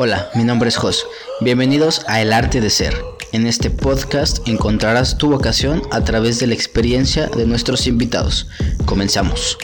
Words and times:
Hola, 0.00 0.30
mi 0.36 0.44
nombre 0.44 0.68
es 0.68 0.76
Jos. 0.76 1.08
Bienvenidos 1.40 2.08
a 2.08 2.22
El 2.22 2.32
Arte 2.32 2.60
de 2.60 2.70
Ser. 2.70 2.94
En 3.32 3.48
este 3.48 3.68
podcast 3.68 4.46
encontrarás 4.46 5.18
tu 5.18 5.28
vocación 5.28 5.82
a 5.90 6.04
través 6.04 6.38
de 6.38 6.46
la 6.46 6.54
experiencia 6.54 7.26
de 7.26 7.48
nuestros 7.48 7.88
invitados. 7.88 8.48
Comenzamos. 8.86 9.58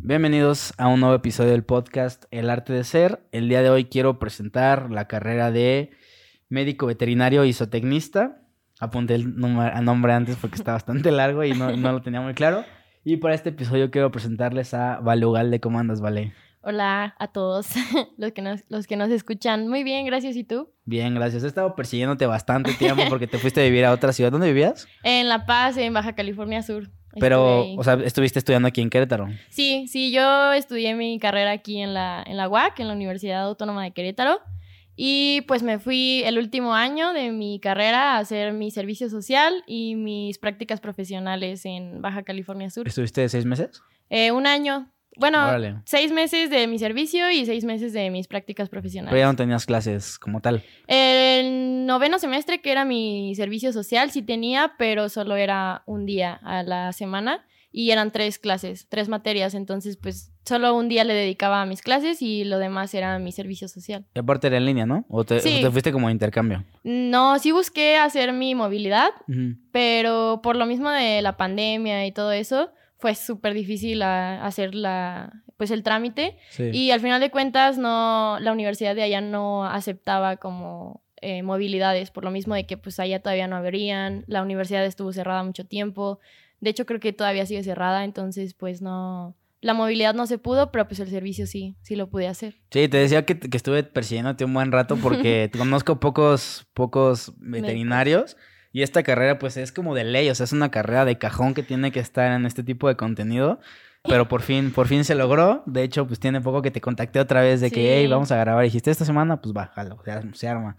Bienvenidos 0.00 0.72
a 0.78 0.88
un 0.88 1.00
nuevo 1.00 1.14
episodio 1.14 1.50
del 1.50 1.64
podcast 1.64 2.24
El 2.30 2.48
Arte 2.48 2.72
de 2.72 2.84
Ser. 2.84 3.20
El 3.32 3.50
día 3.50 3.60
de 3.60 3.68
hoy 3.68 3.84
quiero 3.84 4.18
presentar 4.18 4.90
la 4.90 5.08
carrera 5.08 5.50
de 5.50 5.90
médico 6.48 6.86
veterinario 6.86 7.44
y 7.44 7.52
zootecnista. 7.52 8.40
Apunté 8.80 9.16
el 9.16 9.36
nombre 9.36 10.14
antes 10.14 10.36
porque 10.36 10.56
está 10.56 10.72
bastante 10.72 11.10
largo 11.10 11.44
y 11.44 11.52
no, 11.52 11.76
no 11.76 11.92
lo 11.92 12.00
tenía 12.00 12.22
muy 12.22 12.32
claro. 12.32 12.64
Y 13.08 13.18
para 13.18 13.36
este 13.36 13.50
episodio 13.50 13.92
quiero 13.92 14.10
presentarles 14.10 14.74
a 14.74 14.98
Vale 14.98 15.24
Ugalde. 15.24 15.60
¿Cómo 15.60 15.78
andas, 15.78 16.00
Vale? 16.00 16.32
Hola 16.62 17.14
a 17.20 17.28
todos 17.28 17.68
los 18.18 18.32
que, 18.32 18.42
nos, 18.42 18.64
los 18.68 18.88
que 18.88 18.96
nos 18.96 19.10
escuchan. 19.10 19.68
Muy 19.68 19.84
bien, 19.84 20.04
gracias. 20.06 20.34
¿Y 20.34 20.42
tú? 20.42 20.70
Bien, 20.86 21.14
gracias. 21.14 21.44
He 21.44 21.46
estado 21.46 21.76
persiguiéndote 21.76 22.26
bastante 22.26 22.74
tiempo 22.74 23.04
porque 23.08 23.28
te 23.28 23.38
fuiste 23.38 23.60
a 23.60 23.62
vivir 23.62 23.84
a 23.84 23.92
otra 23.92 24.12
ciudad. 24.12 24.32
¿Dónde 24.32 24.48
vivías? 24.48 24.88
En 25.04 25.28
La 25.28 25.46
Paz, 25.46 25.76
en 25.76 25.94
Baja 25.94 26.16
California 26.16 26.64
Sur. 26.64 26.90
Pero, 27.20 27.74
o 27.76 27.84
sea, 27.84 27.94
estuviste 27.94 28.40
estudiando 28.40 28.66
aquí 28.66 28.80
en 28.80 28.90
Querétaro. 28.90 29.28
Sí, 29.50 29.86
sí, 29.86 30.10
yo 30.10 30.52
estudié 30.52 30.96
mi 30.96 31.20
carrera 31.20 31.52
aquí 31.52 31.80
en 31.80 31.94
la, 31.94 32.24
en 32.26 32.36
la 32.36 32.48
UAC, 32.48 32.80
en 32.80 32.88
la 32.88 32.94
Universidad 32.94 33.44
Autónoma 33.44 33.84
de 33.84 33.92
Querétaro. 33.92 34.40
Y 34.96 35.42
pues 35.42 35.62
me 35.62 35.78
fui 35.78 36.22
el 36.24 36.38
último 36.38 36.74
año 36.74 37.12
de 37.12 37.30
mi 37.30 37.60
carrera 37.60 38.14
a 38.14 38.18
hacer 38.18 38.54
mi 38.54 38.70
servicio 38.70 39.10
social 39.10 39.62
y 39.66 39.94
mis 39.94 40.38
prácticas 40.38 40.80
profesionales 40.80 41.64
en 41.66 42.00
Baja 42.00 42.22
California 42.22 42.70
Sur. 42.70 42.88
¿Estuviste 42.88 43.28
seis 43.28 43.44
meses? 43.44 43.82
Eh, 44.08 44.32
un 44.32 44.46
año. 44.46 44.90
Bueno, 45.18 45.46
seis 45.84 46.12
meses 46.12 46.50
de 46.50 46.66
mi 46.66 46.78
servicio 46.78 47.30
y 47.30 47.46
seis 47.46 47.64
meses 47.64 47.94
de 47.94 48.10
mis 48.10 48.26
prácticas 48.26 48.68
profesionales. 48.68 49.12
Pero 49.12 49.26
ya 49.26 49.32
no 49.32 49.36
tenías 49.36 49.64
clases 49.64 50.18
como 50.18 50.40
tal. 50.40 50.62
El 50.88 51.86
noveno 51.86 52.18
semestre, 52.18 52.60
que 52.60 52.70
era 52.70 52.84
mi 52.84 53.34
servicio 53.34 53.72
social, 53.72 54.10
sí 54.10 54.20
tenía, 54.20 54.74
pero 54.76 55.08
solo 55.08 55.36
era 55.36 55.82
un 55.86 56.04
día 56.04 56.34
a 56.42 56.62
la 56.62 56.92
semana 56.92 57.46
y 57.78 57.90
eran 57.90 58.10
tres 58.10 58.38
clases, 58.38 58.86
tres 58.88 59.06
materias, 59.10 59.52
entonces 59.52 59.98
pues 59.98 60.32
solo 60.46 60.74
un 60.74 60.88
día 60.88 61.04
le 61.04 61.12
dedicaba 61.12 61.60
a 61.60 61.66
mis 61.66 61.82
clases 61.82 62.22
y 62.22 62.42
lo 62.44 62.58
demás 62.58 62.94
era 62.94 63.18
mi 63.18 63.32
servicio 63.32 63.68
social. 63.68 64.06
Y 64.14 64.18
aparte 64.18 64.46
era 64.46 64.56
en 64.56 64.64
línea, 64.64 64.86
¿no? 64.86 65.04
¿O 65.10 65.24
te, 65.24 65.40
fuiste 65.70 65.92
como 65.92 66.08
intercambio? 66.08 66.64
No, 66.84 67.38
sí 67.38 67.52
busqué 67.52 67.98
hacer 67.98 68.32
mi 68.32 68.54
movilidad, 68.54 69.10
pero 69.72 70.40
por 70.42 70.56
lo 70.56 70.64
mismo 70.64 70.88
de 70.88 71.20
la 71.20 71.36
pandemia 71.36 72.06
y 72.06 72.12
todo 72.12 72.32
eso, 72.32 72.70
fue 72.96 73.14
súper 73.14 73.52
difícil 73.52 74.00
hacer 74.00 74.74
la, 74.74 75.42
pues 75.58 75.70
el 75.70 75.82
trámite 75.82 76.38
y 76.58 76.92
al 76.92 77.00
final 77.00 77.20
de 77.20 77.30
cuentas 77.30 77.76
no, 77.76 78.38
la 78.40 78.52
universidad 78.52 78.94
de 78.94 79.02
allá 79.02 79.20
no 79.20 79.66
aceptaba 79.66 80.38
como 80.38 81.02
eh, 81.20 81.42
movilidades, 81.42 82.10
por 82.10 82.24
lo 82.24 82.30
mismo 82.30 82.54
de 82.54 82.64
que 82.64 82.78
pues 82.78 82.98
allá 83.00 83.20
todavía 83.20 83.48
no 83.48 83.56
habrían, 83.56 84.24
la 84.28 84.40
universidad 84.40 84.82
estuvo 84.86 85.12
cerrada 85.12 85.42
mucho 85.42 85.66
tiempo, 85.66 86.20
de 86.60 86.70
hecho, 86.70 86.86
creo 86.86 87.00
que 87.00 87.12
todavía 87.12 87.46
sigue 87.46 87.62
cerrada, 87.62 88.04
entonces 88.04 88.54
pues 88.54 88.82
no... 88.82 89.36
La 89.62 89.74
movilidad 89.74 90.14
no 90.14 90.26
se 90.26 90.38
pudo, 90.38 90.70
pero 90.70 90.86
pues 90.86 91.00
el 91.00 91.08
servicio 91.08 91.46
sí, 91.46 91.76
sí 91.80 91.96
lo 91.96 92.08
pude 92.08 92.28
hacer. 92.28 92.56
Sí, 92.70 92.88
te 92.88 92.98
decía 92.98 93.24
que, 93.24 93.38
que 93.38 93.56
estuve 93.56 93.82
persiguiéndote 93.82 94.44
un 94.44 94.54
buen 94.54 94.70
rato 94.70 94.96
porque 94.96 95.50
conozco 95.56 95.98
pocos, 95.98 96.66
pocos 96.74 97.32
veterinarios. 97.38 98.36
Y 98.76 98.82
esta 98.82 99.02
carrera, 99.02 99.38
pues, 99.38 99.56
es 99.56 99.72
como 99.72 99.94
de 99.94 100.04
ley, 100.04 100.28
o 100.28 100.34
sea, 100.34 100.44
es 100.44 100.52
una 100.52 100.70
carrera 100.70 101.06
de 101.06 101.16
cajón 101.16 101.54
que 101.54 101.62
tiene 101.62 101.92
que 101.92 102.00
estar 102.00 102.30
en 102.32 102.44
este 102.44 102.62
tipo 102.62 102.88
de 102.88 102.96
contenido. 102.96 103.58
Pero 104.02 104.28
por 104.28 104.42
fin, 104.42 104.70
por 104.70 104.86
fin 104.86 105.04
se 105.04 105.14
logró. 105.14 105.62
De 105.66 105.82
hecho, 105.82 106.06
pues 106.06 106.20
tiene 106.20 106.42
poco 106.42 106.62
que 106.62 106.70
te 106.70 106.82
contacté 106.82 107.18
otra 107.18 107.40
vez 107.40 107.60
de 107.60 107.70
que, 107.70 107.96
hey, 107.96 108.06
vamos 108.06 108.30
a 108.32 108.36
grabar. 108.36 108.64
Y 108.64 108.68
dijiste, 108.68 108.90
esta 108.90 109.04
semana, 109.04 109.40
pues 109.40 109.52
bájalo, 109.52 109.98
se 110.34 110.46
arma. 110.46 110.76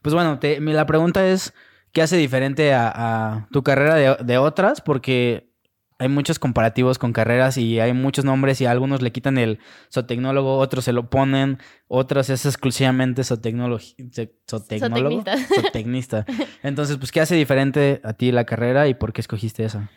Pues 0.00 0.14
bueno, 0.14 0.38
te, 0.38 0.60
la 0.60 0.86
pregunta 0.86 1.26
es, 1.26 1.52
¿Qué 1.92 2.02
hace 2.02 2.16
diferente 2.16 2.72
a, 2.72 3.48
tu 3.50 3.62
carrera 3.62 4.16
de, 4.16 4.38
otras? 4.38 4.80
Porque 4.80 5.50
hay 5.98 6.08
muchos 6.08 6.38
comparativos 6.38 6.98
con 6.98 7.12
carreras 7.12 7.56
y 7.56 7.80
hay 7.80 7.92
muchos 7.92 8.24
nombres 8.24 8.60
y 8.60 8.66
algunos 8.66 9.02
le 9.02 9.12
quitan 9.12 9.38
el 9.38 9.58
zootecnólogo, 9.92 10.58
otros 10.58 10.84
se 10.84 10.92
lo 10.92 11.10
ponen, 11.10 11.58
otros 11.88 12.30
es 12.30 12.46
exclusivamente 12.46 13.24
zootecnólogo. 13.24 13.80
Zootecnista. 15.54 16.26
Entonces, 16.62 16.96
pues, 16.96 17.10
¿qué 17.10 17.20
hace 17.20 17.34
diferente 17.34 18.00
a 18.04 18.12
ti 18.12 18.30
la 18.30 18.44
carrera 18.44 18.86
y 18.88 18.94
por 18.94 19.12
qué 19.12 19.20
escogiste 19.20 19.64
esa? 19.64 19.90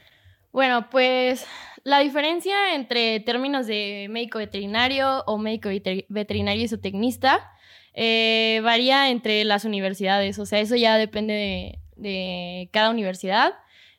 Bueno, 0.51 0.89
pues 0.89 1.45
la 1.83 1.99
diferencia 1.99 2.75
entre 2.75 3.19
términos 3.19 3.67
de 3.67 4.07
médico 4.09 4.39
veterinario 4.39 5.23
o 5.25 5.37
médico 5.37 5.69
veterinario 6.09 6.63
y 6.63 6.67
zootecnista 6.67 7.51
eh, 7.93 8.61
varía 8.63 9.09
entre 9.09 9.43
las 9.43 9.65
universidades. 9.65 10.39
O 10.39 10.45
sea, 10.45 10.59
eso 10.59 10.75
ya 10.75 10.97
depende 10.97 11.33
de, 11.33 11.79
de 11.95 12.69
cada 12.71 12.89
universidad. 12.89 13.53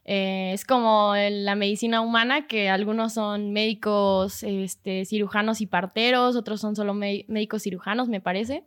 Eh, 0.05 0.53
es 0.53 0.65
como 0.65 1.15
la 1.17 1.55
medicina 1.55 2.01
humana, 2.01 2.47
que 2.47 2.69
algunos 2.69 3.15
son 3.15 3.53
médicos 3.53 4.43
este, 4.43 5.05
cirujanos 5.05 5.61
y 5.61 5.67
parteros, 5.67 6.37
otros 6.37 6.61
son 6.61 6.77
solo 6.77 6.95
médicos 6.95 7.63
cirujanos, 7.63 8.09
me 8.09 8.21
parece. 8.21 8.65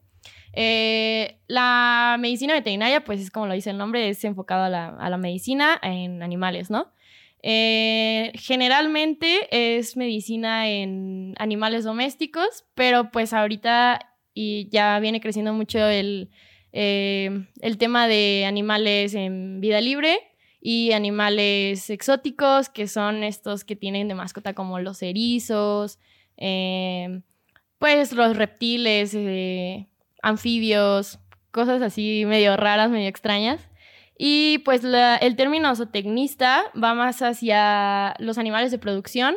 Eh, 0.54 1.40
la 1.48 2.18
medicina 2.20 2.54
veterinaria, 2.54 3.04
pues 3.04 3.22
es 3.22 3.30
como 3.30 3.46
lo 3.46 3.54
dice 3.54 3.70
el 3.70 3.78
nombre, 3.78 4.10
es 4.10 4.24
enfocada 4.24 4.96
a 4.98 5.10
la, 5.10 5.18
medicina 5.18 5.80
en 5.84 6.24
animales, 6.24 6.72
¿no? 6.72 6.92
Eh, 7.44 8.32
generalmente 8.34 9.48
es 9.52 9.96
medicina 9.96 10.68
en 10.68 11.36
animales 11.38 11.84
domésticos, 11.84 12.66
pero 12.74 13.12
pues 13.12 13.34
ahorita 13.34 14.00
y 14.34 14.70
ya 14.70 15.00
viene 15.00 15.22
creciendo 15.22 15.54
mucho 15.54 15.80
el, 15.80 16.30
eh, 16.80 17.48
el 17.62 17.80
tema 17.80 18.08
de 18.08 18.46
animales 18.46 19.16
en 19.16 19.60
vida 19.62 19.82
libre 19.82 20.20
y 20.62 20.92
animales 20.92 21.90
exóticos, 21.90 22.70
que 22.70 22.88
son 22.88 23.24
estos 23.24 23.64
que 23.64 23.76
tienen 23.76 24.08
de 24.08 24.14
mascota 24.14 24.54
como 24.54 24.80
los 24.80 25.02
erizos, 25.02 25.98
eh, 26.38 27.22
pues 27.80 28.14
los 28.14 28.38
reptiles, 28.38 29.16
eh, 29.16 29.88
anfibios, 30.22 31.18
cosas 31.50 31.82
así 31.82 32.26
medio 32.28 32.56
raras, 32.58 32.92
medio 32.92 33.08
extrañas. 33.08 33.72
Y 34.16 34.60
pues 34.60 34.84
el 34.84 35.36
término 35.36 35.76
zootecnista 35.76 36.62
va 36.76 36.94
más 36.94 37.24
hacia 37.24 38.14
los 38.20 38.38
animales 38.38 38.70
de 38.70 38.78
producción, 38.78 39.36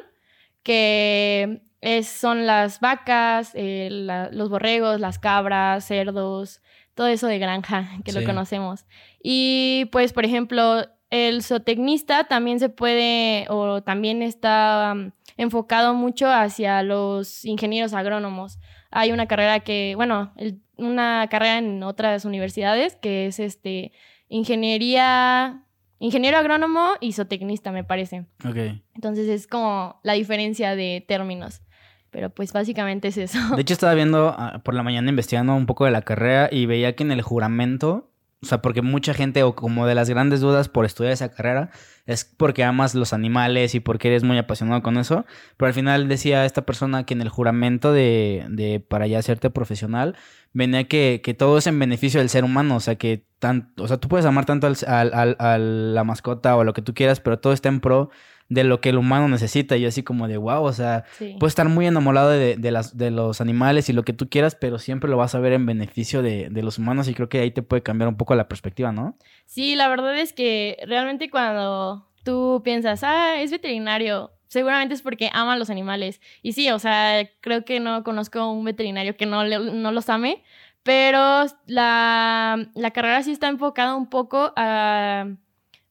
que 0.63 1.63
son 2.03 2.47
las 2.47 2.81
vacas, 2.81 3.55
los 3.55 4.51
borregos, 4.51 5.01
las 5.01 5.19
cabras, 5.19 5.87
cerdos, 5.87 6.61
todo 7.01 7.09
eso 7.09 7.29
de 7.29 7.39
granja, 7.39 7.89
que 8.05 8.13
lo 8.13 8.23
conocemos. 8.25 8.85
Y 9.23 9.89
pues, 9.91 10.13
por 10.13 10.27
ejemplo, 10.27 10.85
el 11.09 11.43
zootecnista 11.43 12.25
también 12.25 12.61
se 12.61 12.69
puede, 12.69 13.47
o 13.49 13.83
también 13.83 14.21
está 14.21 14.93
um, 14.95 15.11
enfocado 15.39 15.95
mucho 15.95 16.31
hacia 16.31 16.83
los 16.83 17.47
ingenieros 17.47 17.95
agrónomos. 17.95 18.59
Hay 18.91 19.13
una 19.13 19.27
carrera 19.27 19.61
que, 19.61 19.95
bueno, 19.97 20.35
una 20.77 21.27
carrera 21.31 21.57
en 21.57 21.83
otras 21.85 22.27
universidades 22.27 22.97
que 22.97 23.29
es 23.29 23.41
este 23.41 23.93
ingeniería, 24.29 25.65
ingeniero 26.01 26.37
agrónomo 26.37 26.91
y 27.01 27.15
zootecnista, 27.15 27.73
me 27.73 27.83
parece. 27.83 28.27
Ok. 28.47 28.79
Entonces 28.95 29.27
es 29.27 29.47
como 29.47 29.99
la 30.03 30.13
diferencia 30.13 30.77
de 30.77 31.03
términos. 31.09 31.63
Pero 32.11 32.31
pues 32.31 32.53
básicamente 32.53 33.09
es 33.09 33.17
eso. 33.17 33.39
De 33.55 33.63
hecho, 33.63 33.75
estaba 33.75 33.95
viendo 33.95 34.35
ah, 34.37 34.61
por 34.65 34.75
la 34.75 34.83
mañana 34.83 35.11
investigando 35.11 35.55
un 35.55 35.67
poco 35.67 35.85
de 35.85 35.91
la 35.91 36.03
carrera 36.03 36.49
y 36.51 36.67
veía 36.67 36.97
que 36.97 37.05
en 37.05 37.13
el 37.13 37.23
juramento, 37.23 38.11
o 38.43 38.47
sea, 38.47 38.63
porque 38.63 38.83
mucha 38.83 39.15
gente, 39.15 39.43
o 39.45 39.55
como 39.55 39.87
de 39.87 39.95
las 39.95 40.11
grandes 40.11 40.41
dudas 40.41 40.69
por 40.69 40.85
estudiar 40.85 41.13
esa 41.13 41.31
carrera, 41.31 41.71
es 42.07 42.25
porque 42.25 42.65
amas 42.65 42.95
los 42.97 43.13
animales 43.13 43.77
y 43.77 43.81
porque 43.81 44.09
eres 44.09 44.25
muy 44.25 44.39
apasionado 44.39 44.83
con 44.83 44.99
eso. 44.99 45.25
Pero 45.57 45.69
al 45.69 45.75
final 45.75 46.09
decía 46.09 46.45
esta 46.45 46.63
persona 46.63 47.07
que 47.07 47.15
en 47.15 47.21
el 47.21 47.29
juramento 47.29 47.93
de, 47.93 48.45
de 48.49 48.81
para 48.81 49.07
ya 49.07 49.21
hacerte 49.21 49.51
profesional, 49.51 50.17
venía 50.53 50.89
que, 50.89 51.21
que, 51.23 51.35
todo 51.35 51.59
es 51.59 51.69
en 51.69 51.79
beneficio 51.79 52.19
del 52.19 52.29
ser 52.29 52.43
humano. 52.43 52.77
O 52.77 52.81
sea, 52.81 52.97
que 52.97 53.25
tan, 53.39 53.73
o 53.77 53.87
sea, 53.87 53.99
tú 53.99 54.09
puedes 54.09 54.27
amar 54.27 54.47
tanto 54.47 54.67
al, 54.67 54.77
al, 54.89 55.37
a 55.39 55.59
la 55.59 56.03
mascota 56.03 56.57
o 56.57 56.65
lo 56.65 56.73
que 56.73 56.83
tú 56.83 56.93
quieras, 56.93 57.21
pero 57.21 57.39
todo 57.39 57.53
está 57.53 57.69
en 57.69 57.79
pro 57.79 58.11
de 58.51 58.65
lo 58.65 58.81
que 58.83 58.91
el 58.91 58.99
humano 58.99 59.29
necesita. 59.29 59.77
Y 59.77 59.83
yo 59.83 59.89
así 59.89 60.03
como 60.03 60.29
de, 60.29 60.37
wow, 60.37 60.63
o 60.63 60.73
sea, 60.73 61.05
puedes 61.39 61.53
estar 61.53 61.69
muy 61.69 61.87
enamorado 61.87 62.29
de, 62.29 62.57
de, 62.57 62.71
las, 62.71 62.99
de 62.99 63.11
los 63.11 63.41
animales 63.41 63.89
y 63.89 63.95
lo 63.95 64.03
que 64.03 64.13
tú 64.13 64.29
quieras, 64.29 64.55
pero 64.55 64.79
siempre 64.79 65.09
lo 65.09 65.17
vas 65.17 65.35
a 65.35 65.41
ver 65.41 65.55
en 65.55 65.65
beneficio 65.65 66.21
de, 66.21 66.51
de, 66.51 66.63
los 66.63 66.79
humanos 66.79 67.09
y 67.09 67.15
creo 67.15 67.29
que 67.29 67.39
ahí 67.39 67.53
te 67.53 67.63
puede 67.63 67.83
cambiar 67.83 68.09
un 68.09 68.17
poco 68.17 68.35
la 68.35 68.49
perspectiva, 68.49 68.93
¿no? 68.93 69.17
Sí, 69.47 69.77
la 69.77 69.89
verdad 69.89 70.19
es 70.19 70.33
que 70.33 70.77
realmente 70.87 71.31
cuando 71.31 72.07
tú 72.25 72.61
piensas, 72.65 73.03
ah, 73.05 73.41
es 73.41 73.53
veterinario, 73.53 74.33
seguramente 74.49 74.95
es 74.95 75.03
porque 75.03 75.31
ama 75.33 75.55
a 75.55 75.57
los 75.57 75.71
animales. 75.71 76.21
Y 76.43 76.53
sí, 76.53 76.71
o 76.71 76.79
sea, 76.81 77.31
creo 77.41 77.65
que 77.65 77.79
no 77.79 78.03
conozco 78.03 78.51
un 78.51 78.65
veterinario 78.65 79.17
que 79.17 79.27
no, 79.27 79.45
no 79.45 79.93
los 79.93 80.09
ame, 80.09 80.43
pero 80.83 81.47
la, 81.67 82.69
la 82.75 82.91
carrera 82.91 83.23
sí 83.23 83.31
está 83.31 83.49
enfocada 83.49 83.95
un 83.95 84.11
poco 84.11 84.53
a 84.57 85.27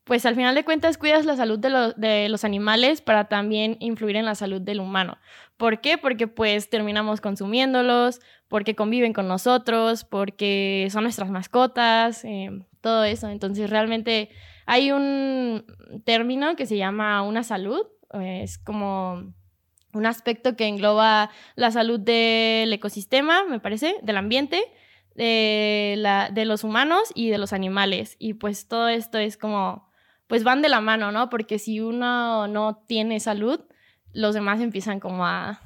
pues 0.09 0.25
al 0.25 0.33
final 0.33 0.55
de 0.55 0.65
cuentas 0.65 0.97
cuidas 0.97 1.23
la 1.23 1.35
salud 1.35 1.59
de, 1.59 1.93
de, 1.95 2.29
los 2.29 2.43
animales 2.43 2.99
para 2.99 3.25
también 3.25 3.77
influir 3.79 4.15
en 4.15 4.25
la 4.25 4.33
salud 4.33 4.59
del 4.59 4.79
humano. 4.79 5.19
¿Por 5.55 5.81
qué? 5.81 5.99
Porque 5.99 6.25
pues 6.25 6.67
terminamos 6.67 7.21
consumiéndolos, 7.21 8.19
porque 8.47 8.73
conviven 8.73 9.13
con 9.13 9.27
nosotros, 9.27 10.05
porque 10.05 10.87
son 10.89 11.03
nuestras 11.03 11.29
mascotas, 11.29 12.25
eh, 12.25 12.49
todo 12.81 13.03
eso. 13.03 13.29
Entonces 13.29 13.69
realmente 13.69 14.31
hay 14.65 14.91
un 14.91 15.63
término 16.05 16.55
que 16.55 16.65
se 16.65 16.75
llama 16.75 17.21
una 17.21 17.43
salud, 17.43 17.85
es 18.19 18.57
como 18.57 19.31
un 19.93 20.05
aspecto 20.07 20.55
que 20.55 20.65
engloba 20.65 21.29
la 21.55 21.69
salud 21.69 21.99
del 21.99 22.73
ecosistema, 22.73 23.43
me 23.43 23.59
parece, 23.59 23.93
del 24.01 24.17
ambiente, 24.17 24.59
de, 25.13 25.93
la, 25.99 26.31
de 26.31 26.45
los 26.45 26.63
humanos 26.63 27.11
y 27.13 27.29
de 27.29 27.37
los 27.37 27.53
animales. 27.53 28.15
Y 28.17 28.33
pues 28.33 28.67
todo 28.67 28.89
esto 28.89 29.19
es 29.19 29.37
como 29.37 29.87
pues 30.29 30.43
van 30.43 30.61
de 30.61 30.69
la 30.69 30.79
mano, 30.79 31.11
¿no? 31.11 31.29
Porque 31.31 31.57
si 31.57 31.81
uno 31.81 32.47
no 32.47 32.83
tiene 32.87 33.19
salud, 33.19 33.59
los 34.13 34.35
demás 34.35 34.61
empiezan 34.61 34.99
como 34.99 35.25
a 35.25 35.59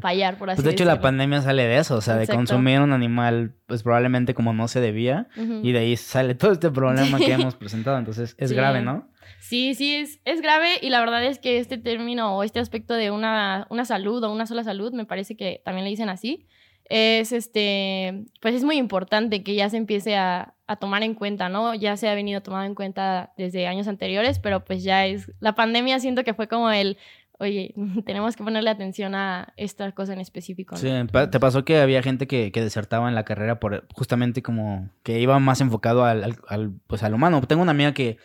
fallar, 0.00 0.38
por 0.38 0.48
así 0.48 0.58
pues 0.58 0.64
de 0.64 0.70
hecho, 0.70 0.84
la 0.84 1.00
pandemia 1.00 1.42
sale 1.42 1.64
de 1.64 1.78
eso, 1.78 1.96
o 1.96 2.00
sea, 2.00 2.14
de 2.14 2.28
consumir 2.28 2.80
un 2.80 2.92
animal, 2.92 3.56
pues 3.66 3.82
probablemente 3.82 4.34
como 4.34 4.52
no 4.52 4.68
se 4.68 4.80
debía, 4.80 5.26
y 5.36 5.72
de 5.72 5.80
ahí 5.80 5.96
sale 5.96 6.36
todo 6.36 6.52
este 6.52 6.70
problema 6.70 7.18
que 7.18 7.32
hemos 7.32 7.56
presentado. 7.56 7.98
Entonces, 7.98 8.36
es 8.38 8.52
grave, 8.52 8.82
¿no? 8.82 9.10
Sí, 9.40 9.74
sí, 9.74 9.96
es, 9.96 10.20
es 10.24 10.40
grave 10.42 10.78
y 10.80 10.90
la 10.90 11.00
verdad 11.00 11.24
es 11.24 11.40
que 11.40 11.58
este 11.58 11.76
término 11.76 12.36
o 12.36 12.44
este 12.44 12.60
aspecto 12.60 12.94
de 12.94 13.10
una, 13.10 13.66
una 13.68 13.84
salud 13.84 14.22
o 14.22 14.32
una 14.32 14.46
sola 14.46 14.62
salud, 14.62 14.92
me 14.92 15.06
parece 15.06 15.36
que 15.36 15.60
también 15.64 15.84
le 15.84 15.90
dicen 15.90 16.08
así, 16.08 16.46
es 16.84 17.32
este, 17.32 18.26
pues 18.40 18.54
es 18.54 18.62
muy 18.62 18.76
importante 18.76 19.42
que 19.42 19.56
ya 19.56 19.68
se 19.68 19.76
empiece 19.76 20.16
a, 20.16 20.54
a, 20.68 20.76
tomar 20.76 21.02
en 21.02 21.14
cuenta, 21.14 21.48
¿no? 21.48 21.74
Ya 21.74 21.96
se 21.96 22.08
ha 22.08 22.14
venido 22.14 22.42
tomando 22.42 22.66
en 22.66 22.74
cuenta 22.74 23.32
desde 23.36 23.66
años 23.66 23.88
anteriores, 23.88 24.38
pero 24.38 24.64
pues 24.64 24.84
ya 24.84 25.06
es, 25.06 25.32
la 25.40 25.54
pandemia 25.54 25.98
siento 25.98 26.22
que 26.22 26.34
fue 26.34 26.46
como 26.46 26.70
el, 26.70 26.98
oye, 27.38 27.74
tenemos 28.06 28.36
que 28.36 28.44
ponerle 28.44 28.70
atención 28.70 29.14
a 29.14 29.52
esta 29.56 29.90
cosa 29.92 30.12
en 30.12 30.20
específico. 30.20 30.76
Sí, 30.76 30.90
¿te 31.30 31.40
pasó 31.40 31.64
que 31.64 31.78
había 31.78 32.02
gente 32.02 32.26
que, 32.26 32.52
que, 32.52 32.62
desertaba 32.62 33.08
en 33.08 33.14
la 33.14 33.24
carrera 33.24 33.58
por 33.58 33.86
justamente 33.94 34.42
como 34.42 34.90
que 35.02 35.20
iba 35.20 35.38
más 35.38 35.60
enfocado 35.60 36.04
al, 36.04 36.24
al, 36.24 36.36
al, 36.48 36.72
pues 36.86 37.02
al 37.02 37.14
humano? 37.14 37.40
Tengo 37.42 37.62
una 37.62 37.72
amiga 37.72 37.92
que 37.92 38.18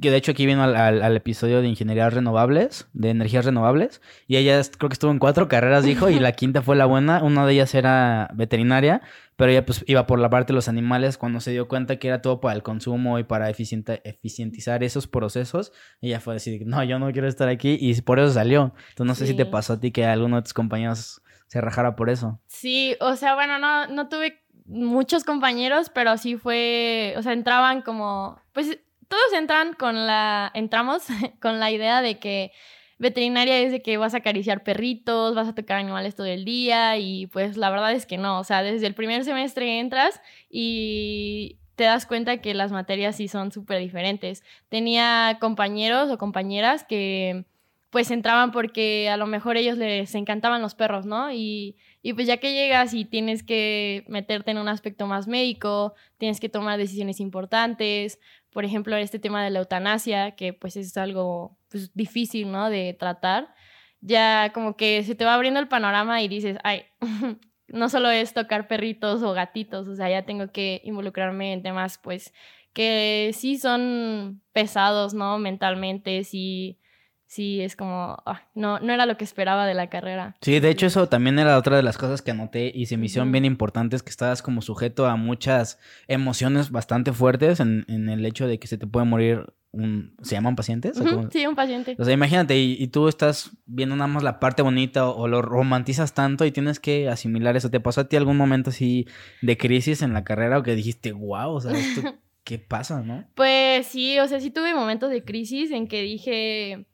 que 0.00 0.10
de 0.10 0.16
hecho 0.16 0.32
aquí 0.32 0.46
vino 0.46 0.62
al, 0.62 1.16
episodio 1.16 1.60
de 1.60 1.68
ingeniería 1.68 2.08
renovables, 2.10 2.88
de 2.92 3.10
energías 3.10 3.44
renovables, 3.44 4.00
y 4.26 4.36
ella 4.36 4.60
creo 4.78 4.88
que 4.88 4.94
estuvo 4.94 5.10
en 5.10 5.18
cuatro 5.18 5.48
carreras, 5.48 5.84
dijo, 5.84 6.08
y 6.10 6.18
la 6.18 6.32
quinta 6.38 6.62
fue 6.62 6.76
la 6.76 6.86
buena, 6.86 7.22
una 7.22 7.46
de 7.46 7.54
ellas 7.54 7.74
era 7.74 8.30
veterinaria, 8.34 9.02
pero 9.36 9.52
ella 9.52 9.64
pues 9.64 9.84
iba 9.86 10.06
por 10.06 10.18
la 10.18 10.30
parte 10.30 10.52
de 10.52 10.56
los 10.56 10.68
animales, 10.68 11.18
cuando 11.18 11.40
se 11.40 11.50
dio 11.50 11.68
cuenta 11.68 11.96
que 11.96 12.08
era 12.08 12.22
todo 12.22 12.40
para 12.40 12.54
el 12.54 12.62
consumo 12.62 13.18
y 13.18 13.24
para 13.24 13.50
eficientizar 13.50 14.82
esos 14.82 15.06
procesos, 15.06 15.72
ella 16.00 16.20
fue 16.20 16.32
a 16.32 16.34
decir, 16.34 16.66
no, 16.66 16.82
yo 16.84 16.98
no 16.98 17.10
quiero 17.12 17.28
estar 17.28 17.48
aquí, 17.48 17.76
y 17.80 18.00
por 18.02 18.18
eso 18.18 18.32
salió. 18.32 18.74
Entonces 18.90 19.06
no 19.06 19.14
sé 19.14 19.26
si 19.26 19.34
te 19.34 19.46
pasó 19.46 19.74
a 19.74 19.80
ti 19.80 19.90
que 19.90 20.04
alguno 20.04 20.36
de 20.36 20.42
tus 20.42 20.54
compañeros 20.54 21.22
se 21.46 21.60
rajara 21.60 21.96
por 21.96 22.10
eso. 22.10 22.40
Sí, 22.46 22.96
o 23.00 23.16
sea, 23.16 23.34
bueno, 23.34 23.58
no, 23.58 23.86
no 23.86 24.08
tuve 24.08 24.42
muchos 24.66 25.24
compañeros, 25.24 25.90
pero 25.90 26.16
sí 26.18 26.36
fue, 26.36 27.14
o 27.16 27.22
sea, 27.22 27.32
entraban 27.32 27.82
como, 27.82 28.40
pues 28.52 28.78
todos 29.08 29.32
entran 29.34 29.72
con 29.72 30.06
la, 30.06 30.50
entramos 30.54 31.06
con 31.40 31.58
la 31.58 31.70
idea 31.70 32.02
de 32.02 32.18
que 32.18 32.52
veterinaria 32.98 33.58
es 33.60 33.72
de 33.72 33.80
que 33.82 33.96
vas 33.96 34.14
a 34.14 34.18
acariciar 34.18 34.62
perritos, 34.62 35.34
vas 35.34 35.48
a 35.48 35.54
tocar 35.54 35.78
animales 35.78 36.14
todo 36.14 36.26
el 36.26 36.44
día 36.44 36.96
y 36.98 37.26
pues 37.28 37.56
la 37.56 37.70
verdad 37.70 37.92
es 37.92 38.06
que 38.06 38.18
no, 38.18 38.40
o 38.40 38.44
sea, 38.44 38.62
desde 38.62 38.86
el 38.86 38.94
primer 38.94 39.24
semestre 39.24 39.78
entras 39.78 40.20
y 40.50 41.58
te 41.76 41.84
das 41.84 42.06
cuenta 42.06 42.38
que 42.38 42.54
las 42.54 42.72
materias 42.72 43.16
sí 43.16 43.28
son 43.28 43.52
súper 43.52 43.78
diferentes. 43.78 44.42
Tenía 44.68 45.38
compañeros 45.40 46.10
o 46.10 46.18
compañeras 46.18 46.84
que 46.84 47.44
pues 47.90 48.10
entraban 48.10 48.50
porque 48.50 49.08
a 49.08 49.16
lo 49.16 49.26
mejor 49.26 49.56
ellos 49.56 49.78
les 49.78 50.14
encantaban 50.14 50.60
los 50.60 50.74
perros, 50.74 51.06
¿no? 51.06 51.32
Y, 51.32 51.76
y 52.02 52.12
pues 52.12 52.26
ya 52.26 52.36
que 52.36 52.52
llegas 52.52 52.92
y 52.94 53.04
tienes 53.04 53.42
que 53.42 54.04
meterte 54.08 54.50
en 54.50 54.58
un 54.58 54.68
aspecto 54.68 55.06
más 55.06 55.26
médico, 55.26 55.94
tienes 56.18 56.40
que 56.40 56.48
tomar 56.48 56.78
decisiones 56.78 57.20
importantes, 57.20 58.18
por 58.52 58.64
ejemplo, 58.64 58.96
este 58.96 59.18
tema 59.18 59.44
de 59.44 59.50
la 59.50 59.60
eutanasia, 59.60 60.32
que 60.32 60.52
pues 60.52 60.76
es 60.76 60.96
algo 60.96 61.58
pues, 61.70 61.92
difícil, 61.94 62.50
¿no? 62.50 62.70
De 62.70 62.94
tratar, 62.98 63.54
ya 64.00 64.52
como 64.52 64.76
que 64.76 65.02
se 65.04 65.14
te 65.14 65.24
va 65.24 65.34
abriendo 65.34 65.60
el 65.60 65.68
panorama 65.68 66.22
y 66.22 66.28
dices, 66.28 66.58
ay, 66.64 66.84
no 67.68 67.88
solo 67.88 68.10
es 68.10 68.34
tocar 68.34 68.68
perritos 68.68 69.22
o 69.22 69.32
gatitos, 69.32 69.88
o 69.88 69.94
sea, 69.94 70.08
ya 70.10 70.24
tengo 70.24 70.50
que 70.52 70.80
involucrarme 70.84 71.52
en 71.52 71.62
temas 71.62 71.98
pues 71.98 72.32
que 72.72 73.32
sí 73.34 73.58
son 73.58 74.42
pesados, 74.52 75.14
¿no? 75.14 75.38
Mentalmente, 75.38 76.24
sí 76.24 76.78
sí 77.28 77.60
es 77.60 77.76
como, 77.76 78.16
ah, 78.26 78.42
no, 78.54 78.80
no 78.80 78.92
era 78.92 79.06
lo 79.06 79.16
que 79.16 79.24
esperaba 79.24 79.66
de 79.66 79.74
la 79.74 79.88
carrera. 79.88 80.34
Sí, 80.40 80.58
de 80.58 80.70
hecho 80.70 80.86
eso 80.86 81.08
también 81.08 81.38
era 81.38 81.56
otra 81.56 81.76
de 81.76 81.82
las 81.82 81.96
cosas 81.96 82.22
que 82.22 82.32
anoté 82.32 82.72
y 82.74 82.86
se 82.86 82.96
me 82.96 83.06
hicieron 83.06 83.30
bien 83.30 83.44
importantes, 83.44 84.02
que 84.02 84.10
estabas 84.10 84.42
como 84.42 84.62
sujeto 84.62 85.06
a 85.06 85.14
muchas 85.14 85.78
emociones 86.08 86.70
bastante 86.70 87.12
fuertes 87.12 87.60
en, 87.60 87.84
en 87.88 88.08
el 88.08 88.26
hecho 88.26 88.48
de 88.48 88.58
que 88.58 88.66
se 88.66 88.78
te 88.78 88.86
puede 88.86 89.06
morir 89.06 89.52
un... 89.70 90.14
¿Se 90.22 90.34
llaman 90.34 90.56
pacientes? 90.56 91.00
Sí, 91.30 91.46
un 91.46 91.54
paciente. 91.54 91.96
O 91.98 92.04
sea, 92.04 92.14
imagínate, 92.14 92.56
y, 92.58 92.86
tú 92.88 93.08
estás 93.08 93.50
viendo 93.66 93.94
nada 93.96 94.08
más 94.08 94.22
la 94.22 94.40
parte 94.40 94.62
bonita 94.62 95.08
o, 95.08 95.28
lo 95.28 95.42
romantizas 95.42 96.14
tanto 96.14 96.44
y 96.44 96.50
tienes 96.50 96.80
que 96.80 97.08
asimilar 97.08 97.56
eso. 97.56 97.70
¿Te 97.70 97.80
pasó 97.80 98.02
a 98.02 98.08
ti 98.08 98.16
algún 98.16 98.36
momento 98.36 98.70
así 98.70 99.06
de 99.42 99.56
crisis 99.56 100.02
en 100.02 100.14
la 100.14 100.24
carrera 100.24 100.58
o 100.58 100.62
que 100.62 100.74
dijiste, 100.74 101.12
wow, 101.12 101.50
o 101.50 101.60
sea, 101.60 101.72
¿qué 102.44 102.58
pasa, 102.58 103.02
no? 103.02 103.26
Pues 103.34 103.86
sí, 103.86 104.18
o 104.18 104.26
sea, 104.26 104.40
sí 104.40 104.50
tuve 104.50 104.74
momentos 104.74 105.10
de 105.10 105.22
crisis 105.22 105.70
en 105.70 105.86
que 105.86 106.02
dije 106.02 106.86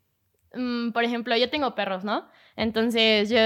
Mm, 0.56 0.92
por 0.92 1.04
ejemplo, 1.04 1.36
yo 1.36 1.50
tengo 1.50 1.74
perros, 1.74 2.04
¿no? 2.04 2.28
Entonces, 2.56 3.30
yo, 3.30 3.40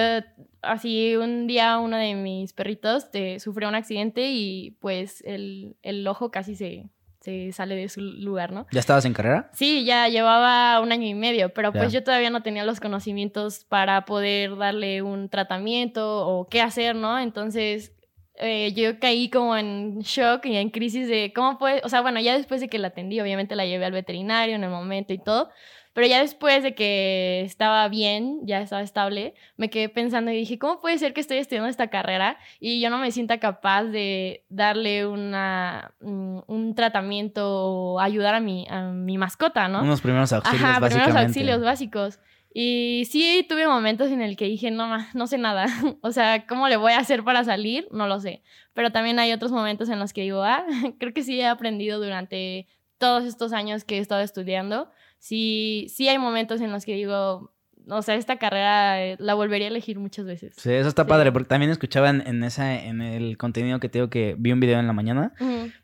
así 0.63 1.17
un 1.17 1.47
día 1.47 1.79
uno 1.79 1.97
de 1.97 2.15
mis 2.15 2.53
perritos 2.53 3.11
te, 3.11 3.41
sufrió 3.41 3.69
un 3.69 3.75
accidente 3.75 4.31
y 4.31 4.73
pues 4.81 5.23
el, 5.27 5.77
el 5.83 6.07
ojo 6.07 6.31
casi 6.31 6.55
se, 6.57 6.91
se 7.21 7.53
sale 7.53 7.75
de 7.75 7.89
su 7.89 8.01
lugar, 8.01 8.53
¿no? 8.53 8.67
¿Ya 8.71 8.81
estabas 8.81 9.05
en 9.05 9.13
carrera? 9.13 9.51
Sí, 9.53 9.85
ya 9.85 10.09
llevaba 10.09 10.81
un 10.81 10.93
año 10.93 11.07
y 11.07 11.15
medio, 11.15 11.53
pero 11.53 11.73
pues 11.73 11.93
yo 11.93 12.05
todavía 12.05 12.31
no 12.31 12.43
tenía 12.43 12.65
los 12.65 12.81
conocimientos 12.81 13.65
para 13.65 14.05
poder 14.05 14.57
darle 14.57 15.03
un 15.03 15.29
tratamiento 15.29 16.27
o 16.27 16.49
qué 16.49 16.63
hacer, 16.63 16.95
¿no? 16.95 17.19
Entonces 17.19 17.93
eh, 18.41 18.73
yo 18.73 19.01
caí 19.01 19.31
como 19.31 19.57
en 19.57 19.99
shock 19.99 20.47
y 20.47 20.57
en 20.57 20.71
crisis 20.71 21.09
de 21.09 21.33
cómo 21.35 21.59
puede, 21.59 21.81
o 21.83 21.89
sea, 21.89 22.03
bueno, 22.03 22.21
ya 22.21 22.37
después 22.37 22.61
de 22.61 22.69
que 22.69 22.79
la 22.79 22.89
atendí, 22.89 23.21
obviamente 23.21 23.57
la 23.57 23.67
llevé 23.67 23.85
al 23.85 23.93
veterinario 23.93 24.55
en 24.55 24.63
el 24.63 24.71
momento 24.71 25.13
y 25.13 25.19
todo, 25.19 25.51
pero 25.99 26.07
ya 26.07 26.21
después 26.21 26.63
de 26.63 26.77
que 26.77 27.41
estaba 27.41 27.89
bien, 27.89 28.39
ya 28.45 28.61
estaba 28.61 28.83
estable, 28.83 29.35
me 29.57 29.69
quedé 29.69 29.89
pensando 29.89 30.31
y 30.31 30.37
dije, 30.37 30.57
¿cómo 30.57 30.81
puede 30.81 30.97
ser 30.97 31.13
que 31.13 31.21
estoy 31.21 31.39
estudiando 31.39 31.69
esta 31.69 31.89
carrera 31.89 32.39
y 32.61 32.81
yo 32.81 32.89
no 32.89 32.99
me 32.99 33.11
sienta 33.11 33.39
capaz 33.39 33.83
de 33.83 34.45
darle 34.49 35.09
una, 35.09 35.91
mm, 36.01 36.39
un 36.47 36.75
tratamiento 36.77 37.49
o 37.49 37.99
ayudar 37.99 38.37
a 38.37 38.41
mi, 38.41 38.65
a 38.71 38.83
mi 38.83 39.19
mascota, 39.19 39.67
¿no? 39.67 39.83
Unos 39.83 40.01
primeros 40.01 40.33
auxilios 40.33 40.63
Ajá, 40.63 40.87
primeros 40.87 41.17
auxilios 41.17 41.63
básicos. 41.63 42.21
Y 42.55 43.09
sí 43.11 43.45
tuve 43.49 43.67
momentos 43.67 44.13
en 44.13 44.23
el 44.23 44.37
que 44.37 44.45
dije, 44.45 44.71
no, 44.71 44.87
no 45.15 45.27
sé 45.27 45.37
nada. 45.37 45.67
o 46.03 46.13
sea, 46.13 46.47
¿cómo 46.47 46.69
le 46.69 46.77
voy 46.77 46.93
a 46.93 47.01
hacer 47.01 47.25
para 47.25 47.43
salir? 47.43 47.89
No 47.91 48.07
lo 48.07 48.21
sé. 48.21 48.45
Pero 48.73 48.93
también 48.93 49.19
hay 49.19 49.33
otros 49.33 49.51
momentos 49.51 49.89
en 49.89 49.99
los 49.99 50.13
que 50.13 50.21
digo, 50.21 50.45
ah, 50.45 50.65
creo 51.01 51.13
que 51.13 51.25
sí 51.25 51.41
he 51.41 51.47
aprendido 51.49 51.99
durante 51.99 52.69
todos 52.99 53.25
estos 53.25 53.53
años 53.53 53.83
que 53.83 53.97
he 53.97 53.99
estado 53.99 54.21
estudiando 54.21 54.93
sí, 55.19 55.87
sí 55.89 56.09
hay 56.09 56.19
momentos 56.19 56.61
en 56.61 56.73
los 56.73 56.85
que 56.85 56.95
digo, 56.95 57.53
o 57.89 58.03
sea, 58.03 58.15
esta 58.15 58.37
carrera 58.37 59.03
eh, 59.03 59.17
la 59.19 59.35
volvería 59.35 59.67
a 59.67 59.71
elegir 59.71 59.99
muchas 59.99 60.27
veces. 60.27 60.55
Sí, 60.57 60.73
eso 60.73 60.89
está 60.89 61.07
padre, 61.07 61.33
porque 61.33 61.49
también 61.49 61.71
escuchaba 61.71 62.11
en, 62.11 62.45
esa, 62.45 62.75
en 62.83 63.01
el 63.01 63.39
contenido 63.39 63.81
que 63.81 63.89
te 63.89 63.99
digo 63.99 64.11
que 64.11 64.37
vi 64.39 64.53
un 64.53 64.61
video 64.61 64.79
en 64.79 64.87
la 64.87 64.93
mañana 64.93 65.33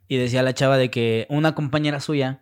y 0.09 0.17
decía 0.17 0.43
la 0.43 0.55
chava 0.55 0.77
de 0.77 0.91
que 0.91 1.27
una 1.29 1.55
compañera 1.55 2.01
suya 2.01 2.41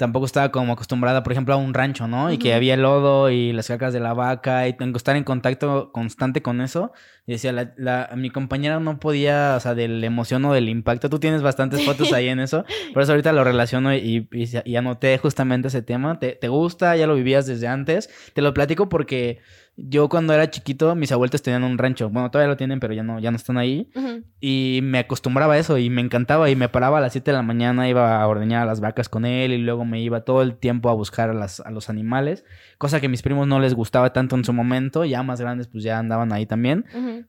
tampoco 0.00 0.24
estaba 0.24 0.50
como 0.50 0.72
acostumbrada, 0.72 1.22
por 1.22 1.32
ejemplo, 1.32 1.52
a 1.52 1.58
un 1.58 1.74
rancho, 1.74 2.08
¿no? 2.08 2.32
Y 2.32 2.38
que 2.38 2.54
había 2.54 2.74
lodo 2.78 3.28
y 3.28 3.52
las 3.52 3.68
cacas 3.68 3.92
de 3.92 4.00
la 4.00 4.14
vaca 4.14 4.66
y 4.66 4.72
tengo 4.72 4.92
que 4.92 4.96
estar 4.96 5.14
en 5.14 5.24
contacto 5.24 5.92
constante 5.92 6.40
con 6.40 6.62
eso. 6.62 6.92
Y 7.26 7.32
decía, 7.32 7.52
la, 7.76 8.10
mi 8.16 8.30
compañera 8.30 8.80
no 8.80 8.98
podía, 8.98 9.56
o 9.58 9.60
sea, 9.60 9.74
del 9.74 10.02
emoción 10.02 10.42
o 10.46 10.54
del 10.54 10.70
impacto. 10.70 11.10
Tú 11.10 11.18
tienes 11.18 11.42
bastantes 11.42 11.84
fotos 11.84 12.14
ahí 12.14 12.28
en 12.28 12.40
eso. 12.40 12.64
Por 12.94 13.02
eso 13.02 13.12
ahorita 13.12 13.32
lo 13.32 13.44
relaciono 13.44 13.94
y, 13.94 14.26
y, 14.32 14.76
anoté 14.76 15.18
justamente 15.18 15.68
ese 15.68 15.82
tema. 15.82 16.18
¿Te, 16.18 16.32
¿Te 16.32 16.48
gusta? 16.48 16.96
¿Ya 16.96 17.06
lo 17.06 17.14
vivías 17.14 17.44
desde 17.46 17.68
antes? 17.68 18.08
Te 18.32 18.40
lo 18.40 18.54
platico 18.54 18.88
porque 18.88 19.40
yo 19.76 20.08
cuando 20.08 20.34
era 20.34 20.50
chiquito, 20.50 20.94
mis 20.94 21.10
abuelos 21.12 21.40
tenían 21.42 21.64
un 21.64 21.78
rancho. 21.78 22.10
Bueno, 22.10 22.30
todavía 22.30 22.50
lo 22.50 22.56
tienen, 22.56 22.80
pero 22.80 22.92
ya 22.92 23.02
no, 23.02 23.18
ya 23.18 23.30
no 23.30 23.36
están 23.36 23.56
ahí. 23.56 23.90
Y 24.40 24.80
me 24.82 24.98
acostumbraba 24.98 25.54
a 25.54 25.58
eso 25.58 25.78
y 25.78 25.90
me 25.90 26.00
encantaba. 26.00 26.50
Y 26.50 26.56
me 26.56 26.68
paraba 26.68 26.98
a 26.98 27.00
las 27.00 27.12
7 27.12 27.30
de 27.30 27.36
la 27.36 27.42
mañana, 27.42 27.88
iba 27.88 28.20
a 28.20 28.26
ordeñar 28.26 28.62
a 28.62 28.66
las 28.66 28.80
vacas 28.80 29.08
con 29.08 29.24
él 29.24 29.52
y 29.52 29.58
luego 29.58 29.84
me 29.84 30.00
iba 30.00 30.20
todo 30.22 30.42
el 30.42 30.56
tiempo 30.56 30.90
a 30.90 30.94
buscar 30.94 31.30
a, 31.30 31.34
las, 31.34 31.60
a 31.60 31.70
los 31.70 31.88
animales. 31.88 32.44
Cosa 32.78 33.00
que 33.00 33.06
a 33.06 33.10
mis 33.10 33.22
primos 33.22 33.46
no 33.46 33.58
les 33.58 33.74
gustaba 33.74 34.12
tanto 34.12 34.36
en 34.36 34.44
su 34.44 34.52
momento. 34.52 35.04
Ya 35.04 35.22
más 35.22 35.40
grandes, 35.40 35.66
pues 35.68 35.82
ya 35.82 35.98
andaban 35.98 36.32
ahí 36.32 36.46
también. 36.46 36.84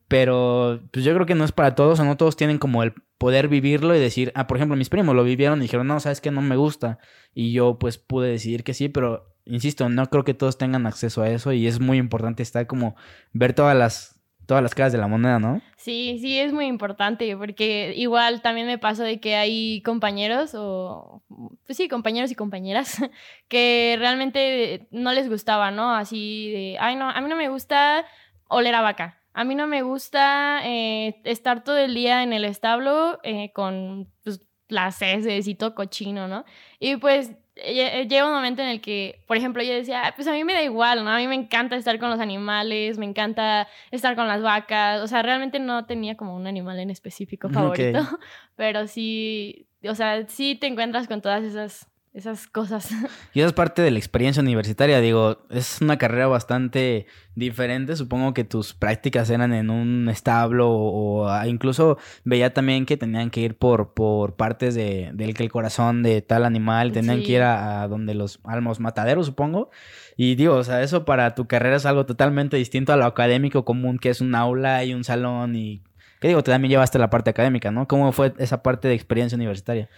Pero 0.07 0.81
pues 0.91 1.05
yo 1.05 1.13
creo 1.13 1.25
que 1.25 1.35
no 1.35 1.45
es 1.45 1.51
para 1.51 1.75
todos 1.75 1.99
o 1.99 2.05
no 2.05 2.17
todos 2.17 2.35
tienen 2.35 2.57
como 2.57 2.83
el 2.83 2.93
poder 3.21 3.49
vivirlo 3.49 3.95
y 3.95 3.99
decir, 3.99 4.31
ah, 4.33 4.47
por 4.47 4.57
ejemplo, 4.57 4.75
mis 4.75 4.89
primos 4.89 5.15
lo 5.15 5.23
vivieron 5.23 5.59
y 5.59 5.65
dijeron, 5.65 5.85
no, 5.85 5.99
sabes 5.99 6.21
que 6.21 6.31
no 6.31 6.41
me 6.41 6.55
gusta. 6.55 6.97
Y 7.35 7.53
yo 7.53 7.77
pues 7.77 7.99
pude 7.99 8.31
decidir 8.31 8.63
que 8.63 8.73
sí, 8.73 8.89
pero 8.89 9.35
insisto, 9.45 9.89
no 9.89 10.09
creo 10.09 10.23
que 10.23 10.33
todos 10.33 10.57
tengan 10.57 10.87
acceso 10.87 11.21
a 11.21 11.29
eso 11.29 11.53
y 11.53 11.67
es 11.67 11.79
muy 11.79 11.99
importante 11.99 12.41
estar 12.41 12.65
como 12.65 12.95
ver 13.31 13.53
todas 13.53 13.77
las 13.77 14.19
todas 14.47 14.63
las 14.63 14.73
caras 14.73 14.91
de 14.91 14.97
la 14.97 15.07
moneda, 15.07 15.37
¿no? 15.37 15.61
Sí, 15.77 16.17
sí, 16.19 16.39
es 16.39 16.51
muy 16.51 16.65
importante 16.65 17.37
porque 17.37 17.93
igual 17.95 18.41
también 18.41 18.65
me 18.65 18.79
pasó 18.79 19.03
de 19.03 19.19
que 19.19 19.35
hay 19.35 19.83
compañeros 19.83 20.55
o, 20.55 21.21
pues 21.67 21.77
sí, 21.77 21.87
compañeros 21.87 22.31
y 22.31 22.35
compañeras 22.35 22.97
que 23.49 23.97
realmente 23.99 24.87
no 24.89 25.13
les 25.13 25.29
gustaba, 25.29 25.69
¿no? 25.69 25.93
Así 25.93 26.51
de, 26.51 26.77
ay, 26.79 26.95
no, 26.95 27.07
a 27.07 27.21
mí 27.21 27.29
no 27.29 27.35
me 27.35 27.49
gusta 27.49 28.03
oler 28.47 28.73
a 28.73 28.81
vaca. 28.81 29.20
A 29.33 29.43
mí 29.43 29.55
no 29.55 29.67
me 29.67 29.81
gusta 29.81 30.61
eh, 30.65 31.21
estar 31.23 31.63
todo 31.63 31.77
el 31.77 31.93
día 31.93 32.23
en 32.23 32.33
el 32.33 32.45
establo 32.45 33.19
eh, 33.23 33.51
con 33.53 34.11
pues, 34.23 34.41
las 34.67 35.01
heces 35.01 35.47
y 35.47 35.55
todo 35.55 35.75
cochino, 35.75 36.27
¿no? 36.27 36.45
Y 36.79 36.97
pues 36.97 37.31
eh, 37.55 38.07
llega 38.09 38.25
un 38.25 38.33
momento 38.33 38.61
en 38.61 38.69
el 38.69 38.81
que, 38.81 39.23
por 39.27 39.37
ejemplo, 39.37 39.61
yo 39.61 39.73
decía, 39.73 40.13
pues 40.15 40.27
a 40.27 40.31
mí 40.31 40.43
me 40.43 40.53
da 40.53 40.63
igual, 40.63 41.03
¿no? 41.03 41.11
A 41.11 41.17
mí 41.17 41.27
me 41.27 41.35
encanta 41.35 41.75
estar 41.75 41.99
con 41.99 42.09
los 42.09 42.19
animales, 42.19 42.97
me 42.97 43.05
encanta 43.05 43.67
estar 43.91 44.15
con 44.15 44.27
las 44.27 44.41
vacas, 44.41 45.01
o 45.01 45.07
sea, 45.07 45.21
realmente 45.21 45.59
no 45.59 45.85
tenía 45.85 46.15
como 46.15 46.35
un 46.35 46.47
animal 46.47 46.79
en 46.79 46.89
específico 46.89 47.49
favorito, 47.49 47.99
pero 48.55 48.87
sí, 48.87 49.67
o 49.87 49.95
sea, 49.95 50.27
sí 50.27 50.55
te 50.55 50.67
encuentras 50.67 51.07
con 51.07 51.21
todas 51.21 51.43
esas 51.43 51.90
esas 52.13 52.47
cosas. 52.47 52.89
Y 53.33 53.39
eso 53.39 53.47
es 53.47 53.53
parte 53.53 53.81
de 53.81 53.91
la 53.91 53.97
experiencia 53.97 54.43
universitaria, 54.43 54.99
digo, 54.99 55.45
es 55.49 55.79
una 55.79 55.97
carrera 55.97 56.27
bastante 56.27 57.05
diferente, 57.35 57.95
supongo 57.95 58.33
que 58.33 58.43
tus 58.43 58.73
prácticas 58.73 59.29
eran 59.29 59.53
en 59.53 59.69
un 59.69 60.09
establo 60.09 60.69
o, 60.69 61.45
incluso 61.45 61.97
veía 62.25 62.53
también 62.53 62.85
que 62.85 62.97
tenían 62.97 63.29
que 63.29 63.39
ir 63.39 63.57
por, 63.57 63.93
por 63.93 64.35
partes 64.35 64.75
de, 64.75 65.11
del 65.13 65.33
que 65.33 65.43
el 65.43 65.51
corazón 65.51 66.03
de 66.03 66.21
tal 66.21 66.43
animal, 66.43 66.91
tenían 66.91 67.23
que 67.23 67.31
ir 67.31 67.41
a, 67.41 67.87
donde 67.87 68.13
los 68.13 68.39
almos 68.43 68.79
mataderos, 68.81 69.27
supongo. 69.27 69.69
Y 70.17 70.35
digo, 70.35 70.55
o 70.55 70.63
sea, 70.63 70.83
eso 70.83 71.05
para 71.05 71.35
tu 71.35 71.47
carrera 71.47 71.77
es 71.77 71.85
algo 71.85 72.05
totalmente 72.05 72.57
distinto 72.57 72.91
a 72.91 72.97
lo 72.97 73.05
académico 73.05 73.63
común, 73.63 73.97
que 73.97 74.09
es 74.09 74.19
un 74.19 74.35
aula 74.35 74.83
y 74.83 74.93
un 74.93 75.03
salón 75.03 75.55
y... 75.55 75.83
¿Qué 76.19 76.27
digo? 76.27 76.43
Te 76.43 76.51
también 76.51 76.69
llevaste 76.69 76.99
la 76.99 77.09
parte 77.09 77.31
académica, 77.31 77.71
¿no? 77.71 77.87
¿Cómo 77.87 78.11
fue 78.11 78.33
esa 78.37 78.61
parte 78.61 78.87
de 78.87 78.93
experiencia 78.93 79.35
universitaria? 79.35 79.89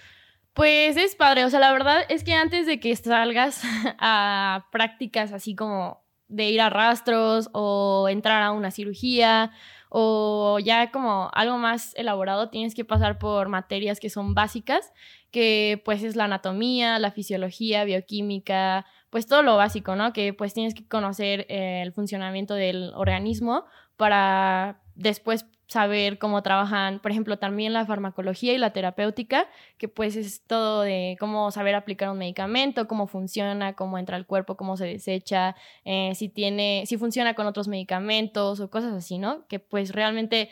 Pues 0.53 0.98
es 0.98 1.15
padre, 1.15 1.45
o 1.45 1.50
sea, 1.50 1.60
la 1.60 1.72
verdad 1.72 2.03
es 2.10 2.24
que 2.24 2.33
antes 2.33 2.67
de 2.67 2.79
que 2.79 2.95
salgas 2.95 3.62
a 4.00 4.67
prácticas 4.72 5.31
así 5.33 5.55
como 5.55 6.03
de 6.27 6.50
ir 6.50 6.62
a 6.62 6.69
rastros 6.69 7.50
o 7.53 8.07
entrar 8.10 8.41
a 8.43 8.51
una 8.51 8.72
cirugía 8.72 9.51
o 9.89 10.57
ya 10.60 10.91
como 10.91 11.29
algo 11.33 11.57
más 11.57 11.93
elaborado, 11.95 12.50
tienes 12.50 12.74
que 12.74 12.86
pasar 12.86 13.19
por 13.19 13.50
materias 13.50 14.00
que 14.00 14.10
son 14.10 14.33
básicas, 14.33 14.91
que 15.31 15.81
pues 15.86 16.03
es 16.03 16.15
la 16.15 16.25
anatomía, 16.25 16.98
la 16.98 17.12
fisiología, 17.12 17.83
bioquímica, 17.83 18.86
pues 19.12 19.27
todo 19.27 19.43
lo 19.43 19.55
básico, 19.57 19.95
¿no? 19.95 20.12
Que 20.12 20.33
pues 20.33 20.53
tienes 20.55 20.74
que 20.74 20.88
conocer 20.88 21.45
el 21.50 21.93
funcionamiento 21.93 22.55
del 22.55 22.91
organismo 22.95 23.65
para 23.98 24.81
después 24.95 25.45
saber 25.67 26.17
cómo 26.20 26.43
trabajan, 26.43 27.00
por 27.00 27.12
ejemplo, 27.12 27.38
también 27.38 27.74
la 27.74 27.86
farmacología 27.86 28.53
y 28.53 28.58
la 28.58 28.74
terapéutica, 28.74 29.48
que 29.77 29.88
pues 29.88 30.15
es 30.15 30.43
todo 30.46 30.82
de 30.82 31.17
cómo 31.20 31.51
saber 31.51 31.75
aplicar 31.75 32.10
un 32.10 32.17
medicamento, 32.17 32.88
cómo 32.88 33.08
funciona, 33.08 33.74
cómo 33.74 33.98
entra 33.98 34.17
al 34.17 34.25
cuerpo, 34.25 34.58
cómo 34.58 34.77
se 34.77 34.86
desecha, 34.86 35.55
eh, 35.86 36.13
si 36.15 36.29
tiene, 36.29 36.84
si 36.86 36.98
funciona 36.98 37.34
con 37.34 37.48
otros 37.48 37.67
medicamentos 37.67 38.60
o 38.60 38.70
cosas 38.70 38.93
así, 38.93 39.17
¿no? 39.17 39.48
Que 39.48 39.60
pues 39.60 39.91
realmente 39.91 40.50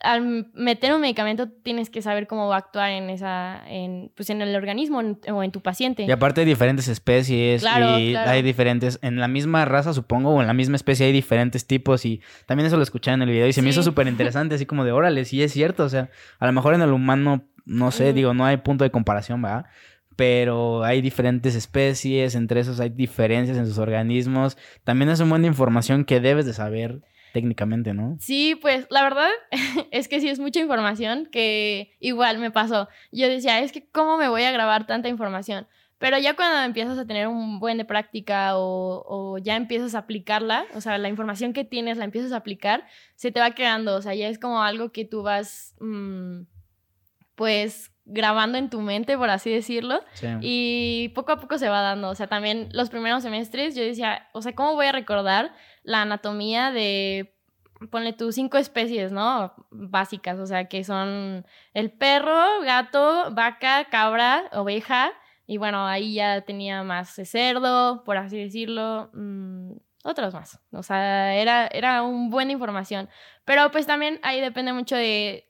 al 0.00 0.46
meter 0.54 0.94
un 0.94 1.00
medicamento 1.00 1.48
tienes 1.48 1.90
que 1.90 2.02
saber 2.02 2.26
cómo 2.26 2.48
va 2.48 2.56
a 2.56 2.58
actuar 2.58 2.90
en 2.90 3.10
esa, 3.10 3.62
en, 3.68 4.12
pues 4.14 4.30
en 4.30 4.40
el 4.40 4.54
organismo 4.54 5.00
o 5.32 5.42
en 5.42 5.50
tu 5.50 5.60
paciente. 5.60 6.04
Y 6.04 6.10
aparte 6.10 6.42
hay 6.42 6.46
diferentes 6.46 6.88
especies 6.88 7.62
y 7.62 8.14
hay 8.14 8.42
diferentes, 8.42 8.98
en 9.02 9.18
la 9.18 9.28
misma 9.28 9.64
raza 9.64 9.92
supongo, 9.92 10.30
o 10.30 10.40
en 10.40 10.46
la 10.46 10.54
misma 10.54 10.76
especie 10.76 11.06
hay 11.06 11.12
diferentes 11.12 11.66
tipos 11.66 12.04
y 12.04 12.20
también 12.46 12.66
eso 12.66 12.76
lo 12.76 12.82
escuché 12.82 13.10
en 13.10 13.22
el 13.22 13.30
video 13.30 13.48
y 13.48 13.52
se 13.52 13.62
me 13.62 13.70
hizo 13.70 13.82
súper 13.82 14.06
interesante, 14.06 14.54
así 14.54 14.66
como 14.66 14.84
de 14.84 14.92
órale, 14.92 15.24
sí 15.24 15.42
es 15.42 15.52
cierto, 15.52 15.84
o 15.84 15.88
sea, 15.88 16.10
a 16.38 16.46
lo 16.46 16.52
mejor 16.52 16.74
en 16.74 16.82
el 16.82 16.92
humano, 16.92 17.44
no 17.64 17.90
sé, 17.90 18.12
digo, 18.12 18.34
no 18.34 18.44
hay 18.44 18.58
punto 18.58 18.84
de 18.84 18.90
comparación, 18.90 19.42
¿verdad? 19.42 19.66
pero 20.18 20.82
hay 20.82 21.00
diferentes 21.00 21.54
especies, 21.54 22.34
entre 22.34 22.58
esos 22.58 22.80
hay 22.80 22.88
diferencias 22.88 23.56
en 23.56 23.68
sus 23.68 23.78
organismos. 23.78 24.58
También 24.82 25.10
es 25.10 25.20
una 25.20 25.28
buena 25.28 25.46
información 25.46 26.04
que 26.04 26.18
debes 26.18 26.44
de 26.44 26.54
saber 26.54 27.02
técnicamente, 27.32 27.94
¿no? 27.94 28.16
Sí, 28.18 28.58
pues 28.60 28.86
la 28.90 29.02
verdad 29.02 29.28
es 29.90 30.08
que 30.08 30.20
sí 30.20 30.28
es 30.28 30.38
mucha 30.38 30.60
información 30.60 31.26
que 31.30 31.96
igual 32.00 32.38
me 32.38 32.50
pasó. 32.50 32.88
Yo 33.12 33.28
decía, 33.28 33.60
es 33.60 33.72
que 33.72 33.88
¿cómo 33.88 34.16
me 34.16 34.28
voy 34.28 34.42
a 34.42 34.52
grabar 34.52 34.86
tanta 34.86 35.08
información? 35.08 35.66
Pero 35.98 36.16
ya 36.18 36.34
cuando 36.34 36.62
empiezas 36.62 36.96
a 36.96 37.06
tener 37.06 37.26
un 37.26 37.58
buen 37.58 37.76
de 37.76 37.84
práctica 37.84 38.52
o, 38.54 39.38
ya 39.38 39.56
empiezas 39.56 39.94
a 39.94 39.98
aplicarla, 39.98 40.64
o 40.74 40.80
sea, 40.80 40.96
la 40.96 41.08
información 41.08 41.52
que 41.52 41.64
tienes 41.64 41.98
la 41.98 42.04
empiezas 42.04 42.32
a 42.32 42.36
aplicar, 42.36 42.86
se 43.16 43.32
te 43.32 43.40
va 43.40 43.50
quedando, 43.50 43.96
o 43.96 44.02
sea, 44.02 44.14
ya 44.14 44.28
es 44.28 44.38
como 44.38 44.62
algo 44.62 44.92
que 44.92 45.04
tú 45.04 45.22
vas, 45.22 45.74
mm, 45.80 46.42
pues, 47.34 47.90
grabando 48.04 48.58
en 48.58 48.70
tu 48.70 48.80
mente, 48.80 49.18
por 49.18 49.28
así 49.28 49.50
decirlo, 49.50 50.00
y 50.40 51.10
poco 51.14 51.32
a 51.32 51.40
poco 51.40 51.58
se 51.58 51.68
va 51.68 51.82
dando, 51.82 52.08
o 52.08 52.14
sea, 52.14 52.26
también 52.26 52.68
los 52.72 52.90
primeros 52.90 53.22
semestres 53.22 53.74
yo 53.74 53.82
decía, 53.82 54.28
o 54.32 54.40
sea, 54.40 54.54
¿cómo 54.54 54.74
voy 54.74 54.86
a 54.86 54.92
recordar 54.92 55.52
la 55.82 56.02
anatomía 56.02 56.70
de, 56.70 57.34
ponle 57.90 58.12
tú, 58.12 58.32
cinco 58.32 58.58
especies, 58.58 59.12
¿no? 59.12 59.54
Básicas, 59.70 60.38
o 60.38 60.46
sea, 60.46 60.68
que 60.68 60.84
son 60.84 61.46
el 61.74 61.90
perro, 61.92 62.60
gato, 62.62 63.30
vaca, 63.32 63.86
cabra, 63.90 64.48
oveja, 64.52 65.12
y 65.46 65.56
bueno, 65.56 65.86
ahí 65.86 66.14
ya 66.14 66.42
tenía 66.42 66.82
más 66.82 67.14
cerdo, 67.24 68.04
por 68.04 68.18
así 68.18 68.36
decirlo, 68.36 69.10
mm, 69.14 69.72
otros 70.04 70.34
más. 70.34 70.60
O 70.72 70.82
sea, 70.82 71.34
era, 71.34 71.66
era 71.68 72.02
un 72.02 72.28
buena 72.28 72.52
información. 72.52 73.08
Pero 73.46 73.70
pues 73.70 73.86
también 73.86 74.20
ahí 74.22 74.42
depende 74.42 74.74
mucho 74.74 74.94
de 74.94 75.47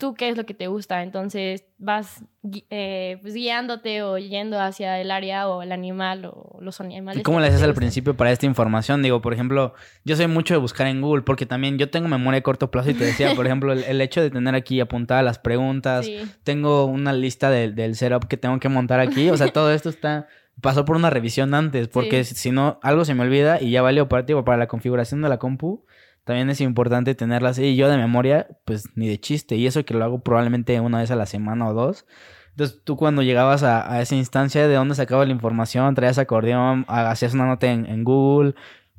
tú 0.00 0.14
qué 0.14 0.30
es 0.30 0.36
lo 0.36 0.44
que 0.44 0.54
te 0.54 0.66
gusta. 0.66 1.04
Entonces 1.04 1.64
vas 1.78 2.24
eh, 2.70 3.18
pues, 3.22 3.34
guiándote 3.34 4.02
o 4.02 4.18
yendo 4.18 4.58
hacia 4.58 5.00
el 5.00 5.12
área 5.12 5.46
o 5.46 5.62
el 5.62 5.70
animal 5.70 6.24
o 6.24 6.58
los 6.60 6.80
animales. 6.80 7.20
¿Y 7.20 7.22
cómo 7.22 7.38
le 7.38 7.46
haces 7.46 7.62
al 7.62 7.74
principio 7.74 8.16
para 8.16 8.32
esta 8.32 8.46
información? 8.46 9.02
Digo, 9.02 9.20
por 9.20 9.32
ejemplo, 9.32 9.74
yo 10.04 10.16
soy 10.16 10.26
mucho 10.26 10.54
de 10.54 10.58
buscar 10.58 10.88
en 10.88 11.00
Google 11.00 11.22
porque 11.22 11.46
también 11.46 11.78
yo 11.78 11.90
tengo 11.90 12.08
memoria 12.08 12.38
de 12.38 12.42
corto 12.42 12.72
plazo 12.72 12.90
y 12.90 12.94
te 12.94 13.04
decía, 13.04 13.34
por 13.36 13.46
ejemplo, 13.46 13.72
el, 13.72 14.00
hecho 14.00 14.20
de 14.20 14.30
tener 14.30 14.56
aquí 14.56 14.80
apuntadas 14.80 15.22
las 15.22 15.38
preguntas, 15.38 16.08
tengo 16.42 16.86
una 16.86 17.12
lista 17.12 17.50
del 17.50 17.94
setup 17.94 18.26
que 18.26 18.36
tengo 18.36 18.58
que 18.58 18.68
montar 18.68 18.98
aquí, 18.98 19.30
o 19.30 19.36
sea, 19.36 19.52
todo 19.52 19.72
esto 19.72 19.90
está 19.90 20.26
pasó 20.60 20.84
por 20.84 20.96
una 20.96 21.10
revisión 21.10 21.54
antes, 21.54 21.88
porque 21.88 22.24
si 22.24 22.50
no, 22.50 22.78
algo 22.82 23.04
se 23.04 23.14
me 23.14 23.22
olvida 23.22 23.60
y 23.60 23.70
ya 23.70 23.82
valió 23.82 24.08
para, 24.08 24.26
para 24.44 24.58
la 24.58 24.66
configuración 24.66 25.22
de 25.22 25.28
la 25.28 25.38
compu 25.38 25.84
también 26.24 26.50
es 26.50 26.60
importante 26.60 27.14
tenerla 27.14 27.50
así. 27.50 27.64
Y 27.64 27.76
yo 27.76 27.88
de 27.88 27.96
memoria, 27.96 28.46
pues 28.64 28.88
ni 28.94 29.08
de 29.08 29.18
chiste. 29.18 29.56
Y 29.56 29.66
eso 29.66 29.84
que 29.84 29.94
lo 29.94 30.04
hago 30.04 30.20
probablemente 30.20 30.78
una 30.80 30.98
vez 30.98 31.10
a 31.10 31.16
la 31.16 31.26
semana 31.26 31.68
o 31.68 31.74
dos. 31.74 32.06
Entonces 32.50 32.82
tú 32.84 32.96
cuando 32.96 33.22
llegabas 33.22 33.62
a, 33.62 34.00
esa 34.02 34.16
instancia, 34.16 34.66
¿de 34.68 34.74
dónde 34.74 34.94
sacabas 34.94 35.26
la 35.26 35.32
información? 35.32 35.94
¿Traías 35.94 36.18
acordeón? 36.18 36.84
¿Hacías 36.88 37.34
una 37.34 37.46
nota 37.46 37.66
en, 37.68 38.04
Google? 38.04 38.54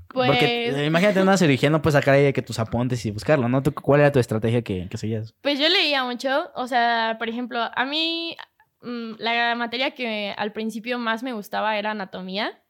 Porque 0.07 0.69
pues 0.71 0.87
imagínate 0.87 1.21
una 1.21 1.37
cirugía, 1.37 1.69
no 1.69 1.81
puedes 1.81 1.93
sacar 1.93 2.15
ahí 2.15 2.23
de 2.23 2.33
que 2.33 2.41
tus 2.41 2.59
apuntes 2.59 3.05
y 3.05 3.11
buscarlo, 3.11 3.47
¿no? 3.47 3.61
¿Cuál 3.63 4.01
era 4.01 4.11
tu 4.11 4.19
estrategia 4.19 4.61
que, 4.61 4.87
que 4.89 4.97
seguías? 4.97 5.33
Pues 5.41 5.59
yo 5.59 5.69
leía 5.69 6.03
mucho. 6.03 6.51
O 6.55 6.67
sea, 6.67 7.15
por 7.17 7.29
ejemplo, 7.29 7.59
a 7.73 7.85
mí 7.85 8.35
mm, 8.81 9.13
la 9.19 9.55
materia 9.55 9.91
que 9.91 10.33
al 10.37 10.51
principio 10.51 10.97
más 10.97 11.23
me 11.23 11.33
gustaba 11.33 11.77
era 11.77 11.91
anatomía 11.91 12.61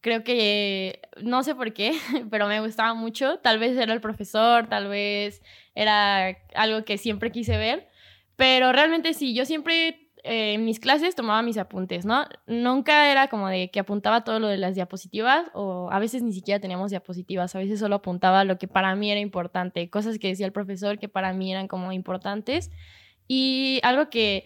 creo 0.00 0.24
que 0.24 1.00
no 1.22 1.42
sé 1.42 1.54
por 1.54 1.72
qué, 1.72 1.92
pero 2.30 2.46
me 2.46 2.60
gustaba 2.60 2.94
mucho. 2.94 3.38
Tal 3.38 3.58
vez 3.58 3.76
era 3.76 3.92
el 3.92 4.00
profesor, 4.00 4.68
tal 4.68 4.88
vez 4.88 5.42
era 5.74 6.36
algo 6.54 6.84
que 6.84 6.98
siempre 6.98 7.32
quise 7.32 7.56
ver, 7.56 7.88
pero 8.36 8.72
realmente 8.72 9.14
sí, 9.14 9.34
yo 9.34 9.44
siempre 9.44 10.10
eh, 10.22 10.54
en 10.54 10.64
mis 10.64 10.80
clases 10.80 11.14
tomaba 11.14 11.42
mis 11.42 11.56
apuntes, 11.56 12.04
¿no? 12.04 12.26
Nunca 12.46 13.10
era 13.10 13.28
como 13.28 13.48
de 13.48 13.70
que 13.70 13.80
apuntaba 13.80 14.22
todo 14.24 14.38
lo 14.38 14.48
de 14.48 14.58
las 14.58 14.74
diapositivas 14.74 15.46
o 15.54 15.88
a 15.90 15.98
veces 15.98 16.22
ni 16.22 16.32
siquiera 16.32 16.60
teníamos 16.60 16.90
diapositivas, 16.90 17.54
a 17.54 17.58
veces 17.58 17.80
solo 17.80 17.96
apuntaba 17.96 18.44
lo 18.44 18.58
que 18.58 18.68
para 18.68 18.94
mí 18.96 19.10
era 19.10 19.20
importante, 19.20 19.88
cosas 19.88 20.18
que 20.18 20.28
decía 20.28 20.46
el 20.46 20.52
profesor 20.52 20.98
que 20.98 21.08
para 21.08 21.32
mí 21.32 21.52
eran 21.52 21.68
como 21.68 21.92
importantes. 21.92 22.70
Y 23.32 23.78
algo 23.84 24.10
que 24.10 24.44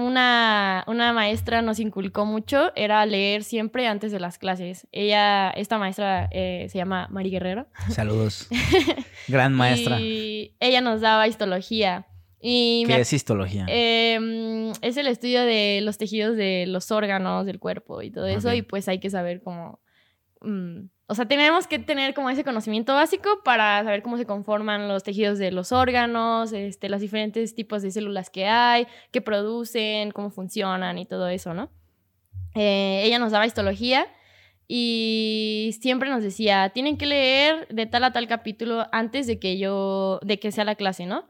una, 0.00 0.84
una, 0.86 1.12
maestra 1.12 1.62
nos 1.62 1.80
inculcó 1.80 2.24
mucho 2.24 2.72
era 2.76 3.04
leer 3.06 3.44
siempre 3.44 3.86
antes 3.86 4.12
de 4.12 4.20
las 4.20 4.38
clases. 4.38 4.86
Ella, 4.92 5.50
esta 5.50 5.78
maestra 5.78 6.28
eh, 6.32 6.66
se 6.70 6.78
llama 6.78 7.08
Mari 7.10 7.30
Guerrero. 7.30 7.66
Saludos. 7.90 8.48
Gran 9.28 9.54
maestra. 9.54 10.00
Y 10.00 10.56
ella 10.60 10.80
nos 10.80 11.00
daba 11.00 11.28
histología. 11.28 12.06
Y 12.40 12.84
¿Qué 12.86 13.00
es 13.00 13.12
histología? 13.12 13.66
Em, 13.68 14.70
es 14.80 14.96
el 14.96 15.08
estudio 15.08 15.42
de 15.42 15.80
los 15.82 15.98
tejidos 15.98 16.36
de 16.36 16.66
los 16.68 16.90
órganos 16.92 17.46
del 17.46 17.58
cuerpo 17.58 18.02
y 18.02 18.10
todo 18.10 18.26
eso. 18.26 18.54
Y 18.54 18.62
pues 18.62 18.88
hay 18.88 19.00
que 19.00 19.10
saber 19.10 19.42
cómo 19.42 19.80
mm, 20.40 20.88
o 21.10 21.14
sea, 21.14 21.26
tenemos 21.26 21.66
que 21.66 21.78
tener 21.78 22.12
como 22.12 22.28
ese 22.28 22.44
conocimiento 22.44 22.94
básico 22.94 23.40
para 23.42 23.82
saber 23.82 24.02
cómo 24.02 24.18
se 24.18 24.26
conforman 24.26 24.88
los 24.88 25.02
tejidos 25.02 25.38
de 25.38 25.50
los 25.50 25.72
órganos, 25.72 26.52
este, 26.52 26.90
los 26.90 27.00
diferentes 27.00 27.54
tipos 27.54 27.80
de 27.80 27.90
células 27.90 28.28
que 28.28 28.46
hay, 28.46 28.86
qué 29.10 29.22
producen, 29.22 30.10
cómo 30.10 30.30
funcionan 30.30 30.98
y 30.98 31.06
todo 31.06 31.28
eso, 31.28 31.54
¿no? 31.54 31.70
Eh, 32.54 33.02
ella 33.04 33.18
nos 33.18 33.32
daba 33.32 33.46
histología 33.46 34.06
y 34.66 35.74
siempre 35.80 36.10
nos 36.10 36.22
decía, 36.22 36.68
tienen 36.74 36.98
que 36.98 37.06
leer 37.06 37.66
de 37.68 37.86
tal 37.86 38.04
a 38.04 38.12
tal 38.12 38.28
capítulo 38.28 38.86
antes 38.92 39.26
de 39.26 39.38
que 39.38 39.58
yo, 39.58 40.20
de 40.22 40.38
que 40.38 40.52
sea 40.52 40.64
la 40.64 40.74
clase, 40.74 41.06
¿no? 41.06 41.26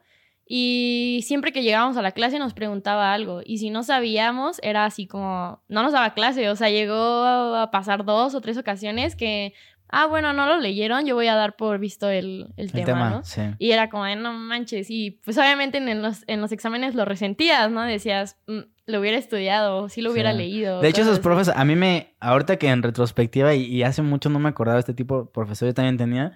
Y 0.50 1.20
siempre 1.26 1.52
que 1.52 1.62
llegábamos 1.62 1.98
a 1.98 2.02
la 2.02 2.12
clase 2.12 2.38
nos 2.38 2.54
preguntaba 2.54 3.12
algo. 3.12 3.42
Y 3.44 3.58
si 3.58 3.68
no 3.68 3.82
sabíamos, 3.82 4.58
era 4.62 4.86
así 4.86 5.06
como, 5.06 5.62
no 5.68 5.82
nos 5.82 5.92
daba 5.92 6.14
clase. 6.14 6.48
O 6.48 6.56
sea, 6.56 6.70
llegó 6.70 6.96
a 6.96 7.70
pasar 7.70 8.06
dos 8.06 8.34
o 8.34 8.40
tres 8.40 8.56
ocasiones 8.56 9.14
que, 9.14 9.52
ah, 9.88 10.06
bueno, 10.06 10.32
no 10.32 10.46
lo 10.46 10.56
leyeron, 10.56 11.04
yo 11.04 11.14
voy 11.14 11.26
a 11.26 11.34
dar 11.34 11.56
por 11.56 11.78
visto 11.78 12.08
el, 12.08 12.54
tema, 12.72 13.10
¿no? 13.10 13.22
Y 13.58 13.72
era 13.72 13.90
como, 13.90 14.06
no 14.16 14.32
manches. 14.32 14.86
Y 14.88 15.20
pues 15.22 15.36
obviamente 15.36 15.76
en 15.76 16.00
los, 16.00 16.24
en 16.26 16.40
los 16.40 16.50
exámenes 16.50 16.94
lo 16.94 17.04
resentías, 17.04 17.70
¿no? 17.70 17.82
Decías, 17.82 18.38
mm, 18.46 18.60
lo 18.86 19.00
hubiera 19.00 19.18
estudiado, 19.18 19.90
sí 19.90 20.00
lo 20.00 20.10
hubiera 20.10 20.32
leído. 20.32 20.80
De 20.80 20.88
hecho, 20.88 21.02
esos 21.02 21.20
profes, 21.20 21.50
a 21.50 21.64
mí 21.66 21.76
me, 21.76 22.14
ahorita 22.20 22.56
que 22.56 22.70
en 22.70 22.82
retrospectiva 22.82 23.54
y, 23.54 23.66
y 23.66 23.82
hace 23.82 24.00
mucho 24.00 24.30
no 24.30 24.38
me 24.38 24.48
acordaba 24.48 24.76
de 24.76 24.80
este 24.80 24.94
tipo 24.94 25.24
de 25.24 25.30
profesor, 25.30 25.68
yo 25.68 25.74
también 25.74 25.98
tenía. 25.98 26.32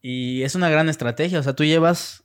Y 0.00 0.42
es 0.42 0.56
una 0.56 0.68
gran 0.68 0.88
estrategia, 0.88 1.38
o 1.38 1.42
sea, 1.44 1.54
tú 1.54 1.62
llevas 1.62 2.21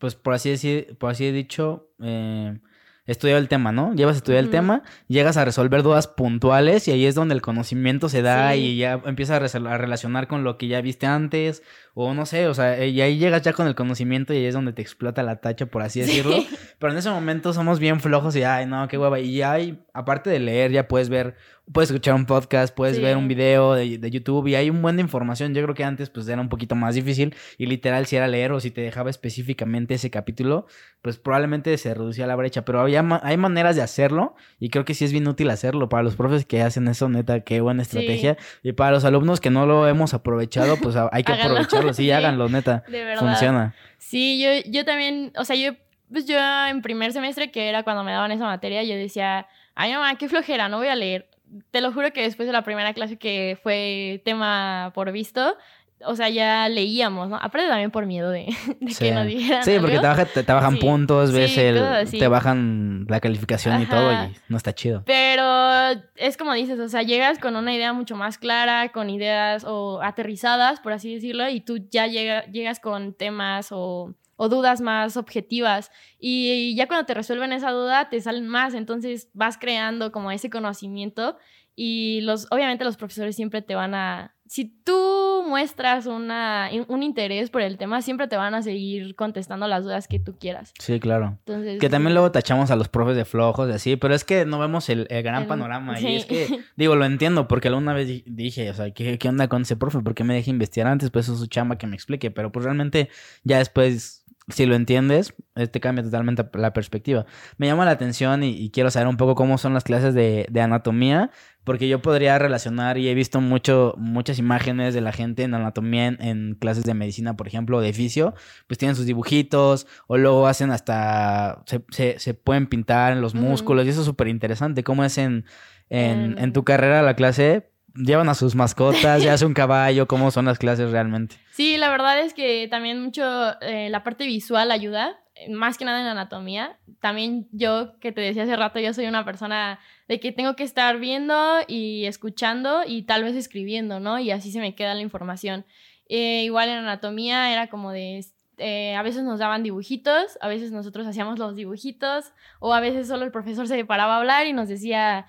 pues 0.00 0.16
por 0.16 0.34
así 0.34 0.50
decir, 0.50 0.96
por 0.98 1.10
así 1.10 1.26
he 1.26 1.32
dicho, 1.32 1.90
eh, 2.02 2.58
estudiar 3.06 3.38
el 3.38 3.48
tema, 3.48 3.70
¿no? 3.70 3.92
Llevas 3.94 4.14
a 4.14 4.18
estudiar 4.18 4.42
el 4.42 4.50
tema, 4.50 4.82
llegas 5.08 5.36
a 5.36 5.44
resolver 5.44 5.82
dudas 5.82 6.06
puntuales 6.06 6.88
y 6.88 6.92
ahí 6.92 7.04
es 7.04 7.14
donde 7.14 7.34
el 7.34 7.42
conocimiento 7.42 8.08
se 8.08 8.22
da 8.22 8.56
y 8.56 8.78
ya 8.78 9.00
empiezas 9.04 9.54
a, 9.54 9.58
relacionar 9.76 10.26
con 10.26 10.42
lo 10.42 10.56
que 10.56 10.68
ya 10.68 10.80
viste 10.80 11.06
antes 11.06 11.62
o 11.92 12.14
no 12.14 12.24
sé, 12.24 12.46
o 12.46 12.54
sea, 12.54 12.84
y 12.84 13.00
ahí 13.00 13.18
llegas 13.18 13.42
ya 13.42 13.52
con 13.52 13.66
el 13.66 13.74
conocimiento 13.74 14.32
y 14.32 14.38
ahí 14.38 14.46
es 14.46 14.54
donde 14.54 14.72
te 14.72 14.80
explota 14.80 15.22
la 15.22 15.36
tacha, 15.40 15.66
por 15.66 15.82
así 15.82 16.00
decirlo. 16.00 16.36
Pero 16.78 16.92
en 16.92 16.98
ese 16.98 17.10
momento 17.10 17.52
somos 17.52 17.78
bien 17.78 18.00
flojos 18.00 18.36
y, 18.36 18.42
ay, 18.42 18.66
no, 18.66 18.88
qué 18.88 18.96
hueva. 18.96 19.20
Y 19.20 19.36
ya 19.36 19.52
hay, 19.52 19.82
aparte 19.92 20.30
de 20.30 20.38
leer, 20.38 20.70
ya 20.70 20.88
puedes 20.88 21.08
ver 21.08 21.36
puedes 21.72 21.90
escuchar 21.90 22.14
un 22.14 22.26
podcast, 22.26 22.74
puedes 22.74 23.00
ver 23.00 23.16
un 23.16 23.28
video 23.28 23.74
de, 23.74 24.10
YouTube 24.10 24.48
y 24.48 24.54
hay 24.54 24.70
un 24.70 24.82
buen 24.82 24.96
de 24.96 25.02
información. 25.02 25.54
Yo 25.54 25.62
creo 25.62 25.74
que 25.74 25.84
antes 25.84 26.10
pues 26.10 26.28
era 26.28 26.40
un 26.40 26.48
poquito 26.48 26.74
más 26.74 26.94
difícil 26.94 27.34
y 27.58 27.66
literal 27.66 28.06
si 28.06 28.16
era 28.16 28.28
leer 28.28 28.52
o 28.52 28.60
si 28.60 28.70
te 28.70 28.80
dejaba 28.80 29.10
específicamente 29.10 29.94
ese 29.94 30.10
capítulo, 30.10 30.66
pues 31.02 31.18
probablemente 31.18 31.76
se 31.78 31.94
reducía 31.94 32.26
la 32.26 32.36
brecha, 32.36 32.64
pero 32.64 32.80
había 32.80 33.04
hay 33.22 33.36
maneras 33.36 33.76
de 33.76 33.82
hacerlo 33.82 34.34
y 34.58 34.70
creo 34.70 34.84
que 34.84 34.94
sí 34.94 35.04
es 35.04 35.12
bien 35.12 35.26
útil 35.28 35.50
hacerlo 35.50 35.88
para 35.88 36.02
los 36.02 36.16
profes 36.16 36.44
que 36.44 36.62
hacen 36.62 36.88
eso, 36.88 37.08
neta, 37.08 37.40
qué 37.40 37.60
buena 37.60 37.82
estrategia. 37.82 38.36
Y 38.62 38.72
para 38.72 38.90
los 38.92 39.04
alumnos 39.04 39.40
que 39.40 39.50
no 39.50 39.66
lo 39.66 39.86
hemos 39.86 40.14
aprovechado, 40.14 40.76
pues 40.76 40.96
hay 41.12 41.22
que 41.22 41.32
aprovecharlo, 41.40 41.92
sí, 41.94 42.10
háganlo, 42.10 42.48
neta. 42.48 42.84
De 42.88 43.04
verdad. 43.04 43.20
Funciona. 43.20 43.74
Sí, 43.98 44.42
yo, 44.42 44.70
yo 44.70 44.84
también, 44.84 45.32
o 45.36 45.44
sea, 45.44 45.56
yo 45.56 45.72
pues 46.10 46.26
yo 46.26 46.36
en 46.66 46.82
primer 46.82 47.12
semestre, 47.12 47.52
que 47.52 47.68
era 47.68 47.84
cuando 47.84 48.02
me 48.02 48.10
daban 48.10 48.32
esa 48.32 48.44
materia, 48.44 48.82
yo 48.82 48.96
decía, 48.96 49.46
ay, 49.76 49.92
mamá, 49.92 50.16
qué 50.16 50.28
flojera, 50.28 50.68
no 50.68 50.78
voy 50.78 50.88
a 50.88 50.96
leer 50.96 51.29
te 51.70 51.80
lo 51.80 51.92
juro 51.92 52.12
que 52.12 52.22
después 52.22 52.46
de 52.46 52.52
la 52.52 52.62
primera 52.62 52.94
clase 52.94 53.18
que 53.18 53.58
fue 53.62 54.22
tema 54.24 54.92
por 54.94 55.10
visto, 55.12 55.56
o 56.04 56.16
sea, 56.16 56.28
ya 56.28 56.68
leíamos, 56.68 57.28
¿no? 57.28 57.36
Aparte 57.36 57.68
también 57.68 57.90
por 57.90 58.06
miedo 58.06 58.30
de, 58.30 58.46
que 58.98 59.12
nos 59.12 59.26
dijeran. 59.26 59.64
Sí, 59.64 59.76
porque 59.80 59.98
te, 59.98 60.42
te, 60.42 60.52
bajan 60.52 60.78
puntos, 60.78 61.32
ves 61.32 61.56
el. 61.58 62.08
Te 62.10 62.28
bajan 62.28 63.06
la 63.08 63.20
calificación 63.20 63.82
y 63.82 63.86
todo 63.86 64.12
y 64.12 64.36
no 64.48 64.56
está 64.56 64.74
chido. 64.74 65.02
Pero 65.04 66.00
es 66.16 66.36
como 66.36 66.54
dices, 66.54 66.78
o 66.80 66.88
sea, 66.88 67.02
llegas 67.02 67.38
con 67.38 67.56
una 67.56 67.74
idea 67.74 67.92
mucho 67.92 68.16
más 68.16 68.38
clara, 68.38 68.90
con 68.92 69.10
ideas 69.10 69.64
o 69.66 70.00
aterrizadas, 70.02 70.80
por 70.80 70.92
así 70.92 71.14
decirlo, 71.14 71.48
y 71.48 71.60
tú 71.60 71.86
ya 71.90 72.06
llega, 72.06 72.44
llegas 72.46 72.80
con 72.80 73.12
temas 73.12 73.68
o 73.70 74.14
o 74.42 74.48
dudas 74.48 74.80
más 74.80 75.18
objetivas. 75.18 75.90
Y, 76.18 76.74
ya 76.74 76.86
cuando 76.86 77.04
te 77.04 77.12
resuelven 77.12 77.52
esa 77.52 77.72
duda, 77.72 78.08
te 78.08 78.18
salen 78.22 78.48
más, 78.48 78.72
entonces 78.72 79.28
vas 79.34 79.58
creando 79.58 80.12
como 80.12 80.32
ese 80.32 80.48
conocimiento 80.48 81.36
y 81.76 82.22
los, 82.22 82.46
obviamente 82.50 82.84
los 82.84 82.96
profesores 82.96 83.36
siempre 83.36 83.60
te 83.60 83.74
van 83.74 83.94
a, 83.94 84.34
si 84.46 84.64
tú 84.64 85.44
muestras 85.46 86.06
una, 86.06 86.70
un 86.88 87.02
interés 87.02 87.50
por 87.50 87.60
el 87.60 87.76
tema, 87.76 88.00
siempre 88.00 88.28
te 88.28 88.36
van 88.36 88.54
a 88.54 88.62
seguir 88.62 89.14
contestando 89.14 89.68
las 89.68 89.84
dudas 89.84 90.08
que 90.08 90.18
tú 90.18 90.38
quieras. 90.38 90.72
Sí, 90.78 90.98
claro. 91.00 91.38
Entonces, 91.46 91.78
que 91.78 91.90
también 91.90 92.14
luego 92.14 92.32
tachamos 92.32 92.70
a 92.70 92.76
los 92.76 92.88
profes 92.88 93.16
de 93.16 93.26
flojos 93.26 93.68
y 93.68 93.72
así, 93.72 93.96
pero 93.96 94.14
es 94.14 94.24
que 94.24 94.46
no 94.46 94.58
vemos 94.58 94.88
el, 94.88 95.06
gran 95.22 95.46
panorama. 95.46 96.00
Y 96.00 96.16
es 96.16 96.24
que, 96.24 96.48
digo, 96.76 96.96
lo 96.96 97.04
entiendo, 97.04 97.46
porque 97.46 97.68
alguna 97.68 97.92
vez 97.92 98.22
dije, 98.24 98.70
o 98.70 98.74
sea, 98.74 98.90
¿qué, 98.90 99.18
¿qué 99.18 99.28
onda 99.28 99.48
con 99.48 99.62
ese 99.62 99.76
profe? 99.76 100.00
¿Por 100.00 100.14
qué 100.14 100.24
me 100.24 100.34
deja 100.34 100.50
investigar 100.50 100.90
antes? 100.90 101.10
Pues 101.10 101.26
eso 101.26 101.34
es 101.34 101.40
su 101.40 101.46
chamba 101.46 101.76
que 101.76 101.86
me 101.86 101.94
explique, 101.94 102.30
pero 102.30 102.50
pues 102.50 102.64
realmente 102.64 103.10
ya 103.44 103.58
después 103.58 104.19
si 104.50 104.66
lo 104.66 104.74
entiendes, 104.74 105.34
te 105.54 105.80
cambia 105.80 106.04
totalmente 106.04 106.44
la 106.54 106.72
perspectiva. 106.72 107.26
Me 107.58 107.66
llama 107.66 107.84
la 107.84 107.90
atención 107.92 108.42
y, 108.42 108.70
quiero 108.70 108.90
saber 108.90 109.08
un 109.08 109.16
poco 109.16 109.34
cómo 109.34 109.58
son 109.58 109.74
las 109.74 109.84
clases 109.84 110.14
de, 110.14 110.46
anatomía, 110.60 111.30
porque 111.64 111.88
yo 111.88 112.02
podría 112.02 112.38
relacionar 112.38 112.98
y 112.98 113.08
he 113.08 113.14
visto 113.14 113.40
mucho, 113.40 113.94
muchas 113.96 114.38
imágenes 114.38 114.94
de 114.94 115.00
la 115.00 115.12
gente 115.12 115.42
en 115.42 115.54
anatomía 115.54 116.06
en, 116.06 116.56
clases 116.60 116.84
de 116.84 116.94
medicina, 116.94 117.36
por 117.36 117.46
ejemplo, 117.46 117.80
de 117.80 117.92
fisio, 117.92 118.34
pues 118.66 118.78
tienen 118.78 118.96
sus 118.96 119.06
dibujitos 119.06 119.86
o 120.06 120.16
luego 120.16 120.46
hacen 120.46 120.70
hasta, 120.70 121.62
se, 121.66 122.34
pueden 122.34 122.66
pintar 122.66 123.12
en 123.12 123.20
los 123.20 123.34
músculos 123.34 123.86
y 123.86 123.90
eso 123.90 124.00
es 124.00 124.06
súper 124.06 124.28
interesante. 124.28 124.84
¿Cómo 124.84 125.04
es 125.04 125.18
en, 125.18 125.44
en, 125.88 126.38
en 126.38 126.52
tu 126.52 126.64
carrera 126.64 127.02
la 127.02 127.14
clase? 127.14 127.69
Llevan 127.94 128.28
a 128.28 128.34
sus 128.34 128.54
mascotas, 128.54 129.22
ya 129.22 129.32
hace 129.32 129.46
un 129.46 129.54
caballo, 129.54 130.06
cómo 130.06 130.30
son 130.30 130.44
las 130.44 130.58
clases 130.58 130.90
realmente. 130.90 131.36
Sí, 131.52 131.76
la 131.76 131.90
verdad 131.90 132.20
es 132.20 132.34
que 132.34 132.68
también 132.68 133.02
mucho 133.02 133.22
eh, 133.60 133.90
la 133.90 134.02
parte 134.02 134.26
visual 134.26 134.70
ayuda, 134.70 135.18
más 135.48 135.78
que 135.78 135.84
nada 135.84 136.00
en 136.00 136.06
anatomía. 136.06 136.78
También 137.00 137.48
yo, 137.52 137.98
que 138.00 138.12
te 138.12 138.20
decía 138.20 138.42
hace 138.42 138.56
rato, 138.56 138.78
yo 138.78 138.92
soy 138.92 139.06
una 139.06 139.24
persona 139.24 139.78
de 140.08 140.20
que 140.20 140.32
tengo 140.32 140.56
que 140.56 140.64
estar 140.64 140.98
viendo 140.98 141.58
y 141.66 142.04
escuchando 142.06 142.82
y 142.86 143.02
tal 143.02 143.24
vez 143.24 143.36
escribiendo, 143.36 144.00
¿no? 144.00 144.18
Y 144.18 144.30
así 144.30 144.52
se 144.52 144.60
me 144.60 144.74
queda 144.74 144.94
la 144.94 145.00
información. 145.00 145.64
Eh, 146.08 146.42
igual 146.44 146.68
en 146.68 146.78
anatomía 146.78 147.52
era 147.52 147.68
como 147.68 147.92
de 147.92 148.24
eh, 148.62 148.94
a 148.94 149.02
veces 149.02 149.24
nos 149.24 149.38
daban 149.38 149.62
dibujitos, 149.62 150.36
a 150.42 150.48
veces 150.48 150.70
nosotros 150.70 151.06
hacíamos 151.06 151.38
los 151.38 151.56
dibujitos, 151.56 152.32
o 152.58 152.74
a 152.74 152.80
veces 152.80 153.08
solo 153.08 153.24
el 153.24 153.30
profesor 153.30 153.66
se 153.66 153.84
paraba 153.86 154.16
a 154.16 154.18
hablar 154.18 154.46
y 154.46 154.52
nos 154.52 154.68
decía, 154.68 155.26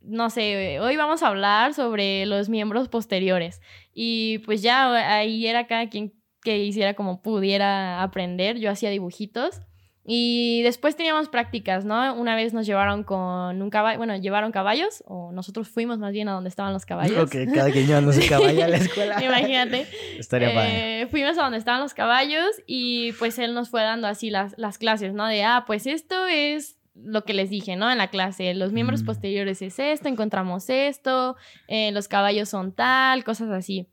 no 0.00 0.30
sé, 0.30 0.80
hoy 0.80 0.96
vamos 0.96 1.22
a 1.22 1.28
hablar 1.28 1.74
sobre 1.74 2.26
los 2.26 2.48
miembros 2.48 2.88
posteriores. 2.88 3.60
Y 3.94 4.38
pues 4.38 4.62
ya 4.62 5.16
ahí 5.16 5.46
era 5.46 5.66
cada 5.66 5.88
quien 5.88 6.14
que 6.42 6.58
hiciera 6.58 6.94
como 6.94 7.22
pudiera 7.22 8.02
aprender. 8.02 8.58
Yo 8.58 8.70
hacía 8.70 8.90
dibujitos. 8.90 9.60
Y 10.04 10.62
después 10.62 10.96
teníamos 10.96 11.28
prácticas, 11.28 11.84
¿no? 11.84 12.14
Una 12.14 12.34
vez 12.34 12.52
nos 12.52 12.66
llevaron 12.66 13.04
con 13.04 13.62
un 13.62 13.70
caballo, 13.70 13.98
bueno, 13.98 14.16
llevaron 14.16 14.50
caballos, 14.50 15.04
o 15.06 15.30
nosotros 15.30 15.68
fuimos 15.68 15.98
más 16.00 16.12
bien 16.12 16.28
a 16.28 16.32
donde 16.32 16.48
estaban 16.48 16.72
los 16.72 16.84
caballos. 16.84 17.30
que 17.30 17.46
cada 17.46 17.70
quien 17.70 17.86
llevando 17.86 18.12
su 18.12 18.20
caballo 18.28 18.64
a 18.64 18.68
la 18.68 18.78
escuela. 18.78 19.22
Imagínate. 19.24 19.86
Estaría 20.18 21.02
eh, 21.02 21.06
Fuimos 21.06 21.38
a 21.38 21.42
donde 21.42 21.58
estaban 21.58 21.80
los 21.80 21.94
caballos 21.94 22.48
y 22.66 23.12
pues 23.12 23.38
él 23.38 23.54
nos 23.54 23.70
fue 23.70 23.82
dando 23.82 24.08
así 24.08 24.30
las, 24.30 24.54
las 24.58 24.76
clases, 24.76 25.14
¿no? 25.14 25.24
De, 25.28 25.44
ah, 25.44 25.62
pues 25.68 25.86
esto 25.86 26.26
es 26.26 26.81
lo 26.94 27.24
que 27.24 27.34
les 27.34 27.50
dije, 27.50 27.76
¿no? 27.76 27.90
En 27.90 27.98
la 27.98 28.08
clase, 28.08 28.54
los 28.54 28.72
miembros 28.72 29.02
mm. 29.02 29.06
posteriores 29.06 29.62
es 29.62 29.78
esto, 29.78 30.08
encontramos 30.08 30.68
esto, 30.68 31.36
eh, 31.68 31.90
los 31.92 32.08
caballos 32.08 32.48
son 32.48 32.72
tal, 32.72 33.24
cosas 33.24 33.50
así. 33.50 33.88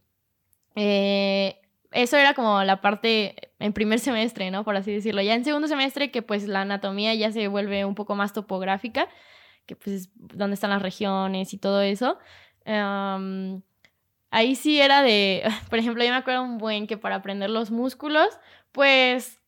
Eh, 0.76 1.60
eso 1.92 2.18
era 2.18 2.34
como 2.34 2.64
la 2.64 2.82
parte 2.82 3.52
en 3.60 3.74
primer 3.74 4.00
semestre, 4.00 4.52
¿no? 4.52 4.64
Por 4.64 4.76
así 4.76 4.92
decirlo. 4.92 5.22
Ya 5.22 5.36
en 5.36 5.46
segundo 5.46 5.68
semestre, 5.68 6.12
que 6.12 6.22
pues 6.22 6.48
la 6.48 6.62
anatomía 6.62 7.14
ya 7.16 7.32
se 7.32 7.48
vuelve 7.48 7.86
un 7.86 7.96
poco 7.96 8.16
más 8.16 8.34
topográfica, 8.34 9.08
que 9.66 9.76
pues 9.76 9.96
es 9.96 10.10
donde 10.16 10.56
están 10.56 10.72
las 10.72 10.82
regiones 10.82 11.54
y 11.54 11.58
todo 11.58 11.82
eso. 11.82 12.18
ahí 14.32 14.56
sí 14.56 14.80
era 14.80 15.02
de, 15.02 15.44
por 15.70 15.80
ejemplo, 15.80 16.04
yo 16.04 16.10
me 16.12 16.18
acuerdo 16.18 16.44
un 16.44 16.58
buen 16.58 16.88
que 16.88 16.98
para 16.98 17.16
aprender 17.16 17.50
los 17.50 17.72
músculos, 17.72 18.28
pues 18.72 19.38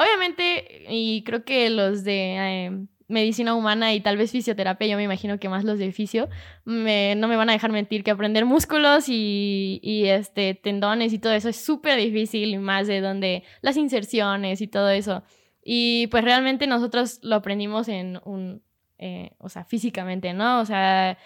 Obviamente, 0.00 0.86
y 0.88 1.22
creo 1.24 1.44
que 1.44 1.68
los 1.68 2.04
de 2.04 2.64
em, 2.64 2.88
medicina 3.06 3.54
humana 3.54 3.92
y 3.92 4.00
tal 4.00 4.16
vez 4.16 4.30
fisioterapia, 4.30 4.86
yo 4.86 4.96
me 4.96 5.02
imagino 5.02 5.38
que 5.38 5.50
más 5.50 5.62
los 5.62 5.78
de 5.78 5.92
fisio, 5.92 6.30
no 6.64 7.28
me 7.28 7.36
van 7.36 7.50
a 7.50 7.52
dejar 7.52 7.70
mentir 7.70 8.02
que 8.02 8.10
aprender 8.10 8.46
músculos 8.46 9.10
y, 9.10 9.78
y 9.82 10.06
este, 10.06 10.54
tendones 10.54 11.12
y 11.12 11.18
todo 11.18 11.34
eso 11.34 11.50
es 11.50 11.62
súper 11.62 11.98
difícil, 12.00 12.54
y 12.54 12.56
más 12.58 12.86
de 12.86 13.02
donde 13.02 13.42
las 13.60 13.76
inserciones 13.76 14.62
y 14.62 14.68
todo 14.68 14.88
eso. 14.88 15.22
Y 15.62 16.06
pues 16.06 16.24
realmente 16.24 16.66
nosotros 16.66 17.18
lo 17.22 17.36
aprendimos 17.36 17.88
en 17.88 18.20
un, 18.24 18.62
eh, 18.96 19.32
o 19.36 19.50
sea, 19.50 19.64
físicamente, 19.64 20.32
¿no? 20.32 20.60
O 20.60 20.64
sea, 20.64 21.18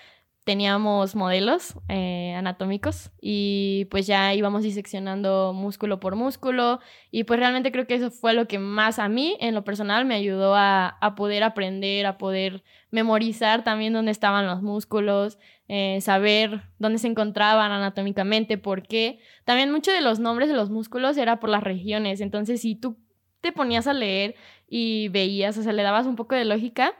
teníamos 0.45 1.17
modelos 1.17 1.75
eh, 1.89 2.35
anatómicos 2.37 3.11
y 3.21 3.87
pues 3.91 4.07
ya 4.07 4.35
íbamos 4.35 4.63
diseccionando 4.63 5.55
músculo 5.55 6.01
por 6.01 6.17
músculo 6.17 6.81
y 7.11 7.25
pues 7.25 7.41
realmente 7.41 7.73
creo 7.73 7.87
que 7.87 7.95
eso 7.95 8.11
fue 8.11 8.35
lo 8.35 8.47
que 8.47 8.59
más 8.59 8.99
a 8.99 9.09
mí 9.09 9.39
en 9.41 9.55
lo 9.55 9.65
personal 9.65 10.05
me 10.05 10.15
ayudó 10.15 10.55
a, 10.55 10.99
poder 11.17 11.43
aprender, 11.45 12.05
a 12.05 12.19
poder 12.19 12.63
memorizar 12.91 13.65
también 13.65 13.95
dónde 13.95 14.11
estaban 14.11 14.47
los 14.47 14.61
músculos, 14.61 15.39
eh, 15.69 15.99
saber 16.03 16.63
dónde 16.79 16.99
se 16.99 17.09
encontraban 17.09 17.73
anatómicamente, 17.73 18.59
por 18.59 18.83
qué. 18.83 19.21
También 19.45 19.73
mucho 19.73 19.93
de 19.93 20.03
los 20.03 20.19
nombres 20.19 20.49
de 20.49 20.55
los 20.55 20.69
músculos 20.69 21.17
era 21.17 21.41
por 21.41 21.49
las 21.49 21.63
regiones, 21.63 22.21
entonces 22.21 22.61
si 22.61 22.75
tú 22.75 22.99
te 23.41 23.53
ponías 23.53 23.87
a 23.87 23.95
leer 23.95 24.35
y 24.69 25.09
veías, 25.09 25.57
o 25.57 25.63
sea, 25.63 25.73
le 25.73 25.83
dabas 25.83 26.07
un 26.07 26.17
poco 26.17 26.35
de 26.35 26.45
lógica, 26.45 26.95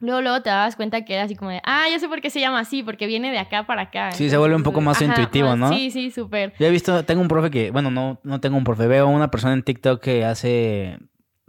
Luego, 0.00 0.20
luego 0.20 0.42
te 0.42 0.50
dabas 0.50 0.76
cuenta 0.76 1.04
que 1.04 1.14
era 1.14 1.24
así 1.24 1.34
como 1.34 1.50
de, 1.50 1.60
ah, 1.64 1.86
ya 1.90 1.98
sé 1.98 2.08
por 2.08 2.20
qué 2.20 2.30
se 2.30 2.40
llama 2.40 2.60
así, 2.60 2.82
porque 2.82 3.06
viene 3.06 3.32
de 3.32 3.38
acá 3.38 3.66
para 3.66 3.82
acá. 3.82 4.12
Sí, 4.12 4.30
se 4.30 4.36
vuelve 4.36 4.54
un 4.54 4.62
poco 4.62 4.80
más 4.80 5.02
intuitivo, 5.02 5.56
¿no? 5.56 5.70
Sí, 5.70 5.90
sí, 5.90 6.10
súper. 6.10 6.54
Yo 6.58 6.66
he 6.66 6.70
visto, 6.70 7.04
tengo 7.04 7.20
un 7.20 7.28
profe 7.28 7.50
que, 7.50 7.70
bueno, 7.72 7.90
no, 7.90 8.20
no 8.22 8.40
tengo 8.40 8.56
un 8.56 8.64
profe, 8.64 8.86
veo 8.86 9.08
una 9.08 9.30
persona 9.30 9.54
en 9.54 9.62
TikTok 9.62 10.00
que 10.00 10.24
hace 10.24 10.98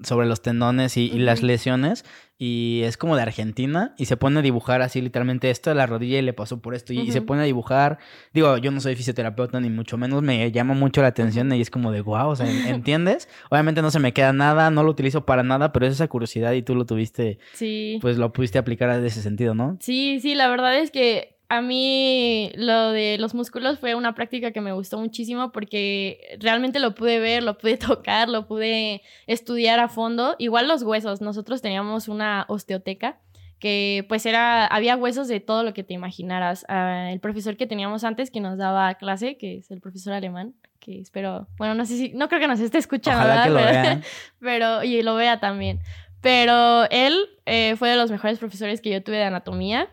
sobre 0.03 0.27
los 0.27 0.41
tendones 0.41 0.97
y, 0.97 1.09
las 1.19 1.43
lesiones. 1.43 2.05
Y 2.37 2.81
es 2.83 2.95
como 2.95 3.15
de 3.15 3.21
Argentina. 3.21 3.93
Y 3.97 4.05
se 4.05 4.17
pone 4.17 4.39
a 4.39 4.41
dibujar 4.41 4.81
así 4.81 5.01
literalmente 5.01 5.49
esto 5.49 5.69
de 5.69 5.75
la 5.75 5.85
rodilla 5.85 6.19
y 6.19 6.21
le 6.21 6.33
pasó 6.33 6.61
por 6.61 6.73
esto. 6.75 6.93
Y, 6.93 7.11
se 7.11 7.21
pone 7.21 7.41
a 7.41 7.45
dibujar. 7.45 7.99
Digo, 8.33 8.57
yo 8.57 8.71
no 8.71 8.79
soy 8.79 8.95
fisioterapeuta 8.95 9.59
ni 9.59 9.69
mucho 9.69 9.97
menos. 9.97 10.21
Me 10.21 10.51
llama 10.51 10.73
mucho 10.73 11.01
la 11.01 11.07
atención 11.09 11.51
y 11.53 11.61
es 11.61 11.69
como 11.69 11.91
de 11.91 12.01
wow. 12.01 12.29
O 12.29 12.35
sea, 12.35 12.47
¿entiendes? 12.69 13.27
Obviamente 13.49 13.81
no 13.81 13.91
se 13.91 13.99
me 13.99 14.13
queda 14.13 14.33
nada, 14.33 14.71
no 14.71 14.83
lo 14.83 14.91
utilizo 14.91 15.25
para 15.25 15.43
nada, 15.43 15.73
pero 15.73 15.85
es 15.85 15.93
esa 15.93 16.07
curiosidad 16.07 16.53
y 16.53 16.61
tú 16.61 16.75
lo 16.75 16.85
tuviste. 16.85 17.39
Sí. 17.53 17.99
Pues 18.01 18.17
lo 18.17 18.31
pudiste 18.31 18.57
aplicar 18.57 18.89
en 18.89 19.05
ese 19.05 19.21
sentido, 19.21 19.55
¿no? 19.55 19.77
Sí, 19.81 20.19
sí, 20.21 20.35
la 20.35 20.47
verdad 20.47 20.77
es 20.77 20.91
que 20.91 21.38
a 21.51 21.61
mí 21.61 22.51
lo 22.55 22.91
de 22.91 23.17
los 23.17 23.33
músculos 23.33 23.79
fue 23.79 23.95
una 23.95 24.13
práctica 24.13 24.51
que 24.51 24.61
me 24.61 24.71
gustó 24.71 24.99
muchísimo 24.99 25.51
porque 25.51 26.37
realmente 26.39 26.79
lo 26.79 26.93
pude 26.93 27.19
ver, 27.19 27.41
lo 27.41 27.57
pude 27.57 27.75
tocar, 27.77 28.29
lo 28.29 28.45
pude 28.45 29.01
estudiar 29.25 29.79
a 29.79 29.89
fondo. 29.89 30.35
Igual 30.37 30.67
los 30.67 30.83
huesos, 30.83 31.21
nosotros 31.21 31.63
teníamos 31.63 32.07
una 32.07 32.45
osteoteca 32.47 33.17
que 33.57 34.05
pues 34.07 34.25
era, 34.27 34.67
había 34.67 34.95
huesos 34.95 35.27
de 35.27 35.39
todo 35.39 35.63
lo 35.63 35.73
que 35.73 35.83
te 35.83 35.95
imaginaras. 35.95 36.65
Ah, 36.69 37.09
el 37.11 37.19
profesor 37.19 37.57
que 37.57 37.65
teníamos 37.65 38.03
antes 38.03 38.29
que 38.29 38.39
nos 38.39 38.57
daba 38.59 38.93
clase, 38.93 39.35
que 39.35 39.57
es 39.57 39.71
el 39.71 39.81
profesor 39.81 40.13
alemán, 40.13 40.53
que 40.79 41.01
espero, 41.01 41.47
bueno, 41.57 41.73
no 41.73 41.83
sé 41.85 41.97
si, 41.97 42.09
no 42.13 42.29
creo 42.29 42.39
que 42.39 42.47
nos 42.47 42.59
esté 42.59 42.77
escuchando, 42.77 43.27
pero, 43.27 44.01
pero, 44.39 44.83
y 44.83 45.01
lo 45.01 45.15
vea 45.15 45.39
también. 45.39 45.79
Pero 46.21 46.87
él 46.91 47.17
eh, 47.47 47.75
fue 47.75 47.89
de 47.89 47.95
los 47.95 48.11
mejores 48.11 48.37
profesores 48.37 48.81
que 48.81 48.91
yo 48.91 49.01
tuve 49.01 49.17
de 49.17 49.23
anatomía 49.23 49.89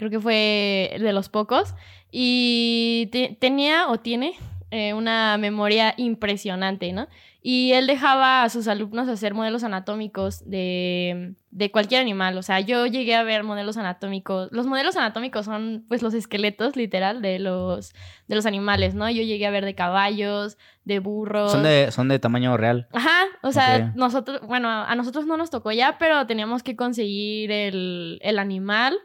creo 0.00 0.10
que 0.10 0.18
fue 0.18 0.96
de 0.98 1.12
los 1.12 1.28
pocos, 1.28 1.74
y 2.10 3.10
tenía 3.38 3.88
o 3.88 3.98
tiene 4.00 4.32
eh, 4.70 4.94
una 4.94 5.36
memoria 5.36 5.92
impresionante, 5.98 6.90
¿no? 6.92 7.06
Y 7.42 7.72
él 7.72 7.86
dejaba 7.86 8.42
a 8.42 8.48
sus 8.48 8.66
alumnos 8.66 9.08
hacer 9.08 9.34
modelos 9.34 9.62
anatómicos 9.62 10.48
de, 10.48 11.34
de, 11.50 11.70
cualquier 11.70 12.00
animal. 12.00 12.38
O 12.38 12.42
sea, 12.42 12.60
yo 12.60 12.86
llegué 12.86 13.14
a 13.14 13.22
ver 13.22 13.44
modelos 13.44 13.76
anatómicos. 13.76 14.48
Los 14.52 14.66
modelos 14.66 14.96
anatómicos 14.96 15.44
son 15.44 15.84
pues 15.88 16.02
los 16.02 16.14
esqueletos, 16.14 16.76
literal, 16.76 17.20
de 17.20 17.38
los, 17.38 17.94
de 18.26 18.36
los 18.36 18.46
animales, 18.46 18.94
¿no? 18.94 19.10
Yo 19.10 19.22
llegué 19.22 19.46
a 19.46 19.50
ver 19.50 19.66
de 19.66 19.74
caballos, 19.74 20.56
de 20.84 20.98
burros. 20.98 21.52
Son 21.52 21.62
de, 21.62 21.90
son 21.92 22.08
de 22.08 22.18
tamaño 22.18 22.56
real. 22.56 22.88
Ajá. 22.92 23.26
O 23.42 23.52
sea, 23.52 23.92
nosotros, 23.96 24.40
bueno, 24.46 24.68
a 24.70 24.94
nosotros 24.94 25.26
no 25.26 25.36
nos 25.36 25.50
tocó 25.50 25.72
ya, 25.72 25.98
pero 25.98 26.26
teníamos 26.26 26.62
que 26.62 26.74
conseguir 26.74 27.50
el, 27.50 28.18
el 28.22 28.38
animal 28.38 28.98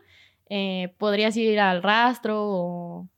eh, 0.49 0.95
podrías 0.97 1.36
ir 1.38 1.60
al 1.60 1.84
rastro 1.84 2.43
o 2.43 3.10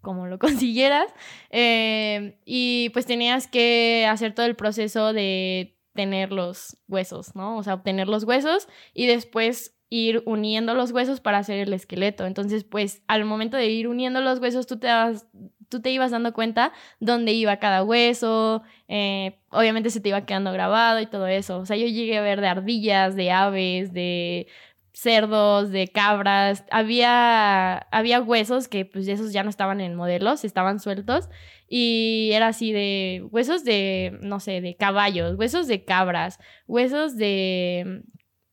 como 0.00 0.26
lo 0.26 0.38
consiguieras. 0.40 1.12
Eh, 1.50 2.38
y 2.44 2.90
pues 2.90 3.06
tenías 3.06 3.48
que 3.48 4.06
hacer 4.08 4.34
todo 4.34 4.46
el 4.46 4.56
proceso 4.56 5.12
de 5.12 5.76
tener 5.94 6.32
los 6.32 6.76
huesos, 6.88 7.34
¿no? 7.34 7.56
O 7.56 7.62
sea, 7.62 7.74
obtener 7.74 8.08
los 8.08 8.24
huesos 8.24 8.68
y 8.92 9.06
después 9.06 9.74
ir 9.90 10.22
uniendo 10.26 10.74
los 10.74 10.90
huesos 10.90 11.20
para 11.20 11.38
hacer 11.38 11.58
el 11.58 11.72
esqueleto. 11.72 12.26
Entonces, 12.26 12.64
pues 12.64 13.02
al 13.06 13.24
momento 13.24 13.56
de 13.56 13.68
ir 13.68 13.86
uniendo 13.86 14.20
los 14.20 14.40
huesos, 14.40 14.66
tú 14.66 14.78
te, 14.78 15.90
ibas 15.90 16.10
dando 16.10 16.32
cuenta 16.32 16.72
dónde 16.98 17.32
iba 17.32 17.58
cada 17.58 17.84
hueso, 17.84 18.62
eh, 18.88 19.38
obviamente 19.50 19.90
se 19.90 20.00
te 20.00 20.08
iba 20.08 20.26
quedando 20.26 20.52
grabado 20.52 21.00
y 21.00 21.06
todo 21.06 21.28
eso. 21.28 21.58
O 21.58 21.66
sea, 21.66 21.76
yo 21.76 21.86
llegué 21.86 22.18
a 22.18 22.22
ver 22.22 22.40
de 22.40 22.48
ardillas, 22.48 23.14
de 23.14 23.30
aves, 23.30 23.92
de 23.92 24.48
cerdos, 24.94 25.72
de 25.72 25.88
cabras, 25.88 26.64
había, 26.70 27.78
había 27.90 28.22
huesos 28.22 28.68
que 28.68 28.84
pues 28.84 29.08
esos 29.08 29.32
ya 29.32 29.42
no 29.42 29.50
estaban 29.50 29.80
en 29.80 29.96
modelos, 29.96 30.44
estaban 30.44 30.78
sueltos 30.78 31.28
y 31.68 32.30
era 32.32 32.48
así 32.48 32.72
de 32.72 33.26
huesos 33.32 33.64
de, 33.64 34.16
no 34.22 34.38
sé, 34.38 34.60
de 34.60 34.76
caballos, 34.76 35.36
huesos 35.36 35.66
de 35.66 35.84
cabras, 35.84 36.38
huesos 36.68 37.16
de... 37.16 38.04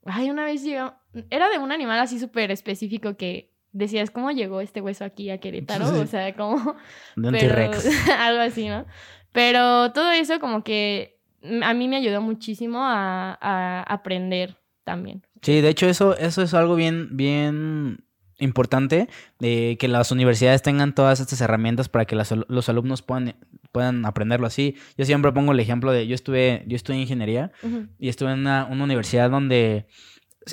Ay, 0.04 0.32
una 0.32 0.44
vez 0.44 0.64
llegó, 0.64 0.96
era 1.30 1.48
de 1.48 1.60
un 1.60 1.72
animal 1.72 2.00
así 2.00 2.20
súper 2.20 2.50
específico 2.50 3.16
que 3.16 3.54
decías, 3.72 4.10
¿cómo 4.10 4.32
llegó 4.32 4.62
este 4.62 4.82
hueso 4.82 5.06
aquí 5.06 5.30
a 5.30 5.38
Querétaro? 5.38 5.90
O 6.02 6.08
sea, 6.08 6.34
como... 6.34 6.76
De 7.16 7.28
un 7.28 7.36
T-Rex. 7.36 8.10
algo 8.18 8.42
así, 8.42 8.68
¿no? 8.68 8.88
Pero 9.32 9.92
todo 9.92 10.10
eso 10.10 10.40
como 10.40 10.64
que 10.64 11.20
a 11.62 11.76
mí 11.76 11.88
me 11.88 11.98
ayudó 11.98 12.20
muchísimo 12.20 12.80
a, 12.84 13.38
a 13.40 13.84
aprender 13.84 14.61
también. 14.84 15.22
Sí, 15.42 15.62
de 15.62 15.70
hecho 15.70 15.88
eso, 15.88 16.18
eso 16.18 16.42
es 16.42 16.54
algo 16.54 16.76
bien, 16.76 17.10
bien 17.12 18.04
importante, 18.42 19.08
de 19.40 19.78
que 19.80 19.88
las 19.88 20.12
universidades 20.12 20.62
tengan 20.62 20.94
todas 20.94 21.20
estas 21.20 21.42
herramientas 21.42 21.90
para 21.90 22.06
que 22.06 22.16
los 22.16 22.70
alumnos 22.70 23.02
puedan, 23.02 23.36
puedan 23.72 24.06
aprenderlo 24.06 24.48
así. 24.48 24.76
Yo 24.98 25.06
siempre 25.06 25.32
pongo 25.32 25.52
el 25.52 25.60
ejemplo 25.60 25.92
de, 25.92 26.08
yo 26.08 26.16
estuve, 26.16 26.64
yo 26.68 26.76
estudié 26.76 27.02
ingeniería 27.02 27.52
y 28.00 28.10
estuve 28.10 28.34
en 28.34 28.40
una, 28.40 28.66
universidad 28.66 29.30
donde 29.30 29.86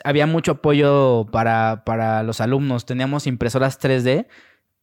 había 0.05 0.27
mucho 0.27 0.53
apoyo 0.53 1.27
para, 1.33 1.83
para 1.85 2.23
los 2.23 2.41
alumnos. 2.41 2.87
Teníamos 2.87 3.27
impresoras 3.27 3.81
3D 3.81 4.27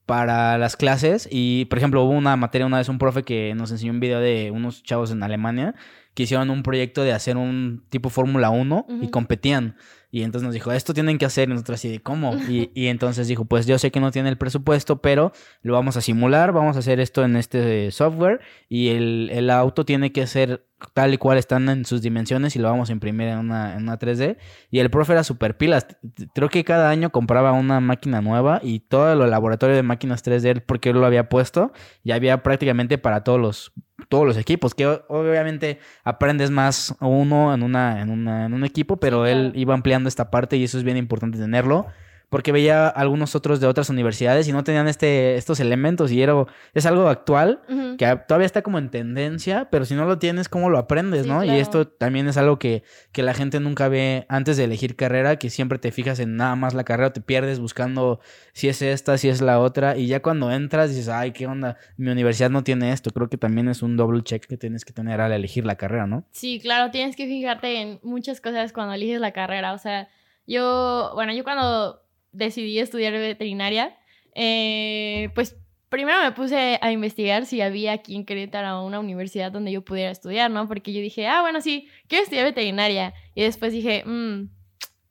para 0.06 0.58
las 0.58 0.76
clases 0.76 1.28
y, 1.32 1.66
por 1.66 1.78
ejemplo, 1.78 2.04
hubo 2.04 2.12
una 2.12 2.36
materia 2.36 2.66
una 2.66 2.78
vez, 2.78 2.90
un 2.90 2.98
profe 2.98 3.24
que 3.24 3.54
nos 3.56 3.72
enseñó 3.72 3.92
un 3.92 4.00
video 4.00 4.20
de 4.20 4.52
unos 4.52 4.84
chavos 4.84 5.12
en 5.12 5.24
Alemania 5.24 5.76
que 6.16 6.24
hicieron 6.24 6.50
un 6.50 6.64
proyecto 6.64 7.04
de 7.04 7.12
hacer 7.12 7.38
un 7.38 7.84
tipo 7.90 8.10
Fórmula 8.10 8.50
1 8.50 8.88
y 9.02 9.10
competían. 9.10 9.76
Y 10.10 10.24
entonces 10.24 10.46
nos 10.46 10.54
dijo, 10.54 10.72
esto 10.72 10.94
tienen 10.94 11.18
que 11.18 11.26
hacer. 11.26 11.50
Y 11.50 11.52
nosotros 11.52 11.78
así 11.78 11.90
de, 11.90 12.02
¿cómo? 12.02 12.36
Y, 12.50 12.72
y, 12.74 12.88
entonces 12.88 13.28
dijo, 13.28 13.44
pues 13.44 13.66
yo 13.68 13.78
sé 13.78 13.92
que 13.92 14.00
no 14.00 14.12
tiene 14.12 14.30
el 14.30 14.38
presupuesto, 14.38 15.02
pero 15.02 15.34
lo 15.62 15.74
vamos 15.74 15.98
a 15.98 16.02
simular, 16.02 16.54
vamos 16.54 16.78
a 16.78 16.80
hacer 16.80 17.02
esto 17.02 17.24
en 17.26 17.36
este 17.36 17.92
software 17.92 18.40
y 18.70 18.90
el, 18.90 19.30
el 19.34 19.50
auto 19.50 19.84
tiene 19.84 20.14
que 20.14 20.26
ser 20.26 20.66
tal 20.94 21.14
y 21.14 21.18
cual 21.18 21.38
están 21.38 21.70
en 21.70 21.86
sus 21.86 22.02
dimensiones 22.02 22.56
y 22.56 22.60
lo 22.60 22.70
vamos 22.70 22.90
a 22.90 22.94
imprimir 22.94 23.30
en 23.30 23.40
una, 23.40 23.76
en 23.76 23.84
una 23.84 23.98
3D. 23.98 24.38
Y 24.72 24.80
el 24.80 24.90
profe 24.90 25.14
era 25.14 25.24
súper 25.24 25.58
pilas. 25.58 25.88
Creo 26.34 26.50
que 26.50 26.64
cada 26.64 26.90
año 26.90 27.12
compraba 27.12 27.54
una 27.54 27.80
máquina 27.80 28.22
nueva 28.22 28.60
y 28.64 28.80
todo 28.82 29.14
el 29.14 29.30
laboratorio 29.30 29.76
de 29.76 29.84
máquinas 29.84 30.24
3D, 30.24 30.64
porque 30.66 30.90
él 30.90 30.98
lo 31.00 31.06
había 31.06 31.30
puesto, 31.30 31.72
ya 32.04 32.16
había 32.16 32.44
prácticamente 32.44 32.98
para 32.98 33.24
todos 33.24 33.40
los, 33.40 33.74
todos 34.10 34.26
los 34.26 34.38
equipos, 34.38 34.76
que 34.76 34.86
obviamente 35.08 35.80
aprendes 36.04 36.52
más 36.52 36.96
uno 37.00 37.54
en, 37.54 37.64
una, 37.64 38.02
en, 38.02 38.10
una, 38.10 38.46
en 38.46 38.54
un 38.54 38.66
equipo, 38.66 38.98
pero 38.98 39.26
él 39.26 39.52
iba 39.56 39.74
ampliando 39.74 40.10
esta 40.10 40.30
parte 40.30 40.58
y 40.58 40.64
eso 40.64 40.78
es 40.78 40.84
bien 40.84 40.98
importante 40.98 41.38
tenerlo 41.38 41.88
porque 42.36 42.52
veía 42.52 42.90
algunos 42.90 43.34
otros 43.34 43.62
de 43.62 43.68
otras 43.68 43.90
universidades 43.90 44.46
y 44.50 44.52
no 44.52 44.66
tenían 44.66 44.90
este, 44.90 45.36
estos 45.36 45.62
elementos 45.62 46.12
y 46.12 46.22
era, 46.22 46.34
es 46.74 46.86
algo 46.86 47.08
actual 47.08 47.62
que 47.98 48.14
todavía 48.28 48.46
está 48.46 48.62
como 48.62 48.78
en 48.78 48.90
tendencia, 48.90 49.70
pero 49.72 49.86
si 49.86 49.94
no 49.94 50.04
lo 50.04 50.20
tienes, 50.20 50.50
¿cómo 50.50 50.70
lo 50.70 50.78
aprendes, 50.78 51.28
no? 51.28 51.46
Y 51.46 51.52
esto 51.52 51.88
también 51.88 52.28
es 52.28 52.36
algo 52.36 52.60
que, 52.60 52.84
que, 53.14 53.24
la 53.24 53.34
gente 53.34 53.62
nunca 53.62 53.88
ve 53.88 54.26
antes 54.28 54.58
de 54.58 54.66
elegir 54.66 54.98
carrera, 54.98 55.40
que 55.40 55.50
siempre 55.50 55.80
te 55.80 55.94
fijas 55.94 56.20
en 56.20 56.36
nada 56.36 56.58
más 56.58 56.74
la 56.74 56.84
carrera, 56.84 57.14
te 57.14 57.22
pierdes 57.22 57.60
buscando 57.62 58.20
si 58.52 58.68
es 58.68 58.82
esta, 58.82 59.18
si 59.18 59.30
es 59.30 59.40
la 59.40 59.62
otra, 59.62 59.96
y 59.96 60.08
ya 60.08 60.22
cuando 60.22 60.52
entras 60.52 60.90
dices, 60.90 61.08
ay, 61.08 61.32
¿qué 61.32 61.48
onda? 61.48 61.78
Mi 61.96 62.12
universidad 62.12 62.50
no 62.50 62.66
tiene 62.66 62.92
esto. 62.92 63.12
Creo 63.12 63.30
que 63.30 63.38
también 63.38 63.70
es 63.70 63.82
un 63.82 63.96
double 63.96 64.24
check 64.24 64.46
que 64.46 64.58
tienes 64.58 64.84
que 64.84 64.92
tener 64.92 65.22
al 65.22 65.32
elegir 65.32 65.66
la 65.66 65.78
carrera, 65.78 66.06
¿no? 66.06 66.26
Sí, 66.32 66.60
claro, 66.60 66.92
tienes 66.92 67.16
que 67.16 67.28
fijarte 67.28 67.80
en 67.80 68.00
muchas 68.04 68.42
cosas 68.42 68.74
cuando 68.74 68.94
eliges 68.94 69.22
la 69.22 69.32
carrera. 69.32 69.72
O 69.72 69.78
sea, 69.78 70.10
yo, 70.46 71.12
bueno, 71.16 71.32
yo 71.32 71.46
cuando 71.46 72.05
decidí 72.36 72.80
estudiar 72.80 73.14
veterinaria, 73.14 73.98
eh, 74.34 75.30
pues 75.36 75.56
primero 75.90 76.22
me 76.22 76.32
puse 76.32 76.78
a 76.82 76.92
investigar 76.92 77.46
si 77.46 77.62
había 77.62 77.94
aquí 77.94 78.16
en 78.16 78.26
Querétaro 78.26 78.86
una 78.86 79.00
universidad 79.00 79.52
donde 79.52 79.72
yo 79.72 79.84
pudiera 79.84 80.12
estudiar, 80.12 80.52
¿no? 80.52 80.68
Porque 80.68 80.94
yo 80.94 81.00
dije, 81.00 81.28
ah, 81.28 81.42
bueno, 81.42 81.62
sí, 81.62 81.88
quiero 82.08 82.24
estudiar 82.24 82.46
veterinaria. 82.46 83.14
Y 83.34 83.44
después 83.44 83.72
dije, 83.72 84.04
mmm, 84.06 84.50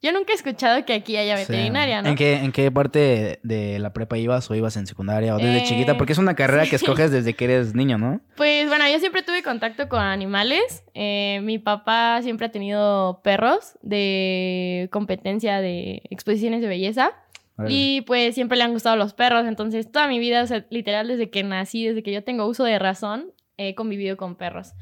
yo 0.05 0.11
nunca 0.11 0.33
he 0.33 0.35
escuchado 0.35 0.85
que 0.85 0.93
aquí 0.93 1.17
haya 1.17 1.35
veterinaria, 1.35 2.03
¿no? 2.03 2.09
¿En 2.09 2.15
qué, 2.15 2.35
¿En 2.35 2.51
qué 2.51 2.69
parte 2.69 3.39
de 3.41 3.79
la 3.79 3.91
prepa 3.91 4.19
ibas 4.19 4.49
o 4.51 4.53
ibas 4.53 4.77
en 4.77 4.85
secundaria 4.85 5.35
o 5.35 5.39
desde 5.39 5.63
chiquita? 5.63 5.93
Eh, 5.93 5.95
Porque 5.95 6.13
es 6.13 6.19
una 6.19 6.35
carrera 6.35 6.67
que 6.67 6.75
escoges 6.75 7.09
desde 7.09 7.33
que 7.33 7.45
eres 7.45 7.73
niño, 7.73 7.97
¿no? 7.97 8.21
Pues 8.35 8.67
bueno, 8.67 8.85
yo 8.87 8.99
siempre 8.99 9.23
tuve 9.23 9.41
contacto 9.41 9.89
con 9.89 10.01
animales. 10.01 10.83
Eh, 10.93 11.39
mi 11.41 11.57
papá 11.57 12.21
siempre 12.21 12.45
ha 12.45 12.51
tenido 12.51 13.21
perros 13.23 13.79
de 13.81 14.89
competencia 14.91 15.59
de 15.59 16.03
exposiciones 16.11 16.61
de 16.61 16.67
belleza. 16.67 17.11
Y 17.67 18.01
pues 18.01 18.35
siempre 18.35 18.57
le 18.57 18.65
han 18.65 18.73
gustado 18.73 18.97
los 18.97 19.13
perros, 19.13 19.47
entonces 19.47 19.89
toda 19.89 20.09
mi 20.09 20.19
vida, 20.19 20.43
o 20.43 20.45
sea, 20.45 20.65
literal 20.69 21.07
desde 21.07 21.29
que 21.29 21.41
nací, 21.41 21.87
desde 21.87 22.03
que 22.03 22.11
yo 22.11 22.21
tengo 22.21 22.45
uso 22.47 22.65
de 22.65 22.77
razón, 22.77 23.31
he 23.55 23.75
convivido 23.75 24.17
con 24.17 24.35
perros. 24.35 24.73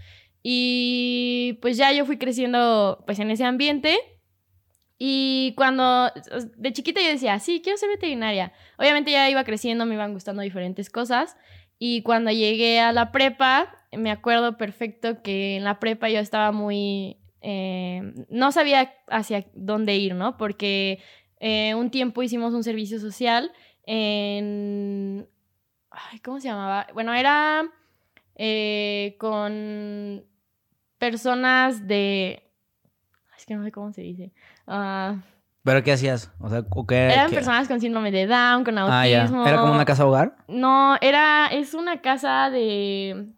Y 0.42 1.60
pues 1.62 1.78
ya 1.78 1.92
yo 1.94 2.06
fui 2.06 2.18
creciendo 2.18 3.04
pues 3.06 3.20
en 3.20 3.32
ese 3.32 3.46
ambiente. 3.46 3.98
Y 5.06 5.54
cuando 5.58 6.10
de 6.56 6.72
chiquita 6.72 7.02
yo 7.02 7.10
decía, 7.10 7.38
sí, 7.38 7.60
quiero 7.62 7.78
ser 7.78 7.90
veterinaria. 7.90 8.54
Obviamente 8.78 9.12
ya 9.12 9.30
iba 9.30 9.44
creciendo, 9.44 9.86
me 9.86 9.96
iban 9.96 10.14
gustando 10.14 10.42
diferentes 10.44 10.90
cosas. 10.90 11.36
Y 11.78 12.04
cuando 12.04 12.32
llegué 12.32 12.80
a 12.80 12.94
la 12.94 13.12
prepa, 13.12 13.86
me 13.92 14.12
acuerdo 14.12 14.56
perfecto 14.56 15.22
que 15.22 15.58
en 15.58 15.66
la 15.66 15.78
prepa 15.82 16.08
yo 16.08 16.22
estaba 16.22 16.54
muy... 16.54 17.18
Eh, 17.42 18.14
no 18.30 18.54
sabía 18.54 18.94
hacia 19.10 19.46
dónde 19.54 19.98
ir, 19.98 20.16
¿no? 20.16 20.38
Porque 20.38 21.00
eh, 21.42 21.76
un 21.76 21.92
tiempo 21.92 22.24
hicimos 22.24 22.54
un 22.54 22.64
servicio 22.64 22.98
social 22.98 23.52
en... 23.86 25.28
¿Cómo 26.24 26.40
se 26.40 26.48
llamaba? 26.48 26.88
Bueno, 26.94 27.14
era 27.14 27.70
eh, 28.38 29.18
con 29.20 30.24
personas 30.98 31.90
de... 31.90 32.50
Es 33.38 33.46
que 33.46 33.56
no 33.56 33.66
sé 33.66 33.74
cómo 33.74 33.92
se 33.92 34.02
dice. 34.02 34.32
Uh, 34.66 35.20
¿Pero 35.64 35.82
qué 35.84 35.94
hacías? 35.94 36.32
O 36.40 36.50
sea, 36.50 36.64
¿qué, 36.88 37.06
eran 37.06 37.32
personas 37.32 37.68
con 37.68 37.80
síndrome 37.80 38.12
de 38.12 38.28
Down, 38.28 38.66
con 38.66 38.78
autismo. 38.78 38.94
Ah, 38.94 39.08
ya. 39.08 39.50
¿Era 39.50 39.62
como 39.62 39.74
una 39.74 39.86
casa 39.86 40.06
hogar? 40.06 40.36
No, 40.48 40.98
era... 41.00 41.48
Es 41.48 41.74
una 41.74 42.02
casa 42.02 42.50
de... 42.50 43.30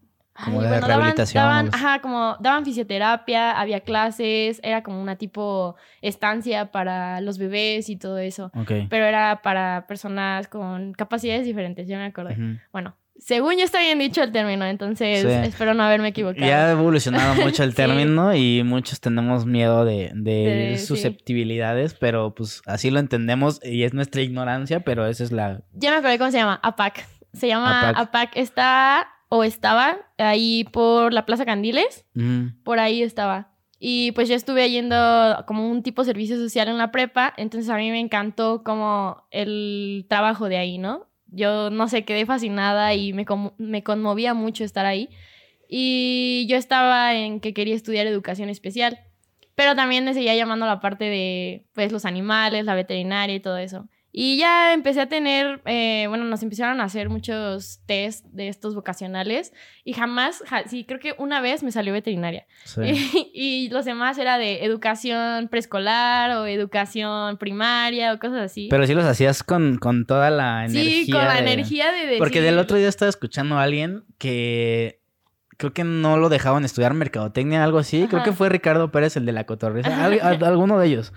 Como 0.43 0.61
de 0.61 0.81
rehabilitación. 0.81 1.41
Daban, 1.41 1.69
ajá, 1.71 2.01
como 2.01 2.35
daban 2.41 2.65
fisioterapia, 2.65 3.57
había 3.57 3.79
clases, 3.81 4.59
era 4.63 4.83
como 4.83 5.01
una 5.01 5.15
tipo 5.15 5.77
estancia 6.01 6.71
para 6.71 7.21
los 7.21 7.37
bebés 7.37 7.87
y 7.89 7.95
todo 7.95 8.17
eso. 8.17 8.51
Okay. 8.53 8.87
Pero 8.89 9.05
era 9.05 9.41
para 9.41 9.85
personas 9.87 10.49
con 10.49 10.91
capacidades 10.91 11.45
diferentes, 11.45 11.87
yo 11.87 11.95
me 11.95 12.05
acordé. 12.05 12.59
Bueno, 12.73 12.97
según 13.17 13.57
yo 13.57 13.63
está 13.63 13.79
bien 13.79 13.99
dicho 13.99 14.21
el 14.21 14.31
término, 14.31 14.65
entonces 14.65 15.23
espero 15.23 15.73
no 15.73 15.83
haberme 15.83 16.09
equivocado. 16.09 16.45
Ya 16.45 16.67
ha 16.67 16.71
evolucionado 16.71 17.35
mucho 17.35 17.63
el 17.63 17.73
término 17.75 18.35
y 18.35 18.63
muchos 18.63 18.99
tenemos 18.99 19.45
miedo 19.45 19.85
de, 19.85 20.11
de, 20.13 20.77
susceptibilidades, 20.77 21.93
pero 21.93 22.35
pues 22.35 22.61
así 22.65 22.91
lo 22.91 22.99
entendemos 22.99 23.59
y 23.63 23.83
es 23.83 23.93
nuestra 23.93 24.21
ignorancia, 24.21 24.81
pero 24.81 25.07
esa 25.07 25.23
es 25.23 25.31
la... 25.31 25.61
Ya 25.73 25.91
me 25.91 25.97
acordé 25.97 26.17
cómo 26.17 26.31
se 26.31 26.37
llama, 26.37 26.59
APAC. 26.61 27.07
Se 27.33 27.47
llama 27.47 27.89
APAC. 27.89 27.97
APAC. 27.97 28.37
Está 28.37 29.07
o 29.29 29.43
estaba 29.43 29.97
ahí 30.17 30.65
por 30.65 31.13
la 31.13 31.25
Plaza 31.25 31.45
Candiles, 31.45 32.05
por 32.63 32.79
ahí 32.79 33.01
estaba. 33.01 33.51
Y 33.79 34.13
pues 34.13 34.29
yo 34.29 34.35
estuve 34.35 34.69
yendo 34.69 34.95
como 35.47 35.69
un 35.69 35.83
tipo 35.83 36.01
de 36.01 36.07
servicio 36.07 36.37
social 36.37 36.67
en 36.67 36.77
la 36.77 36.91
prepa, 36.91 37.33
entonces 37.37 37.69
a 37.69 37.77
mí 37.77 37.91
me 37.91 37.99
encantó 37.99 38.63
como 38.63 39.23
el 39.31 40.05
trabajo 40.09 40.47
de 40.47 40.57
ahí, 40.57 40.77
¿no? 40.77 41.07
Yo 41.35 41.69
no 41.69 41.87
sé, 41.87 42.05
quedé 42.05 42.25
fascinada 42.25 42.93
y 42.93 43.13
me, 43.13 43.25
me 43.57 43.83
conmovía 43.83 44.33
mucho 44.33 44.63
estar 44.63 44.85
ahí. 44.85 45.09
Y 45.67 46.45
yo 46.49 46.57
estaba 46.57 47.13
en 47.15 47.39
que 47.39 47.53
quería 47.53 47.75
estudiar 47.75 48.07
educación 48.07 48.49
especial, 48.49 48.99
pero 49.55 49.75
también 49.75 50.05
me 50.05 50.13
seguía 50.13 50.35
llamando 50.35 50.65
la 50.65 50.79
parte 50.79 51.05
de 51.05 51.65
pues 51.73 51.91
los 51.91 52.05
animales, 52.05 52.65
la 52.65 52.75
veterinaria 52.75 53.35
y 53.35 53.39
todo 53.39 53.57
eso. 53.57 53.87
Y 54.17 54.37
ya 54.37 54.71
empecé 54.71 55.01
a 55.01 55.09
tener, 55.09 55.59
eh, 55.65 56.05
bueno, 56.07 56.23
nos 56.23 56.41
empezaron 56.41 56.79
a 56.79 56.85
hacer 56.85 57.09
muchos 57.09 57.81
test 57.85 58.23
de 58.27 58.47
estos 58.47 58.73
vocacionales 58.73 59.51
y 59.83 59.91
jamás, 59.91 60.41
sí, 60.67 60.85
creo 60.85 61.01
que 61.01 61.15
una 61.17 61.41
vez 61.41 61.63
me 61.63 61.71
salió 61.73 61.91
veterinaria. 61.91 62.45
Y, 63.37 63.67
los 63.71 63.83
demás 63.83 64.17
era 64.17 64.37
de 64.37 64.63
educación 64.63 65.49
preescolar 65.49 66.31
o 66.31 66.45
educación 66.45 67.37
primaria 67.37 68.13
o 68.13 68.19
cosas 68.19 68.39
así. 68.39 68.69
Pero 68.69 68.87
sí 68.87 68.93
los 68.93 69.03
hacías 69.03 69.43
con, 69.43 69.79
con 69.79 70.05
toda 70.05 70.29
la 70.29 70.63
energía. 70.65 71.05
Sí, 71.05 71.11
con 71.11 71.21
la 71.21 71.39
energía 71.39 71.91
de 71.91 72.05
decir... 72.05 72.19
Porque 72.19 72.39
del 72.39 72.57
otro 72.57 72.77
día 72.77 72.87
estaba 72.87 73.09
escuchando 73.09 73.57
a 73.57 73.63
alguien 73.63 74.05
que 74.17 75.01
creo 75.57 75.73
que 75.73 75.83
no 75.83 76.15
lo 76.15 76.29
dejaban 76.29 76.63
estudiar 76.63 76.93
mercadotecnia, 76.93 77.65
algo 77.65 77.79
así. 77.79 78.07
Creo 78.09 78.23
que 78.23 78.31
fue 78.31 78.47
Ricardo 78.47 78.91
Pérez, 78.91 79.17
el 79.17 79.25
de 79.25 79.33
la 79.33 79.45
cotorriza. 79.45 80.05
alguno 80.45 80.79
de 80.79 80.87
ellos. 80.87 81.11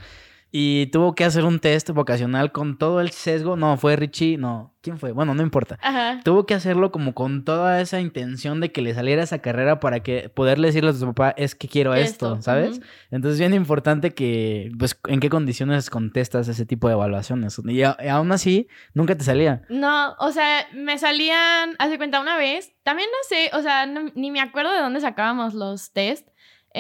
Y 0.50 0.87
tuvo 0.87 1.14
que 1.14 1.24
hacer 1.24 1.44
un 1.44 1.58
test 1.58 1.90
vocacional 1.90 2.52
con 2.52 2.78
todo 2.78 3.00
el 3.00 3.11
sesgo. 3.11 3.56
No, 3.56 3.76
fue 3.76 3.96
Richie, 3.96 4.38
no. 4.38 4.74
¿Quién 4.80 4.98
fue? 4.98 5.12
Bueno, 5.12 5.34
no 5.34 5.42
importa. 5.42 5.78
Tuvo 6.24 6.46
que 6.46 6.54
hacerlo 6.54 6.90
como 6.90 7.12
con 7.12 7.44
toda 7.44 7.80
esa 7.80 8.00
intención 8.00 8.61
de 8.61 8.72
que 8.72 8.80
le 8.80 8.94
saliera 8.94 9.22
esa 9.22 9.40
carrera 9.40 9.80
para 9.80 10.00
que 10.00 10.30
poderle 10.30 10.68
decirle 10.68 10.90
a 10.90 10.92
su 10.94 11.04
papá, 11.06 11.34
es 11.37 11.54
que 11.54 11.68
quiero 11.68 11.94
esto, 11.94 12.40
¿sabes? 12.40 12.80
Entonces 13.11 13.34
es 13.34 13.40
bien 13.40 13.54
importante 13.54 14.14
que, 14.14 14.70
pues, 14.78 14.98
en 15.08 15.20
qué 15.20 15.28
condiciones 15.28 15.90
contestas 15.90 16.48
ese 16.48 16.64
tipo 16.64 16.88
de 16.88 16.94
evaluaciones. 16.94 17.61
Y, 17.66 17.82
aún 17.82 18.32
así, 18.32 18.68
nunca 18.94 19.16
te 19.16 19.24
salía. 19.24 19.62
No, 19.68 20.14
o 20.18 20.30
sea, 20.32 20.66
me 20.72 20.96
salían, 20.96 21.74
hace 21.78 21.98
cuenta 21.98 22.20
una 22.20 22.38
vez, 22.38 22.72
también 22.84 23.08
no 23.11 23.28
sé, 23.28 23.50
o 23.52 23.61
sea, 23.61 23.84
ni 23.87 24.30
me 24.30 24.40
acuerdo 24.40 24.72
de 24.72 24.80
dónde 24.80 25.00
sacábamos 25.00 25.52
los 25.52 25.92
test 25.92 26.28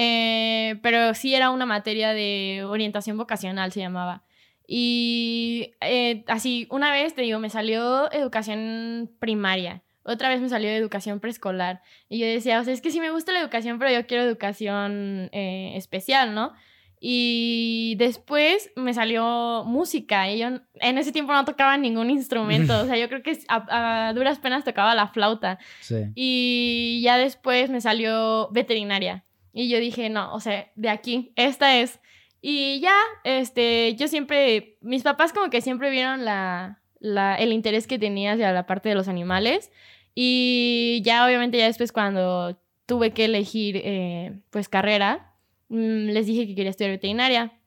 eh, 0.00 0.78
pero 0.80 1.12
sí 1.12 1.34
era 1.34 1.50
una 1.50 1.66
materia 1.66 2.12
de 2.12 2.62
orientación 2.64 3.18
vocacional, 3.18 3.72
se 3.72 3.80
llamaba. 3.80 4.22
Y 4.64 5.72
eh, 5.80 6.22
así, 6.28 6.68
una 6.70 6.92
vez, 6.92 7.14
te 7.14 7.22
digo, 7.22 7.40
me 7.40 7.50
salió 7.50 8.08
educación 8.12 9.10
primaria, 9.18 9.82
otra 10.04 10.28
vez 10.28 10.40
me 10.40 10.48
salió 10.48 10.70
educación 10.70 11.18
preescolar. 11.18 11.82
Y 12.08 12.20
yo 12.20 12.26
decía, 12.26 12.60
o 12.60 12.64
sea, 12.64 12.72
es 12.72 12.80
que 12.80 12.92
sí 12.92 13.00
me 13.00 13.10
gusta 13.10 13.32
la 13.32 13.40
educación, 13.40 13.80
pero 13.80 13.90
yo 13.90 14.06
quiero 14.06 14.22
educación 14.22 15.30
eh, 15.32 15.72
especial, 15.74 16.32
¿no? 16.32 16.52
Y 17.00 17.96
después 17.98 18.70
me 18.76 18.94
salió 18.94 19.64
música. 19.66 20.30
Y 20.30 20.38
yo 20.38 20.46
en 20.74 20.98
ese 20.98 21.10
tiempo 21.10 21.32
no 21.32 21.44
tocaba 21.44 21.76
ningún 21.76 22.10
instrumento. 22.10 22.72
O 22.82 22.86
sea, 22.86 22.96
yo 22.96 23.08
creo 23.08 23.24
que 23.24 23.36
a, 23.48 24.08
a 24.08 24.12
duras 24.12 24.38
penas 24.38 24.62
tocaba 24.62 24.94
la 24.94 25.08
flauta. 25.08 25.58
Sí. 25.80 26.04
Y 26.14 27.00
ya 27.02 27.18
después 27.18 27.68
me 27.68 27.80
salió 27.80 28.48
veterinaria. 28.52 29.24
Y 29.58 29.68
yo 29.68 29.80
dije, 29.80 30.08
no, 30.08 30.32
o 30.34 30.38
sea, 30.38 30.70
de 30.76 30.88
aquí, 30.88 31.32
esta 31.34 31.76
es. 31.78 31.98
Y 32.40 32.78
ya, 32.78 32.94
este, 33.24 33.96
yo 33.96 34.06
siempre, 34.06 34.78
mis 34.82 35.02
papás 35.02 35.32
como 35.32 35.50
que 35.50 35.60
siempre 35.62 35.90
vieron 35.90 36.24
la, 36.24 36.80
la, 37.00 37.34
el 37.34 37.52
interés 37.52 37.88
que 37.88 37.98
tenía 37.98 38.34
hacia 38.34 38.52
la 38.52 38.66
parte 38.66 38.88
de 38.88 38.94
los 38.94 39.08
animales. 39.08 39.72
Y 40.14 41.02
ya 41.04 41.26
obviamente 41.26 41.58
ya 41.58 41.66
después 41.66 41.90
cuando 41.90 42.56
tuve 42.86 43.10
que 43.10 43.24
elegir, 43.24 43.80
eh, 43.82 44.38
pues, 44.50 44.68
carrera, 44.68 45.34
mm, 45.70 46.10
les 46.10 46.26
dije 46.26 46.46
que 46.46 46.54
quería 46.54 46.70
estudiar 46.70 46.92
veterinaria. 46.92 47.58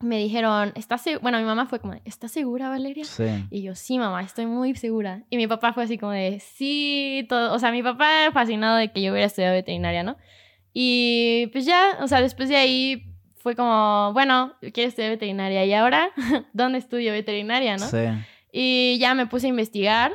Me 0.00 0.16
dijeron, 0.16 0.72
¿estás 0.76 1.02
segura? 1.02 1.20
Bueno, 1.20 1.38
mi 1.40 1.44
mamá 1.44 1.66
fue 1.66 1.78
como, 1.78 1.92
¿estás 2.06 2.32
segura, 2.32 2.70
Valeria? 2.70 3.04
Sí. 3.04 3.44
Y 3.50 3.60
yo, 3.60 3.74
sí, 3.74 3.98
mamá, 3.98 4.22
estoy 4.22 4.46
muy 4.46 4.74
segura. 4.76 5.24
Y 5.28 5.36
mi 5.36 5.46
papá 5.46 5.74
fue 5.74 5.82
así 5.82 5.98
como 5.98 6.12
de, 6.12 6.40
sí, 6.40 7.26
todo. 7.28 7.52
O 7.52 7.58
sea, 7.58 7.70
mi 7.70 7.82
papá 7.82 8.30
fascinado 8.32 8.78
de 8.78 8.92
que 8.92 9.02
yo 9.02 9.12
hubiera 9.12 9.26
estudiado 9.26 9.54
veterinaria, 9.54 10.02
¿no? 10.02 10.16
Y 10.80 11.48
pues 11.48 11.64
ya, 11.64 11.98
o 12.00 12.06
sea, 12.06 12.20
después 12.20 12.48
de 12.48 12.54
ahí 12.54 13.02
fue 13.38 13.56
como, 13.56 14.12
bueno, 14.12 14.54
quiero 14.60 14.88
estudiar 14.88 15.10
veterinaria. 15.10 15.64
¿Y 15.64 15.74
ahora 15.74 16.10
dónde 16.52 16.78
estudio 16.78 17.10
veterinaria, 17.10 17.76
no? 17.76 17.84
Sí. 17.84 18.06
Y 18.52 18.96
ya 19.00 19.16
me 19.16 19.26
puse 19.26 19.46
a 19.46 19.50
investigar. 19.50 20.12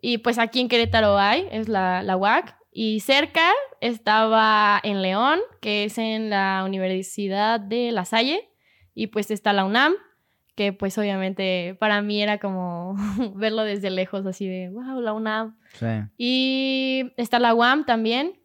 Y 0.00 0.18
pues 0.18 0.38
aquí 0.38 0.60
en 0.60 0.68
Querétaro 0.68 1.18
hay, 1.18 1.48
es 1.50 1.68
la, 1.68 2.04
la 2.04 2.16
UAC. 2.16 2.54
Y 2.70 3.00
cerca 3.00 3.50
estaba 3.80 4.80
en 4.84 5.02
León, 5.02 5.40
que 5.60 5.82
es 5.82 5.98
en 5.98 6.30
la 6.30 6.62
Universidad 6.64 7.58
de 7.58 7.90
La 7.90 8.04
Salle. 8.04 8.48
Y 8.94 9.08
pues 9.08 9.32
está 9.32 9.52
la 9.52 9.64
UNAM, 9.64 9.94
que 10.54 10.72
pues 10.72 10.96
obviamente 10.96 11.76
para 11.80 12.02
mí 12.02 12.22
era 12.22 12.38
como 12.38 12.94
verlo 13.34 13.64
desde 13.64 13.90
lejos, 13.90 14.24
así 14.26 14.46
de, 14.46 14.68
wow, 14.68 15.00
la 15.00 15.12
UNAM. 15.12 15.58
Sí. 15.72 15.86
Y 16.16 17.12
está 17.16 17.40
la 17.40 17.52
UAM 17.52 17.84
también, 17.84 18.43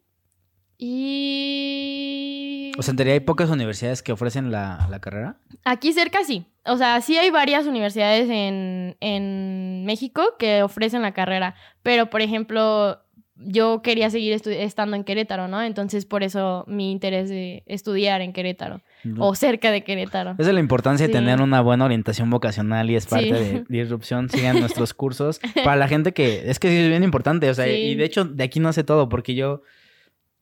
y... 0.82 2.72
O 2.78 2.82
sea, 2.82 2.94
¿en 2.96 3.08
hay 3.08 3.20
pocas 3.20 3.50
universidades 3.50 4.02
que 4.02 4.12
ofrecen 4.12 4.50
la, 4.50 4.98
carrera? 5.02 5.36
Aquí 5.64 5.92
cerca 5.92 6.24
sí. 6.24 6.46
O 6.64 6.78
sea, 6.78 7.02
sí 7.02 7.18
hay 7.18 7.28
varias 7.28 7.66
universidades 7.66 8.30
en, 8.30 8.96
en 9.00 9.84
México 9.84 10.22
que 10.38 10.62
ofrecen 10.62 11.02
la 11.02 11.12
carrera. 11.12 11.54
Pero, 11.82 12.08
por 12.08 12.22
ejemplo, 12.22 12.98
yo 13.36 13.82
quería 13.82 14.08
seguir 14.08 14.32
estando 14.32 14.96
en 14.96 15.04
Querétaro, 15.04 15.48
¿no? 15.48 15.62
Entonces, 15.62 16.06
por 16.06 16.22
eso 16.22 16.64
mi 16.66 16.90
interés 16.90 17.28
de 17.28 17.62
estudiar 17.66 18.22
en 18.22 18.32
Querétaro. 18.32 18.80
O 19.18 19.34
cerca 19.34 19.70
de 19.70 19.82
Querétaro. 19.84 20.36
Esa 20.38 20.48
es 20.48 20.54
la 20.54 20.60
importancia 20.60 21.06
de 21.06 21.12
tener 21.12 21.42
una 21.42 21.60
buena 21.60 21.84
orientación 21.84 22.30
vocacional 22.30 22.88
y 22.88 22.96
es 22.96 23.06
parte 23.06 23.32
de 23.32 23.64
Disrupción. 23.68 24.30
Sigan 24.30 24.60
nuestros 24.60 24.94
cursos. 24.94 25.40
Para 25.62 25.76
la 25.76 25.88
gente 25.88 26.12
que... 26.12 26.50
Es 26.50 26.58
que 26.58 26.68
sí 26.68 26.76
es 26.76 26.88
bien 26.88 27.02
importante. 27.02 27.50
O 27.50 27.54
sea, 27.54 27.68
y 27.68 27.94
de 27.96 28.04
hecho, 28.04 28.24
de 28.24 28.44
aquí 28.44 28.60
no 28.60 28.72
sé 28.72 28.82
todo 28.82 29.10
porque 29.10 29.34
yo 29.34 29.62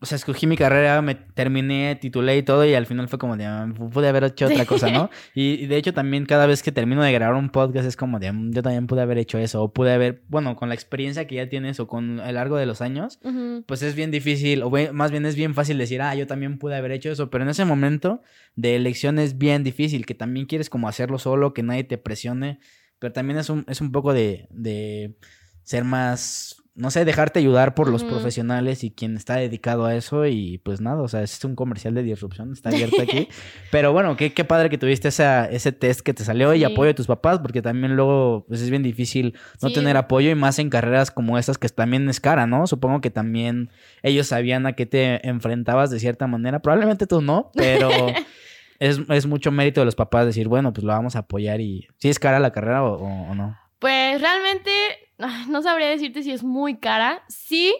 o 0.00 0.06
sea, 0.06 0.14
escogí 0.14 0.46
mi 0.46 0.56
carrera, 0.56 1.02
me 1.02 1.16
terminé, 1.16 1.96
titulé 1.96 2.36
y 2.36 2.42
todo, 2.44 2.64
y 2.64 2.74
al 2.74 2.86
final 2.86 3.08
fue 3.08 3.18
como 3.18 3.36
de, 3.36 3.46
ah, 3.46 3.68
pude 3.92 4.08
haber 4.08 4.22
hecho 4.22 4.46
otra 4.46 4.64
cosa, 4.64 4.90
¿no? 4.90 5.10
Y, 5.34 5.66
de 5.66 5.76
hecho 5.76 5.92
también 5.92 6.24
cada 6.24 6.46
vez 6.46 6.62
que 6.62 6.70
termino 6.70 7.02
de 7.02 7.12
grabar 7.12 7.34
un 7.34 7.50
podcast 7.50 7.86
es 7.86 7.96
como 7.96 8.20
de, 8.20 8.30
mm, 8.30 8.52
yo 8.52 8.62
también 8.62 8.86
pude 8.86 9.02
haber 9.02 9.18
hecho 9.18 9.38
eso, 9.38 9.60
o 9.62 9.72
pude 9.72 9.92
haber, 9.92 10.22
bueno, 10.28 10.54
con 10.54 10.68
la 10.68 10.76
experiencia 10.76 11.26
que 11.26 11.34
ya 11.34 11.48
tienes 11.48 11.80
o 11.80 11.88
con 11.88 12.20
el 12.20 12.34
largo 12.36 12.56
de 12.56 12.66
los 12.66 12.80
años, 12.80 13.18
pues 13.66 13.82
es 13.82 13.96
bien 13.96 14.12
difícil, 14.12 14.62
o 14.62 14.70
más 14.92 15.10
bien 15.10 15.26
es 15.26 15.34
bien 15.34 15.54
fácil 15.54 15.78
decir, 15.78 16.00
ah, 16.00 16.14
yo 16.14 16.28
también 16.28 16.58
pude 16.58 16.76
haber 16.76 16.92
hecho 16.92 17.10
eso, 17.10 17.28
pero 17.28 17.42
en 17.42 17.50
ese 17.50 17.64
momento 17.64 18.22
de 18.54 18.76
elección 18.76 19.18
es 19.18 19.36
bien 19.36 19.64
difícil, 19.64 20.06
que 20.06 20.14
también 20.14 20.46
quieres 20.46 20.70
como 20.70 20.88
hacerlo 20.88 21.18
solo, 21.18 21.54
que 21.54 21.64
nadie 21.64 21.82
te 21.82 21.98
presione, 21.98 22.60
pero 23.00 23.12
también 23.12 23.40
es 23.40 23.50
un, 23.50 23.64
es 23.68 23.80
un 23.80 23.90
poco 23.90 24.12
de, 24.12 24.46
de 24.50 25.16
ser 25.64 25.82
más 25.82 26.62
no 26.78 26.92
sé, 26.92 27.04
dejarte 27.04 27.40
ayudar 27.40 27.74
por 27.74 27.90
los 27.90 28.04
profesionales 28.04 28.84
y 28.84 28.92
quien 28.92 29.16
está 29.16 29.34
dedicado 29.34 29.84
a 29.84 29.96
eso 29.96 30.26
y 30.26 30.58
pues 30.58 30.80
nada, 30.80 31.02
o 31.02 31.08
sea, 31.08 31.22
es 31.22 31.44
un 31.44 31.56
comercial 31.56 31.92
de 31.92 32.04
disrupción, 32.04 32.52
está 32.52 32.68
abierto 32.70 33.02
aquí. 33.02 33.28
Pero 33.72 33.92
bueno, 33.92 34.16
qué, 34.16 34.32
qué 34.32 34.44
padre 34.44 34.70
que 34.70 34.78
tuviste 34.78 35.08
esa, 35.08 35.46
ese 35.46 35.72
test 35.72 36.00
que 36.02 36.14
te 36.14 36.24
salió 36.24 36.54
y 36.54 36.62
apoyo 36.62 36.86
de 36.86 36.94
tus 36.94 37.08
papás, 37.08 37.40
porque 37.40 37.62
también 37.62 37.96
luego 37.96 38.44
pues 38.46 38.62
es 38.62 38.70
bien 38.70 38.84
difícil 38.84 39.34
no 39.60 39.72
tener 39.72 39.96
apoyo 39.96 40.30
y 40.30 40.36
más 40.36 40.60
en 40.60 40.70
carreras 40.70 41.10
como 41.10 41.36
esas 41.36 41.58
que 41.58 41.68
también 41.68 42.08
es 42.08 42.20
cara, 42.20 42.46
¿no? 42.46 42.68
Supongo 42.68 43.00
que 43.00 43.10
también 43.10 43.70
ellos 44.04 44.28
sabían 44.28 44.64
a 44.66 44.74
qué 44.74 44.86
te 44.86 45.26
enfrentabas 45.28 45.90
de 45.90 45.98
cierta 45.98 46.28
manera, 46.28 46.60
probablemente 46.60 47.06
tú 47.06 47.20
no, 47.20 47.50
pero... 47.54 47.90
es, 48.78 49.00
es, 49.08 49.26
mucho 49.26 49.50
mérito 49.50 49.80
de 49.80 49.86
los 49.86 49.96
papás 49.96 50.26
decir, 50.26 50.46
bueno, 50.46 50.72
pues 50.72 50.84
lo 50.84 50.92
vamos 50.92 51.16
a 51.16 51.20
apoyar 51.20 51.60
y 51.60 51.88
si 51.98 52.08
es 52.10 52.20
cara 52.20 52.38
la 52.38 52.52
carrera 52.52 52.84
o 52.84 53.34
no. 53.34 53.56
Pues 53.78 54.20
realmente 54.20 54.70
no 55.48 55.62
sabría 55.62 55.88
decirte 55.88 56.22
si 56.22 56.30
es 56.30 56.42
muy 56.42 56.78
cara. 56.78 57.22
Sí, 57.28 57.74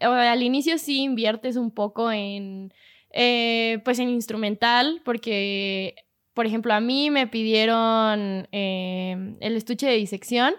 al 0.00 0.42
inicio 0.42 0.78
sí 0.78 1.02
inviertes 1.02 1.56
un 1.56 1.70
poco 1.70 2.10
en, 2.12 2.72
eh, 3.10 3.80
pues 3.84 3.98
en 3.98 4.08
instrumental, 4.08 5.00
porque, 5.04 5.94
por 6.34 6.46
ejemplo, 6.46 6.74
a 6.74 6.80
mí 6.80 7.10
me 7.10 7.26
pidieron 7.26 8.48
eh, 8.52 9.36
el 9.40 9.56
estuche 9.56 9.86
de 9.86 9.96
disección, 9.96 10.54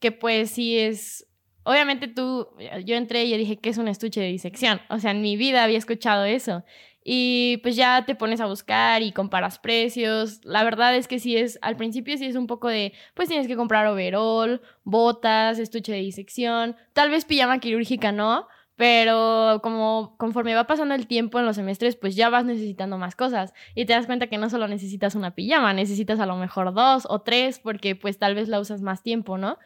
que 0.00 0.12
pues 0.12 0.50
sí 0.50 0.78
es, 0.78 1.26
obviamente 1.62 2.08
tú, 2.08 2.48
yo 2.84 2.96
entré 2.96 3.24
y 3.24 3.36
dije 3.36 3.58
que 3.58 3.70
es 3.70 3.78
un 3.78 3.88
estuche 3.88 4.20
de 4.20 4.28
disección, 4.28 4.80
o 4.88 4.98
sea, 4.98 5.10
en 5.12 5.22
mi 5.22 5.36
vida 5.36 5.62
había 5.62 5.78
escuchado 5.78 6.24
eso. 6.24 6.64
Y 7.02 7.58
pues 7.62 7.76
ya 7.76 8.04
te 8.04 8.14
pones 8.14 8.40
a 8.40 8.46
buscar 8.46 9.02
y 9.02 9.12
comparas 9.12 9.58
precios. 9.58 10.40
La 10.44 10.64
verdad 10.64 10.94
es 10.94 11.08
que 11.08 11.18
sí 11.18 11.36
es, 11.36 11.58
al 11.62 11.76
principio 11.76 12.16
sí 12.18 12.26
es 12.26 12.36
un 12.36 12.46
poco 12.46 12.68
de, 12.68 12.92
pues 13.14 13.28
tienes 13.28 13.46
que 13.46 13.56
comprar 13.56 13.86
overall, 13.86 14.60
botas, 14.84 15.58
estuche 15.58 15.92
de 15.92 15.98
disección, 15.98 16.76
tal 16.92 17.10
vez 17.10 17.24
pijama 17.24 17.58
quirúrgica 17.58 18.12
no, 18.12 18.46
pero 18.76 19.60
como 19.62 20.14
conforme 20.16 20.54
va 20.54 20.66
pasando 20.66 20.94
el 20.94 21.06
tiempo 21.06 21.38
en 21.38 21.44
los 21.44 21.56
semestres, 21.56 21.96
pues 21.96 22.16
ya 22.16 22.30
vas 22.30 22.46
necesitando 22.46 22.96
más 22.96 23.14
cosas 23.14 23.52
y 23.74 23.84
te 23.84 23.92
das 23.92 24.06
cuenta 24.06 24.28
que 24.28 24.38
no 24.38 24.48
solo 24.48 24.68
necesitas 24.68 25.14
una 25.14 25.34
pijama, 25.34 25.74
necesitas 25.74 26.18
a 26.18 26.24
lo 26.24 26.36
mejor 26.36 26.72
dos 26.72 27.06
o 27.08 27.20
tres 27.20 27.58
porque 27.58 27.94
pues 27.94 28.18
tal 28.18 28.34
vez 28.34 28.48
la 28.48 28.58
usas 28.58 28.80
más 28.80 29.02
tiempo, 29.02 29.36
¿no? 29.36 29.58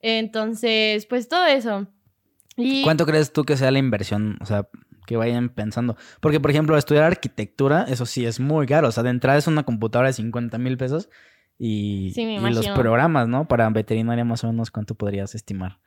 Entonces, 0.00 1.06
pues 1.06 1.28
todo 1.28 1.46
eso. 1.46 1.86
Y... 2.56 2.82
¿Cuánto 2.82 3.06
crees 3.06 3.32
tú 3.32 3.44
que 3.44 3.56
sea 3.56 3.70
la 3.70 3.78
inversión? 3.78 4.36
O 4.40 4.44
sea, 4.44 4.68
que 5.08 5.16
vayan 5.16 5.48
pensando. 5.48 5.96
Porque, 6.20 6.38
por 6.38 6.50
ejemplo, 6.50 6.76
estudiar 6.76 7.04
arquitectura, 7.04 7.86
eso 7.88 8.04
sí 8.04 8.26
es 8.26 8.40
muy 8.40 8.66
caro. 8.66 8.88
O 8.88 8.92
sea, 8.92 9.02
de 9.02 9.08
entrada 9.08 9.38
es 9.38 9.46
una 9.46 9.62
computadora 9.62 10.08
de 10.08 10.12
50 10.12 10.58
mil 10.58 10.76
pesos 10.76 11.08
y, 11.58 12.12
los 12.50 12.68
programas, 12.68 13.26
¿no? 13.26 13.48
Para 13.48 13.70
veterinaria 13.70 14.24
más 14.26 14.44
o 14.44 14.48
menos, 14.48 14.70
¿cuánto 14.70 14.94
podrías 14.94 15.34
estimar? 15.34 15.78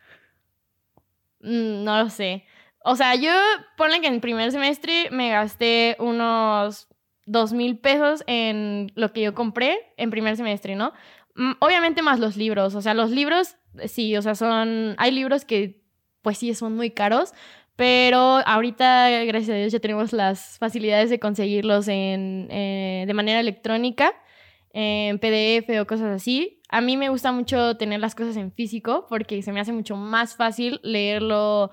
Mm, 1.40 1.84
no 1.84 2.04
lo 2.04 2.10
sé. 2.10 2.46
O 2.84 2.96
sea, 2.96 3.14
yo, 3.14 3.32
ponle 3.78 4.02
que 4.02 4.08
en 4.08 4.22
primer 4.22 4.52
semestre 4.52 5.10
me 5.12 5.30
gasté 5.30 5.96
unos 6.00 6.88
2 7.28 7.54
mil 7.54 7.78
pesos 7.78 8.24
en 8.26 8.92
lo 8.96 9.14
que 9.14 9.22
yo 9.22 9.36
compré 9.36 9.78
en 9.98 10.10
primer 10.10 10.36
semestre, 10.36 10.76
¿no? 10.76 10.94
Mm, 11.36 11.52
obviamente 11.60 12.02
más 12.02 12.20
los 12.20 12.38
libros. 12.38 12.74
O 12.74 12.82
sea, 12.82 12.96
los 12.96 13.12
libros, 13.12 13.56
sí, 13.86 14.18
o 14.18 14.22
sea, 14.24 14.34
son... 14.34 14.96
Hay 14.98 15.12
libros 15.12 15.46
que, 15.46 15.84
pues 16.24 16.40
sí, 16.40 16.56
son 16.56 16.76
muy 16.76 16.90
caros, 16.90 17.34
pero 17.76 18.20
ahorita, 18.46 19.10
gracias 19.26 19.50
a 19.50 19.58
Dios, 19.60 19.72
ya 19.72 19.80
tenemos 19.80 20.14
las 20.14 20.58
facilidades 20.58 21.10
de 21.10 21.20
conseguirlos 21.20 21.88
en, 21.88 22.48
eh, 22.52 23.06
de 23.08 23.14
manera 23.14 23.40
electrónica, 23.40 24.14
en 24.74 25.20
PDF 25.20 25.80
o 25.80 25.88
cosas 25.88 26.16
así. 26.16 26.62
A 26.70 26.82
mí 26.82 26.96
me 26.96 27.10
gusta 27.10 27.32
mucho 27.32 27.76
tener 27.78 28.00
las 28.00 28.16
cosas 28.16 28.38
en 28.38 28.52
físico 28.52 29.06
porque 29.10 29.42
se 29.42 29.52
me 29.52 29.60
hace 29.60 29.74
mucho 29.74 29.96
más 29.96 30.36
fácil 30.36 30.80
leerlo 30.84 31.72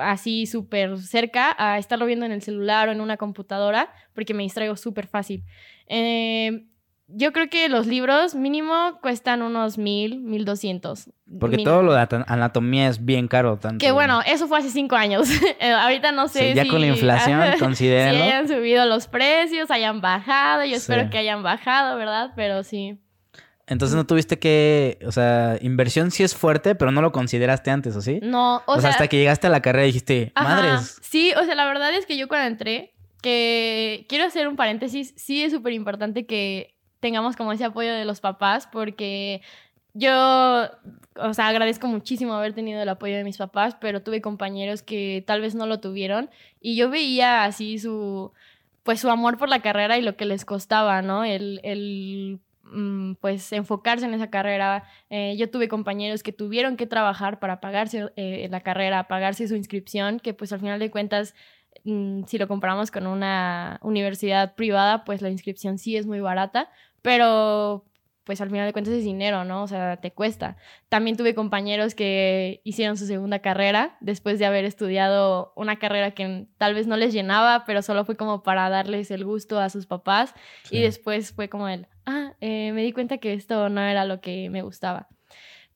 así 0.00 0.46
súper 0.46 0.98
cerca 0.98 1.54
a 1.58 1.78
estarlo 1.78 2.06
viendo 2.06 2.24
en 2.24 2.32
el 2.32 2.42
celular 2.42 2.88
o 2.88 2.92
en 2.92 3.00
una 3.00 3.16
computadora 3.16 3.92
porque 4.14 4.34
me 4.34 4.42
distraigo 4.42 4.76
súper 4.76 5.06
fácil. 5.06 5.44
Eh, 5.86 6.66
yo 7.14 7.32
creo 7.32 7.48
que 7.48 7.68
los 7.68 7.86
libros 7.86 8.34
mínimo 8.34 8.98
cuestan 9.00 9.42
unos 9.42 9.78
mil, 9.78 10.20
mil 10.20 10.44
doscientos. 10.44 11.10
Porque 11.38 11.58
todo 11.58 11.82
lo 11.82 11.92
de 11.94 12.06
anatomía 12.26 12.88
es 12.88 13.04
bien 13.04 13.28
caro. 13.28 13.58
Tanto... 13.58 13.84
Que 13.84 13.92
bueno, 13.92 14.20
eso 14.26 14.48
fue 14.48 14.58
hace 14.58 14.70
cinco 14.70 14.96
años. 14.96 15.28
Eh, 15.60 15.70
ahorita 15.70 16.10
no 16.10 16.26
sé 16.26 16.54
ya 16.54 16.66
con 16.66 16.80
la 16.80 16.88
inflación, 16.88 17.40
considérenlo. 17.60 18.24
Si 18.24 18.30
hayan 18.30 18.48
subido 18.48 18.84
los 18.84 19.06
precios, 19.06 19.70
hayan 19.70 20.00
bajado. 20.00 20.64
Yo 20.64 20.76
espero 20.76 21.08
que 21.08 21.18
hayan 21.18 21.44
bajado, 21.44 21.96
¿verdad? 21.96 22.32
Pero 22.34 22.64
sí. 22.64 22.98
Entonces 23.66 23.94
no 23.94 24.04
tuviste 24.04 24.40
que, 24.40 24.98
o 25.06 25.12
sea, 25.12 25.58
inversión 25.60 26.10
sí 26.10 26.24
es 26.24 26.34
fuerte, 26.34 26.74
pero 26.74 26.90
no 26.90 27.00
lo 27.00 27.12
consideraste 27.12 27.70
antes, 27.70 27.94
¿o 27.94 28.00
sí? 28.00 28.18
No, 28.22 28.62
o, 28.66 28.80
sea, 28.80 28.90
hasta 28.90 29.06
que 29.06 29.18
llegaste 29.18 29.46
a 29.46 29.50
la 29.50 29.62
carrera 29.62 29.86
dijiste, 29.86 30.32
madres. 30.34 30.98
Sí, 31.00 31.32
o 31.40 31.44
sea, 31.44 31.54
la 31.54 31.66
verdad 31.66 31.94
es 31.94 32.04
que 32.06 32.16
yo 32.16 32.26
cuando 32.26 32.48
entré, 32.48 32.92
que 33.22 34.04
quiero 34.08 34.24
hacer 34.24 34.48
un 34.48 34.56
paréntesis, 34.56 35.14
sí 35.16 35.44
es 35.44 35.52
súper 35.52 35.74
importante 35.74 36.26
que 36.26 36.74
tengamos 37.02 37.36
como 37.36 37.52
ese 37.52 37.64
apoyo 37.64 37.92
de 37.92 38.04
los 38.04 38.20
papás, 38.20 38.68
porque 38.70 39.42
yo, 39.92 40.10
o 41.16 41.34
sea, 41.34 41.48
agradezco 41.48 41.88
muchísimo 41.88 42.32
haber 42.32 42.54
tenido 42.54 42.80
el 42.80 42.88
apoyo 42.88 43.16
de 43.16 43.24
mis 43.24 43.36
papás, 43.36 43.76
pero 43.80 44.02
tuve 44.02 44.22
compañeros 44.22 44.82
que 44.82 45.22
tal 45.26 45.40
vez 45.40 45.54
no 45.56 45.66
lo 45.66 45.80
tuvieron 45.80 46.30
y 46.60 46.76
yo 46.76 46.88
veía 46.88 47.44
así 47.44 47.78
su, 47.78 48.32
pues 48.84 49.00
su 49.00 49.10
amor 49.10 49.36
por 49.36 49.48
la 49.48 49.60
carrera 49.60 49.98
y 49.98 50.02
lo 50.02 50.16
que 50.16 50.26
les 50.26 50.44
costaba, 50.44 51.02
¿no? 51.02 51.24
El, 51.24 51.60
el 51.64 52.40
mm, 52.62 53.14
pues 53.20 53.52
enfocarse 53.52 54.06
en 54.06 54.14
esa 54.14 54.30
carrera. 54.30 54.84
Eh, 55.10 55.34
yo 55.36 55.50
tuve 55.50 55.68
compañeros 55.68 56.22
que 56.22 56.32
tuvieron 56.32 56.76
que 56.76 56.86
trabajar 56.86 57.40
para 57.40 57.60
pagarse 57.60 58.10
eh, 58.16 58.48
la 58.48 58.60
carrera, 58.60 59.08
pagarse 59.08 59.48
su 59.48 59.56
inscripción, 59.56 60.20
que 60.20 60.34
pues 60.34 60.52
al 60.52 60.60
final 60.60 60.78
de 60.78 60.90
cuentas 60.90 61.34
mm, 61.84 62.24
si 62.26 62.38
lo 62.38 62.48
comparamos 62.48 62.90
con 62.90 63.06
una 63.06 63.78
universidad 63.82 64.54
privada, 64.54 65.04
pues 65.04 65.20
la 65.20 65.30
inscripción 65.30 65.78
sí 65.78 65.96
es 65.96 66.06
muy 66.06 66.20
barata, 66.20 66.70
pero 67.02 67.84
pues 68.24 68.40
al 68.40 68.50
final 68.50 68.66
de 68.66 68.72
cuentas 68.72 68.94
es 68.94 69.04
dinero, 69.04 69.44
¿no? 69.44 69.64
O 69.64 69.68
sea, 69.68 69.96
te 69.96 70.12
cuesta. 70.12 70.56
También 70.88 71.16
tuve 71.16 71.34
compañeros 71.34 71.94
que 71.94 72.60
hicieron 72.64 72.96
su 72.96 73.06
segunda 73.06 73.40
carrera 73.40 73.96
después 74.00 74.38
de 74.38 74.46
haber 74.46 74.64
estudiado 74.64 75.52
una 75.56 75.78
carrera 75.78 76.12
que 76.12 76.46
tal 76.56 76.74
vez 76.74 76.86
no 76.86 76.96
les 76.96 77.12
llenaba, 77.12 77.64
pero 77.66 77.82
solo 77.82 78.04
fue 78.04 78.16
como 78.16 78.42
para 78.42 78.70
darles 78.70 79.10
el 79.10 79.24
gusto 79.24 79.58
a 79.58 79.70
sus 79.70 79.86
papás. 79.86 80.34
Y 80.70 80.80
después 80.80 81.32
fue 81.32 81.48
como 81.48 81.68
el, 81.68 81.88
ah, 82.06 82.34
eh, 82.40 82.72
me 82.72 82.82
di 82.82 82.92
cuenta 82.92 83.18
que 83.18 83.32
esto 83.32 83.68
no 83.68 83.80
era 83.80 84.04
lo 84.04 84.20
que 84.20 84.50
me 84.50 84.62
gustaba. 84.62 85.08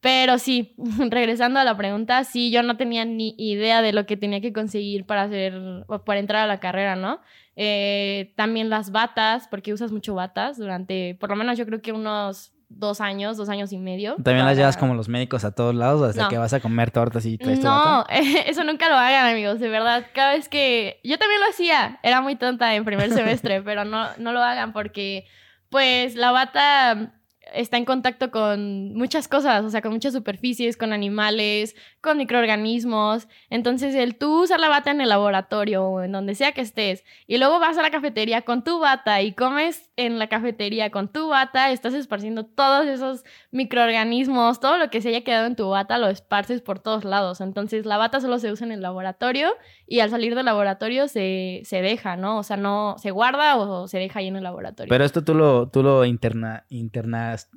Pero 0.06 0.38
sí, 0.38 0.72
regresando 1.10 1.58
a 1.58 1.64
la 1.64 1.76
pregunta, 1.76 2.22
sí, 2.22 2.52
yo 2.52 2.62
no 2.62 2.76
tenía 2.76 3.04
ni 3.04 3.34
idea 3.38 3.82
de 3.82 3.92
lo 3.92 4.06
que 4.06 4.16
tenía 4.16 4.40
que 4.40 4.52
conseguir 4.52 5.04
para 5.04 5.22
hacer, 5.22 5.84
para 6.04 6.20
entrar 6.20 6.44
a 6.44 6.46
la 6.46 6.60
carrera, 6.60 6.94
¿no? 6.94 7.18
Eh, 7.56 8.32
también 8.36 8.70
las 8.70 8.92
batas, 8.92 9.48
porque 9.48 9.72
usas 9.72 9.90
mucho 9.90 10.14
batas 10.14 10.58
durante, 10.58 11.16
por 11.18 11.30
lo 11.30 11.34
menos 11.34 11.58
yo 11.58 11.66
creo 11.66 11.82
que 11.82 11.90
unos 11.90 12.52
dos 12.68 13.00
años, 13.00 13.36
dos 13.36 13.48
años 13.48 13.72
y 13.72 13.78
medio. 13.78 14.14
También 14.22 14.46
las 14.46 14.56
llevas 14.56 14.76
como 14.76 14.94
los 14.94 15.08
médicos 15.08 15.44
a 15.44 15.50
todos 15.50 15.74
lados, 15.74 16.08
hasta 16.08 16.28
que 16.28 16.38
vas 16.38 16.52
a 16.52 16.60
comer 16.60 16.92
tortas 16.92 17.26
y 17.26 17.36
traes 17.36 17.58
No, 17.58 18.04
eso 18.08 18.62
nunca 18.62 18.88
lo 18.88 18.94
hagan, 18.94 19.26
amigos, 19.26 19.58
de 19.58 19.68
verdad. 19.68 20.06
Cada 20.14 20.34
vez 20.34 20.48
que... 20.48 21.00
Yo 21.02 21.18
también 21.18 21.40
lo 21.40 21.48
hacía, 21.48 21.98
era 22.04 22.20
muy 22.20 22.36
tonta 22.36 22.76
en 22.76 22.84
primer 22.84 23.10
semestre, 23.12 23.60
pero 23.60 23.84
no, 23.84 24.06
no 24.18 24.30
lo 24.30 24.40
hagan 24.40 24.72
porque, 24.72 25.26
pues, 25.68 26.14
la 26.14 26.30
bata 26.30 27.12
está 27.54 27.76
en 27.76 27.84
contacto 27.84 28.30
con 28.30 28.94
muchas 28.94 29.28
cosas, 29.28 29.64
o 29.64 29.70
sea, 29.70 29.82
con 29.82 29.92
muchas 29.92 30.12
superficies, 30.12 30.76
con 30.76 30.92
animales, 30.92 31.74
con 32.00 32.18
microorganismos. 32.18 33.28
Entonces, 33.50 33.94
el 33.94 34.16
tú 34.16 34.42
usar 34.42 34.60
la 34.60 34.68
bata 34.68 34.90
en 34.90 35.00
el 35.00 35.08
laboratorio 35.08 35.84
o 35.84 36.02
en 36.02 36.12
donde 36.12 36.34
sea 36.34 36.52
que 36.52 36.60
estés, 36.60 37.04
y 37.26 37.38
luego 37.38 37.58
vas 37.58 37.78
a 37.78 37.82
la 37.82 37.90
cafetería 37.90 38.42
con 38.42 38.64
tu 38.64 38.80
bata 38.80 39.22
y 39.22 39.32
comes 39.32 39.90
en 39.96 40.18
la 40.18 40.28
cafetería 40.28 40.90
con 40.90 41.08
tu 41.08 41.28
bata, 41.28 41.70
estás 41.70 41.94
esparciendo 41.94 42.44
todos 42.44 42.86
esos 42.86 43.24
microorganismos, 43.50 44.60
todo 44.60 44.78
lo 44.78 44.90
que 44.90 45.00
se 45.00 45.08
haya 45.08 45.24
quedado 45.24 45.46
en 45.46 45.56
tu 45.56 45.68
bata 45.68 45.98
lo 45.98 46.08
esparces 46.08 46.60
por 46.62 46.80
todos 46.80 47.04
lados. 47.04 47.40
Entonces, 47.40 47.86
la 47.86 47.96
bata 47.96 48.20
solo 48.20 48.38
se 48.38 48.52
usa 48.52 48.66
en 48.66 48.72
el 48.72 48.82
laboratorio 48.82 49.50
y 49.86 50.00
al 50.00 50.10
salir 50.10 50.34
del 50.34 50.46
laboratorio 50.46 51.08
se, 51.08 51.62
se 51.64 51.80
deja, 51.80 52.16
¿no? 52.16 52.38
O 52.38 52.42
sea, 52.42 52.56
no 52.56 52.96
se 52.98 53.10
guarda 53.10 53.56
o 53.56 53.88
se 53.88 53.98
deja 53.98 54.20
ahí 54.20 54.28
en 54.28 54.36
el 54.36 54.44
laboratorio. 54.44 54.88
Pero 54.88 55.04
esto 55.04 55.24
tú 55.24 55.34
lo, 55.34 55.68
tú 55.68 55.82
lo 55.82 56.04
interna, 56.04 56.64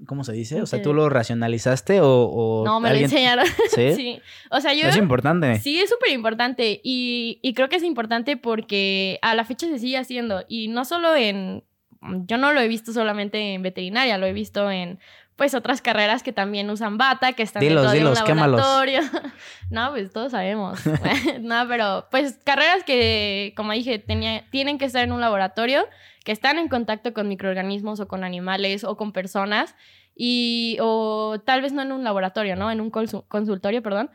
¿cómo 0.05 0.23
se 0.23 0.33
dice? 0.33 0.61
O 0.61 0.65
sea, 0.65 0.81
¿tú 0.81 0.93
lo 0.93 1.09
racionalizaste 1.09 1.99
o...? 2.01 2.63
no, 2.65 2.79
me 2.79 2.89
lo 2.91 2.95
enseñaron. 2.95 3.45
¿Sí? 3.75 3.93
sí. 3.95 4.21
O 4.51 4.61
sea, 4.61 4.73
yo... 4.73 4.87
Es 4.87 4.97
importante. 4.97 5.59
Sí, 5.59 5.79
es 5.79 5.89
súper 5.89 6.11
importante 6.11 6.81
y, 6.83 7.39
y 7.41 7.53
creo 7.53 7.69
que 7.69 7.77
es 7.77 7.83
importante 7.83 8.37
porque 8.37 9.19
a 9.21 9.35
la 9.35 9.45
fecha 9.45 9.67
se 9.67 9.79
sigue 9.79 9.97
haciendo 9.97 10.43
y 10.47 10.67
no 10.67 10.85
solo 10.85 11.15
en... 11.15 11.63
Yo 12.01 12.37
no 12.37 12.53
lo 12.53 12.61
he 12.61 12.67
visto 12.67 12.93
solamente 12.93 13.53
en 13.53 13.61
veterinaria, 13.61 14.17
lo 14.17 14.25
he 14.25 14.33
visto 14.33 14.71
en 14.71 14.99
pues 15.39 15.53
otras 15.53 15.81
carreras 15.81 16.21
que 16.21 16.33
también 16.33 16.69
usan 16.69 16.97
bata, 16.97 17.31
que 17.31 17.43
están 17.43 17.61
dilos, 17.61 17.89
dentro 17.93 18.13
de 18.13 18.31
un 18.33 18.37
laboratorio. 18.37 18.99
no, 19.69 19.91
pues 19.91 20.11
todos 20.11 20.33
sabemos. 20.33 20.81
no, 21.39 21.65
pero 21.69 22.07
pues 22.11 22.37
carreras 22.43 22.83
que, 22.83 23.53
como 23.55 23.71
dije, 23.71 23.99
tenía, 23.99 24.43
tienen 24.49 24.77
que 24.77 24.83
estar 24.83 25.01
en 25.01 25.13
un 25.13 25.21
laboratorio, 25.21 25.87
que 26.25 26.33
están 26.33 26.57
en 26.59 26.67
contacto 26.67 27.13
con 27.13 27.29
microorganismos 27.29 28.01
o 28.01 28.07
con 28.09 28.25
animales 28.25 28.83
o 28.83 28.97
con 28.97 29.13
personas 29.13 29.75
y, 30.13 30.77
o 30.81 31.39
tal 31.45 31.61
vez 31.61 31.71
no 31.71 31.83
en 31.83 31.93
un 31.93 32.03
laboratorio, 32.03 32.57
¿no? 32.57 32.69
En 32.69 32.81
un 32.81 32.91
consultorio, 32.91 33.81
perdón, 33.81 34.11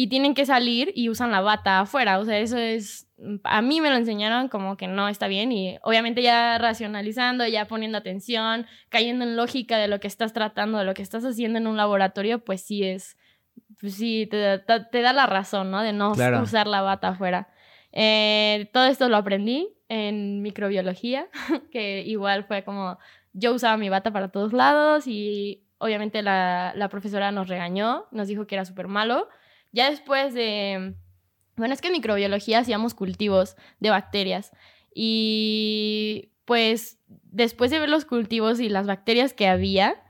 y 0.00 0.06
tienen 0.06 0.34
que 0.34 0.46
salir 0.46 0.92
y 0.94 1.08
usan 1.08 1.32
la 1.32 1.40
bata 1.40 1.80
afuera. 1.80 2.20
O 2.20 2.24
sea, 2.24 2.38
eso 2.38 2.56
es, 2.56 3.08
a 3.42 3.62
mí 3.62 3.80
me 3.80 3.90
lo 3.90 3.96
enseñaron 3.96 4.46
como 4.46 4.76
que 4.76 4.86
no 4.86 5.08
está 5.08 5.26
bien 5.26 5.50
y 5.50 5.76
obviamente 5.82 6.22
ya 6.22 6.56
racionalizando, 6.56 7.44
ya 7.48 7.64
poniendo 7.64 7.98
atención, 7.98 8.64
cayendo 8.90 9.24
en 9.24 9.34
lógica 9.34 9.76
de 9.76 9.88
lo 9.88 9.98
que 9.98 10.06
estás 10.06 10.32
tratando, 10.32 10.78
de 10.78 10.84
lo 10.84 10.94
que 10.94 11.02
estás 11.02 11.24
haciendo 11.24 11.58
en 11.58 11.66
un 11.66 11.76
laboratorio, 11.76 12.44
pues 12.44 12.60
sí 12.62 12.84
es, 12.84 13.16
pues 13.80 13.94
sí, 13.94 14.28
te, 14.30 14.60
te, 14.60 15.02
da 15.02 15.12
la 15.12 15.26
razón, 15.26 15.72
¿no? 15.72 15.82
De 15.82 15.92
no 15.92 16.12
usar 16.12 16.68
la 16.68 16.82
bata 16.82 17.08
afuera. 17.08 17.48
Eh, 17.90 18.70
todo 18.72 18.86
esto 18.86 19.08
lo 19.08 19.16
aprendí 19.16 19.68
en 19.88 20.42
microbiología, 20.42 21.26
que 21.72 22.02
igual 22.02 22.44
fue 22.44 22.62
como 22.62 22.98
yo 23.32 23.52
usaba 23.52 23.76
mi 23.76 23.88
bata 23.88 24.12
para 24.12 24.28
todos 24.28 24.52
lados 24.52 25.08
y 25.08 25.64
obviamente 25.78 26.22
la, 26.22 26.72
la 26.76 26.88
profesora 26.88 27.32
nos 27.32 27.48
regañó, 27.48 28.06
nos 28.12 28.28
dijo 28.28 28.46
que 28.46 28.54
era 28.54 28.64
súper 28.64 28.86
malo 28.86 29.28
ya 29.72 29.90
después 29.90 30.34
de... 30.34 30.94
Bueno, 31.56 31.74
es 31.74 31.80
que 31.80 31.88
en 31.88 31.94
microbiología 31.94 32.60
hacíamos 32.60 32.94
cultivos 32.94 33.56
de 33.80 33.90
bacterias 33.90 34.52
y 34.94 36.30
pues 36.44 36.98
después 37.06 37.70
de 37.70 37.78
ver 37.78 37.88
los 37.88 38.04
cultivos 38.04 38.60
y 38.60 38.68
las 38.68 38.86
bacterias 38.86 39.34
que 39.34 39.46
había, 39.46 40.02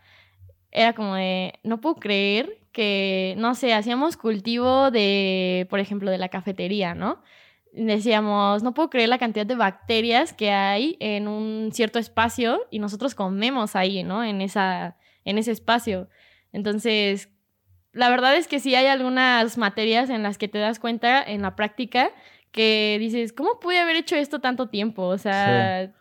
era 0.70 0.92
como 0.92 1.14
de, 1.14 1.54
no 1.64 1.80
puedo 1.80 1.96
creer 1.96 2.60
que, 2.72 3.34
no 3.38 3.54
sé, 3.54 3.74
hacíamos 3.74 4.16
cultivo 4.16 4.90
de, 4.90 5.66
por 5.70 5.80
ejemplo, 5.80 6.10
de 6.10 6.18
la 6.18 6.28
cafetería, 6.28 6.94
¿no? 6.94 7.22
Decíamos, 7.72 8.62
no 8.62 8.74
puedo 8.74 8.88
creer 8.88 9.08
la 9.08 9.18
cantidad 9.18 9.46
de 9.46 9.56
bacterias 9.56 10.32
que 10.32 10.50
hay 10.50 10.96
en 11.00 11.28
un 11.28 11.70
cierto 11.72 11.98
espacio 11.98 12.60
y 12.70 12.78
nosotros 12.78 13.14
comemos 13.14 13.76
ahí, 13.76 14.04
¿no? 14.04 14.22
En, 14.22 14.40
esa, 14.40 14.96
en 15.24 15.38
ese 15.38 15.52
espacio. 15.52 16.08
Entonces, 16.52 17.30
la 17.98 18.08
verdad 18.10 18.36
es 18.36 18.46
que 18.46 18.60
sí 18.60 18.76
hay 18.76 18.86
algunas 18.86 19.58
materias 19.58 20.08
en 20.08 20.22
las 20.22 20.38
que 20.38 20.46
te 20.46 20.58
das 20.58 20.78
cuenta 20.78 21.20
en 21.20 21.42
la 21.42 21.56
práctica 21.56 22.12
que 22.52 22.96
dices, 23.00 23.32
¿cómo 23.32 23.58
pude 23.60 23.78
haber 23.80 23.96
hecho 23.96 24.14
esto 24.14 24.40
tanto 24.40 24.68
tiempo? 24.68 25.02
O 25.02 25.18
sea, 25.18 25.92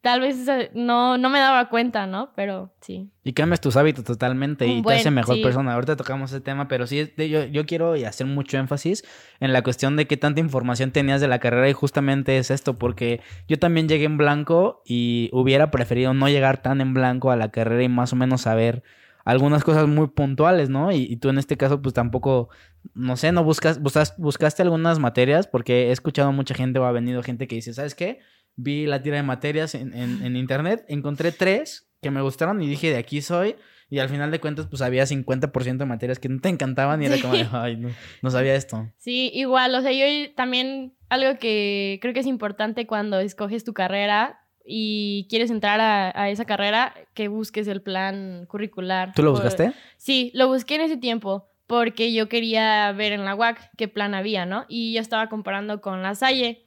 tal 0.00 0.20
vez 0.20 0.46
no, 0.74 1.18
no 1.18 1.30
me 1.30 1.40
daba 1.40 1.68
cuenta, 1.70 2.06
¿no? 2.06 2.32
Pero 2.36 2.72
sí. 2.80 3.10
Y 3.24 3.32
cambias 3.32 3.60
tus 3.60 3.76
hábitos 3.76 4.04
totalmente 4.04 4.66
y 4.68 4.80
te 4.80 4.94
hace 4.94 5.10
mejor 5.10 5.42
persona. 5.42 5.74
Ahorita 5.74 5.96
tocamos 5.96 6.30
ese 6.30 6.40
tema, 6.40 6.68
pero 6.68 6.86
sí, 6.86 7.12
yo, 7.16 7.44
yo 7.46 7.66
quiero 7.66 7.94
hacer 7.94 8.28
mucho 8.28 8.56
énfasis 8.56 9.04
en 9.40 9.52
la 9.52 9.62
cuestión 9.62 9.96
de 9.96 10.06
qué 10.06 10.16
tanta 10.16 10.38
información 10.38 10.92
tenías 10.92 11.20
de 11.20 11.26
la 11.26 11.40
carrera 11.40 11.68
y 11.68 11.72
justamente 11.72 12.38
es 12.38 12.52
esto, 12.52 12.78
porque 12.78 13.20
yo 13.48 13.58
también 13.58 13.88
llegué 13.88 14.04
en 14.04 14.18
blanco 14.18 14.82
y 14.86 15.30
hubiera 15.32 15.72
preferido 15.72 16.14
no 16.14 16.28
llegar 16.28 16.62
tan 16.62 16.80
en 16.80 16.94
blanco 16.94 17.32
a 17.32 17.36
la 17.36 17.50
carrera 17.50 17.82
y 17.82 17.88
más 17.88 18.12
o 18.12 18.16
menos 18.16 18.42
saber 18.42 18.84
algunas 19.24 19.64
cosas 19.64 19.88
muy 19.88 20.08
puntuales, 20.08 20.68
¿no? 20.68 20.92
Y, 20.92 21.16
tú 21.16 21.30
en 21.30 21.38
este 21.38 21.56
caso, 21.56 21.80
pues 21.80 21.94
tampoco, 21.94 22.50
no 22.94 23.16
sé, 23.16 23.32
no 23.32 23.42
buscas, 23.42 23.80
buscaste 24.18 24.62
algunas 24.62 24.98
materias, 24.98 25.46
porque 25.46 25.88
he 25.88 25.92
escuchado 25.92 26.30
mucha 26.32 26.54
gente 26.54 26.78
o 26.78 26.84
ha 26.84 26.92
venido 26.92 27.22
gente 27.22 27.48
que 27.48 27.56
dice, 27.56 27.72
¿sabes 27.72 27.94
qué? 27.94 28.20
Vi 28.56 28.86
la 28.86 29.02
tira 29.02 29.16
de 29.16 29.22
materias 29.22 29.74
en, 29.74 29.94
en, 29.94 30.36
internet, 30.36 30.84
encontré 30.88 31.32
tres 31.32 31.90
que 32.00 32.10
me 32.10 32.20
gustaron 32.20 32.62
y 32.62 32.68
dije, 32.68 32.90
de 32.90 32.98
aquí 32.98 33.22
soy. 33.22 33.56
Y 33.90 33.98
al 33.98 34.08
final 34.08 34.30
de 34.30 34.40
cuentas, 34.40 34.66
pues 34.66 34.82
había 34.82 35.04
50% 35.04 35.76
de 35.76 35.84
materias 35.84 36.18
que 36.18 36.28
no 36.28 36.40
te 36.40 36.48
encantaban 36.48 37.02
y 37.02 37.06
era 37.06 37.20
como, 37.20 37.34
ay, 37.52 37.76
no, 37.76 37.90
no, 38.22 38.30
sabía 38.30 38.54
esto. 38.54 38.90
Sí, 38.98 39.30
igual, 39.34 39.74
o 39.74 39.82
sea, 39.82 39.92
yo 39.92 40.04
también 40.34 40.94
algo 41.08 41.38
que 41.38 41.98
creo 42.00 42.12
que 42.12 42.20
es 42.20 42.26
importante 42.26 42.86
cuando 42.86 43.20
escoges 43.20 43.62
tu 43.62 43.72
carrera 43.72 44.43
y 44.64 45.26
quieres 45.28 45.50
entrar 45.50 45.80
a, 45.80 46.30
esa 46.30 46.44
carrera, 46.44 46.94
que 47.12 47.28
busques 47.28 47.68
el 47.68 47.82
plan 47.82 48.46
curricular. 48.46 49.12
¿Tú 49.14 49.22
lo 49.22 49.32
buscaste? 49.32 49.72
sí, 49.96 50.30
lo 50.34 50.48
busqué 50.48 50.76
en 50.76 50.82
ese 50.82 50.96
tiempo 50.96 51.46
porque 51.66 52.12
yo 52.12 52.28
quería 52.28 52.92
ver 52.92 53.12
en 53.12 53.24
la 53.24 53.34
UAC 53.34 53.70
qué 53.76 53.88
plan 53.88 54.14
había, 54.14 54.46
¿no? 54.46 54.64
Y 54.68 54.94
yo 54.94 55.00
estaba 55.00 55.28
comparando 55.28 55.80
con 55.80 56.02
la 56.02 56.14
Salle. 56.14 56.66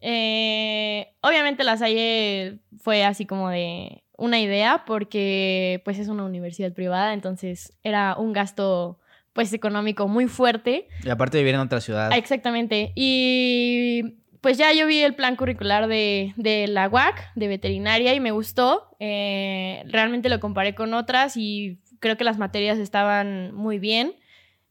Eh, 0.00 1.08
obviamente 1.20 1.64
la 1.64 1.76
Salle 1.76 2.58
fue 2.78 3.04
así 3.04 3.26
como 3.26 3.50
de 3.50 4.02
una 4.16 4.40
idea 4.40 4.84
porque 4.86 5.82
pues 5.84 5.98
es 5.98 6.08
una 6.08 6.24
universidad 6.24 6.72
privada, 6.72 7.12
entonces 7.12 7.72
era 7.82 8.16
un 8.16 8.32
gasto 8.32 8.98
pues 9.32 9.52
económico 9.52 10.08
muy 10.08 10.26
fuerte. 10.26 10.88
Y 11.04 11.10
aparte 11.10 11.36
de 11.36 11.42
vivir 11.44 11.56
en 11.56 11.60
otra 11.60 11.80
ciudad. 11.80 12.10
Exactamente. 12.16 12.92
Y 12.94 14.16
pues 14.46 14.58
ya 14.58 14.72
yo 14.72 14.86
vi 14.86 15.00
el 15.00 15.16
plan 15.16 15.34
curricular 15.34 15.88
de, 15.88 16.66
la 16.68 16.88
UAC, 16.88 17.34
de 17.34 17.48
veterinaria, 17.48 18.14
y 18.14 18.20
me 18.20 18.30
gustó. 18.30 18.96
Eh, 19.00 19.82
realmente 19.88 20.28
lo 20.28 20.38
comparé 20.38 20.72
con 20.76 20.94
otras 20.94 21.36
y 21.36 21.80
creo 21.98 22.16
que 22.16 22.22
las 22.22 22.38
materias 22.38 22.78
estaban 22.78 23.52
muy 23.52 23.80
bien. 23.80 24.14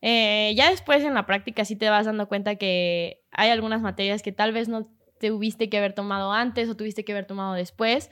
Eh, 0.02 0.54
ya 0.56 0.70
después 0.70 1.04
en 1.04 1.14
la 1.14 1.26
práctica 1.26 1.66
sí 1.66 1.76
te 1.76 1.90
vas 1.90 2.06
dando 2.06 2.30
cuenta 2.30 2.56
que 2.56 3.26
hay 3.32 3.50
algunas 3.50 3.82
materias 3.82 4.22
que 4.22 4.32
tal 4.32 4.54
vez 4.54 4.70
no 4.70 4.88
te 5.20 5.28
tuviste 5.28 5.70
que 5.70 5.78
haber 5.78 5.92
tomado 5.92 6.32
antes 6.32 6.70
o 6.70 6.78
tuviste 6.78 7.04
que 7.04 7.12
haber 7.12 7.28
tomado 7.28 7.54
después. 7.54 8.10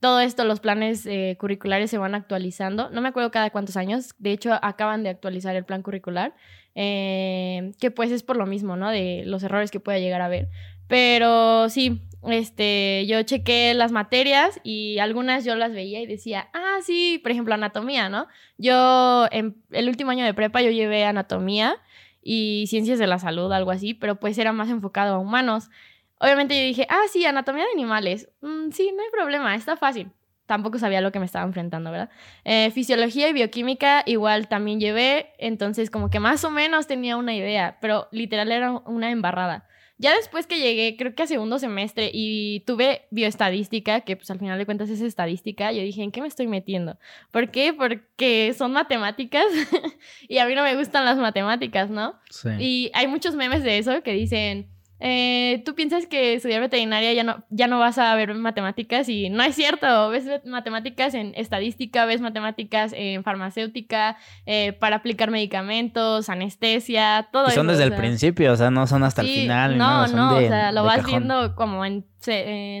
Todo 0.00 0.18
esto, 0.18 0.44
los 0.44 0.58
planes 0.58 1.06
eh, 1.06 1.36
curriculares 1.38 1.92
se 1.92 1.98
van 1.98 2.16
actualizando. 2.16 2.90
No 2.90 3.00
me 3.00 3.10
acuerdo 3.10 3.30
cada 3.30 3.50
cuántos 3.50 3.76
años, 3.76 4.16
de 4.18 4.32
hecho 4.32 4.52
acaban 4.60 5.04
de 5.04 5.10
actualizar 5.10 5.54
el 5.54 5.64
plan 5.64 5.82
curricular, 5.82 6.34
que 6.74 7.92
pues 7.94 8.10
es 8.10 8.24
por 8.24 8.36
lo 8.36 8.46
mismo, 8.46 8.74
¿no? 8.74 8.90
De 8.90 9.22
los 9.26 9.44
errores 9.44 9.70
que 9.70 9.78
pueda 9.78 10.00
llegar 10.00 10.20
a 10.20 10.24
haber. 10.24 10.48
Pero 10.88 11.68
sí, 11.68 12.00
este, 12.22 13.04
yo 13.06 13.22
chequé 13.22 13.74
las 13.74 13.92
materias 13.92 14.60
y 14.62 14.98
algunas 14.98 15.44
yo 15.44 15.54
las 15.56 15.72
veía 15.72 16.00
y 16.00 16.06
decía, 16.06 16.48
ah, 16.54 16.78
sí, 16.82 17.20
por 17.22 17.32
ejemplo, 17.32 17.54
anatomía, 17.54 18.08
¿no? 18.08 18.26
Yo, 18.58 19.26
en 19.30 19.56
el 19.70 19.88
último 19.88 20.10
año 20.10 20.24
de 20.24 20.34
prepa, 20.34 20.62
yo 20.62 20.70
llevé 20.70 21.04
anatomía 21.04 21.76
y 22.22 22.64
ciencias 22.68 22.98
de 22.98 23.06
la 23.06 23.18
salud, 23.18 23.52
algo 23.52 23.70
así, 23.70 23.94
pero 23.94 24.16
pues 24.16 24.38
era 24.38 24.52
más 24.52 24.70
enfocado 24.70 25.14
a 25.14 25.18
humanos. 25.18 25.70
Obviamente 26.18 26.56
yo 26.58 26.66
dije, 26.66 26.86
ah, 26.88 27.02
sí, 27.12 27.24
anatomía 27.26 27.64
de 27.64 27.72
animales. 27.72 28.28
Mm, 28.40 28.70
sí, 28.70 28.90
no 28.96 29.02
hay 29.02 29.10
problema, 29.10 29.54
está 29.54 29.76
fácil. 29.76 30.10
Tampoco 30.46 30.78
sabía 30.78 31.00
lo 31.00 31.10
que 31.10 31.18
me 31.18 31.26
estaba 31.26 31.44
enfrentando, 31.46 31.90
¿verdad? 31.90 32.10
Eh, 32.44 32.70
fisiología 32.70 33.28
y 33.28 33.32
bioquímica 33.32 34.02
igual 34.06 34.48
también 34.48 34.78
llevé, 34.78 35.32
entonces 35.38 35.90
como 35.90 36.10
que 36.10 36.20
más 36.20 36.44
o 36.44 36.50
menos 36.50 36.86
tenía 36.86 37.16
una 37.16 37.34
idea, 37.34 37.78
pero 37.80 38.08
literal 38.12 38.52
era 38.52 38.72
una 38.72 39.10
embarrada. 39.10 39.66
Ya 39.96 40.14
después 40.16 40.46
que 40.46 40.58
llegué, 40.58 40.96
creo 40.96 41.14
que 41.14 41.22
a 41.22 41.26
segundo 41.26 41.58
semestre, 41.58 42.10
y 42.12 42.60
tuve 42.66 43.06
bioestadística, 43.10 44.00
que 44.00 44.16
pues 44.16 44.28
al 44.30 44.40
final 44.40 44.58
de 44.58 44.66
cuentas 44.66 44.90
es 44.90 45.00
estadística, 45.00 45.70
yo 45.72 45.82
dije, 45.82 46.02
¿en 46.02 46.10
qué 46.10 46.20
me 46.20 46.26
estoy 46.26 46.48
metiendo? 46.48 46.98
¿Por 47.30 47.50
qué? 47.50 47.72
Porque 47.72 48.52
son 48.58 48.72
matemáticas 48.72 49.44
y 50.28 50.38
a 50.38 50.46
mí 50.46 50.54
no 50.54 50.64
me 50.64 50.76
gustan 50.76 51.04
las 51.04 51.16
matemáticas, 51.18 51.90
¿no? 51.90 52.18
Sí. 52.28 52.48
Y 52.58 52.90
hay 52.94 53.06
muchos 53.06 53.36
memes 53.36 53.62
de 53.62 53.78
eso 53.78 54.02
que 54.02 54.12
dicen, 54.12 54.73
eh, 55.00 55.62
tú 55.64 55.74
piensas 55.74 56.06
que 56.06 56.34
estudiar 56.34 56.60
veterinaria 56.60 57.12
ya 57.12 57.24
no, 57.24 57.44
ya 57.50 57.66
no 57.66 57.78
vas 57.78 57.98
a 57.98 58.14
ver 58.14 58.32
matemáticas 58.34 59.08
y 59.08 59.28
no 59.28 59.42
es 59.42 59.54
cierto, 59.54 60.08
ves 60.08 60.24
matemáticas 60.44 61.14
en 61.14 61.32
estadística, 61.36 62.06
ves 62.06 62.20
matemáticas 62.20 62.92
en 62.94 63.24
farmacéutica, 63.24 64.16
eh, 64.46 64.72
para 64.72 64.96
aplicar 64.96 65.30
medicamentos, 65.30 66.28
anestesia, 66.28 67.28
todo 67.32 67.46
eso. 67.46 67.56
Son 67.56 67.66
desde 67.66 67.84
el 67.84 67.94
principio, 67.94 68.52
o 68.52 68.56
sea, 68.56 68.70
no 68.70 68.86
son 68.86 69.02
hasta 69.02 69.22
el 69.22 69.28
final. 69.28 69.76
No, 69.76 70.06
no, 70.06 70.36
o 70.36 70.40
sea, 70.40 70.72
lo 70.72 70.84
vas 70.84 71.04
viendo 71.04 71.54
como 71.54 71.84
en, 71.84 72.04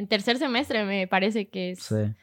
tercer 0.08 0.38
semestre, 0.38 0.84
me 0.84 1.06
parece 1.06 1.48
que 1.48 1.72
es. 1.72 1.80
Sí. 1.80 2.14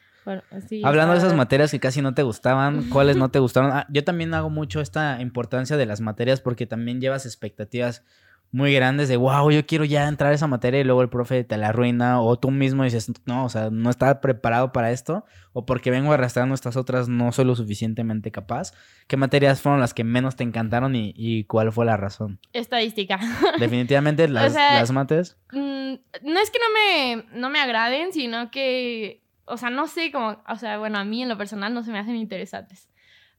Hablando 0.84 1.12
de 1.14 1.18
esas 1.18 1.34
materias 1.34 1.70
que 1.70 1.80
casi 1.80 2.00
no 2.00 2.14
te 2.14 2.22
gustaban, 2.22 2.84
¿cuáles 2.90 3.16
no 3.16 3.30
te 3.30 3.40
gustaron? 3.40 3.72
Ah, 3.72 3.86
yo 3.90 4.04
también 4.04 4.32
hago 4.34 4.50
mucho 4.50 4.80
esta 4.80 5.20
importancia 5.20 5.76
de 5.76 5.84
las 5.84 6.00
materias 6.00 6.40
porque 6.40 6.66
también 6.66 7.00
llevas 7.00 7.26
expectativas 7.26 8.04
muy 8.52 8.74
grandes 8.74 9.08
de, 9.08 9.16
wow, 9.16 9.50
yo 9.50 9.64
quiero 9.66 9.86
ya 9.86 10.06
entrar 10.06 10.30
a 10.30 10.34
esa 10.34 10.46
materia 10.46 10.78
y 10.78 10.84
luego 10.84 11.00
el 11.00 11.08
profe 11.08 11.42
te 11.42 11.56
la 11.56 11.68
arruina 11.68 12.20
o 12.20 12.38
tú 12.38 12.50
mismo 12.50 12.84
dices, 12.84 13.10
no, 13.24 13.46
o 13.46 13.48
sea, 13.48 13.70
no 13.70 13.88
estaba 13.88 14.20
preparado 14.20 14.72
para 14.72 14.92
esto 14.92 15.24
o 15.54 15.64
porque 15.64 15.90
vengo 15.90 16.12
arrastrando 16.12 16.54
estas 16.54 16.76
otras 16.76 17.08
no 17.08 17.32
soy 17.32 17.46
lo 17.46 17.56
suficientemente 17.56 18.30
capaz. 18.30 18.72
¿Qué 19.06 19.16
materias 19.16 19.62
fueron 19.62 19.80
las 19.80 19.94
que 19.94 20.04
menos 20.04 20.36
te 20.36 20.44
encantaron 20.44 20.94
y, 20.94 21.44
cuál 21.44 21.72
fue 21.72 21.86
la 21.86 21.96
razón? 21.96 22.40
Estadística. 22.52 23.18
Definitivamente 23.58 24.28
las, 24.28 24.52
las 24.52 24.92
mates. 24.92 25.38
Mm, 25.50 25.94
no 26.22 26.40
es 26.40 26.50
que 26.50 26.58
no 26.58 26.72
me, 26.74 27.24
no 27.40 27.48
me 27.48 27.58
agraden, 27.58 28.12
sino 28.12 28.50
que, 28.50 29.24
o 29.46 29.56
sea, 29.56 29.70
no 29.70 29.86
sé 29.86 30.12
cómo, 30.12 30.42
o 30.46 30.56
sea, 30.56 30.78
bueno, 30.78 30.98
a 30.98 31.04
mí 31.04 31.22
en 31.22 31.30
lo 31.30 31.38
personal 31.38 31.72
no 31.72 31.82
se 31.82 31.90
me 31.90 31.98
hacen 31.98 32.16
interesantes 32.16 32.91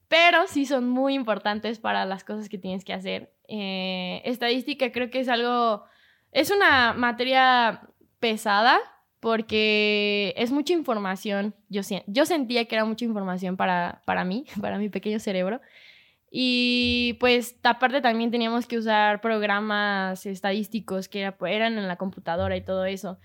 pero 0.07 0.47
sí 0.47 0.65
son 0.65 0.89
muy 0.89 1.13
importantes 1.13 1.79
para 1.79 2.05
las 2.05 2.23
cosas 2.23 2.49
que 2.49 2.57
tienes 2.57 2.83
que 2.83 2.93
hacer. 2.93 3.33
Eh, 3.47 4.21
estadística 4.25 4.91
creo 4.91 5.09
que 5.09 5.19
es 5.19 5.29
algo, 5.29 5.83
es 6.31 6.51
una 6.51 6.93
materia 6.93 7.81
pesada 8.19 8.79
porque 9.19 10.33
es 10.37 10.51
mucha 10.51 10.73
información. 10.73 11.55
Yo, 11.69 11.81
yo 12.07 12.25
sentía 12.25 12.65
que 12.65 12.75
era 12.75 12.85
mucha 12.85 13.05
información 13.05 13.55
para, 13.55 14.01
para 14.05 14.25
mí, 14.25 14.45
para 14.61 14.77
mi 14.77 14.89
pequeño 14.89 15.19
cerebro. 15.19 15.61
Y 16.35 17.15
pues 17.19 17.55
aparte 17.63 18.01
también 18.01 18.31
teníamos 18.31 18.65
que 18.65 18.77
usar 18.77 19.21
programas 19.21 20.25
estadísticos 20.25 21.07
que 21.07 21.31
eran 21.41 21.77
en 21.77 21.87
la 21.87 21.95
computadora 21.95 22.57
y 22.57 22.61
todo 22.61 22.85
eso. 22.85 23.19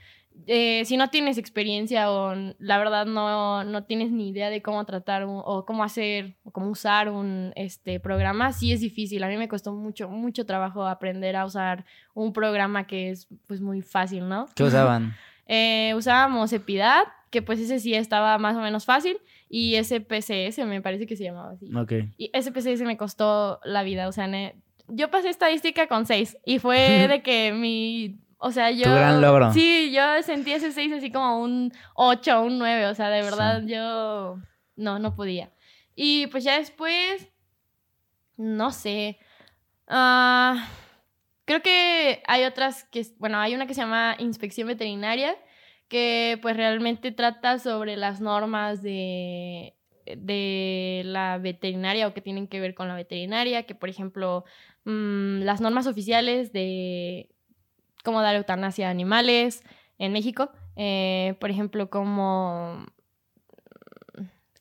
Eh, 0.46 0.84
si 0.84 0.96
no 0.96 1.08
tienes 1.08 1.38
experiencia 1.38 2.10
o 2.10 2.34
la 2.58 2.78
verdad 2.78 3.06
no, 3.06 3.64
no 3.64 3.84
tienes 3.84 4.10
ni 4.10 4.30
idea 4.30 4.50
de 4.50 4.62
cómo 4.62 4.84
tratar 4.84 5.24
o 5.26 5.64
cómo 5.66 5.84
hacer 5.84 6.36
o 6.44 6.50
cómo 6.50 6.70
usar 6.70 7.08
un 7.08 7.52
este, 7.56 8.00
programa, 8.00 8.52
sí 8.52 8.72
es 8.72 8.80
difícil. 8.80 9.22
A 9.22 9.28
mí 9.28 9.36
me 9.36 9.48
costó 9.48 9.72
mucho, 9.72 10.08
mucho 10.08 10.46
trabajo 10.46 10.86
aprender 10.86 11.36
a 11.36 11.44
usar 11.44 11.84
un 12.14 12.32
programa 12.32 12.86
que 12.86 13.10
es 13.10 13.28
pues 13.46 13.60
muy 13.60 13.82
fácil, 13.82 14.28
¿no? 14.28 14.46
¿Qué 14.54 14.64
usaban? 14.64 15.14
Eh, 15.50 15.94
usábamos 15.96 16.52
Epidad, 16.52 17.04
que 17.30 17.40
pues 17.40 17.58
ese 17.58 17.78
sí 17.78 17.94
estaba 17.94 18.36
más 18.36 18.54
o 18.54 18.60
menos 18.60 18.84
fácil, 18.84 19.16
y 19.48 19.82
SPCS 19.82 20.58
me 20.66 20.82
parece 20.82 21.06
que 21.06 21.16
se 21.16 21.24
llamaba 21.24 21.52
así. 21.52 21.74
Ok. 21.74 21.92
Y 22.18 22.30
SPCS 22.38 22.82
me 22.82 22.98
costó 22.98 23.58
la 23.64 23.82
vida, 23.82 24.08
o 24.08 24.12
sea, 24.12 24.28
yo 24.88 25.10
pasé 25.10 25.30
estadística 25.30 25.86
con 25.86 26.04
6 26.04 26.36
y 26.44 26.58
fue 26.58 26.76
de 27.08 27.22
que 27.22 27.52
mi 27.52 28.18
o 28.38 28.52
sea, 28.52 28.70
yo. 28.70 28.84
Tu 28.84 28.90
gran 28.90 29.20
logro. 29.20 29.52
Sí, 29.52 29.92
yo 29.92 30.22
sentí 30.22 30.52
ese 30.52 30.72
6 30.72 30.92
así 30.92 31.10
como 31.10 31.40
un 31.40 31.72
8 31.94 32.38
o 32.38 32.42
un 32.44 32.58
9. 32.58 32.86
O 32.86 32.94
sea, 32.94 33.10
de 33.10 33.22
verdad, 33.22 33.62
yo. 33.66 34.38
No, 34.76 34.98
no 34.98 35.14
podía. 35.16 35.50
Y 35.94 36.28
pues 36.28 36.44
ya 36.44 36.58
después. 36.58 37.28
No 38.36 38.70
sé. 38.70 39.18
Ah, 39.88 40.68
creo 41.44 41.62
que 41.62 42.22
hay 42.26 42.44
otras 42.44 42.84
que. 42.84 43.04
Bueno, 43.18 43.38
hay 43.38 43.54
una 43.54 43.66
que 43.66 43.74
se 43.74 43.80
llama 43.80 44.14
Inspección 44.18 44.68
Veterinaria. 44.68 45.36
Que 45.88 46.38
pues 46.42 46.56
realmente 46.56 47.12
trata 47.12 47.58
sobre 47.58 47.96
las 47.96 48.20
normas 48.20 48.82
de 48.82 49.74
de 50.16 51.02
la 51.04 51.38
veterinaria 51.38 52.06
o 52.06 52.14
que 52.14 52.22
tienen 52.22 52.48
que 52.48 52.60
ver 52.60 52.74
con 52.74 52.88
la 52.88 52.94
veterinaria, 52.94 53.64
que 53.64 53.74
por 53.74 53.88
ejemplo 53.88 54.44
mm, 54.84 55.40
las 55.40 55.60
normas 55.60 55.86
oficiales 55.86 56.52
de 56.52 57.28
cómo 58.08 58.22
dar 58.22 58.36
eutanasia 58.36 58.88
a 58.88 58.90
animales 58.90 59.62
en 59.98 60.14
México. 60.14 60.50
Eh, 60.76 61.34
por 61.40 61.50
ejemplo, 61.50 61.90
cómo, 61.90 62.86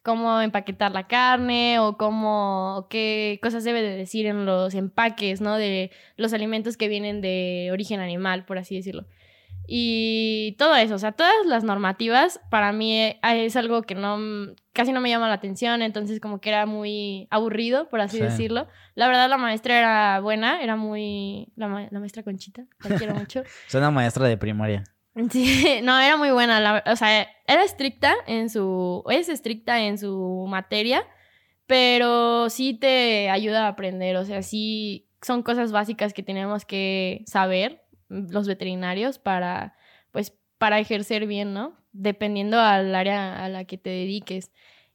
cómo 0.04 0.42
empaquetar 0.42 0.92
la 0.92 1.08
carne 1.08 1.80
o 1.80 1.96
cómo 1.96 2.88
qué 2.90 3.40
cosas 3.42 3.64
debe 3.64 3.82
de 3.82 3.96
decir 3.96 4.26
en 4.26 4.46
los 4.46 4.74
empaques, 4.74 5.40
¿no? 5.40 5.56
De 5.56 5.92
los 6.18 6.34
alimentos 6.34 6.76
que 6.76 6.90
vienen 6.90 7.22
de 7.22 7.70
origen 7.72 8.02
animal, 8.02 8.44
por 8.44 8.58
así 8.58 8.76
decirlo. 8.76 9.06
Y 9.70 10.56
todo 10.58 10.76
eso, 10.78 10.96
o 10.96 10.98
sea, 10.98 11.12
todas 11.12 11.34
las 11.46 11.66
normativas 11.66 12.40
para 12.50 12.72
mí 12.72 12.98
eh, 13.02 13.20
es 13.22 13.58
algo 13.58 13.82
que 13.82 13.96
no 13.96 14.56
casi 14.72 14.94
no 14.94 15.02
me 15.02 15.10
llama 15.10 15.28
la 15.28 15.34
atención, 15.34 15.82
entonces 15.82 16.22
como 16.22 16.40
que 16.40 16.50
era 16.50 16.66
muy 16.66 17.28
aburrido, 17.32 17.90
por 17.90 18.00
así 18.00 18.20
decirlo. 18.20 18.68
La 18.96 19.08
verdad 19.08 19.28
la 19.28 19.38
maestra 19.38 19.78
era 19.78 20.20
buena, 20.22 20.62
era 20.62 20.76
muy 20.76 21.52
la, 21.56 21.68
maestra 21.68 22.24
Conchita, 22.24 22.66
la 22.88 22.96
quiero 22.96 23.14
mucho. 23.16 23.42
es 23.68 23.76
una 23.76 23.92
maestra 23.92 24.28
de 24.28 24.38
primaria. 24.38 24.84
Sí, 25.32 25.80
no, 25.82 26.00
era 26.00 26.16
muy 26.16 26.30
buena, 26.30 26.84
o 26.86 26.96
sea, 26.96 27.28
era 27.48 27.64
estricta 27.64 28.14
en 28.28 28.52
su 28.52 29.04
es 29.10 29.30
estricta 29.30 29.82
en 29.82 29.98
su 29.98 30.46
materia, 30.48 31.08
pero 31.66 32.52
sí 32.52 32.76
te 32.76 33.32
ayuda 33.32 33.66
a 33.66 33.70
aprender, 33.70 34.16
o 34.18 34.26
sea, 34.26 34.44
sí 34.44 35.10
son 35.24 35.42
cosas 35.42 35.72
básicas 35.72 36.14
que 36.14 36.22
tenemos 36.22 36.66
que 36.66 37.24
saber 37.26 37.87
los 38.10 38.48
veterinarios 38.48 39.20
para, 39.20 39.76
pues, 40.12 40.34
para 40.58 40.80
ejercer 40.80 41.28
bien, 41.28 41.54
¿no? 41.54 41.76
Dependiendo 41.92 42.60
al 42.60 42.94
área 42.96 43.44
a 43.44 43.50
la 43.50 43.66
que 43.66 43.78
te 43.78 43.90
dediques. 43.90 44.52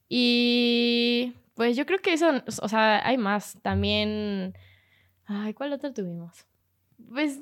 Y 0.09 1.33
pues 1.55 1.77
yo 1.77 1.85
creo 1.85 1.99
que 1.99 2.13
eso, 2.13 2.31
o 2.61 2.67
sea, 2.67 3.05
hay 3.07 3.17
más. 3.17 3.57
También, 3.61 4.53
ay, 5.25 5.53
¿cuál 5.53 5.73
otro 5.73 5.93
tuvimos? 5.93 6.45
Pues 7.11 7.41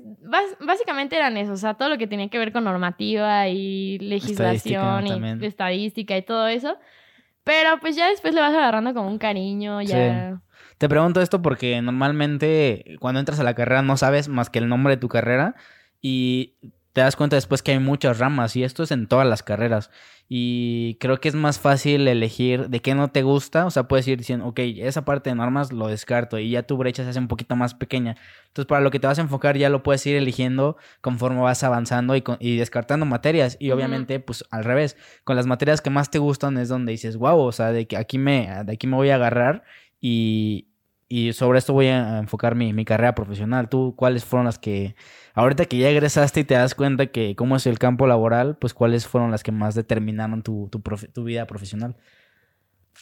básicamente 0.59 1.15
eran 1.15 1.37
eso, 1.37 1.53
o 1.53 1.57
sea, 1.57 1.75
todo 1.75 1.89
lo 1.89 1.97
que 1.97 2.07
tenía 2.07 2.29
que 2.29 2.37
ver 2.37 2.51
con 2.51 2.63
normativa 2.63 3.47
y 3.47 3.99
legislación 3.99 5.41
y 5.41 5.45
estadística 5.45 6.17
y 6.17 6.21
todo 6.23 6.47
eso. 6.47 6.77
Pero 7.43 7.79
pues 7.79 7.95
ya 7.95 8.09
después 8.09 8.33
le 8.33 8.41
vas 8.41 8.53
agarrando 8.53 8.93
como 8.93 9.09
un 9.09 9.17
cariño, 9.17 9.81
ya... 9.81 10.41
Te 10.77 10.89
pregunto 10.89 11.21
esto 11.21 11.41
porque 11.41 11.79
normalmente 11.81 12.97
cuando 12.99 13.19
entras 13.19 13.39
a 13.39 13.43
la 13.43 13.53
carrera 13.53 13.83
no 13.83 13.97
sabes 13.97 14.29
más 14.29 14.49
que 14.49 14.59
el 14.59 14.67
nombre 14.67 14.95
de 14.95 14.99
tu 14.99 15.09
carrera 15.09 15.55
y 16.01 16.55
te 16.93 17.01
das 17.01 17.15
cuenta 17.15 17.35
después 17.35 17.63
que 17.63 17.71
hay 17.71 17.79
muchas 17.79 18.19
ramas 18.19 18.55
y 18.55 18.63
esto 18.63 18.83
es 18.83 18.91
en 18.91 19.07
todas 19.07 19.27
las 19.27 19.43
carreras. 19.43 19.89
Y 20.33 20.95
creo 21.01 21.19
que 21.19 21.27
es 21.27 21.35
más 21.35 21.59
fácil 21.59 22.07
elegir 22.07 22.69
de 22.69 22.81
qué 22.81 22.95
no 22.95 23.09
te 23.09 23.21
gusta. 23.21 23.65
O 23.65 23.69
sea, 23.69 23.89
puedes 23.89 24.07
ir 24.07 24.17
diciendo, 24.17 24.47
ok, 24.47 24.59
esa 24.77 25.03
parte 25.03 25.29
de 25.29 25.35
normas 25.35 25.73
lo 25.73 25.87
descarto 25.87 26.39
y 26.39 26.51
ya 26.51 26.63
tu 26.63 26.77
brecha 26.77 27.03
se 27.03 27.09
hace 27.09 27.19
un 27.19 27.27
poquito 27.27 27.57
más 27.57 27.73
pequeña. 27.73 28.15
Entonces, 28.47 28.67
para 28.67 28.81
lo 28.81 28.91
que 28.91 28.99
te 28.99 29.07
vas 29.07 29.19
a 29.19 29.23
enfocar 29.23 29.57
ya 29.57 29.69
lo 29.69 29.83
puedes 29.83 30.05
ir 30.05 30.15
eligiendo 30.15 30.77
conforme 31.01 31.41
vas 31.41 31.63
avanzando 31.63 32.15
y, 32.15 32.23
y 32.39 32.55
descartando 32.55 33.05
materias. 33.05 33.57
Y 33.59 33.71
obviamente, 33.71 34.21
pues 34.21 34.45
al 34.51 34.63
revés, 34.63 34.95
con 35.25 35.35
las 35.35 35.47
materias 35.47 35.81
que 35.81 35.89
más 35.89 36.09
te 36.09 36.19
gustan 36.19 36.57
es 36.57 36.69
donde 36.69 36.93
dices, 36.93 37.17
wow, 37.17 37.37
o 37.37 37.51
sea, 37.51 37.73
de 37.73 37.85
que 37.87 37.97
aquí 37.97 38.17
me, 38.17 38.63
de 38.65 38.73
aquí 38.73 38.87
me 38.87 38.95
voy 38.95 39.09
a 39.09 39.15
agarrar 39.15 39.63
y, 39.99 40.70
y 41.11 41.33
sobre 41.33 41.59
esto 41.59 41.73
voy 41.73 41.87
a 41.87 42.19
enfocar 42.19 42.55
mi, 42.55 42.71
mi, 42.71 42.85
carrera 42.85 43.13
profesional. 43.13 43.67
¿Tú 43.67 43.95
cuáles 43.97 44.23
fueron 44.23 44.45
las 44.45 44.57
que, 44.57 44.95
ahorita 45.33 45.65
que 45.65 45.77
ya 45.77 45.89
egresaste 45.89 46.39
y 46.39 46.43
te 46.45 46.53
das 46.53 46.73
cuenta 46.73 47.07
que 47.07 47.35
cómo 47.35 47.57
es 47.57 47.67
el 47.67 47.79
campo 47.79 48.07
laboral, 48.07 48.55
pues 48.55 48.73
cuáles 48.73 49.07
fueron 49.07 49.29
las 49.29 49.43
que 49.43 49.51
más 49.51 49.75
determinaron 49.75 50.41
tu, 50.41 50.69
tu, 50.71 50.79
tu 50.79 51.23
vida 51.25 51.45
profesional? 51.47 51.97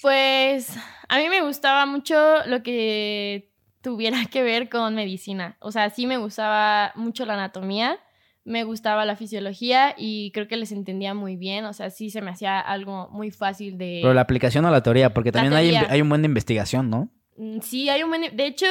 Pues 0.01 0.75
a 1.07 1.19
mí 1.19 1.29
me 1.29 1.43
gustaba 1.43 1.85
mucho 1.85 2.15
lo 2.47 2.63
que 2.63 3.51
tuviera 3.81 4.25
que 4.25 4.41
ver 4.41 4.69
con 4.69 4.95
medicina. 4.95 5.57
O 5.59 5.71
sea, 5.71 5.91
sí 5.91 6.07
me 6.07 6.17
gustaba 6.17 6.91
mucho 6.95 7.27
la 7.27 7.35
anatomía, 7.35 7.99
me 8.43 8.63
gustaba 8.63 9.05
la 9.05 9.17
fisiología 9.17 9.93
y 9.95 10.31
creo 10.31 10.47
que 10.47 10.57
les 10.57 10.71
entendía 10.71 11.13
muy 11.13 11.35
bien. 11.35 11.65
O 11.65 11.73
sea, 11.73 11.91
sí 11.91 12.09
se 12.09 12.23
me 12.23 12.31
hacía 12.31 12.59
algo 12.59 13.07
muy 13.11 13.29
fácil 13.29 13.77
de... 13.77 13.99
Pero 14.01 14.15
la 14.15 14.21
aplicación 14.21 14.65
o 14.65 14.71
la 14.71 14.81
teoría, 14.81 15.13
porque 15.13 15.31
también 15.31 15.53
hay, 15.53 15.75
hay 15.75 16.01
un 16.01 16.09
buen 16.09 16.23
de 16.23 16.27
investigación, 16.27 16.89
¿no? 16.89 17.11
Mm, 17.39 17.61
sí, 17.61 17.87
hay 17.89 18.03
un 18.03 18.09
buen... 18.09 18.35
De 18.35 18.45
hecho, 18.45 18.67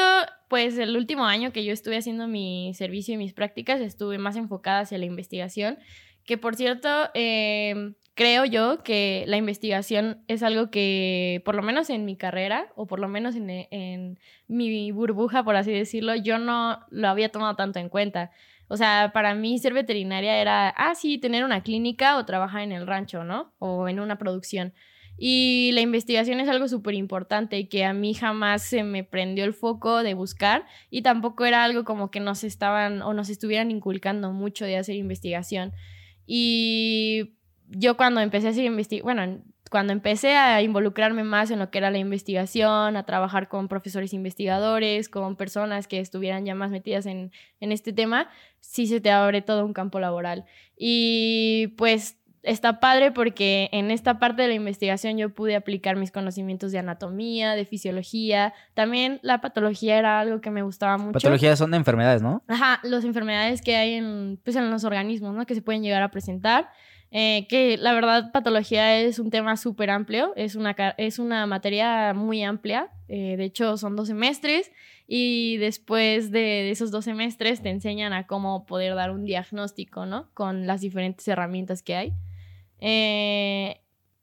pues 0.48 0.76
el 0.78 0.94
último 0.96 1.24
año 1.24 1.52
que 1.52 1.64
yo 1.64 1.72
estuve 1.72 1.96
haciendo 1.96 2.28
mi 2.28 2.72
servicio 2.74 3.14
y 3.14 3.16
mis 3.16 3.32
prácticas, 3.32 3.80
estuve 3.80 4.18
más 4.18 4.36
enfocada 4.36 4.80
hacia 4.80 4.98
la 4.98 5.06
investigación, 5.06 5.78
que 6.26 6.36
por 6.36 6.54
cierto, 6.54 6.88
em, 7.14 7.94
creo 8.14 8.44
yo 8.44 8.82
que 8.84 9.24
la 9.26 9.38
investigación 9.38 10.22
es 10.28 10.42
algo 10.42 10.70
que, 10.70 11.40
por 11.46 11.54
lo 11.54 11.62
menos 11.62 11.88
en 11.88 12.04
mi 12.04 12.16
carrera, 12.16 12.70
o 12.76 12.86
por 12.86 13.00
lo 13.00 13.08
menos 13.08 13.36
en, 13.36 13.48
en 13.48 14.18
mi 14.48 14.92
burbuja, 14.92 15.42
por 15.44 15.56
así 15.56 15.72
decirlo, 15.72 16.14
yo 16.14 16.38
no 16.38 16.80
lo 16.90 17.08
había 17.08 17.30
tomado 17.30 17.56
tanto 17.56 17.78
en 17.78 17.88
cuenta. 17.88 18.30
O 18.68 18.76
sea, 18.76 19.12
para 19.14 19.34
mí 19.34 19.58
ser 19.58 19.72
veterinaria 19.72 20.36
era, 20.36 20.68
ah, 20.68 20.94
sí, 20.94 21.16
tener 21.16 21.42
una 21.44 21.62
clínica 21.62 22.18
o 22.18 22.26
trabajar 22.26 22.60
en 22.62 22.72
el 22.72 22.86
rancho, 22.86 23.24
¿no? 23.24 23.54
O 23.58 23.88
en 23.88 23.98
una 23.98 24.18
producción. 24.18 24.74
Y 25.20 25.72
la 25.72 25.80
investigación 25.80 26.38
es 26.38 26.48
algo 26.48 26.68
súper 26.68 26.94
importante 26.94 27.68
que 27.68 27.84
a 27.84 27.92
mí 27.92 28.14
jamás 28.14 28.62
se 28.62 28.84
me 28.84 29.02
prendió 29.02 29.44
el 29.44 29.52
foco 29.52 30.04
de 30.04 30.14
buscar 30.14 30.64
y 30.90 31.02
tampoco 31.02 31.44
era 31.44 31.64
algo 31.64 31.84
como 31.84 32.12
que 32.12 32.20
nos 32.20 32.44
estaban 32.44 33.02
o 33.02 33.12
nos 33.14 33.28
estuvieran 33.28 33.72
inculcando 33.72 34.32
mucho 34.32 34.64
de 34.64 34.76
hacer 34.76 34.94
investigación. 34.94 35.72
Y 36.24 37.34
yo 37.66 37.96
cuando 37.96 38.20
empecé 38.20 38.46
a 38.46 38.50
hacer 38.50 38.64
investigación, 38.64 39.04
bueno, 39.04 39.42
cuando 39.70 39.92
empecé 39.92 40.36
a 40.36 40.62
involucrarme 40.62 41.24
más 41.24 41.50
en 41.50 41.58
lo 41.58 41.70
que 41.70 41.78
era 41.78 41.90
la 41.90 41.98
investigación, 41.98 42.96
a 42.96 43.04
trabajar 43.04 43.48
con 43.48 43.68
profesores 43.68 44.12
investigadores, 44.14 45.08
con 45.08 45.36
personas 45.36 45.88
que 45.88 46.00
estuvieran 46.00 46.44
ya 46.44 46.54
más 46.54 46.70
metidas 46.70 47.06
en, 47.06 47.32
en 47.60 47.72
este 47.72 47.92
tema, 47.92 48.30
sí 48.60 48.86
se 48.86 49.00
te 49.00 49.10
abre 49.10 49.42
todo 49.42 49.64
un 49.64 49.72
campo 49.72 50.00
laboral. 50.00 50.44
Y 50.76 51.74
pues 51.76 52.17
está 52.42 52.80
padre 52.80 53.12
porque 53.12 53.68
en 53.72 53.90
esta 53.90 54.18
parte 54.18 54.42
de 54.42 54.48
la 54.48 54.54
investigación 54.54 55.18
yo 55.18 55.30
pude 55.30 55.56
aplicar 55.56 55.96
mis 55.96 56.10
conocimientos 56.10 56.72
de 56.72 56.78
anatomía, 56.78 57.52
de 57.52 57.64
fisiología. 57.64 58.54
También 58.74 59.20
la 59.22 59.40
patología 59.40 59.98
era 59.98 60.20
algo 60.20 60.40
que 60.40 60.50
me 60.50 60.62
gustaba 60.62 60.98
mucho. 60.98 61.12
Patología 61.12 61.56
son 61.56 61.70
de 61.70 61.76
enfermedades, 61.76 62.22
¿no? 62.22 62.42
Ajá, 62.48 62.80
las 62.82 63.04
enfermedades 63.04 63.62
que 63.62 63.76
hay 63.76 63.94
en, 63.94 64.40
pues, 64.44 64.56
en 64.56 64.70
los 64.70 64.84
organismos, 64.84 65.34
¿no? 65.34 65.46
Que 65.46 65.54
se 65.54 65.62
pueden 65.62 65.82
llegar 65.82 66.02
a 66.02 66.10
presentar. 66.10 66.70
Eh, 67.10 67.46
que 67.48 67.78
la 67.78 67.94
verdad 67.94 68.32
patología 68.32 69.00
es 69.00 69.18
un 69.18 69.30
tema 69.30 69.56
súper 69.56 69.88
amplio, 69.88 70.34
es 70.36 70.56
una, 70.56 70.76
es 70.98 71.18
una 71.18 71.46
materia 71.46 72.12
muy 72.12 72.42
amplia, 72.42 72.90
eh, 73.08 73.38
de 73.38 73.44
hecho 73.44 73.78
son 73.78 73.96
dos 73.96 74.08
semestres 74.08 74.70
y 75.06 75.56
después 75.56 76.30
de, 76.30 76.70
esos 76.70 76.90
dos 76.90 77.06
semestres 77.06 77.62
te 77.62 77.70
enseñan 77.70 78.12
a 78.12 78.26
cómo 78.26 78.66
poder 78.66 78.94
dar 78.94 79.10
un 79.10 79.24
diagnóstico, 79.24 80.04
¿no? 80.04 80.28
Con 80.34 80.66
las 80.66 80.82
diferentes 80.82 81.26
herramientas 81.26 81.82
que 81.82 81.96
hay. 81.96 82.12
Eh, 82.80 83.80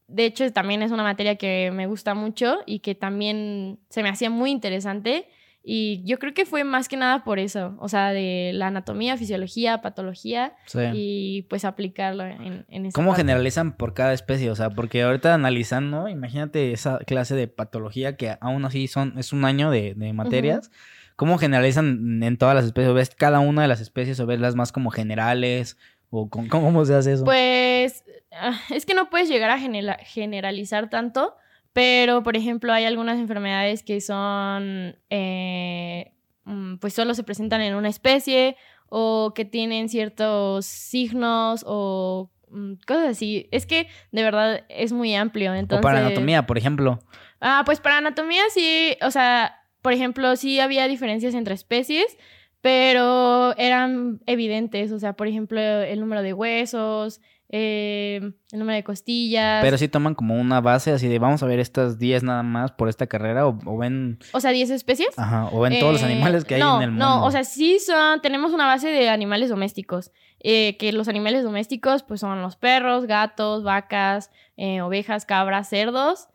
de 0.07 0.25
hecho, 0.25 0.51
también 0.53 0.81
es 0.81 0.91
una 0.91 1.03
materia 1.03 1.35
que 1.35 1.71
me 1.71 1.87
gusta 1.87 2.13
mucho 2.13 2.59
y 2.65 2.79
que 2.79 2.95
también 2.95 3.79
se 3.89 4.03
me 4.03 4.09
hacía 4.09 4.29
muy 4.29 4.51
interesante. 4.51 5.27
Y 5.67 6.03
yo 6.05 6.19
creo 6.19 6.35
que 6.35 6.45
fue 6.45 6.63
más 6.63 6.87
que 6.87 6.95
nada 6.95 7.23
por 7.23 7.39
eso, 7.39 7.75
o 7.79 7.89
sea, 7.89 8.13
de 8.13 8.51
la 8.53 8.67
anatomía, 8.67 9.17
fisiología, 9.17 9.81
patología 9.81 10.53
y 10.93 11.47
pues 11.49 11.65
aplicarlo 11.65 12.23
en, 12.23 12.67
en 12.69 12.91
¿Cómo 12.91 13.15
generalizan 13.15 13.75
por 13.75 13.95
cada 13.95 14.13
especie? 14.13 14.51
O 14.51 14.55
sea, 14.55 14.69
porque 14.69 15.01
ahorita 15.01 15.33
analizando, 15.33 16.07
imagínate 16.07 16.71
esa 16.71 16.99
clase 16.99 17.33
de 17.33 17.47
patología 17.47 18.15
que 18.15 18.37
aún 18.41 18.63
así 18.63 18.87
son, 18.87 19.17
es 19.17 19.33
un 19.33 19.43
año 19.43 19.71
de, 19.71 19.95
materias. 20.13 20.69
¿Cómo 21.15 21.39
generalizan 21.39 22.21
en 22.21 22.37
todas 22.37 22.53
las 22.53 22.65
especies? 22.65 22.91
¿O 22.91 22.93
ves 22.93 23.15
cada 23.15 23.39
una 23.39 23.63
de 23.63 23.67
las 23.67 23.81
especies 23.81 24.19
o 24.19 24.27
ves 24.27 24.39
las 24.39 24.55
más 24.55 24.71
como 24.71 24.91
generales? 24.91 25.77
¿O 26.17 26.29
con, 26.29 26.47
cómo 26.47 26.85
se 26.85 26.95
hace 26.95 27.11
eso? 27.13 27.25
Pues 27.25 28.05
ah, 28.31 28.57
es 28.69 28.85
que 28.85 28.93
no 28.93 29.09
puedes 29.09 29.27
llegar 29.27 29.49
a 29.49 29.59
generalizar 29.59 30.89
tanto, 30.89 31.35
pero 31.73 32.23
por 32.23 32.37
ejemplo 32.37 32.71
hay 32.71 32.85
algunas 32.85 33.19
enfermedades 33.19 33.83
que 33.83 33.99
son, 33.99 34.95
eh, 35.09 36.13
mm, 36.45 36.75
pues 36.77 36.93
solo 36.93 37.13
se 37.13 37.23
presentan 37.23 37.59
en 37.61 37.75
una 37.75 37.89
especie 37.89 38.55
o 38.87 39.33
que 39.35 39.43
tienen 39.43 39.89
ciertos 39.89 40.65
signos 40.65 41.65
o 41.67 42.31
mm, 42.49 42.75
cosas 42.87 43.09
así. 43.09 43.49
Es 43.51 43.65
que 43.65 43.87
de 44.13 44.23
verdad 44.23 44.63
es 44.69 44.93
muy 44.93 45.13
amplio. 45.15 45.53
Entonces... 45.53 45.81
O 45.81 45.83
para 45.83 45.99
anatomía, 45.99 46.45
por 46.45 46.57
ejemplo. 46.57 46.99
Ah, 47.41 47.63
pues 47.65 47.81
para 47.81 47.97
anatomía 47.97 48.43
sí, 48.53 48.95
o 49.01 49.11
sea, 49.11 49.59
por 49.81 49.91
ejemplo, 49.91 50.33
sí 50.37 50.61
había 50.61 50.87
diferencias 50.87 51.35
entre 51.35 51.55
especies, 51.55 52.17
pero 52.65 53.55
eran 53.57 54.21
evidentes, 54.25 54.91
o 54.91 54.97
sea, 54.97 55.13
por 55.13 55.27
ejemplo, 55.27 55.61
el 55.61 55.99
número 55.99 56.23
de 56.23 56.33
huesos, 56.33 57.21
eh, 57.49 58.31
el 58.51 58.57
número 58.57 58.75
de 58.75 58.83
costillas. 58.83 59.63
Pero 59.63 59.77
sí 59.77 59.87
toman 59.87 60.15
como 60.15 60.33
una 60.33 60.61
base 60.61 60.89
así 60.91 61.07
de 61.07 61.19
vamos 61.19 61.43
a 61.43 61.45
ver 61.45 61.59
estas 61.59 61.99
10 61.99 62.23
nada 62.23 62.41
más 62.41 62.71
por 62.71 62.89
esta 62.89 63.05
carrera 63.05 63.45
o, 63.45 63.77
ven... 63.77 64.17
O 64.31 64.39
sea, 64.39 64.49
10 64.49 64.71
especies. 64.71 65.09
Ajá, 65.15 65.47
o 65.51 65.59
ven 65.59 65.79
todos 65.79 65.93
los 65.93 66.01
eh, 66.01 66.05
animales 66.05 66.43
que 66.43 66.55
hay 66.55 66.61
en 66.61 66.81
el 66.81 66.89
mundo. 66.89 67.05
No, 67.05 67.23
o 67.23 67.29
sea, 67.29 67.43
sí 67.43 67.77
son, 67.77 68.19
tenemos 68.21 68.51
una 68.51 68.65
base 68.65 68.87
de 68.87 69.09
animales 69.09 69.49
domésticos. 69.49 70.11
Eh, 70.39 70.75
que 70.77 70.91
los 70.91 71.07
animales 71.07 71.43
domésticos 71.43 72.01
pues 72.01 72.19
son 72.19 72.41
los 72.41 72.55
perros, 72.55 73.05
gatos, 73.05 73.61
vacas, 73.61 74.31
ovejas, 74.57 75.27
cabras, 75.27 75.69
cerdos, 75.69 76.29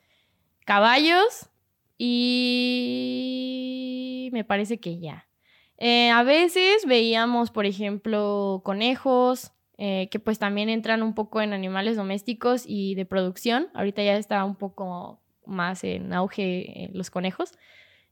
caballos 0.64 1.50
y 1.98 3.10
me 4.32 4.44
parece 4.44 4.78
que 4.78 5.00
ya. 5.00 5.26
A 5.80 6.22
veces 6.22 6.84
veíamos, 6.86 7.50
por 7.50 7.66
ejemplo, 7.66 8.60
conejos, 8.64 9.52
eh, 9.82 10.10
que 10.10 10.18
pues 10.18 10.38
también 10.38 10.68
entran 10.68 11.02
un 11.02 11.14
poco 11.14 11.40
en 11.40 11.54
animales 11.54 11.96
domésticos 11.96 12.64
y 12.66 12.94
de 12.96 13.06
producción. 13.06 13.68
Ahorita 13.72 14.02
ya 14.02 14.18
está 14.18 14.44
un 14.44 14.54
poco 14.54 15.22
más 15.46 15.84
en 15.84 16.12
auge 16.12 16.84
eh, 16.84 16.90
los 16.92 17.08
conejos. 17.08 17.52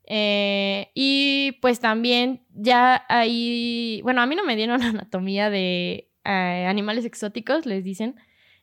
Eh, 0.07 0.91
y 0.95 1.59
pues 1.61 1.79
también 1.79 2.43
ya 2.55 3.05
hay, 3.11 4.01
bueno, 4.03 4.23
a 4.23 4.27
mí 4.27 4.35
no 4.35 4.45
me 4.45 4.57
dieron 4.57 4.83
anatomía 4.83 5.51
de 5.51 6.09
animales 6.25 7.05
exóticos, 7.05 7.66
les 7.66 7.85
dicen, 7.85 8.16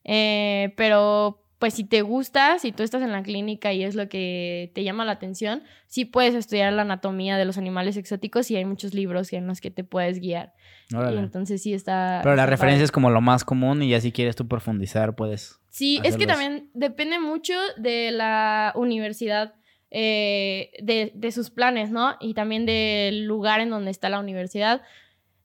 pero 0.03 1.44
pues 1.59 1.73
si 1.73 1.85
te 1.85 2.01
gusta, 2.01 2.59
si 2.59 2.71
tú 2.71 2.83
estás 2.83 3.01
en 3.01 3.11
la 3.11 3.23
clínica 3.23 3.71
y 3.71 3.83
es 3.83 3.95
lo 3.95 4.09
que 4.09 4.71
te 4.75 4.83
llama 4.83 5.05
la 5.05 5.13
atención, 5.13 5.63
sí 5.87 6.03
puedes 6.03 6.35
estudiar 6.35 6.73
la 6.73 6.81
anatomía 6.81 7.37
de 7.37 7.45
los 7.45 7.57
animales 7.57 7.95
exóticos 7.95 8.51
y 8.51 8.57
hay 8.57 8.65
muchos 8.65 8.93
libros 8.93 9.31
en 9.31 9.47
los 9.47 9.61
que 9.61 9.71
te 9.71 9.83
puedes 9.83 10.19
guiar. 10.19 10.53
Y 10.91 11.17
entonces 11.17 11.61
sí 11.63 11.73
está... 11.73 12.19
Pero 12.23 12.35
la 12.35 12.45
referencia 12.45 12.83
es 12.83 12.91
como 12.91 13.09
lo 13.09 13.21
más 13.21 13.45
común 13.45 13.81
y 13.81 13.89
ya 13.89 14.01
si 14.01 14.11
quieres 14.11 14.35
tú 14.35 14.47
profundizar, 14.47 15.15
puedes... 15.15 15.59
Sí, 15.69 15.99
es 16.03 16.17
que 16.17 16.27
también 16.27 16.69
depende 16.73 17.19
mucho 17.19 17.53
de 17.77 18.11
la 18.11 18.71
universidad, 18.75 19.55
eh, 19.91 20.71
de, 20.81 21.31
sus 21.31 21.49
planes, 21.49 21.89
¿no? 21.89 22.15
Y 22.19 22.33
también 22.33 22.65
del 22.65 23.25
lugar 23.25 23.61
en 23.61 23.69
donde 23.69 23.91
está 23.91 24.09
la 24.09 24.19
universidad. 24.19 24.81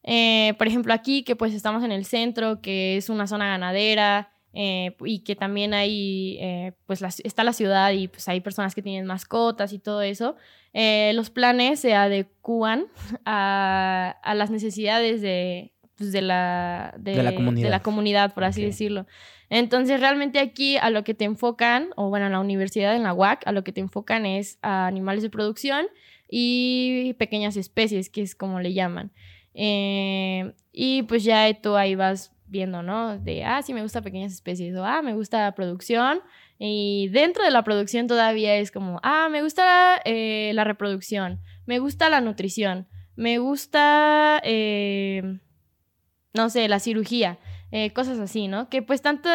Eh, 0.03 0.55
por 0.59 0.67
ejemplo, 0.67 0.93
aquí 0.93 1.25
que 1.25 1.37
pues 1.37 1.55
estamos 1.55 1.85
en 1.85 1.93
el 1.93 2.05
centro, 2.05 2.61
que 2.61 2.97
es 2.97 3.09
una 3.09 3.27
zona 3.27 3.49
ganadera, 3.49 4.31
eh, 4.53 4.97
y 5.05 5.21
que 5.21 5.37
también 5.37 5.75
hay, 5.75 6.37
eh, 6.41 6.73
pues 6.87 7.03
está 7.23 7.45
la 7.45 7.53
ciudad 7.53 7.93
y 7.93 8.09
pues 8.09 8.29
hay 8.29 8.41
personas 8.41 8.75
que 8.75 8.83
tienen 8.83 9.07
mascotas 9.07 9.73
y 9.73 9.79
todo 9.79 10.03
eso, 10.03 10.37
eh, 10.73 11.13
los 11.15 11.31
planes 11.31 11.81
se 11.81 11.95
adecúan 11.95 12.87
a, 13.25 14.17
a 14.23 14.35
las 14.35 14.51
necesidades 14.51 15.21
de, 15.21 15.73
pues, 15.97 16.11
de, 16.13 16.23
la, 16.23 16.95
de, 16.99 17.23
la 17.23 17.35
comunidad. 17.35 17.65
de, 17.65 17.71
la 17.71 17.83
comunidad. 17.83 18.35
por 18.35 18.45
así 18.45 18.63
decirlo. 18.63 19.07
Entonces, 19.51 20.01
realmente 20.01 20.39
aquí 20.39 20.77
a 20.77 20.91
lo 20.91 21.03
que 21.03 21.15
te 21.15 21.25
enfocan, 21.25 21.91
o 21.97 22.09
bueno, 22.09 22.27
en 22.27 22.33
la 22.33 22.41
universidad, 22.41 22.95
en 22.95 23.03
la 23.03 23.13
UAC, 23.13 23.47
a 23.47 23.53
lo 23.53 23.65
que 23.65 23.73
te 23.73 23.81
enfocan 23.81 24.25
es 24.25 24.59
a 24.63 24.87
animales 24.87 25.23
de 25.23 25.31
producción 25.31 25.87
y 26.29 27.15
pequeñas 27.19 27.57
especies, 27.57 28.11
que 28.11 28.23
es 28.23 28.37
como 28.37 28.61
le 28.61 28.73
llaman. 28.75 29.13
y 29.53 31.03
pues 31.09 31.25
ya 31.25 31.53
tú 31.61 31.75
ahí 31.75 31.97
vas 31.97 32.33
viendo, 32.51 32.83
¿no? 32.83 33.19
De, 33.19 33.45
ah, 33.45 33.63
sí, 33.63 33.73
me 33.73 33.83
gusta 33.83 34.03
pequeñas 34.03 34.33
especies 34.33 34.77
o, 34.77 34.85
ah, 34.85 35.03
me 35.03 35.15
gusta 35.15 35.55
producción. 35.55 36.21
Y 36.59 37.09
dentro 37.09 37.45
de 37.45 37.51
la 37.51 37.65
producción 37.65 38.07
todavía 38.07 38.57
es 38.57 38.71
como, 38.71 39.01
ah, 39.03 39.29
me 39.31 39.43
gusta 39.43 40.01
eh, 40.05 40.53
la 40.55 40.65
reproducción, 40.65 41.41
me 41.65 41.79
gusta 41.79 42.11
la 42.11 42.21
nutrición, 42.21 42.89
me 43.17 43.39
gusta, 43.39 44.41
eh, 44.45 45.39
no 46.35 46.51
sé, 46.51 46.69
la 46.69 46.81
cirugía, 46.81 47.39
eh, 47.71 47.93
cosas 47.93 48.19
así, 48.19 48.49
¿no? 48.49 48.69
Que 48.69 48.83
pues 48.83 49.01
tanto, 49.01 49.31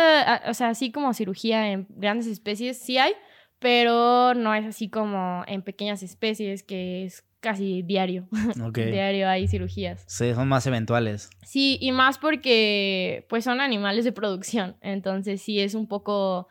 o 0.47 0.53
sea, 0.53 0.69
así 0.69 0.91
como 0.91 1.13
cirugía 1.13 1.71
en 1.71 1.87
grandes 1.89 2.27
especies 2.27 2.77
sí 2.79 2.97
hay, 2.97 3.13
pero 3.59 4.33
no 4.33 4.53
es 4.53 4.65
así 4.65 4.89
como 4.89 5.43
en 5.47 5.61
pequeñas 5.61 6.03
especies 6.03 6.61
que 6.61 7.05
es 7.05 7.23
casi 7.45 7.83
diario. 7.83 8.27
diario 8.73 9.29
hay 9.29 9.47
cirugías. 9.47 10.03
Sí, 10.07 10.33
son 10.33 10.47
más 10.47 10.65
eventuales. 10.65 11.29
Sí, 11.43 11.77
y 11.79 11.91
más 11.91 12.17
porque 12.17 13.27
pues 13.29 13.43
son 13.43 13.61
animales 13.61 14.03
de 14.03 14.11
producción. 14.11 14.77
Entonces 14.81 15.43
sí 15.43 15.59
es 15.59 15.75
un 15.75 15.87
poco 15.87 16.47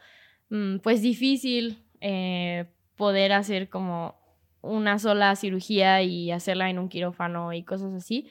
mm, 0.51 0.77
pues 0.85 1.03
difícil 1.03 1.83
eh, 2.01 2.67
poder 2.95 3.33
hacer 3.33 3.69
como 3.69 4.15
una 4.61 5.01
sola 5.01 5.35
cirugía 5.35 6.01
y 6.03 6.31
hacerla 6.31 6.71
en 6.71 6.79
un 6.79 6.89
quirófano 6.89 7.53
y 7.53 7.65
cosas 7.65 7.93
así. 7.93 8.31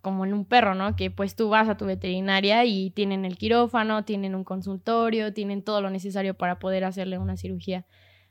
como 0.00 0.24
en 0.24 0.32
un 0.32 0.46
perro, 0.46 0.74
¿no? 0.74 0.96
Que 0.96 1.10
pues 1.10 1.36
tú 1.36 1.50
vas 1.50 1.68
a 1.68 1.76
tu 1.76 1.84
veterinaria 1.84 2.64
y 2.64 2.88
tienen 2.88 3.26
el 3.26 3.36
quirófano, 3.36 4.06
tienen 4.06 4.34
un 4.34 4.44
consultorio, 4.44 5.34
tienen 5.34 5.62
todo 5.62 5.82
lo 5.82 5.90
necesario 5.90 6.32
para 6.32 6.58
poder 6.58 6.84
hacerle 6.84 7.18
una 7.18 7.36
cirugía. 7.36 7.84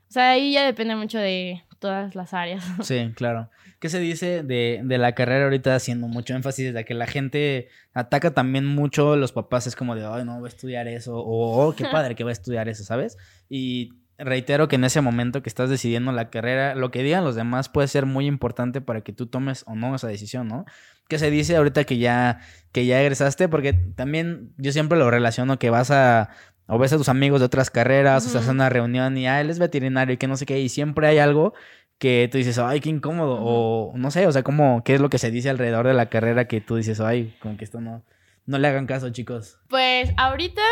O 0.08 0.12
sea, 0.14 0.32
ahí 0.32 0.52
ya 0.52 0.66
depende 0.66 0.96
mucho 0.96 1.18
de 1.18 1.62
todas 1.84 2.14
las 2.14 2.32
áreas. 2.32 2.64
Sí, 2.82 3.12
claro. 3.14 3.50
¿Qué 3.78 3.90
se 3.90 4.00
dice 4.00 4.42
de, 4.42 4.80
de, 4.82 4.96
la 4.96 5.14
carrera 5.14 5.44
ahorita 5.44 5.74
haciendo 5.74 6.08
mucho 6.08 6.34
énfasis 6.34 6.72
de 6.72 6.82
que 6.86 6.94
la 6.94 7.06
gente 7.06 7.68
ataca 7.92 8.30
también 8.30 8.64
mucho 8.64 9.16
los 9.16 9.32
papás? 9.32 9.66
Es 9.66 9.76
como 9.76 9.94
de, 9.94 10.06
ay, 10.06 10.24
no, 10.24 10.38
voy 10.38 10.46
a 10.46 10.48
estudiar 10.48 10.88
eso, 10.88 11.14
o 11.18 11.66
oh, 11.66 11.76
qué 11.76 11.84
padre 11.92 12.14
que 12.14 12.24
va 12.24 12.30
a 12.30 12.32
estudiar 12.32 12.70
eso, 12.70 12.84
¿sabes? 12.84 13.18
Y 13.50 13.92
reitero 14.16 14.66
que 14.66 14.76
en 14.76 14.84
ese 14.84 15.02
momento 15.02 15.42
que 15.42 15.50
estás 15.50 15.68
decidiendo 15.68 16.10
la 16.12 16.30
carrera, 16.30 16.74
lo 16.74 16.90
que 16.90 17.02
digan 17.02 17.22
los 17.22 17.34
demás 17.34 17.68
puede 17.68 17.88
ser 17.88 18.06
muy 18.06 18.24
importante 18.24 18.80
para 18.80 19.02
que 19.02 19.12
tú 19.12 19.26
tomes 19.26 19.64
o 19.66 19.74
no 19.74 19.94
esa 19.94 20.08
decisión, 20.08 20.48
¿no? 20.48 20.64
¿Qué 21.06 21.18
se 21.18 21.30
dice 21.30 21.54
ahorita 21.54 21.84
que 21.84 21.98
ya, 21.98 22.40
que 22.72 22.86
ya 22.86 23.02
egresaste? 23.02 23.50
Porque 23.50 23.74
también 23.74 24.54
yo 24.56 24.72
siempre 24.72 24.96
lo 24.96 25.10
relaciono 25.10 25.58
que 25.58 25.68
vas 25.68 25.90
a 25.90 26.30
o 26.66 26.78
ves 26.78 26.92
a 26.92 26.96
tus 26.96 27.08
amigos 27.08 27.40
de 27.40 27.46
otras 27.46 27.70
carreras, 27.70 28.26
o 28.26 28.40
sea, 28.40 28.50
una 28.50 28.68
reunión 28.68 29.16
y, 29.16 29.26
ah, 29.26 29.40
él 29.40 29.50
es 29.50 29.58
veterinario 29.58 30.14
y 30.14 30.16
que 30.16 30.26
no 30.26 30.36
sé 30.36 30.46
qué, 30.46 30.60
y 30.60 30.68
siempre 30.68 31.06
hay 31.06 31.18
algo 31.18 31.54
que 31.98 32.28
tú 32.30 32.38
dices, 32.38 32.58
ay, 32.58 32.80
qué 32.80 32.88
incómodo, 32.88 33.38
o 33.40 33.92
no 33.96 34.10
sé, 34.10 34.26
o 34.26 34.32
sea, 34.32 34.42
como, 34.42 34.82
¿qué 34.84 34.94
es 34.94 35.00
lo 35.00 35.10
que 35.10 35.18
se 35.18 35.30
dice 35.30 35.50
alrededor 35.50 35.86
de 35.86 35.94
la 35.94 36.08
carrera 36.08 36.46
que 36.46 36.60
tú 36.60 36.76
dices, 36.76 37.00
ay, 37.00 37.34
como 37.40 37.56
que 37.56 37.64
esto 37.64 37.80
no, 37.80 38.02
no 38.46 38.58
le 38.58 38.68
hagan 38.68 38.86
caso, 38.86 39.10
chicos? 39.10 39.58
Pues 39.68 40.10
ahorita 40.16 40.62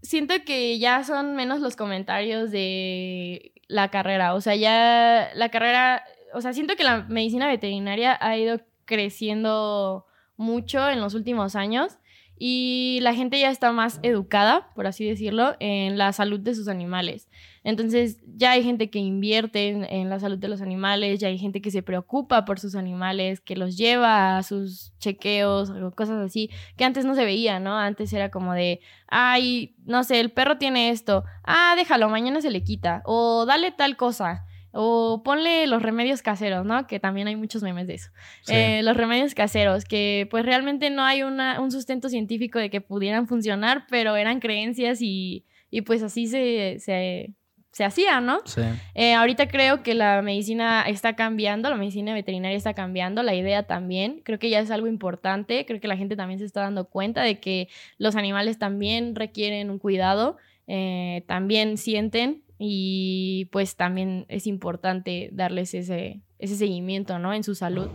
siento 0.00 0.34
que 0.46 0.78
ya 0.78 1.04
son 1.04 1.34
menos 1.34 1.60
los 1.60 1.76
comentarios 1.76 2.50
de 2.50 3.52
la 3.68 3.90
carrera, 3.90 4.34
o 4.34 4.40
sea, 4.40 4.54
ya 4.54 5.30
la 5.34 5.48
carrera, 5.50 6.04
o 6.34 6.40
sea, 6.40 6.52
siento 6.52 6.76
que 6.76 6.84
la 6.84 7.02
medicina 7.08 7.48
veterinaria 7.48 8.16
ha 8.20 8.36
ido 8.36 8.60
creciendo 8.84 10.06
mucho 10.36 10.88
en 10.88 11.00
los 11.00 11.14
últimos 11.14 11.54
años 11.56 11.98
y 12.44 12.98
la 13.02 13.14
gente 13.14 13.38
ya 13.38 13.50
está 13.50 13.70
más 13.70 14.00
educada, 14.02 14.68
por 14.74 14.88
así 14.88 15.04
decirlo, 15.04 15.54
en 15.60 15.96
la 15.96 16.12
salud 16.12 16.40
de 16.40 16.56
sus 16.56 16.66
animales. 16.66 17.28
Entonces 17.62 18.18
ya 18.34 18.50
hay 18.50 18.64
gente 18.64 18.90
que 18.90 18.98
invierte 18.98 19.68
en, 19.68 20.10
la 20.10 20.18
salud 20.18 20.38
de 20.38 20.48
los 20.48 20.60
animales, 20.60 21.20
ya 21.20 21.28
hay 21.28 21.38
gente 21.38 21.62
que 21.62 21.70
se 21.70 21.84
preocupa 21.84 22.44
por 22.44 22.58
sus 22.58 22.74
animales, 22.74 23.38
que 23.38 23.54
los 23.54 23.76
lleva 23.76 24.38
a 24.38 24.42
sus 24.42 24.92
chequeos 24.98 25.70
o 25.70 25.92
cosas 25.92 26.18
así, 26.18 26.50
que 26.76 26.84
antes 26.84 27.04
no 27.04 27.14
se 27.14 27.24
veía, 27.24 27.60
¿no? 27.60 27.78
Antes 27.78 28.12
era 28.12 28.32
como 28.32 28.54
de, 28.54 28.80
ay, 29.06 29.76
no 29.84 30.02
sé, 30.02 30.18
el 30.18 30.32
perro 30.32 30.58
tiene 30.58 30.90
esto, 30.90 31.22
ah, 31.44 31.74
déjalo, 31.76 32.08
mañana 32.08 32.40
se 32.40 32.50
le 32.50 32.64
quita, 32.64 33.02
o 33.04 33.46
dale 33.46 33.70
tal 33.70 33.96
cosa. 33.96 34.46
O 34.72 35.22
ponle 35.22 35.66
los 35.66 35.82
remedios 35.82 36.22
caseros, 36.22 36.64
¿no? 36.64 36.86
Que 36.86 36.98
también 36.98 37.28
hay 37.28 37.36
muchos 37.36 37.62
memes 37.62 37.86
de 37.86 37.94
eso. 37.94 38.10
Eh, 38.48 38.82
los 38.82 38.96
remedios 38.96 39.34
caseros, 39.34 39.84
que 39.84 40.26
pues 40.30 40.46
realmente 40.46 40.88
no 40.90 41.02
hay 41.04 41.22
una, 41.22 41.60
un 41.60 41.70
sustento 41.70 42.08
científico 42.08 42.58
de 42.58 42.70
que 42.70 42.80
pudieran 42.80 43.28
funcionar, 43.28 43.86
pero 43.90 44.16
eran 44.16 44.40
creencias 44.40 45.02
y, 45.02 45.44
y 45.70 45.82
pues 45.82 46.02
así 46.02 46.26
se, 46.26 46.78
se, 46.78 47.34
se 47.72 47.84
hacía, 47.84 48.20
¿no? 48.20 48.40
Sí. 48.44 48.60
Eh, 48.94 49.14
ahorita 49.14 49.48
creo 49.48 49.82
que 49.82 49.94
la 49.94 50.20
medicina 50.22 50.84
está 50.86 51.16
cambiando, 51.16 51.70
la 51.70 51.76
medicina 51.76 52.12
veterinaria 52.14 52.56
está 52.56 52.74
cambiando, 52.74 53.22
la 53.22 53.34
idea 53.34 53.64
también. 53.64 54.20
Creo 54.24 54.38
que 54.38 54.50
ya 54.50 54.60
es 54.60 54.70
algo 54.70 54.86
importante, 54.86 55.64
creo 55.66 55.80
que 55.80 55.88
la 55.88 55.96
gente 55.96 56.14
también 56.14 56.38
se 56.38 56.44
está 56.44 56.60
dando 56.60 56.84
cuenta 56.84 57.22
de 57.22 57.40
que 57.40 57.68
los 57.98 58.14
animales 58.14 58.58
también 58.58 59.14
requieren 59.14 59.70
un 59.70 59.78
cuidado, 59.78 60.36
eh, 60.66 61.24
también 61.26 61.78
sienten 61.78 62.42
y 62.64 63.48
pues 63.50 63.74
también 63.74 64.24
es 64.28 64.46
importante 64.46 65.30
darles 65.32 65.74
ese, 65.74 66.20
ese 66.38 66.54
seguimiento, 66.54 67.18
¿no? 67.18 67.34
En 67.34 67.42
su 67.42 67.56
salud. 67.56 67.88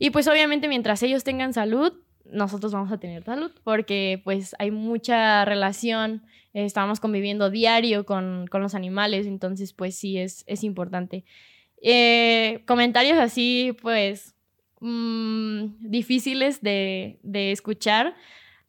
Y 0.00 0.10
pues 0.10 0.26
obviamente 0.26 0.66
mientras 0.66 1.04
ellos 1.04 1.22
tengan 1.22 1.52
salud, 1.52 1.92
nosotros 2.24 2.72
vamos 2.72 2.90
a 2.90 2.98
tener 2.98 3.22
salud, 3.22 3.52
porque 3.62 4.20
pues 4.24 4.56
hay 4.58 4.72
mucha 4.72 5.44
relación, 5.44 6.24
estamos 6.52 6.98
conviviendo 6.98 7.48
diario 7.48 8.04
con, 8.04 8.48
los 8.52 8.74
animales, 8.74 9.26
entonces 9.26 9.72
pues 9.72 9.94
sí 9.94 10.18
es, 10.18 10.42
es 10.48 10.64
importante. 10.64 11.24
Eh, 11.80 12.64
comentarios 12.66 13.18
así 13.18 13.76
pues 13.82 14.34
mm, 14.80 15.74
difíciles 15.78 16.60
de, 16.60 17.20
de, 17.22 17.52
escuchar. 17.52 18.16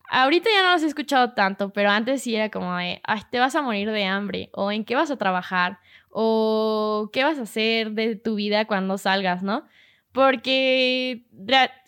Ahorita 0.10 0.50
ya 0.50 0.64
no 0.64 0.74
los 0.74 0.84
he 0.84 0.88
escuchado 0.88 1.34
tanto, 1.34 1.72
pero 1.72 1.90
antes 1.90 2.22
sí 2.22 2.36
era 2.36 2.50
como 2.50 2.76
de, 2.78 3.02
Ay, 3.04 3.22
te 3.32 3.40
vas 3.40 3.56
a 3.56 3.62
morir 3.62 3.90
de 3.92 4.06
hambre, 4.06 4.50
o 4.54 4.72
en 4.72 4.86
qué 4.86 4.96
vas 4.96 5.12
a 5.12 5.18
trabajar, 5.18 5.80
o 6.10 7.10
qué 7.12 7.24
vas 7.24 7.40
a 7.40 7.44
hacer 7.44 7.92
de 7.92 8.16
tu 8.16 8.36
vida 8.36 8.66
cuando 8.66 8.98
salgas, 8.98 9.44
¿no? 9.44 9.66
Porque, 10.12 11.26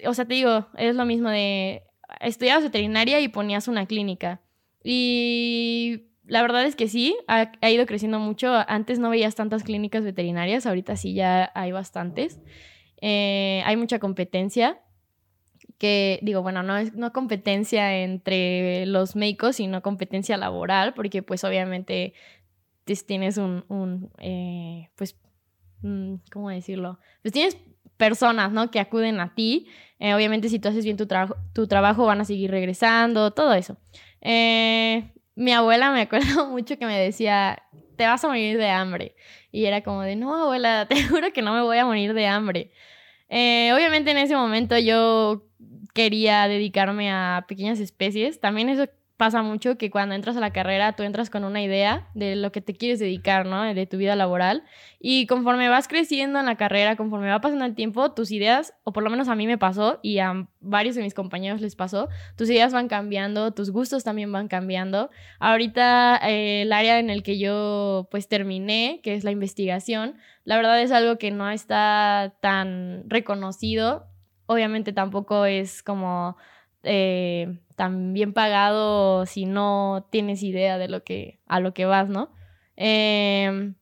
o 0.06 0.14
sea, 0.14 0.26
te 0.26 0.34
digo, 0.34 0.68
es 0.78 0.96
lo 0.96 1.06
mismo 1.06 1.30
de 1.30 1.84
estudiabas 2.22 2.64
veterinaria 2.64 3.20
y 3.20 3.28
ponías 3.28 3.68
una 3.68 3.86
clínica. 3.86 4.42
Y 4.84 6.06
la 6.26 6.42
verdad 6.42 6.66
es 6.66 6.76
que 6.76 6.88
sí, 6.88 7.16
ha, 7.28 7.52
ido 7.70 7.86
creciendo 7.86 8.20
mucho. 8.20 8.52
Antes 8.68 9.00
no 9.00 9.10
veías 9.10 9.36
tantas 9.36 9.64
clínicas 9.64 10.04
veterinarias, 10.04 10.66
ahorita 10.66 10.96
sí 10.96 11.14
ya 11.14 11.52
hay 11.54 11.72
bastantes. 11.72 12.40
Eh, 13.02 13.62
hay 13.66 13.76
mucha 13.78 14.00
competencia, 14.00 14.80
que 15.78 16.20
digo, 16.22 16.42
bueno, 16.42 16.64
no 16.64 16.78
es 16.78 16.94
no 16.94 17.12
competencia 17.12 17.98
entre 17.98 18.86
los 18.86 19.16
médicos, 19.16 19.58
sino 19.58 19.82
competencia 19.82 20.38
laboral, 20.38 20.94
porque 20.94 21.22
pues 21.22 21.44
obviamente 21.44 22.14
tienes 23.06 23.38
un, 23.38 23.66
un 23.68 24.12
eh, 24.20 24.90
pues, 24.96 25.18
mm, 25.82 26.16
¿cómo 26.32 26.50
decirlo? 26.50 27.00
Pues 27.22 27.34
tienes 27.34 27.58
personas, 27.98 28.52
¿no? 28.52 28.72
Que 28.72 28.80
acuden 28.80 29.20
a 29.20 29.34
ti. 29.34 29.68
Eh, 30.00 30.14
obviamente, 30.14 30.50
si 30.50 30.60
tú 30.60 30.70
haces 30.70 30.84
bien 30.84 30.98
tu, 30.98 31.08
trabajo 31.08 31.36
tu 31.54 31.68
trabajo, 31.68 32.06
van 32.06 32.22
a 32.22 32.26
seguir 32.26 32.52
regresando, 32.52 33.32
todo 33.32 33.54
eso. 33.54 33.78
Eh, 34.22 35.12
mi 35.36 35.52
abuela 35.52 35.92
me 35.92 36.02
acuerdo 36.02 36.46
mucho 36.52 36.78
que 36.78 36.86
me 36.86 36.98
decía, 37.00 37.64
te 37.96 38.06
vas 38.06 38.24
a 38.24 38.28
morir 38.28 38.58
de 38.58 38.70
hambre. 38.70 39.16
Y 39.52 39.66
era 39.66 39.82
como 39.82 40.02
de, 40.02 40.16
no, 40.16 40.36
abuela, 40.36 40.86
te 40.90 41.02
juro 41.08 41.32
que 41.34 41.42
no 41.42 41.54
me 41.54 41.62
voy 41.62 41.78
a 41.78 41.86
morir 41.86 42.14
de 42.14 42.28
hambre. 42.28 42.72
Eh, 43.30 43.72
obviamente 43.74 44.12
en 44.12 44.18
ese 44.18 44.36
momento 44.36 44.78
yo 44.78 45.44
quería 45.94 46.48
dedicarme 46.48 47.12
a 47.12 47.46
pequeñas 47.48 47.80
especies. 47.80 48.40
También 48.40 48.70
eso 48.70 48.88
pasa 49.18 49.42
mucho 49.42 49.78
que 49.78 49.90
cuando 49.90 50.14
entras 50.14 50.36
a 50.36 50.42
la 50.42 50.52
carrera 50.52 50.94
tú 50.94 51.04
entras 51.04 51.30
con 51.30 51.46
una 51.46 51.62
idea 51.62 52.10
de 52.14 52.36
lo 52.36 52.52
que 52.52 52.62
te 52.62 52.76
quieres 52.76 53.00
dedicar, 53.00 53.46
¿no? 53.46 53.64
De 53.64 53.86
tu 53.86 53.98
vida 53.98 54.16
laboral. 54.16 54.64
Y 55.00 55.26
conforme 55.28 55.70
vas 55.70 55.88
creciendo 55.88 56.40
en 56.40 56.46
la 56.46 56.58
carrera, 56.58 56.96
conforme 56.98 57.30
va 57.30 57.40
pasando 57.40 57.64
el 57.66 57.76
tiempo, 57.76 58.12
tus 58.12 58.32
ideas, 58.32 58.74
o 58.84 58.92
por 58.92 59.04
lo 59.04 59.10
menos 59.10 59.30
a 59.30 59.36
mí 59.36 59.48
me 59.48 59.58
pasó 59.58 60.00
y 60.02 60.20
a 60.20 60.48
varios 60.60 60.96
de 60.96 61.04
mis 61.04 61.14
compañeros 61.14 61.62
les 61.62 61.76
pasó, 61.76 62.10
tus 62.36 62.50
ideas 62.50 62.74
van 62.74 62.88
cambiando, 62.88 63.54
tus 63.54 63.72
gustos 63.72 64.04
también 64.04 64.32
van 64.32 64.50
cambiando. 64.50 65.10
Ahorita 65.40 66.20
eh, 66.24 66.64
el 66.64 66.74
área 66.74 67.00
en 67.00 67.10
el 67.10 67.24
que 67.24 67.38
yo 67.38 68.08
pues 68.12 68.28
terminé, 68.28 69.00
que 69.02 69.16
es 69.16 69.24
la 69.24 69.32
investigación, 69.32 70.16
la 70.44 70.58
verdad 70.58 70.82
es 70.82 70.92
algo 70.92 71.18
que 71.18 71.32
no 71.32 71.50
está 71.50 72.36
tan 72.42 73.10
reconocido. 73.10 74.08
Obviamente 74.48 74.94
tampoco 74.94 75.46
es 75.46 75.82
como 75.82 76.38
eh, 76.86 77.60
tan 77.76 78.14
bien 78.14 78.34
pagado 78.34 79.26
si 79.26 79.46
no 79.46 80.08
tienes 80.12 80.44
idea 80.44 80.78
de 80.78 80.88
lo 80.88 81.04
que, 81.04 81.40
a 81.48 81.60
lo 81.60 81.74
que 81.74 81.86
vas, 81.86 82.10
¿no? 82.10 82.32
Em, 82.78 83.76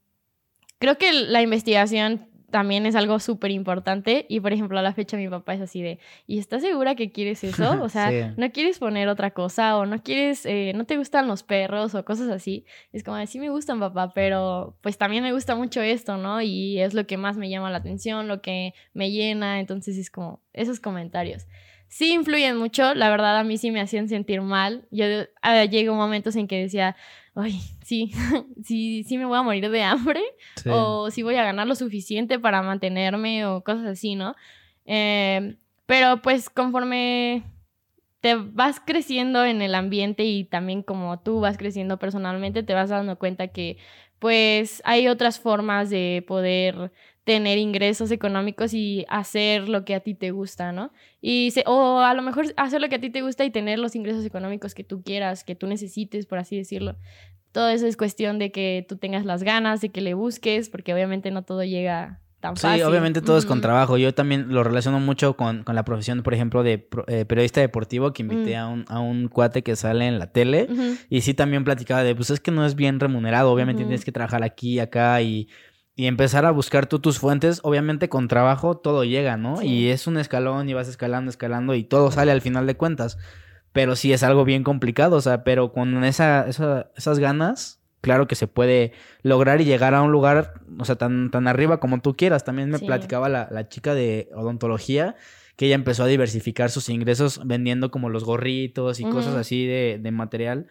creo 0.79 0.97
que 0.97 1.13
la 1.13 1.41
investigación 1.41 2.27
también 2.53 2.85
es 2.85 2.95
algo 2.95 3.17
súper 3.19 3.49
importante 3.49 4.27
y 4.29 4.39
por 4.39 4.53
ejemplo 4.53 4.77
a 4.77 4.83
la 4.83 4.93
fecha 4.93 5.17
mi 5.17 5.27
papá 5.27 5.55
es 5.55 5.61
así 5.61 5.81
de, 5.81 5.97
¿y 6.27 6.37
estás 6.37 6.61
segura 6.61 6.93
que 6.93 7.11
quieres 7.11 7.43
eso? 7.43 7.63
O 7.83 7.89
sea, 7.89 8.33
¿no 8.37 8.51
quieres 8.51 8.77
poner 8.77 9.07
otra 9.07 9.31
cosa 9.31 9.75
o 9.77 9.87
no 9.87 10.03
quieres, 10.03 10.45
eh, 10.45 10.71
no 10.75 10.85
te 10.85 10.97
gustan 10.97 11.27
los 11.27 11.41
perros 11.41 11.95
o 11.95 12.05
cosas 12.05 12.29
así? 12.29 12.65
Es 12.91 13.03
como, 13.03 13.25
sí 13.25 13.39
me 13.39 13.49
gustan 13.49 13.79
papá, 13.79 14.11
pero 14.13 14.77
pues 14.81 14.99
también 14.99 15.23
me 15.23 15.33
gusta 15.33 15.55
mucho 15.55 15.81
esto, 15.81 16.17
¿no? 16.17 16.41
Y 16.41 16.79
es 16.79 16.93
lo 16.93 17.07
que 17.07 17.17
más 17.17 17.37
me 17.37 17.49
llama 17.49 17.71
la 17.71 17.77
atención, 17.77 18.27
lo 18.27 18.41
que 18.41 18.75
me 18.93 19.09
llena, 19.09 19.59
entonces 19.59 19.97
es 19.97 20.11
como 20.11 20.39
esos 20.53 20.79
comentarios 20.79 21.47
sí 21.93 22.11
influyen 22.11 22.57
mucho, 22.57 22.95
la 22.95 23.11
verdad 23.11 23.37
a 23.37 23.43
mí 23.43 23.59
sí 23.59 23.69
me 23.69 23.79
hacían 23.79 24.09
sentir 24.09 24.41
mal. 24.41 24.87
Yo 24.89 25.05
uh, 25.05 25.69
llegó 25.69 25.93
momentos 25.93 26.35
en 26.35 26.47
que 26.47 26.59
decía, 26.59 26.95
ay, 27.35 27.61
sí, 27.83 28.11
sí, 28.63 29.03
sí 29.03 29.17
me 29.19 29.25
voy 29.25 29.37
a 29.37 29.43
morir 29.43 29.69
de 29.69 29.83
hambre 29.83 30.23
o 30.71 31.11
sí 31.11 31.21
voy 31.21 31.35
a 31.35 31.43
ganar 31.43 31.67
lo 31.67 31.75
suficiente 31.75 32.39
para 32.39 32.63
mantenerme 32.63 33.45
o 33.45 33.63
cosas 33.63 33.85
así, 33.85 34.15
¿no? 34.15 34.35
Em, 34.85 35.57
pero 35.85 36.19
pues 36.23 36.49
conforme 36.49 37.43
te 38.21 38.37
vas 38.37 38.79
creciendo 38.79 39.45
en 39.45 39.61
el 39.61 39.75
ambiente 39.75 40.23
y 40.23 40.45
también 40.45 40.81
como 40.81 41.19
tú 41.19 41.41
vas 41.41 41.59
creciendo 41.59 41.99
personalmente, 41.99 42.63
te 42.63 42.73
vas 42.73 42.89
dando 42.89 43.19
cuenta 43.19 43.49
que 43.49 43.77
pues 44.17 44.81
hay 44.83 45.09
otras 45.09 45.39
formas 45.39 45.91
de 45.91 46.23
poder 46.27 46.91
tener 47.23 47.57
ingresos 47.57 48.11
económicos 48.11 48.73
y 48.73 49.05
hacer 49.07 49.69
lo 49.69 49.85
que 49.85 49.95
a 49.95 50.01
ti 50.01 50.13
te 50.13 50.31
gusta, 50.31 50.71
¿no? 50.71 50.91
Y 51.21 51.51
se, 51.51 51.63
o 51.65 51.99
a 51.99 52.13
lo 52.13 52.21
mejor 52.21 52.53
hacer 52.57 52.81
lo 52.81 52.89
que 52.89 52.95
a 52.95 53.01
ti 53.01 53.09
te 53.09 53.21
gusta 53.21 53.45
y 53.45 53.49
tener 53.49 53.79
los 53.79 53.95
ingresos 53.95 54.25
económicos 54.25 54.75
que 54.75 54.83
tú 54.83 55.03
quieras, 55.03 55.43
que 55.43 55.55
tú 55.55 55.67
necesites, 55.67 56.25
por 56.25 56.39
así 56.39 56.57
decirlo. 56.57 56.97
Todo 57.53 57.69
eso 57.69 57.87
es 57.87 57.97
cuestión 57.97 58.39
de 58.39 58.51
que 58.51 58.85
tú 58.89 58.97
tengas 58.97 59.25
las 59.25 59.43
ganas, 59.43 59.79
de 59.79 59.89
que 59.89 60.01
le 60.01 60.15
busques, 60.15 60.69
porque 60.69 60.93
obviamente 60.93 61.31
no 61.31 61.43
todo 61.43 61.63
llega 61.63 62.19
tan 62.41 62.57
fácil. 62.57 62.81
Sí, 62.81 62.83
obviamente 62.83 63.21
todo 63.21 63.37
es 63.37 63.45
con 63.45 63.61
trabajo. 63.61 63.97
Yo 63.97 64.13
también 64.13 64.47
lo 64.49 64.63
relaciono 64.63 64.99
mucho 64.99 65.37
con, 65.37 65.63
con 65.63 65.75
la 65.75 65.85
profesión, 65.85 66.23
por 66.23 66.33
ejemplo, 66.33 66.61
de 66.63 66.89
eh, 67.07 67.23
periodista 67.25 67.61
deportivo, 67.61 68.11
que 68.11 68.23
invité 68.23 68.57
mm. 68.57 68.59
a, 68.59 68.67
un, 68.67 68.85
a 68.89 68.99
un 68.99 69.29
cuate 69.29 69.61
que 69.61 69.77
sale 69.77 70.07
en 70.07 70.19
la 70.19 70.31
tele. 70.31 70.67
Y 71.09 71.21
sí 71.21 71.33
también 71.33 71.63
platicaba 71.63 72.03
de, 72.03 72.15
pues 72.15 72.31
es 72.31 72.41
que 72.41 72.51
no 72.51 72.65
es 72.65 72.75
bien 72.75 72.99
remunerado. 72.99 73.49
Obviamente 73.51 73.83
tienes 73.83 74.03
que 74.03 74.11
trabajar 74.11 74.43
aquí, 74.43 74.79
acá 74.79 75.21
y 75.21 75.47
y 75.95 76.07
empezar 76.07 76.45
a 76.45 76.51
buscar 76.51 76.87
tú 76.87 76.99
tus 76.99 77.19
fuentes, 77.19 77.59
obviamente 77.63 78.09
con 78.09 78.27
trabajo 78.27 78.77
todo 78.77 79.03
llega, 79.03 79.37
¿no? 79.37 79.61
Y 79.61 79.89
es 79.89 80.07
un 80.07 80.17
escalón 80.17 80.67
y 80.67 80.73
vas 80.73 80.87
escalando, 80.87 81.29
escalando 81.29 81.75
y 81.75 81.83
todo 81.83 82.11
sale 82.11 82.31
al 82.31 82.41
final 82.41 82.65
de 82.65 82.75
cuentas. 82.75 83.17
Pero 83.73 83.95
sí 83.95 84.11
es 84.13 84.23
algo 84.23 84.43
bien 84.43 84.63
complicado, 84.63 85.17
o 85.17 85.21
sea, 85.21 85.43
pero 85.43 85.71
con 85.71 86.03
esa, 86.03 86.47
esas 86.47 87.19
ganas, 87.19 87.81
claro 88.01 88.27
que 88.27 88.35
se 88.35 88.47
puede 88.47 88.93
lograr 89.21 89.61
y 89.61 89.65
llegar 89.65 89.93
a 89.93 90.01
un 90.01 90.11
lugar, 90.11 90.61
o 90.79 90.85
sea, 90.85 90.95
tan, 90.95 91.29
tan 91.31 91.47
arriba 91.47 91.79
como 91.79 92.01
tú 92.01 92.15
quieras. 92.15 92.43
También 92.43 92.69
me 92.69 92.79
platicaba 92.79 93.29
la, 93.29 93.47
la 93.51 93.69
chica 93.69 93.93
de 93.93 94.29
odontología 94.35 95.15
que 95.55 95.67
ella 95.67 95.75
empezó 95.75 96.03
a 96.03 96.07
diversificar 96.07 96.71
sus 96.71 96.89
ingresos 96.89 97.41
vendiendo 97.45 97.91
como 97.91 98.09
los 98.09 98.23
gorritos 98.23 98.99
y 98.99 99.03
cosas 99.03 99.35
así 99.35 99.67
de, 99.67 99.99
de 100.01 100.11
material 100.11 100.67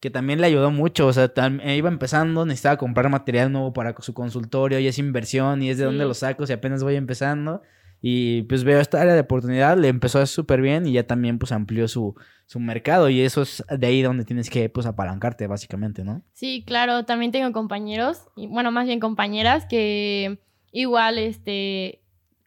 que 0.00 0.10
también 0.10 0.40
le 0.40 0.46
ayudó 0.46 0.70
mucho. 0.70 1.06
O 1.06 1.12
sea, 1.12 1.30
eh, 1.36 1.76
iba 1.76 1.88
empezando, 1.88 2.46
necesitaba 2.46 2.78
comprar 2.78 3.08
material 3.10 3.52
nuevo 3.52 3.72
para 3.72 3.94
su 4.00 4.14
consultorio 4.14 4.78
y 4.80 4.86
es 4.86 4.98
inversión 4.98 5.62
y 5.62 5.70
es 5.70 5.78
de 5.78 5.84
dónde 5.84 6.04
lo 6.04 6.14
saco 6.14 6.46
si 6.46 6.52
apenas 6.52 6.82
voy 6.82 6.96
empezando. 6.96 7.62
Y 8.02 8.42
pues 8.44 8.64
veo 8.64 8.80
esta 8.80 9.02
área 9.02 9.12
de 9.12 9.20
oportunidad, 9.20 9.76
le 9.76 9.88
empezó 9.88 10.20
a 10.20 10.26
súper 10.26 10.62
bien 10.62 10.86
y 10.86 10.92
ya 10.92 11.06
también 11.06 11.38
pues 11.38 11.52
amplió 11.52 11.86
su, 11.86 12.14
su 12.46 12.58
mercado 12.58 13.10
y 13.10 13.20
eso 13.20 13.42
es 13.42 13.62
de 13.68 13.86
ahí 13.86 14.00
donde 14.00 14.24
tienes 14.24 14.48
que 14.48 14.70
pues 14.70 14.86
apalancarte 14.86 15.46
básicamente, 15.46 16.02
¿no? 16.02 16.22
Sí, 16.32 16.64
claro, 16.66 17.04
también 17.04 17.30
tengo 17.30 17.52
compañeros, 17.52 18.22
y, 18.36 18.46
bueno, 18.46 18.72
más 18.72 18.86
bien 18.86 19.00
compañeras 19.00 19.66
que 19.66 20.40
igual 20.72 21.18
este 21.18 21.99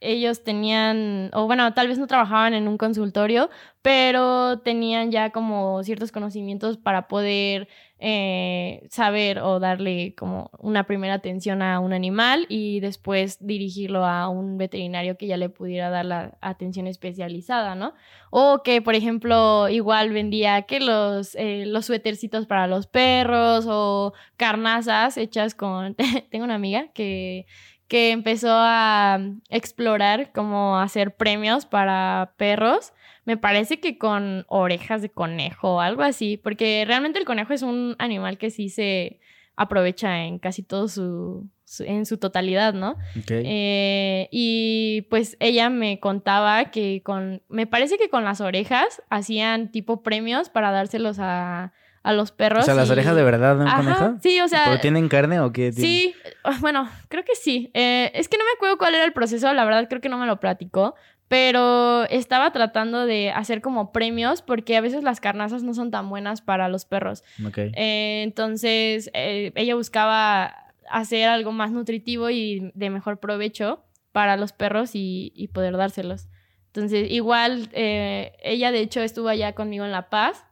ellos 0.03 0.43
tenían, 0.43 1.29
o 1.33 1.47
bueno, 1.47 1.73
tal 1.73 1.87
vez 1.87 1.97
no 1.97 2.07
trabajaban 2.07 2.53
en 2.53 2.67
un 2.67 2.77
consultorio, 2.77 3.49
pero 3.81 4.59
tenían 4.59 5.11
ya 5.11 5.31
como 5.31 5.83
ciertos 5.83 6.11
conocimientos 6.11 6.77
para 6.77 7.07
poder 7.07 7.67
eh, 7.99 8.85
saber 8.89 9.39
o 9.39 9.59
darle 9.61 10.13
como 10.17 10.51
una 10.59 10.83
primera 10.85 11.13
atención 11.13 11.61
a 11.61 11.79
un 11.79 11.93
animal 11.93 12.45
y 12.49 12.81
después 12.81 13.37
dirigirlo 13.39 14.05
a 14.05 14.27
un 14.27 14.57
veterinario 14.57 15.17
que 15.17 15.27
ya 15.27 15.37
le 15.37 15.47
pudiera 15.47 15.89
dar 15.89 16.05
la 16.05 16.37
atención 16.41 16.87
especializada, 16.87 17.75
¿no? 17.75 17.93
O 18.29 18.61
que, 18.63 18.81
por 18.81 18.95
ejemplo, 18.95 19.69
igual 19.69 20.11
vendía 20.11 20.63
que 20.63 20.81
los, 20.81 21.35
eh, 21.35 21.63
los 21.65 21.85
suétercitos 21.85 22.45
para 22.45 22.67
los 22.67 22.87
perros 22.87 23.65
o 23.69 24.13
carnazas 24.35 25.17
hechas 25.17 25.55
con... 25.55 25.95
Tengo 26.29 26.43
una 26.43 26.55
amiga 26.55 26.89
que 26.93 27.45
que 27.87 28.11
empezó 28.11 28.51
a 28.51 29.19
explorar 29.49 30.31
cómo 30.31 30.79
hacer 30.79 31.15
premios 31.15 31.65
para 31.65 32.33
perros. 32.37 32.93
Me 33.25 33.37
parece 33.37 33.79
que 33.79 33.97
con 33.97 34.45
orejas 34.47 35.01
de 35.01 35.09
conejo 35.09 35.75
o 35.75 35.79
algo 35.79 36.01
así, 36.01 36.37
porque 36.37 36.83
realmente 36.85 37.19
el 37.19 37.25
conejo 37.25 37.53
es 37.53 37.61
un 37.61 37.95
animal 37.99 38.37
que 38.37 38.49
sí 38.49 38.69
se 38.69 39.19
aprovecha 39.55 40.25
en 40.25 40.39
casi 40.39 40.63
todo 40.63 40.87
su, 40.87 41.47
en 41.79 42.05
su 42.05 42.17
totalidad, 42.17 42.73
¿no? 42.73 42.97
Eh, 43.29 44.27
y 44.31 45.03
pues 45.09 45.37
ella 45.39 45.69
me 45.69 45.99
contaba 45.99 46.71
que 46.71 47.01
con, 47.03 47.43
me 47.49 47.67
parece 47.67 47.97
que 47.97 48.09
con 48.09 48.23
las 48.23 48.41
orejas 48.41 49.01
hacían 49.09 49.71
tipo 49.71 50.01
premios 50.01 50.49
para 50.49 50.71
dárselos 50.71 51.17
a, 51.19 51.73
a 52.03 52.11
los 52.11 52.31
perros. 52.31 52.63
O 52.63 52.65
sea, 52.65 52.75
las 52.75 52.89
orejas 52.89 53.15
de 53.15 53.23
verdad 53.23 53.55
de 53.55 53.63
un 53.63 53.71
conejo. 53.71 54.17
Sí, 54.21 54.39
o 54.41 54.47
sea. 54.47 54.65
¿Pero 54.65 54.81
tienen 54.81 55.07
carne 55.07 55.39
o 55.39 55.53
qué? 55.53 55.71
Sí, 55.71 56.13
ah, 56.43 56.57
bueno, 56.59 56.89
creo 57.07 57.23
que 57.23 57.35
sí. 57.35 57.71
Eh, 57.73 58.11
es 58.13 58.27
que 58.27 58.37
no 58.37 58.43
me 58.43 58.51
acuerdo 58.55 58.77
cuál 58.77 58.93
era 58.93 59.05
el 59.05 59.13
proceso, 59.13 59.51
la 59.53 59.63
verdad 59.63 59.87
creo 59.87 60.01
que 60.01 60.09
no 60.09 60.17
me 60.17 60.27
lo 60.27 60.39
platicó. 60.39 60.95
pero 61.29 62.03
estaba 62.09 62.51
tratando 62.51 63.07
de 63.07 63.31
hacer 63.31 63.61
como 63.61 63.91
premios 63.91 64.43
porque 64.43 64.77
a 64.77 64.81
veces 64.81 65.01
las 65.01 65.19
carnazas 65.19 65.63
no 65.63 65.73
son 65.73 65.89
tan 65.89 66.07
buenas 66.09 66.41
para 66.41 66.67
los 66.67 66.85
perros. 66.85 67.23
Eh, 67.55 68.21
entonces, 68.23 69.09
eh, 69.13 69.51
ella 69.55 69.73
buscaba 69.73 70.53
hacer 70.91 71.29
algo 71.29 71.51
más 71.51 71.71
nutritivo 71.71 72.29
y 72.29 72.71
de 72.75 72.89
mejor 72.91 73.19
provecho 73.19 73.83
para 74.11 74.37
los 74.37 74.51
perros 74.51 74.91
y, 74.93 75.49
poder 75.53 75.75
dárselos. 75.75 76.27
Entonces, 76.67 77.09
igual, 77.09 77.69
ella 77.73 78.71
de 78.71 78.79
hecho 78.79 79.01
estuvo 79.01 79.29
allá 79.29 79.53
conmigo 79.53 79.85
en 79.85 79.91
La 79.91 80.09
Paz 80.09 80.45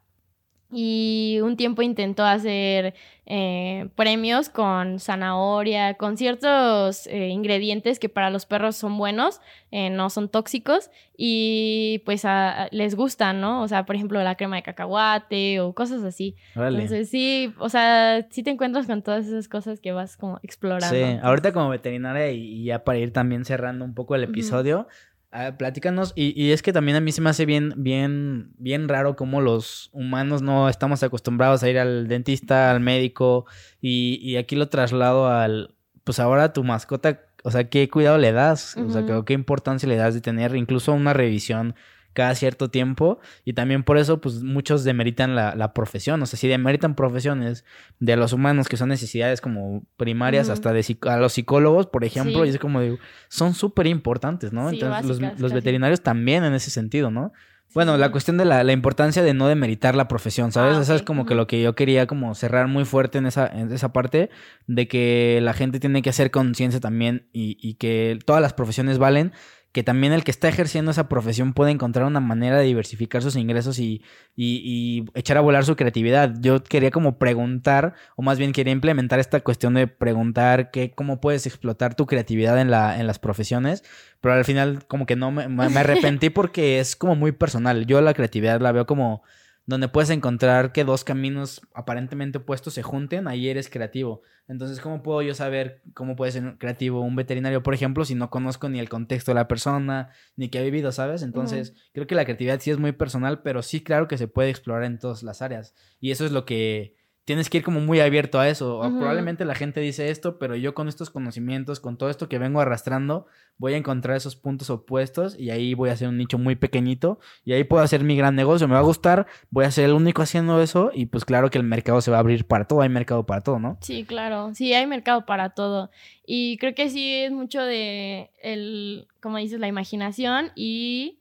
y 0.72 1.40
un 1.44 1.58
tiempo 1.58 1.82
intentó 1.82 2.24
hacer 2.24 2.94
eh, 3.26 3.90
premios 3.96 4.50
con 4.50 5.00
zanahoria, 5.00 5.94
con 5.96 6.18
ciertos 6.18 7.08
eh, 7.08 7.28
ingredientes 7.28 8.00
que 8.00 8.10
para 8.10 8.30
los 8.30 8.46
perros 8.46 8.76
son 8.78 8.98
buenos, 8.98 9.42
eh, 9.72 9.90
no 9.90 10.10
son 10.10 10.30
tóxicos 10.30 10.90
y 11.16 12.02
pues 12.06 12.26
les 12.72 12.96
gustan, 12.96 13.42
¿no? 13.42 13.62
O 13.62 13.68
sea, 13.68 13.86
por 13.86 13.96
ejemplo, 13.96 14.22
la 14.24 14.36
crema 14.36 14.56
de 14.56 14.64
cacahuate 14.64 15.60
o 15.60 15.74
cosas 15.74 16.04
así. 16.04 16.36
Entonces 16.56 17.10
sí, 17.10 17.54
o 17.60 17.70
sea, 17.70 18.26
sí 18.30 18.42
te 18.44 18.50
encuentras 18.50 18.88
con 18.88 19.02
todas 19.02 19.28
esas 19.28 19.48
cosas 19.48 19.80
que 19.80 19.92
vas 19.92 20.18
como 20.18 20.40
explorando. 20.42 20.96
Sí, 20.96 21.20
ahorita 21.22 21.54
como 21.54 21.70
veterinaria 21.70 22.32
y, 22.32 22.64
ya 22.64 22.84
para 22.84 23.00
ir 23.00 23.14
también 23.14 23.46
cerrando 23.46 23.86
un 23.86 23.94
poco 23.94 24.16
el 24.16 24.24
episodio. 24.24 24.88
Ah, 25.34 25.56
platícanos, 25.58 26.12
y, 26.16 26.40
y, 26.42 26.52
es 26.52 26.62
que 26.62 26.74
también 26.74 26.98
a 26.98 27.00
mí 27.00 27.14
se 27.14 27.22
me 27.22 27.30
hace 27.30 27.46
bien, 27.46 27.74
bien, 27.78 28.52
bien 28.58 28.90
raro 28.90 29.16
cómo 29.16 29.40
los 29.40 29.90
humanos 29.94 30.42
no 30.42 30.68
estamos 30.68 31.04
acostumbrados 31.04 31.64
a 31.64 31.70
ir 31.70 31.80
al 31.80 32.10
dentista, 32.10 32.70
al 32.70 32.82
médico, 32.82 33.46
y, 33.80 34.20
y 34.22 34.36
aquí 34.36 34.58
lo 34.58 34.68
traslado 34.68 35.30
al, 35.30 35.74
pues 36.04 36.20
ahora 36.20 36.52
tu 36.52 36.66
mascota, 36.66 37.22
o 37.44 37.52
sea, 37.52 37.70
¿qué 37.70 37.90
cuidado 37.90 38.18
le 38.18 38.34
das? 38.34 38.76
O 38.76 38.90
sea, 38.90 39.06
¿qué, 39.06 39.24
¿qué 39.26 39.32
importancia 39.32 39.88
le 39.88 39.96
das 39.96 40.14
de 40.14 40.20
tener 40.20 40.54
incluso 40.54 40.92
una 40.92 41.14
revisión 41.14 41.76
cada 42.14 42.36
cierto 42.36 42.70
tiempo 42.70 43.20
y 43.46 43.54
también 43.54 43.84
por 43.84 43.98
eso 43.98 44.22
pues 44.22 44.44
muchos 44.44 44.84
demeritan 44.84 45.36
la, 45.36 45.56
la 45.56 45.74
profesión, 45.74 46.22
o 46.22 46.26
sea, 46.26 46.38
si 46.38 46.48
demeritan 46.48 46.96
profesiones 46.96 47.66
de 48.00 48.16
los 48.18 48.34
humanos 48.34 48.68
que 48.68 48.78
son 48.78 48.90
necesidades 48.90 49.42
como 49.42 49.84
primarias 49.98 50.50
hasta 50.50 50.74
de 50.74 50.98
a 51.04 51.18
los 51.18 51.34
psicólogos, 51.34 51.88
por 51.88 52.04
ejemplo, 52.04 52.46
y 52.46 52.50
es 52.50 52.60
como 52.60 52.82
digo, 52.82 52.98
son 53.30 53.54
súper 53.54 53.88
importantes, 53.88 54.52
¿no? 54.52 54.70
Entonces 54.70 55.06
los, 55.06 55.40
los 55.40 55.54
veterinarios 55.54 56.02
también 56.02 56.44
en 56.44 56.54
ese 56.54 56.72
sentido, 56.72 57.12
¿no? 57.12 57.32
Bueno, 57.74 57.96
la 57.96 58.12
cuestión 58.12 58.38
de 58.38 58.44
la, 58.44 58.66
la, 58.66 58.74
importancia 58.74 59.24
de 59.24 59.34
no 59.34 59.48
demeritar 59.48 59.96
la 59.96 60.10
profesión, 60.10 60.52
¿sabes? 60.52 60.78
Ah, 60.78 60.82
Eso 60.82 60.94
es 60.94 61.04
como 61.04 61.26
que 61.26 61.36
lo 61.36 61.48
que 61.48 61.62
yo 61.62 61.74
quería 61.74 62.06
como 62.06 62.36
cerrar 62.36 62.68
muy 62.68 62.84
fuerte 62.84 63.18
en 63.18 63.28
esa, 63.28 63.48
en 63.48 63.72
esa 63.72 63.94
parte, 63.94 64.30
de 64.68 64.90
que 64.90 65.40
la 65.42 65.54
gente 65.54 65.80
tiene 65.80 66.02
que 66.02 66.10
hacer 66.10 66.32
conciencia 66.32 66.82
también 66.82 67.28
y, 67.32 67.58
y, 67.62 67.76
que 67.76 68.20
todas 68.26 68.42
las 68.42 68.52
profesiones 68.54 68.98
valen 68.98 69.32
que 69.72 69.84
también 69.84 70.12
el 70.12 70.24
que 70.24 70.32
está 70.32 70.50
ejerciendo 70.50 70.92
esa 70.92 71.08
profesión 71.08 71.54
puede 71.54 71.72
encontrar 71.72 72.06
una 72.06 72.20
manera 72.20 72.58
de 72.58 72.66
diversificar 72.66 73.22
sus 73.22 73.38
ingresos 73.38 73.80
y, 73.80 74.04
y, 74.36 75.06
echar 75.14 75.38
a 75.38 75.42
volar 75.42 75.64
su 75.64 75.76
creatividad. 75.76 76.34
Yo 76.40 76.64
quería 76.64 76.92
como 76.92 77.18
preguntar, 77.18 77.94
o 78.18 78.22
más 78.22 78.38
bien 78.38 78.52
quería 78.52 78.74
implementar 78.74 79.20
esta 79.20 79.40
cuestión 79.40 79.74
de 79.74 79.88
preguntar 79.88 80.72
que, 80.72 80.92
cómo 80.92 81.22
puedes 81.22 81.46
explotar 81.46 81.96
tu 81.96 82.06
creatividad 82.06 82.60
en, 82.60 82.70
la, 82.70 83.00
en 83.00 83.08
las 83.08 83.20
profesiones, 83.20 83.84
pero 84.20 84.36
al 84.36 84.46
final 84.46 84.86
como 84.88 85.06
que 85.06 85.16
no 85.16 85.32
me, 85.32 85.48
me 85.48 85.64
arrepentí 85.64 86.30
porque 86.30 86.80
es 86.80 86.96
como 86.98 87.16
muy 87.16 87.32
personal. 87.32 87.86
Yo 87.86 88.02
la 88.02 88.14
creatividad 88.14 88.60
la 88.60 88.74
veo 88.74 88.86
como 88.86 89.24
donde 89.66 89.88
puedes 89.88 90.10
encontrar 90.10 90.72
que 90.72 90.84
dos 90.84 91.04
caminos 91.04 91.62
aparentemente 91.74 92.40
opuestos 92.40 92.74
se 92.74 92.84
junten, 92.84 93.28
ahí 93.28 93.48
eres 93.48 93.70
creativo. 93.70 94.22
Entonces, 94.48 94.80
¿cómo 94.80 95.02
puedo 95.02 95.22
yo 95.22 95.34
saber 95.34 95.82
cómo 95.94 96.16
puede 96.16 96.32
ser 96.32 96.58
creativo 96.58 97.02
un 97.02 97.16
veterinario, 97.16 97.64
por 97.64 97.74
ejemplo, 97.74 98.04
si 98.04 98.16
no 98.16 98.30
conozco 98.30 98.70
ni 98.70 98.80
el 98.80 98.90
contexto 98.90 99.32
de 99.32 99.36
la 99.36 99.48
persona, 99.48 100.10
ni 100.36 100.50
qué 100.50 100.60
ha 100.60 100.64
vivido, 100.64 100.92
¿sabes? 100.92 101.22
Entonces, 101.22 101.74
creo 101.94 102.08
que 102.08 102.16
la 102.16 102.26
creatividad 102.26 102.60
sí 102.60 102.72
es 102.72 102.78
muy 102.78 102.92
personal, 102.92 103.42
pero 103.44 103.62
sí, 103.62 103.82
claro 103.82 104.08
que 104.08 104.18
se 104.18 104.28
puede 104.28 104.50
explorar 104.50 104.84
en 104.84 105.00
todas 105.00 105.24
las 105.24 105.42
áreas. 105.42 105.74
Y 106.00 106.12
eso 106.12 106.26
es 106.26 106.32
lo 106.32 106.46
que 106.46 106.98
tienes 107.26 107.50
que 107.50 107.60
ir 107.60 107.64
como 107.64 107.80
muy 107.80 108.00
abierto 108.00 108.40
a 108.40 108.50
eso. 108.50 108.80
Probablemente 108.80 109.46
la 109.46 109.56
gente 109.56 109.80
dice 109.80 110.10
esto, 110.10 110.40
pero 110.40 110.56
yo 110.56 110.74
con 110.74 110.88
estos 110.88 111.10
conocimientos, 111.10 111.80
con 111.80 111.98
todo 111.98 112.10
esto 112.10 112.28
que 112.28 112.40
vengo 112.40 112.60
arrastrando, 112.60 113.28
voy 113.58 113.74
a 113.74 113.78
encontrar 113.78 114.18
esos 114.18 114.36
puntos 114.36 114.70
opuestos 114.70 115.38
y 115.38 115.52
ahí 115.52 115.76
voy 115.76 115.90
a 115.90 115.94
hacer 115.94 116.08
un 116.08 116.18
nicho 116.18 116.40
muy 116.40 116.56
pequeñito 116.56 117.20
y 117.46 117.54
ahí 117.54 117.64
puedo 117.64 117.84
hacer 117.84 118.04
mi 118.04 118.16
gran 118.16 118.36
negocio. 118.36 118.68
Me 118.68 118.74
va 118.74 118.80
a 118.80 118.84
gustar, 118.84 119.28
voy 119.52 119.66
a 119.66 119.72
ser 119.72 119.86
el 119.86 119.94
único 119.94 120.24
haciendo 120.24 120.62
eso 120.62 120.92
y 120.94 121.06
pues 121.06 121.26
claro 121.26 121.50
que 121.52 121.60
el 121.60 121.64
mercado 121.64 122.02
se 122.02 122.10
va 122.10 122.18
a 122.18 122.22
abrir 122.22 122.46
para 122.46 122.66
todo, 122.66 122.82
hay 122.82 122.90
mercado 122.90 123.26
para 123.26 123.42
todo, 123.42 123.60
¿no? 123.60 123.78
Sí, 123.82 124.04
claro, 124.04 124.54
sí, 124.56 124.74
hay 124.74 124.88
mercado 124.88 125.26
para 125.26 125.52
todo. 125.52 125.92
Y 126.26 126.58
creo 126.58 126.74
que 126.74 126.90
sí 126.90 127.14
es 127.14 127.32
mucho 127.32 127.62
de 127.62 128.32
el, 128.42 129.08
como 129.22 129.38
dices, 129.38 129.60
la 129.60 129.68
imaginación 129.68 130.52
y 130.56 131.20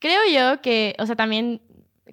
creo 0.00 0.20
yo 0.32 0.60
que, 0.60 0.96
o 0.98 1.06
sea, 1.06 1.14
también 1.14 1.62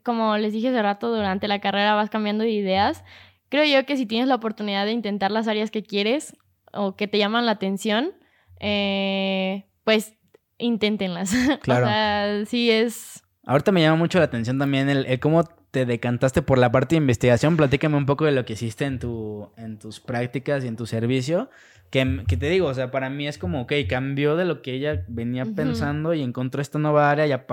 como 0.03 0.37
les 0.37 0.53
dije 0.53 0.69
hace 0.69 0.81
rato, 0.81 1.13
durante 1.13 1.47
la 1.47 1.59
carrera 1.59 1.95
vas 1.95 2.09
cambiando 2.09 2.43
de 2.43 2.51
ideas. 2.51 3.03
Creo 3.49 3.65
yo 3.65 3.85
que 3.85 3.97
si 3.97 4.05
tienes 4.05 4.27
la 4.27 4.35
oportunidad 4.35 4.85
de 4.85 4.91
intentar 4.91 5.31
las 5.31 5.47
áreas 5.47 5.71
que 5.71 5.83
quieres 5.83 6.35
o 6.73 6.95
que 6.95 7.07
te 7.07 7.17
llaman 7.17 7.45
la 7.45 7.53
atención, 7.53 8.11
eh, 8.59 9.65
pues 9.83 10.13
inténtenlas. 10.57 11.31
Claro. 11.61 11.85
o 11.85 11.89
sea, 11.89 12.45
sí 12.45 12.71
es... 12.71 13.23
Ahorita 13.45 13.71
me 13.71 13.81
llama 13.81 13.95
mucho 13.95 14.19
la 14.19 14.25
atención 14.25 14.59
también 14.59 14.89
el, 14.89 15.19
cómo 15.21 15.45
te 15.71 15.85
decantaste 15.85 16.41
por 16.41 16.57
la 16.57 16.71
parte 16.71 16.95
de 16.95 16.97
investigación. 16.97 17.55
Platícame 17.55 17.95
un 17.95 18.05
poco 18.05 18.25
de 18.25 18.33
lo 18.33 18.43
que 18.43 18.53
hiciste 18.53 18.83
en, 18.83 18.99
tu, 18.99 19.51
en 19.55 19.79
tus 19.79 20.01
prácticas 20.01 20.65
y 20.65 20.67
en 20.67 20.75
tu 20.75 20.85
servicio. 20.85 21.49
Que, 21.89 22.05
te 22.05 22.49
digo, 22.49 22.67
o 22.67 22.73
sea, 22.73 22.91
para 22.91 23.09
mí 23.09 23.27
es 23.27 23.37
como, 23.37 23.61
ok, 23.61 23.71
cambió 23.87 24.35
de 24.35 24.43
lo 24.43 24.61
que 24.61 24.73
ella 24.73 25.05
venía 25.07 25.45
pensando 25.45 26.13
y 26.13 26.21
encontró 26.21 26.61
esta 26.61 26.79
nueva 26.79 27.09
área 27.09 27.25
y 27.27 27.31
a, 27.31 27.47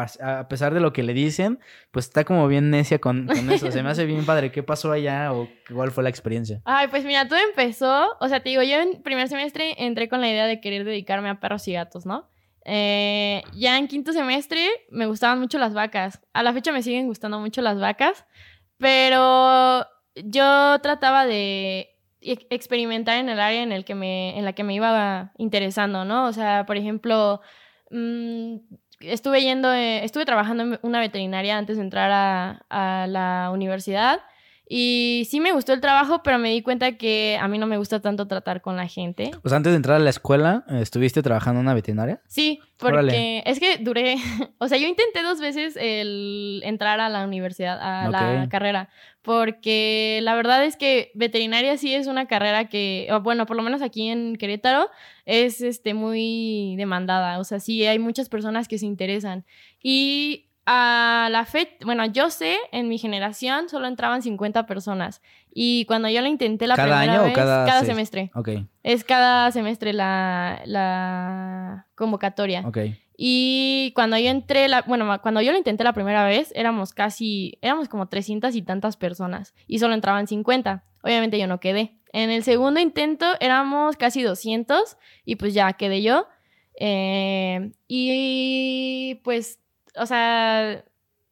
pesar 0.48 0.74
de 0.74 0.80
lo 0.80 0.92
que 0.92 1.04
le 1.04 1.14
dicen, 1.14 1.60
pues 1.92 2.06
está 2.06 2.24
como 2.24 2.48
bien 2.48 2.70
necia 2.70 2.98
con, 2.98 3.30
eso. 3.30 3.70
Se 3.70 3.82
me 3.84 3.90
hace 3.90 4.06
bien 4.06 4.26
padre. 4.26 4.50
¿Qué 4.50 4.64
pasó 4.64 4.90
allá 4.90 5.32
o 5.32 5.48
cuál 5.72 5.92
fue 5.92 6.02
la 6.02 6.10
experiencia? 6.10 6.60
Ay, 6.64 6.88
pues 6.88 7.04
mira, 7.04 7.28
todo 7.28 7.38
empezó, 7.48 8.16
o 8.20 8.28
sea, 8.28 8.40
te 8.40 8.48
digo, 8.48 8.62
yo 8.62 8.80
en 8.80 9.02
primer 9.02 9.28
semestre 9.28 9.74
entré 9.78 10.08
con 10.08 10.20
la 10.20 10.28
idea 10.28 10.46
de 10.46 10.60
querer 10.60 10.84
dedicarme 10.84 11.28
a 11.28 11.38
perros 11.38 11.68
y 11.68 11.74
gatos, 11.74 12.04
¿no? 12.04 12.28
Eh, 12.64 13.42
ya 13.54 13.78
en 13.78 13.88
quinto 13.88 14.12
semestre 14.12 14.68
me 14.90 15.06
gustaban 15.06 15.38
mucho 15.38 15.58
las 15.58 15.74
vacas. 15.74 16.20
A 16.32 16.42
la 16.42 16.52
fecha 16.52 16.72
me 16.72 16.82
siguen 16.82 17.06
gustando 17.06 17.38
mucho 17.38 17.62
las 17.62 17.78
vacas, 17.78 18.24
pero 18.78 19.86
yo 20.16 20.78
trataba 20.80 21.26
de 21.26 21.93
experimentar 22.50 23.18
en 23.18 23.28
el 23.28 23.40
área 23.40 23.62
en, 23.62 23.72
el 23.72 23.84
que 23.84 23.94
me, 23.94 24.38
en 24.38 24.44
la 24.44 24.52
que 24.52 24.64
me 24.64 24.74
iba 24.74 25.32
interesando, 25.38 26.04
¿no? 26.04 26.26
O 26.26 26.32
sea, 26.32 26.66
por 26.66 26.76
ejemplo, 26.76 27.40
mm, 27.90 28.56
estuve 29.00 29.42
yendo, 29.42 29.72
eh, 29.72 30.04
estuve 30.04 30.24
trabajando 30.24 30.62
en 30.62 30.78
una 30.82 31.00
veterinaria 31.00 31.58
antes 31.58 31.76
de 31.76 31.82
entrar 31.82 32.10
a, 32.10 32.64
a 32.70 33.06
la 33.06 33.50
universidad 33.52 34.20
y 34.66 35.26
sí 35.28 35.40
me 35.40 35.52
gustó 35.52 35.74
el 35.74 35.80
trabajo, 35.80 36.22
pero 36.22 36.38
me 36.38 36.50
di 36.50 36.62
cuenta 36.62 36.92
que 36.96 37.38
a 37.40 37.48
mí 37.48 37.58
no 37.58 37.66
me 37.66 37.76
gusta 37.76 38.00
tanto 38.00 38.26
tratar 38.26 38.62
con 38.62 38.76
la 38.76 38.88
gente. 38.88 39.30
Sea, 39.44 39.56
antes 39.56 39.72
de 39.72 39.76
entrar 39.76 39.96
a 39.96 39.98
la 40.02 40.08
escuela, 40.08 40.64
¿estuviste 40.68 41.22
trabajando 41.22 41.60
en 41.60 41.66
una 41.66 41.74
veterinaria? 41.74 42.22
Sí, 42.28 42.60
porque 42.78 43.42
es 43.44 43.60
que 43.60 43.76
duré, 43.78 44.16
o 44.58 44.68
sea, 44.68 44.78
yo 44.78 44.88
intenté 44.88 45.22
dos 45.22 45.38
veces 45.38 45.76
el 45.78 46.62
entrar 46.64 46.98
a 47.00 47.10
la 47.10 47.24
universidad, 47.26 47.78
a 47.80 48.08
la 48.08 48.48
carrera, 48.48 48.88
porque 49.24 50.20
la 50.22 50.34
verdad 50.34 50.62
es 50.66 50.76
que 50.76 51.10
veterinaria 51.14 51.78
sí 51.78 51.94
es 51.94 52.08
una 52.08 52.26
carrera 52.26 52.66
que, 52.66 53.08
bueno, 53.22 53.46
por 53.46 53.56
lo 53.56 53.62
menos 53.62 53.80
aquí 53.80 54.10
en 54.10 54.36
Querétaro, 54.36 54.90
es 55.24 55.62
este, 55.62 55.94
muy 55.94 56.74
demandada, 56.76 57.38
o 57.38 57.44
sea, 57.44 57.58
sí 57.58 57.86
hay 57.86 57.98
muchas 57.98 58.28
personas 58.28 58.68
que 58.68 58.76
se 58.76 58.84
interesan. 58.84 59.46
Y 59.82 60.50
a 60.66 61.28
la 61.30 61.46
fecha, 61.46 61.72
bueno, 61.86 62.04
yo 62.04 62.28
sé, 62.28 62.58
en 62.70 62.88
mi 62.88 62.98
generación 62.98 63.70
solo 63.70 63.86
entraban 63.86 64.20
50 64.20 64.66
personas. 64.66 65.22
Y 65.54 65.86
cuando 65.86 66.10
yo 66.10 66.20
lo 66.20 66.28
intenté 66.28 66.66
la 66.66 66.74
primera 66.74 67.00
año 67.00 67.22
vez, 67.22 67.32
o 67.32 67.34
cada, 67.34 67.64
cada 67.64 67.84
semestre. 67.84 68.30
Ok. 68.34 68.50
Es 68.82 69.04
cada 69.04 69.50
semestre 69.52 69.94
la, 69.94 70.60
la 70.66 71.86
convocatoria. 71.94 72.62
Ok. 72.66 72.78
Y 73.16 73.92
cuando 73.94 74.18
yo 74.18 74.28
entré, 74.28 74.68
la, 74.68 74.82
bueno, 74.82 75.20
cuando 75.22 75.40
yo 75.40 75.52
lo 75.52 75.58
intenté 75.58 75.84
la 75.84 75.92
primera 75.92 76.26
vez, 76.26 76.52
éramos 76.54 76.92
casi, 76.92 77.58
éramos 77.62 77.88
como 77.88 78.08
300 78.08 78.54
y 78.56 78.62
tantas 78.62 78.96
personas. 78.96 79.54
Y 79.66 79.78
solo 79.78 79.94
entraban 79.94 80.26
50. 80.26 80.84
Obviamente 81.02 81.38
yo 81.38 81.46
no 81.46 81.60
quedé. 81.60 81.98
En 82.12 82.30
el 82.30 82.42
segundo 82.42 82.80
intento 82.80 83.26
éramos 83.40 83.96
casi 83.96 84.22
200 84.22 84.96
y 85.24 85.36
pues 85.36 85.54
ya 85.54 85.72
quedé 85.74 86.02
yo. 86.02 86.26
Eh, 86.78 87.72
y 87.86 89.20
pues 89.22 89.60
o 89.96 90.06
sea, 90.06 90.84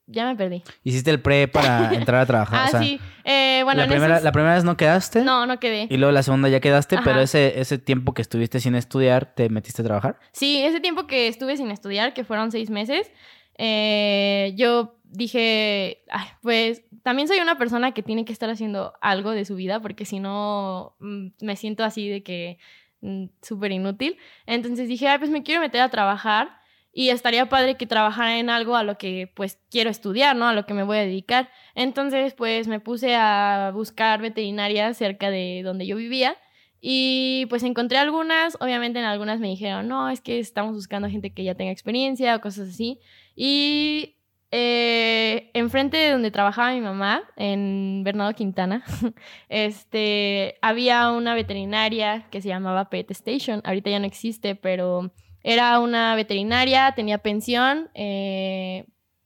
ya 0.06 0.26
me 0.26 0.36
perdí. 0.36 0.62
Hiciste 0.82 1.10
el 1.10 1.20
pre 1.20 1.48
para 1.48 1.92
entrar 1.94 2.20
a 2.20 2.26
trabajar. 2.26 2.70
ah, 2.72 2.82
sí. 2.82 3.00
Eh, 3.24 3.62
bueno, 3.64 3.82
la, 3.82 3.88
primera, 3.88 4.20
la 4.20 4.32
primera 4.32 4.54
vez 4.54 4.64
no 4.64 4.76
quedaste. 4.76 5.22
No, 5.22 5.46
no 5.46 5.60
quedé. 5.60 5.86
Y 5.90 5.96
luego 5.96 6.12
la 6.12 6.22
segunda 6.22 6.48
ya 6.48 6.60
quedaste, 6.60 6.98
pero 7.04 7.20
ese, 7.20 7.60
ese 7.60 7.78
tiempo 7.78 8.14
que 8.14 8.22
estuviste 8.22 8.60
sin 8.60 8.74
estudiar, 8.74 9.34
¿te 9.34 9.48
metiste 9.48 9.82
a 9.82 9.84
trabajar? 9.84 10.18
Sí, 10.32 10.62
ese 10.62 10.80
tiempo 10.80 11.06
que 11.06 11.28
estuve 11.28 11.56
sin 11.56 11.70
estudiar, 11.70 12.14
que 12.14 12.24
fueron 12.24 12.50
seis 12.50 12.70
meses, 12.70 13.10
eh, 13.58 14.54
yo 14.56 14.96
dije, 15.04 16.02
pues 16.40 16.82
también 17.02 17.28
soy 17.28 17.38
una 17.40 17.58
persona 17.58 17.92
que 17.92 18.02
tiene 18.02 18.24
que 18.24 18.32
estar 18.32 18.50
haciendo 18.50 18.94
algo 19.00 19.32
de 19.32 19.44
su 19.44 19.56
vida, 19.56 19.80
porque 19.80 20.04
si 20.04 20.20
no 20.20 20.96
mm, 21.00 21.28
me 21.40 21.56
siento 21.56 21.84
así 21.84 22.08
de 22.08 22.22
que 22.22 22.58
mm, 23.02 23.26
súper 23.42 23.72
inútil. 23.72 24.16
Entonces 24.46 24.88
dije, 24.88 25.08
ay, 25.08 25.18
pues 25.18 25.30
me 25.30 25.42
quiero 25.42 25.60
meter 25.60 25.80
a 25.82 25.90
trabajar. 25.90 26.61
Y 26.92 27.08
estaría 27.08 27.48
padre 27.48 27.76
que 27.76 27.86
trabajara 27.86 28.38
en 28.38 28.50
algo 28.50 28.76
a 28.76 28.82
lo 28.82 28.98
que 28.98 29.30
pues 29.34 29.58
quiero 29.70 29.90
estudiar, 29.90 30.36
¿no? 30.36 30.48
A 30.48 30.52
lo 30.54 30.66
que 30.66 30.74
me 30.74 30.82
voy 30.82 30.98
a 30.98 31.00
dedicar. 31.00 31.50
Entonces 31.74 32.34
pues 32.34 32.68
me 32.68 32.80
puse 32.80 33.14
a 33.16 33.70
buscar 33.74 34.20
veterinaria 34.20 34.92
cerca 34.94 35.30
de 35.30 35.62
donde 35.64 35.86
yo 35.86 35.96
vivía 35.96 36.36
y 36.84 37.46
pues 37.48 37.62
encontré 37.62 37.96
algunas, 37.96 38.56
obviamente 38.60 38.98
en 38.98 39.04
algunas 39.04 39.38
me 39.38 39.46
dijeron, 39.46 39.86
no, 39.86 40.10
es 40.10 40.20
que 40.20 40.40
estamos 40.40 40.74
buscando 40.74 41.08
gente 41.08 41.32
que 41.32 41.44
ya 41.44 41.54
tenga 41.54 41.70
experiencia 41.70 42.34
o 42.34 42.40
cosas 42.40 42.70
así. 42.70 42.98
Y 43.36 44.16
eh, 44.50 45.50
enfrente 45.54 45.96
de 45.96 46.10
donde 46.10 46.32
trabajaba 46.32 46.72
mi 46.72 46.80
mamá, 46.80 47.22
en 47.36 48.02
Bernardo 48.04 48.34
Quintana, 48.34 48.84
este, 49.48 50.56
había 50.60 51.12
una 51.12 51.36
veterinaria 51.36 52.26
que 52.30 52.42
se 52.42 52.48
llamaba 52.48 52.90
Pet 52.90 53.08
Station. 53.12 53.62
Ahorita 53.64 53.88
ya 53.88 54.00
no 54.00 54.06
existe, 54.06 54.56
pero 54.56 55.12
era 55.42 55.78
una 55.80 56.14
veterinaria, 56.14 56.92
tenía 56.94 57.18
pensión, 57.18 57.90
eh, 57.94 58.84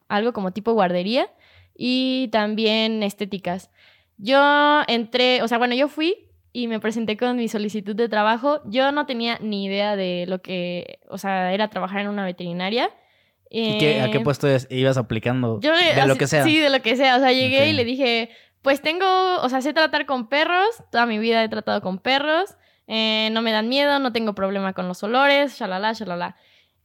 algo 0.09 0.33
como 0.33 0.53
tipo 0.53 0.73
guardería 0.73 1.31
y 1.75 2.29
también 2.29 3.03
estéticas. 3.03 3.71
Yo 4.19 4.83
entré, 4.89 5.43
o 5.43 5.49
sea, 5.49 5.59
bueno, 5.59 5.75
yo 5.75 5.89
fui 5.89 6.31
y 6.53 6.69
me 6.69 6.81
presenté 6.81 7.19
con 7.19 7.37
mi 7.37 7.49
solicitud 7.49 7.95
de 7.95 8.09
trabajo. 8.09 8.63
Yo 8.65 8.91
no 8.93 9.05
tenía 9.05 9.39
ni 9.43 9.67
idea 9.67 9.95
de 9.95 10.25
lo 10.27 10.41
que, 10.41 11.01
o 11.09 11.19
sea, 11.19 11.53
era 11.53 11.69
trabajar 11.69 12.01
en 12.01 12.09
una 12.09 12.25
veterinaria. 12.25 12.91
¿Y 13.51 13.79
qué, 13.79 14.01
a 14.01 14.11
qué 14.11 14.19
eh, 14.19 14.21
puesto 14.21 14.49
ibas 14.71 14.97
aplicando? 14.97 15.61
Yo, 15.61 15.73
de 15.77 16.07
lo 16.07 16.17
que 16.17 16.27
sea. 16.27 16.45
Sí, 16.45 16.59
de 16.59 16.71
lo 16.71 16.81
que 16.81 16.97
sea. 16.97 17.17
O 17.17 17.21
sea, 17.21 17.33
llegué 17.33 17.69
y 17.69 17.73
le 17.75 17.85
dije, 17.85 18.31
pues 18.63 18.81
tengo, 18.81 19.07
o 19.43 19.49
sea, 19.51 19.61
sé 19.61 19.75
tratar 19.75 20.07
con 20.07 20.29
perros. 20.29 20.83
Toda 20.91 21.05
mi 21.05 21.19
vida 21.19 21.45
he 21.45 21.49
tratado 21.49 21.83
con 21.83 21.99
perros. 21.99 22.57
Eh, 22.87 23.31
no 23.33 23.43
me 23.43 23.53
dan 23.53 23.69
miedo, 23.69 23.99
no 23.99 24.13
tengo 24.13 24.35
problema 24.35 24.73
con 24.73 24.89
los 24.89 25.03
olores, 25.03 25.59
shalala, 25.59 25.93
shalala. 25.93 26.37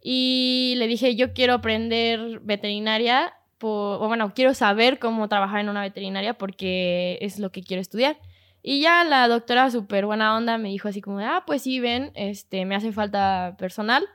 Y 0.01 0.73
le 0.77 0.87
dije, 0.87 1.15
yo 1.15 1.33
quiero 1.33 1.53
aprender 1.53 2.39
veterinaria, 2.39 3.33
o 3.61 4.07
bueno, 4.07 4.33
quiero 4.33 4.53
saber 4.53 4.97
cómo 4.99 5.29
trabajar 5.29 5.59
en 5.59 5.69
una 5.69 5.81
veterinaria 5.81 6.33
porque 6.33 7.19
es 7.21 7.39
lo 7.39 7.51
que 7.51 7.61
quiero 7.63 7.81
estudiar. 7.81 8.17
Y 8.63 8.81
ya 8.81 9.03
la 9.03 9.27
doctora 9.27 9.69
súper 9.71 10.05
buena 10.05 10.35
onda 10.35 10.57
me 10.57 10.69
dijo 10.69 10.87
así 10.87 11.01
como, 11.01 11.19
ah, 11.19 11.43
pues 11.45 11.63
sí, 11.63 11.79
ven, 11.79 12.11
este, 12.15 12.65
me 12.65 12.75
hace 12.75 12.91
falta 12.91 13.55
personal. 13.57 14.07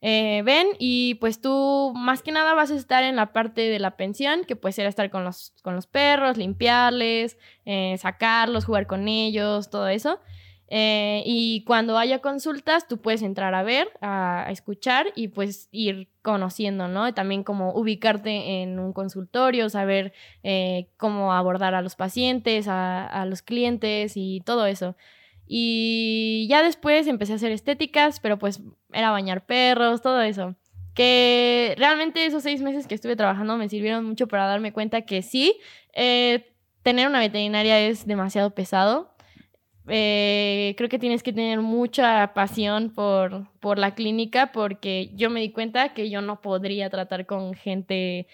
Eh, 0.00 0.42
ven 0.44 0.68
y 0.78 1.16
pues 1.16 1.40
tú 1.40 1.92
más 1.96 2.22
que 2.22 2.30
nada 2.30 2.54
vas 2.54 2.70
a 2.70 2.76
estar 2.76 3.02
en 3.02 3.16
la 3.16 3.32
parte 3.32 3.62
de 3.62 3.80
la 3.80 3.96
pensión, 3.96 4.44
que 4.44 4.54
puede 4.54 4.72
ser 4.72 4.86
estar 4.86 5.10
con 5.10 5.24
los, 5.24 5.52
con 5.62 5.74
los 5.74 5.88
perros, 5.88 6.36
limpiarles, 6.36 7.36
eh, 7.64 7.96
sacarlos, 7.98 8.64
jugar 8.64 8.86
con 8.86 9.08
ellos, 9.08 9.70
todo 9.70 9.88
eso. 9.88 10.20
Eh, 10.70 11.22
y 11.24 11.64
cuando 11.64 11.96
haya 11.96 12.18
consultas, 12.20 12.86
tú 12.86 12.98
puedes 12.98 13.22
entrar 13.22 13.54
a 13.54 13.62
ver, 13.62 13.88
a, 14.02 14.46
escuchar 14.50 15.06
y 15.14 15.28
pues 15.28 15.68
ir 15.72 16.08
conociendo, 16.20 16.88
¿no? 16.88 17.12
también 17.14 17.42
como 17.42 17.72
ubicarte 17.72 18.60
en 18.62 18.78
un 18.78 18.92
consultorio, 18.92 19.70
saber 19.70 20.12
eh, 20.42 20.88
cómo 20.98 21.32
abordar 21.32 21.74
a 21.74 21.80
los 21.80 21.96
pacientes, 21.96 22.66
a, 22.68 23.24
los 23.26 23.40
clientes 23.40 24.12
y 24.16 24.42
todo 24.44 24.66
eso. 24.66 24.94
Y 25.46 26.46
ya 26.50 26.62
después 26.62 27.06
empecé 27.06 27.32
a 27.32 27.36
hacer 27.36 27.52
estéticas, 27.52 28.20
pero 28.20 28.38
pues 28.38 28.60
era 28.92 29.10
bañar 29.10 29.46
perros, 29.46 30.02
todo 30.02 30.20
eso. 30.20 30.54
Que 30.92 31.74
realmente 31.78 32.26
esos 32.26 32.42
seis 32.42 32.60
meses 32.60 32.86
que 32.86 32.94
estuve 32.94 33.16
trabajando 33.16 33.56
me 33.56 33.70
sirvieron 33.70 34.04
mucho 34.04 34.26
para 34.28 34.46
darme 34.46 34.72
cuenta 34.74 35.02
que 35.02 35.22
sí, 35.22 35.58
eh, 35.94 36.52
tener 36.82 37.08
una 37.08 37.20
veterinaria 37.20 37.80
es 37.80 38.06
demasiado 38.06 38.50
pesado 38.50 39.17
eh, 39.88 40.74
creo 40.76 40.88
que 40.88 40.98
tienes 40.98 41.22
que 41.22 41.32
tener 41.32 41.60
mucha 41.60 42.32
pasión 42.34 42.90
por, 42.90 43.46
por 43.60 43.78
la 43.78 43.94
clínica 43.94 44.52
porque 44.52 45.10
yo 45.14 45.30
me 45.30 45.40
di 45.40 45.50
cuenta 45.50 45.94
que 45.94 46.10
yo 46.10 46.20
no 46.20 46.40
podría 46.40 46.90
tratar 46.90 47.26
con 47.26 47.54
gente, 47.54 48.26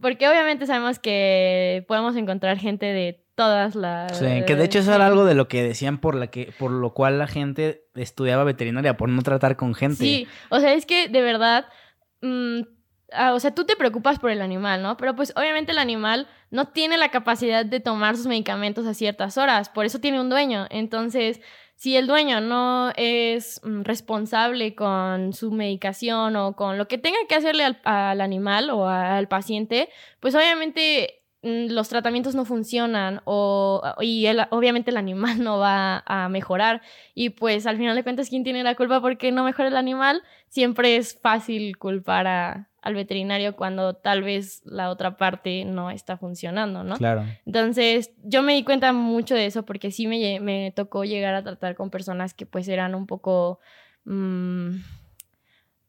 porque 0.00 0.28
obviamente 0.28 0.66
sabemos 0.66 0.98
que 0.98 1.84
podemos 1.88 2.16
encontrar 2.16 2.58
gente 2.58 2.86
de 2.86 3.22
todas 3.34 3.74
las... 3.74 4.18
Sí, 4.18 4.44
que 4.46 4.56
de 4.56 4.64
hecho 4.64 4.80
eso 4.80 4.94
era 4.94 5.06
algo 5.06 5.24
de 5.24 5.34
lo 5.34 5.48
que 5.48 5.62
decían 5.62 5.98
por, 5.98 6.14
la 6.14 6.28
que, 6.28 6.52
por 6.58 6.70
lo 6.70 6.92
cual 6.92 7.18
la 7.18 7.26
gente 7.26 7.84
estudiaba 7.94 8.44
veterinaria, 8.44 8.96
por 8.96 9.08
no 9.08 9.22
tratar 9.22 9.56
con 9.56 9.74
gente. 9.74 9.96
Sí, 9.96 10.28
o 10.50 10.60
sea, 10.60 10.74
es 10.74 10.86
que 10.86 11.08
de 11.08 11.22
verdad... 11.22 11.66
Mm, 12.20 12.60
Ah, 13.12 13.34
o 13.34 13.40
sea, 13.40 13.54
tú 13.54 13.64
te 13.64 13.76
preocupas 13.76 14.18
por 14.18 14.30
el 14.30 14.42
animal, 14.42 14.82
¿no? 14.82 14.96
Pero 14.96 15.14
pues 15.16 15.32
obviamente 15.36 15.72
el 15.72 15.78
animal 15.78 16.28
no 16.50 16.68
tiene 16.68 16.96
la 16.96 17.10
capacidad 17.10 17.64
de 17.64 17.80
tomar 17.80 18.16
sus 18.16 18.26
medicamentos 18.26 18.86
a 18.86 18.94
ciertas 18.94 19.38
horas, 19.38 19.68
por 19.68 19.84
eso 19.84 20.00
tiene 20.00 20.20
un 20.20 20.30
dueño. 20.30 20.66
Entonces, 20.70 21.40
si 21.76 21.96
el 21.96 22.06
dueño 22.06 22.40
no 22.40 22.92
es 22.96 23.60
mm, 23.64 23.82
responsable 23.82 24.74
con 24.74 25.32
su 25.32 25.50
medicación 25.52 26.36
o 26.36 26.54
con 26.56 26.78
lo 26.78 26.88
que 26.88 26.98
tenga 26.98 27.18
que 27.28 27.34
hacerle 27.34 27.64
al, 27.64 27.80
al 27.84 28.20
animal 28.20 28.70
o 28.70 28.88
al 28.88 29.28
paciente, 29.28 29.88
pues 30.20 30.34
obviamente 30.34 31.20
Mm, 31.42 31.70
los 31.70 31.88
tratamientos 31.88 32.34
no 32.34 32.44
funcionan 32.44 33.22
o, 33.24 33.82
y 34.02 34.26
obviamente 34.50 34.90
el 34.90 34.98
animal 34.98 35.42
no 35.42 35.58
va 35.58 36.02
a 36.06 36.28
mejorar 36.28 36.82
y 37.14 37.30
pues 37.30 37.66
al 37.66 37.78
final 37.78 37.96
de 37.96 38.02
cuentas 38.02 38.28
quién 38.28 38.44
tiene 38.44 38.62
la 38.62 38.74
culpa 38.74 39.00
porque 39.00 39.32
no 39.32 39.44
mejora 39.44 39.68
el 39.68 39.76
animal 39.76 40.22
siempre 40.48 40.96
es 40.96 41.18
fácil 41.18 41.78
culpar 41.78 42.26
a, 42.26 42.69
al 42.82 42.94
veterinario 42.94 43.56
cuando 43.56 43.94
tal 43.94 44.22
vez 44.22 44.62
la 44.64 44.90
otra 44.90 45.16
parte 45.16 45.64
no 45.64 45.90
está 45.90 46.16
funcionando, 46.16 46.82
¿no? 46.84 46.96
Claro. 46.96 47.24
Entonces 47.44 48.12
yo 48.22 48.42
me 48.42 48.54
di 48.54 48.64
cuenta 48.64 48.92
mucho 48.92 49.34
de 49.34 49.46
eso 49.46 49.64
porque 49.64 49.90
sí 49.90 50.06
me, 50.06 50.40
me 50.40 50.72
tocó 50.74 51.04
llegar 51.04 51.34
a 51.34 51.42
tratar 51.42 51.74
con 51.74 51.90
personas 51.90 52.34
que 52.34 52.46
pues 52.46 52.68
eran 52.68 52.94
un 52.94 53.06
poco... 53.06 53.60
Mmm, 54.04 54.76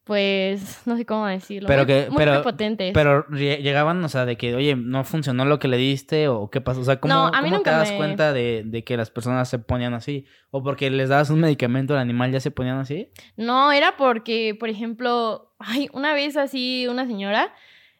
pues, 0.04 0.82
no 0.84 0.96
sé 0.96 1.06
cómo 1.06 1.26
decirlo. 1.26 1.68
Pero 1.68 1.86
que, 1.86 2.06
muy 2.08 2.16
pero, 2.16 2.42
potentes. 2.42 2.92
Pero 2.92 3.26
llegaban, 3.28 4.02
o 4.04 4.08
sea, 4.08 4.24
de 4.24 4.36
que, 4.36 4.54
oye, 4.54 4.74
no 4.74 5.04
funcionó 5.04 5.44
lo 5.44 5.58
que 5.58 5.68
le 5.68 5.76
diste 5.76 6.28
o 6.28 6.50
qué 6.50 6.60
pasó. 6.60 6.80
O 6.80 6.84
sea, 6.84 6.98
¿cómo, 6.98 7.30
te 7.30 7.70
das 7.70 7.92
cuenta 7.92 8.32
de, 8.32 8.62
de, 8.64 8.82
que 8.84 8.96
las 8.96 9.10
personas 9.10 9.48
se 9.48 9.58
ponían 9.58 9.94
así? 9.94 10.26
¿O 10.50 10.62
porque 10.62 10.90
les 10.90 11.08
dabas 11.08 11.30
un 11.30 11.40
medicamento 11.40 11.94
al 11.94 12.00
animal 12.00 12.32
ya 12.32 12.40
se 12.40 12.50
ponían 12.50 12.78
así? 12.78 13.10
No, 13.36 13.70
era 13.70 13.96
porque, 13.96 14.56
por 14.58 14.68
ejemplo, 14.68 15.54
ay, 15.58 15.88
una 15.92 16.14
vez 16.14 16.36
así, 16.36 16.86
una 16.88 17.06
señora 17.06 17.52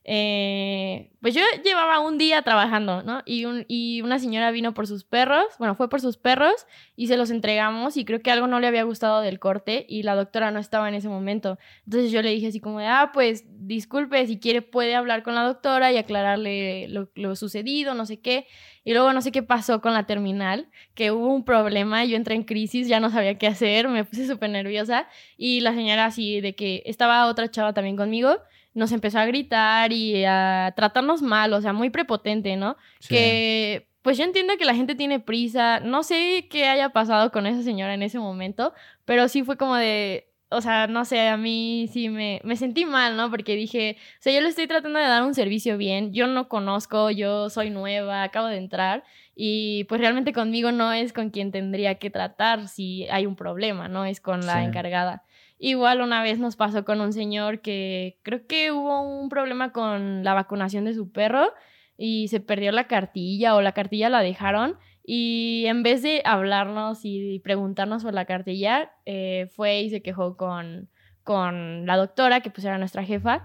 eh, 0.04 1.10
pues 1.20 1.34
yo 1.34 1.42
llevaba 1.62 2.00
un 2.00 2.18
día 2.18 2.42
trabajando, 2.42 3.04
¿no? 3.04 3.22
Y, 3.24 3.44
un, 3.44 3.64
y 3.68 4.02
una 4.02 4.18
señora 4.18 4.50
vino 4.50 4.74
por 4.74 4.88
sus 4.88 5.04
perros, 5.04 5.44
bueno, 5.58 5.76
fue 5.76 5.88
por 5.88 6.00
sus 6.00 6.16
perros 6.16 6.66
y 6.96 7.06
se 7.06 7.16
los 7.16 7.30
entregamos 7.30 7.96
y 7.96 8.04
creo 8.04 8.20
que 8.20 8.32
algo 8.32 8.48
no 8.48 8.58
le 8.58 8.66
había 8.66 8.82
gustado 8.82 9.20
del 9.20 9.38
corte 9.38 9.86
y 9.88 10.02
la 10.02 10.16
doctora 10.16 10.50
no 10.50 10.58
estaba 10.58 10.88
en 10.88 10.94
ese 10.94 11.08
momento. 11.08 11.58
Entonces 11.84 12.10
yo 12.10 12.20
le 12.22 12.30
dije 12.30 12.48
así 12.48 12.58
como 12.58 12.80
de, 12.80 12.86
ah, 12.86 13.10
pues 13.14 13.44
disculpe, 13.66 14.26
si 14.26 14.40
quiere 14.40 14.62
puede 14.62 14.96
hablar 14.96 15.22
con 15.22 15.36
la 15.36 15.44
doctora 15.44 15.92
y 15.92 15.98
aclararle 15.98 16.88
lo, 16.88 17.08
lo 17.14 17.36
sucedido, 17.36 17.94
no 17.94 18.04
sé 18.04 18.20
qué. 18.20 18.46
Y 18.84 18.94
luego 18.94 19.12
no 19.12 19.22
sé 19.22 19.30
qué 19.30 19.44
pasó 19.44 19.80
con 19.80 19.92
la 19.92 20.06
terminal, 20.06 20.68
que 20.94 21.12
hubo 21.12 21.32
un 21.32 21.44
problema, 21.44 22.04
yo 22.04 22.16
entré 22.16 22.34
en 22.34 22.42
crisis, 22.42 22.88
ya 22.88 22.98
no 22.98 23.10
sabía 23.10 23.38
qué 23.38 23.46
hacer, 23.46 23.86
me 23.86 24.04
puse 24.04 24.26
súper 24.26 24.50
nerviosa 24.50 25.06
y 25.36 25.60
la 25.60 25.72
señora 25.72 26.06
así 26.06 26.40
de 26.40 26.56
que 26.56 26.82
estaba 26.86 27.26
otra 27.26 27.48
chava 27.48 27.72
también 27.74 27.96
conmigo 27.96 28.40
nos 28.74 28.92
empezó 28.92 29.18
a 29.18 29.26
gritar 29.26 29.92
y 29.92 30.24
a 30.24 30.72
tratarnos 30.76 31.22
mal, 31.22 31.52
o 31.52 31.60
sea, 31.60 31.72
muy 31.72 31.90
prepotente, 31.90 32.56
¿no? 32.56 32.76
Que 33.08 33.88
pues 34.02 34.18
yo 34.18 34.24
entiendo 34.24 34.56
que 34.58 34.64
la 34.64 34.74
gente 34.74 34.94
tiene 34.94 35.20
prisa, 35.20 35.80
no 35.80 36.02
sé 36.02 36.48
qué 36.50 36.66
haya 36.66 36.90
pasado 36.90 37.30
con 37.30 37.46
esa 37.46 37.62
señora 37.62 37.94
en 37.94 38.02
ese 38.02 38.18
momento, 38.18 38.74
pero 39.04 39.28
sí 39.28 39.44
fue 39.44 39.56
como 39.56 39.76
de, 39.76 40.28
o 40.50 40.60
sea, 40.60 40.88
no 40.88 41.04
sé, 41.04 41.28
a 41.28 41.36
mí 41.36 41.88
sí 41.92 42.08
me, 42.08 42.40
me 42.42 42.56
sentí 42.56 42.84
mal, 42.84 43.16
¿no? 43.16 43.30
Porque 43.30 43.54
dije, 43.54 43.96
o 44.18 44.22
sea, 44.22 44.32
yo 44.32 44.40
le 44.40 44.48
estoy 44.48 44.66
tratando 44.66 44.98
de 44.98 45.06
dar 45.06 45.22
un 45.22 45.34
servicio 45.34 45.78
bien, 45.78 46.12
yo 46.12 46.26
no 46.26 46.48
conozco, 46.48 47.10
yo 47.10 47.48
soy 47.48 47.70
nueva, 47.70 48.24
acabo 48.24 48.48
de 48.48 48.56
entrar 48.56 49.04
y 49.34 49.84
pues 49.84 50.00
realmente 50.00 50.32
conmigo 50.32 50.72
no 50.72 50.92
es 50.92 51.12
con 51.12 51.30
quien 51.30 51.52
tendría 51.52 51.94
que 51.96 52.10
tratar 52.10 52.68
si 52.68 53.06
hay 53.08 53.26
un 53.26 53.36
problema, 53.36 53.88
¿no? 53.88 54.04
Es 54.04 54.20
con 54.20 54.44
la 54.46 54.64
encargada. 54.64 55.22
Igual 55.64 56.00
una 56.00 56.24
vez 56.24 56.40
nos 56.40 56.56
pasó 56.56 56.84
con 56.84 57.00
un 57.00 57.12
señor 57.12 57.60
que 57.60 58.18
creo 58.24 58.48
que 58.48 58.72
hubo 58.72 59.00
un 59.00 59.28
problema 59.28 59.70
con 59.70 60.24
la 60.24 60.34
vacunación 60.34 60.84
de 60.84 60.92
su 60.92 61.12
perro 61.12 61.52
y 61.96 62.26
se 62.26 62.40
perdió 62.40 62.72
la 62.72 62.88
cartilla 62.88 63.54
o 63.54 63.62
la 63.62 63.70
cartilla 63.70 64.08
la 64.08 64.22
dejaron 64.22 64.76
y 65.04 65.62
en 65.68 65.84
vez 65.84 66.02
de 66.02 66.20
hablarnos 66.24 67.04
y 67.04 67.38
preguntarnos 67.44 68.02
por 68.02 68.12
la 68.12 68.24
cartilla, 68.24 68.90
eh, 69.06 69.48
fue 69.54 69.82
y 69.82 69.90
se 69.90 70.02
quejó 70.02 70.36
con, 70.36 70.90
con 71.22 71.86
la 71.86 71.96
doctora, 71.96 72.40
que 72.40 72.50
pues 72.50 72.64
era 72.64 72.78
nuestra 72.78 73.04
jefa, 73.04 73.44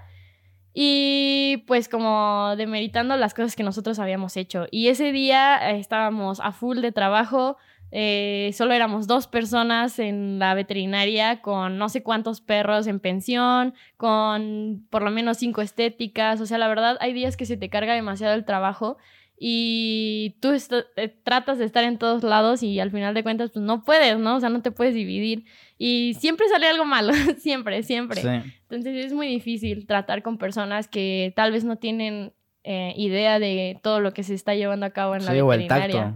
y 0.73 1.63
pues 1.67 1.87
como 1.87 2.55
demeritando 2.57 3.15
las 3.15 3.35
cosas 3.35 3.55
que 3.55 3.61
nosotros 3.61 3.99
habíamos 3.99 4.37
hecho. 4.37 4.65
Y 4.71 4.87
ese 4.87 5.11
día 5.11 5.71
eh, 5.71 5.79
estábamos 5.79 6.39
a 6.39 6.51
full 6.51 6.79
de 6.79 6.91
trabajo, 6.91 7.57
eh, 7.91 8.51
solo 8.53 8.73
éramos 8.73 9.07
dos 9.07 9.27
personas 9.27 9.99
en 9.99 10.39
la 10.39 10.53
veterinaria 10.53 11.41
con 11.41 11.77
no 11.77 11.89
sé 11.89 12.03
cuántos 12.03 12.41
perros 12.41 12.87
en 12.87 12.99
pensión, 12.99 13.73
con 13.95 14.85
por 14.89 15.03
lo 15.03 15.11
menos 15.11 15.37
cinco 15.37 15.61
estéticas. 15.61 16.41
O 16.41 16.45
sea, 16.45 16.57
la 16.57 16.67
verdad, 16.67 16.97
hay 16.99 17.13
días 17.13 17.37
que 17.37 17.45
se 17.45 17.57
te 17.57 17.69
carga 17.69 17.93
demasiado 17.93 18.33
el 18.33 18.45
trabajo 18.45 18.97
y 19.39 20.35
tú 20.41 20.49
eh, 20.95 21.15
tratas 21.23 21.59
de 21.59 21.65
estar 21.65 21.83
en 21.83 21.99
todos 21.99 22.23
lados 22.23 22.63
y 22.63 22.79
al 22.79 22.89
final 22.89 23.13
de 23.13 23.23
cuentas 23.23 23.51
pues 23.51 23.63
no 23.63 23.83
puedes, 23.83 24.17
¿no? 24.17 24.35
O 24.35 24.39
sea, 24.39 24.49
no 24.49 24.61
te 24.61 24.71
puedes 24.71 24.95
dividir 24.95 25.45
y 25.77 26.15
siempre 26.19 26.47
sale 26.49 26.67
algo 26.67 26.85
malo, 26.85 27.13
siempre, 27.37 27.83
siempre. 27.83 28.21
Entonces 28.21 29.05
es 29.05 29.13
muy 29.13 29.27
difícil 29.27 29.85
tratar 29.85 30.23
con 30.23 30.37
personas 30.37 30.87
que 30.87 31.33
tal 31.35 31.51
vez 31.51 31.63
no 31.63 31.77
tienen 31.77 32.33
eh, 32.69 32.93
idea 32.97 33.39
de 33.39 33.79
todo 33.81 34.01
lo 34.01 34.13
que 34.13 34.23
se 34.23 34.33
está 34.33 34.53
llevando 34.53 34.85
a 34.85 34.89
cabo 34.89 35.15
en 35.15 35.23
la 35.23 35.31
veterinaria. 35.31 36.13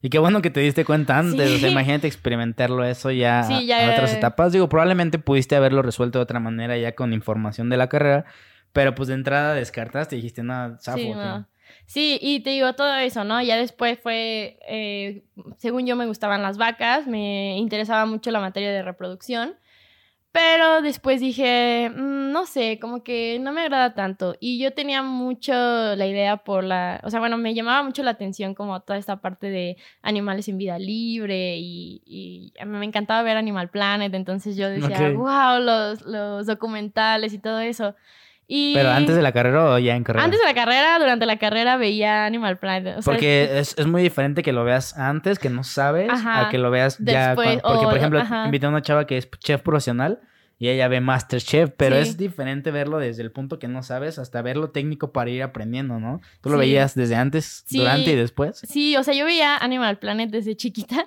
Y 0.00 0.10
qué 0.10 0.20
bueno 0.20 0.40
que 0.42 0.50
te 0.50 0.60
diste 0.60 0.84
cuenta 0.84 1.18
antes. 1.18 1.50
O 1.50 1.58
sea, 1.58 1.68
imagínate 1.68 2.06
experimentarlo 2.06 2.84
eso 2.84 3.10
ya, 3.10 3.40
en 3.50 3.90
otras 3.90 4.14
etapas. 4.14 4.52
Digo, 4.52 4.68
probablemente 4.68 5.18
pudiste 5.18 5.56
haberlo 5.56 5.82
resuelto 5.82 6.20
de 6.20 6.22
otra 6.22 6.38
manera 6.38 6.78
ya 6.78 6.94
con 6.94 7.12
información 7.12 7.68
de 7.68 7.78
la 7.78 7.88
carrera, 7.88 8.26
pero 8.72 8.94
pues 8.94 9.08
de 9.08 9.14
entrada 9.14 9.54
descartaste 9.54 10.14
y 10.14 10.18
dijiste, 10.18 10.44
nada, 10.44 10.78
zafo. 10.80 10.98
Sí, 10.98 11.12
Sí, 11.84 12.18
y 12.22 12.40
te 12.40 12.50
digo 12.50 12.74
todo 12.74 12.94
eso, 12.96 13.24
¿no? 13.24 13.42
Ya 13.42 13.56
después 13.56 13.98
fue, 13.98 14.58
eh, 14.68 15.24
según 15.56 15.86
yo 15.86 15.96
me 15.96 16.06
gustaban 16.06 16.42
las 16.42 16.58
vacas, 16.58 17.06
me 17.06 17.58
interesaba 17.58 18.06
mucho 18.06 18.30
la 18.30 18.40
materia 18.40 18.70
de 18.70 18.82
reproducción, 18.82 19.56
pero 20.38 20.82
después 20.82 21.20
dije, 21.20 21.90
mm, 21.90 22.30
no 22.30 22.46
sé, 22.46 22.78
como 22.80 23.02
que 23.02 23.40
no 23.40 23.52
me 23.52 23.62
agrada 23.62 23.94
tanto. 23.94 24.36
Y 24.38 24.60
yo 24.60 24.72
tenía 24.72 25.02
mucho 25.02 25.52
la 25.52 26.06
idea 26.06 26.36
por 26.36 26.62
la, 26.62 27.00
o 27.02 27.10
sea, 27.10 27.18
bueno, 27.18 27.36
me 27.38 27.54
llamaba 27.54 27.82
mucho 27.82 28.04
la 28.04 28.12
atención 28.12 28.54
como 28.54 28.78
toda 28.78 29.00
esta 29.00 29.20
parte 29.20 29.50
de 29.50 29.76
animales 30.00 30.46
en 30.46 30.56
vida 30.56 30.78
libre 30.78 31.56
y, 31.56 32.02
y 32.06 32.52
a 32.60 32.66
mí 32.66 32.78
me 32.78 32.86
encantaba 32.86 33.22
ver 33.24 33.36
Animal 33.36 33.68
Planet, 33.68 34.14
entonces 34.14 34.56
yo 34.56 34.68
decía, 34.68 35.10
wow, 35.10 35.60
los, 35.60 36.02
los 36.02 36.46
documentales 36.46 37.32
y 37.32 37.40
todo 37.40 37.58
eso. 37.58 37.96
¿Pero 38.48 38.90
antes 38.90 39.14
de 39.14 39.20
la 39.20 39.32
carrera 39.32 39.72
o 39.72 39.78
ya 39.78 39.94
en 39.94 40.04
carrera? 40.04 40.24
Antes 40.24 40.40
de 40.40 40.46
la 40.46 40.54
carrera, 40.54 40.98
durante 40.98 41.26
la 41.26 41.38
carrera 41.38 41.76
veía 41.76 42.24
Animal 42.24 42.58
Planet. 42.58 43.00
porque 43.04 43.58
es, 43.58 43.76
es, 43.76 43.86
muy 43.86 44.02
diferente 44.02 44.42
que 44.42 44.52
lo 44.52 44.64
veas 44.64 44.96
antes, 44.96 45.38
que 45.38 45.50
no 45.50 45.64
sabes, 45.64 46.10
a 46.10 46.48
que 46.50 46.56
lo 46.56 46.70
veas 46.70 46.98
ya. 46.98 47.34
porque, 47.34 47.60
por 47.62 47.96
ejemplo, 47.96 48.22
invité 48.46 48.66
a 48.66 48.68
una 48.70 48.82
chava 48.82 49.06
que 49.06 49.18
es 49.18 49.28
chef 49.38 49.60
profesional 49.60 50.20
y 50.58 50.68
ella 50.68 50.88
ve 50.88 51.00
Masterchef, 51.00 51.70
pero 51.76 51.96
es 51.96 52.16
diferente 52.16 52.70
verlo 52.70 52.98
desde 52.98 53.22
el 53.22 53.30
punto 53.30 53.58
que 53.58 53.68
no 53.68 53.82
sabes 53.82 54.18
hasta 54.18 54.42
verlo 54.42 54.70
técnico 54.70 55.12
para 55.12 55.30
ir 55.30 55.42
aprendiendo, 55.42 56.00
¿no? 56.00 56.20
¿Tú 56.40 56.50
lo 56.50 56.58
veías 56.58 56.94
desde 56.94 57.14
antes, 57.14 57.64
durante 57.70 58.12
y 58.12 58.16
después? 58.16 58.60
Sí, 58.66 58.96
o 58.96 59.04
sea, 59.04 59.14
yo 59.14 59.24
veía 59.24 59.56
Animal 59.56 59.98
Planet 59.98 60.30
desde 60.30 60.56
chiquita 60.56 61.06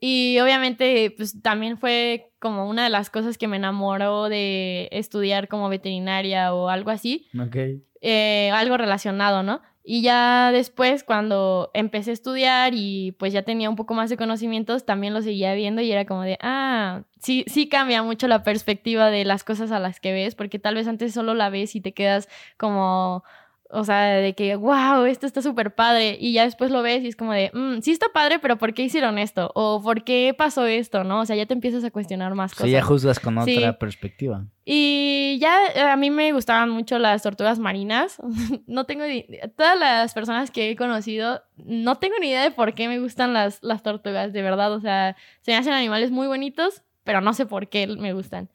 y 0.00 0.38
obviamente, 0.40 1.12
pues 1.16 1.40
también 1.42 1.76
fue 1.76 2.27
como 2.38 2.68
una 2.68 2.84
de 2.84 2.90
las 2.90 3.10
cosas 3.10 3.38
que 3.38 3.48
me 3.48 3.56
enamoró 3.56 4.28
de 4.28 4.88
estudiar 4.92 5.48
como 5.48 5.68
veterinaria 5.68 6.54
o 6.54 6.68
algo 6.68 6.90
así. 6.90 7.26
Ok. 7.38 7.56
Eh, 8.00 8.50
algo 8.52 8.76
relacionado, 8.76 9.42
¿no? 9.42 9.60
Y 9.90 10.02
ya 10.02 10.52
después, 10.52 11.02
cuando 11.02 11.70
empecé 11.72 12.10
a 12.10 12.12
estudiar 12.12 12.74
y 12.74 13.12
pues 13.12 13.32
ya 13.32 13.40
tenía 13.40 13.70
un 13.70 13.76
poco 13.76 13.94
más 13.94 14.10
de 14.10 14.18
conocimientos, 14.18 14.84
también 14.84 15.14
lo 15.14 15.22
seguía 15.22 15.54
viendo 15.54 15.80
y 15.80 15.90
era 15.90 16.04
como 16.04 16.22
de, 16.22 16.36
ah, 16.42 17.04
sí, 17.20 17.46
sí 17.48 17.70
cambia 17.70 18.02
mucho 18.02 18.28
la 18.28 18.42
perspectiva 18.42 19.10
de 19.10 19.24
las 19.24 19.44
cosas 19.44 19.72
a 19.72 19.78
las 19.78 19.98
que 19.98 20.12
ves, 20.12 20.34
porque 20.34 20.58
tal 20.58 20.74
vez 20.74 20.86
antes 20.88 21.14
solo 21.14 21.32
la 21.32 21.48
ves 21.48 21.74
y 21.74 21.80
te 21.80 21.94
quedas 21.94 22.28
como 22.58 23.24
o 23.70 23.84
sea, 23.84 24.14
de 24.14 24.34
que, 24.34 24.56
wow, 24.56 25.04
esto 25.04 25.26
está 25.26 25.42
súper 25.42 25.74
padre. 25.74 26.16
Y 26.18 26.32
ya 26.32 26.44
después 26.44 26.70
lo 26.70 26.82
ves 26.82 27.04
y 27.04 27.08
es 27.08 27.16
como 27.16 27.32
de, 27.32 27.50
mm, 27.52 27.80
sí 27.82 27.90
está 27.90 28.06
padre, 28.12 28.38
pero 28.38 28.56
¿por 28.56 28.72
qué 28.72 28.82
hicieron 28.82 29.18
esto? 29.18 29.50
O 29.54 29.82
¿por 29.82 30.04
qué 30.04 30.34
pasó 30.36 30.66
esto? 30.66 31.04
¿No? 31.04 31.20
O 31.20 31.26
sea, 31.26 31.36
ya 31.36 31.44
te 31.44 31.52
empiezas 31.52 31.84
a 31.84 31.90
cuestionar 31.90 32.34
más 32.34 32.52
cosas. 32.52 32.66
Sí, 32.66 32.72
ya 32.72 32.82
juzgas 32.82 33.20
con 33.20 33.36
otra 33.36 33.78
perspectiva. 33.78 34.46
Y 34.64 35.38
ya 35.40 35.58
eh, 35.74 35.80
a 35.80 35.96
mí 35.96 36.10
me 36.10 36.32
gustaban 36.32 36.70
mucho 36.70 36.98
las 36.98 37.22
tortugas 37.22 37.58
marinas. 37.58 38.16
no 38.66 38.84
tengo 38.84 39.04
ni 39.04 39.26
Todas 39.56 39.78
las 39.78 40.14
personas 40.14 40.50
que 40.50 40.70
he 40.70 40.76
conocido, 40.76 41.42
no 41.56 41.96
tengo 41.96 42.16
ni 42.20 42.28
idea 42.28 42.42
de 42.42 42.50
por 42.50 42.74
qué 42.74 42.88
me 42.88 42.98
gustan 42.98 43.34
las, 43.34 43.62
las 43.62 43.82
tortugas, 43.82 44.32
de 44.32 44.42
verdad. 44.42 44.72
O 44.72 44.80
sea, 44.80 45.14
se 45.42 45.50
me 45.50 45.58
hacen 45.58 45.74
animales 45.74 46.10
muy 46.10 46.26
bonitos, 46.26 46.84
pero 47.04 47.20
no 47.20 47.34
sé 47.34 47.44
por 47.44 47.68
qué 47.68 47.86
me 47.86 48.14
gustan. 48.14 48.48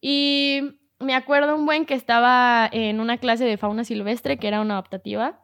Y 0.00 0.78
me 1.00 1.14
acuerdo 1.14 1.54
un 1.54 1.66
buen 1.66 1.86
que 1.86 1.94
estaba 1.94 2.68
en 2.70 3.00
una 3.00 3.18
clase 3.18 3.44
de 3.44 3.56
fauna 3.56 3.84
silvestre, 3.84 4.38
que 4.38 4.48
era 4.48 4.60
una 4.60 4.74
adaptativa, 4.74 5.40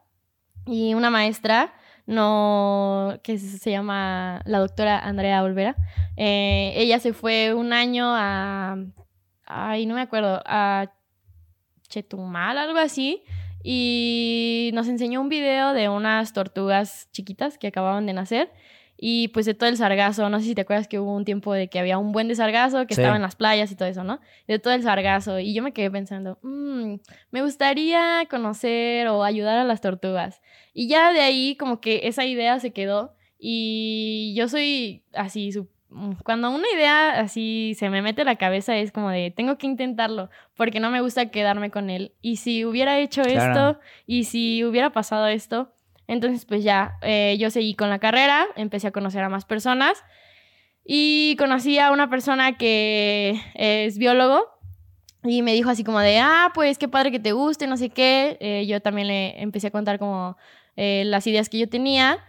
y 0.65 0.93
una 0.93 1.09
maestra, 1.09 1.73
no, 2.07 3.19
que 3.23 3.37
se 3.37 3.71
llama 3.71 4.41
la 4.45 4.59
doctora 4.59 4.99
Andrea 4.99 5.43
Olvera, 5.43 5.75
eh, 6.17 6.73
ella 6.75 6.99
se 6.99 7.13
fue 7.13 7.53
un 7.53 7.73
año 7.73 8.05
a, 8.07 8.77
ay, 9.45 9.85
no 9.85 9.95
me 9.95 10.01
acuerdo, 10.01 10.41
a 10.45 10.91
Chetumal, 11.87 12.57
algo 12.57 12.79
así, 12.79 13.23
y 13.63 14.71
nos 14.73 14.87
enseñó 14.87 15.21
un 15.21 15.29
video 15.29 15.73
de 15.73 15.89
unas 15.89 16.33
tortugas 16.33 17.09
chiquitas 17.11 17.57
que 17.57 17.67
acababan 17.67 18.05
de 18.05 18.13
nacer 18.13 18.51
y 18.97 19.27
pues 19.29 19.45
de 19.45 19.53
todo 19.53 19.69
el 19.69 19.77
sargazo, 19.77 20.29
no 20.29 20.39
sé 20.39 20.45
si 20.45 20.55
te 20.55 20.61
acuerdas 20.61 20.87
que 20.87 20.99
hubo 20.99 21.13
un 21.13 21.25
tiempo 21.25 21.53
de 21.53 21.67
que 21.67 21.79
había 21.79 21.97
un 21.97 22.11
buen 22.11 22.27
de 22.27 22.35
sargazo 22.35 22.87
que 22.87 22.93
estaba 22.93 23.15
en 23.15 23.21
las 23.21 23.35
playas 23.35 23.71
y 23.71 23.75
todo 23.75 23.87
eso, 23.87 24.03
¿no? 24.03 24.19
De 24.47 24.59
todo 24.59 24.73
el 24.73 24.83
sargazo. 24.83 25.39
Y 25.39 25.53
yo 25.53 25.61
me 25.61 25.73
quedé 25.73 25.91
pensando, 25.91 26.39
mmm, 26.41 26.95
me 27.31 27.41
gustaría 27.41 28.25
conocer 28.29 29.07
o 29.07 29.23
ayudar 29.23 29.57
a 29.57 29.63
las 29.63 29.81
tortugas. 29.81 30.41
Y 30.73 30.87
ya 30.87 31.11
de 31.11 31.21
ahí 31.21 31.57
como 31.57 31.81
que 31.81 32.01
esa 32.07 32.25
idea 32.25 32.59
se 32.59 32.71
quedó. 32.71 33.15
Y 33.37 34.33
yo 34.37 34.47
soy 34.47 35.03
así, 35.13 35.51
cuando 36.23 36.49
una 36.49 36.65
idea 36.73 37.19
así 37.19 37.75
se 37.77 37.89
me 37.89 38.01
mete 38.01 38.23
a 38.23 38.25
la 38.25 38.37
cabeza 38.37 38.75
es 38.75 38.91
como 38.91 39.09
de, 39.09 39.31
tengo 39.31 39.57
que 39.57 39.67
intentarlo, 39.67 40.29
porque 40.55 40.79
no 40.79 40.89
me 40.89 41.01
gusta 41.01 41.29
quedarme 41.29 41.69
con 41.69 41.89
él. 41.89 42.13
Y 42.21 42.37
si 42.37 42.65
hubiera 42.65 42.99
hecho 42.99 43.21
esto, 43.21 43.79
y 44.05 44.25
si 44.25 44.63
hubiera 44.63 44.91
pasado 44.91 45.27
esto, 45.27 45.71
entonces, 46.07 46.45
pues 46.45 46.63
ya, 46.63 46.97
eh, 47.01 47.35
yo 47.39 47.49
seguí 47.49 47.73
con 47.73 47.89
la 47.89 47.99
carrera, 47.99 48.45
empecé 48.55 48.87
a 48.87 48.91
conocer 48.91 49.23
a 49.23 49.29
más 49.29 49.45
personas 49.45 50.03
y 50.83 51.35
conocí 51.37 51.79
a 51.79 51.91
una 51.91 52.09
persona 52.09 52.57
que 52.57 53.41
es 53.55 53.97
biólogo 53.97 54.47
y 55.23 55.41
me 55.41 55.53
dijo 55.53 55.71
así 55.71 55.83
como 55.83 55.99
de, 55.99 56.19
ah, 56.19 56.51
pues 56.53 56.77
qué 56.77 56.87
padre 56.87 57.11
que 57.11 57.19
te 57.19 57.31
guste, 57.31 57.65
no 57.65 57.77
sé 57.77 57.89
qué. 57.89 58.37
Eh, 58.39 58.67
yo 58.67 58.79
también 58.81 59.07
le 59.07 59.41
empecé 59.41 59.67
a 59.67 59.71
contar 59.71 59.97
como 59.97 60.37
eh, 60.75 61.03
las 61.05 61.25
ideas 61.25 61.49
que 61.49 61.57
yo 61.57 61.67
tenía. 61.67 62.19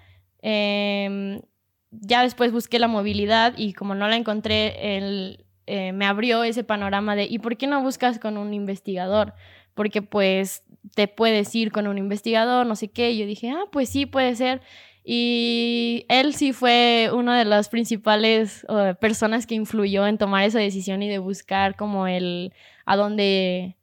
Em, 0.41 1.43
ya 1.91 2.23
después 2.23 2.53
busqué 2.53 2.79
la 2.79 2.89
movilidad 2.89 3.53
y 3.59 3.75
como 3.75 3.95
no 3.95 4.09
la 4.09 4.17
encontré, 4.17 5.39
me 5.67 6.07
abrió 6.07 6.43
ese 6.45 6.65
panorama 6.65 7.17
de, 7.17 7.25
¿y 7.25 7.39
por 7.39 7.59
qué 7.59 7.67
no 7.67 7.83
buscas 7.83 8.19
con 8.19 8.39
un 8.39 8.55
investigador? 8.55 9.35
Porque 9.75 10.01
pues 10.01 10.63
te 10.95 11.09
puedes 11.09 11.55
ir 11.55 11.73
con 11.73 11.87
un 11.87 11.99
investigador, 11.99 12.67
no 12.67 12.77
sé 12.77 12.89
qué. 12.89 13.11
Y 13.11 13.19
yo 13.19 13.27
dije, 13.27 13.51
ah, 13.51 13.65
pues 13.71 13.89
sí, 13.89 14.07
puede 14.07 14.35
ser. 14.37 14.61
Y 15.05 16.05
él 16.09 16.35
sí 16.35 16.53
fue 16.53 17.11
una 17.13 17.39
de 17.39 17.45
las 17.45 17.69
principales 17.69 18.67
personas 19.01 19.47
que 19.47 19.55
influyó 19.55 20.07
en 20.07 20.19
tomar 20.19 20.45
esa 20.45 20.59
decisión 20.59 21.03
y 21.03 21.09
de 21.09 21.19
buscar 21.19 21.77
como 21.77 22.09
el 22.09 22.53
a 22.87 22.97
dónde 22.97 23.77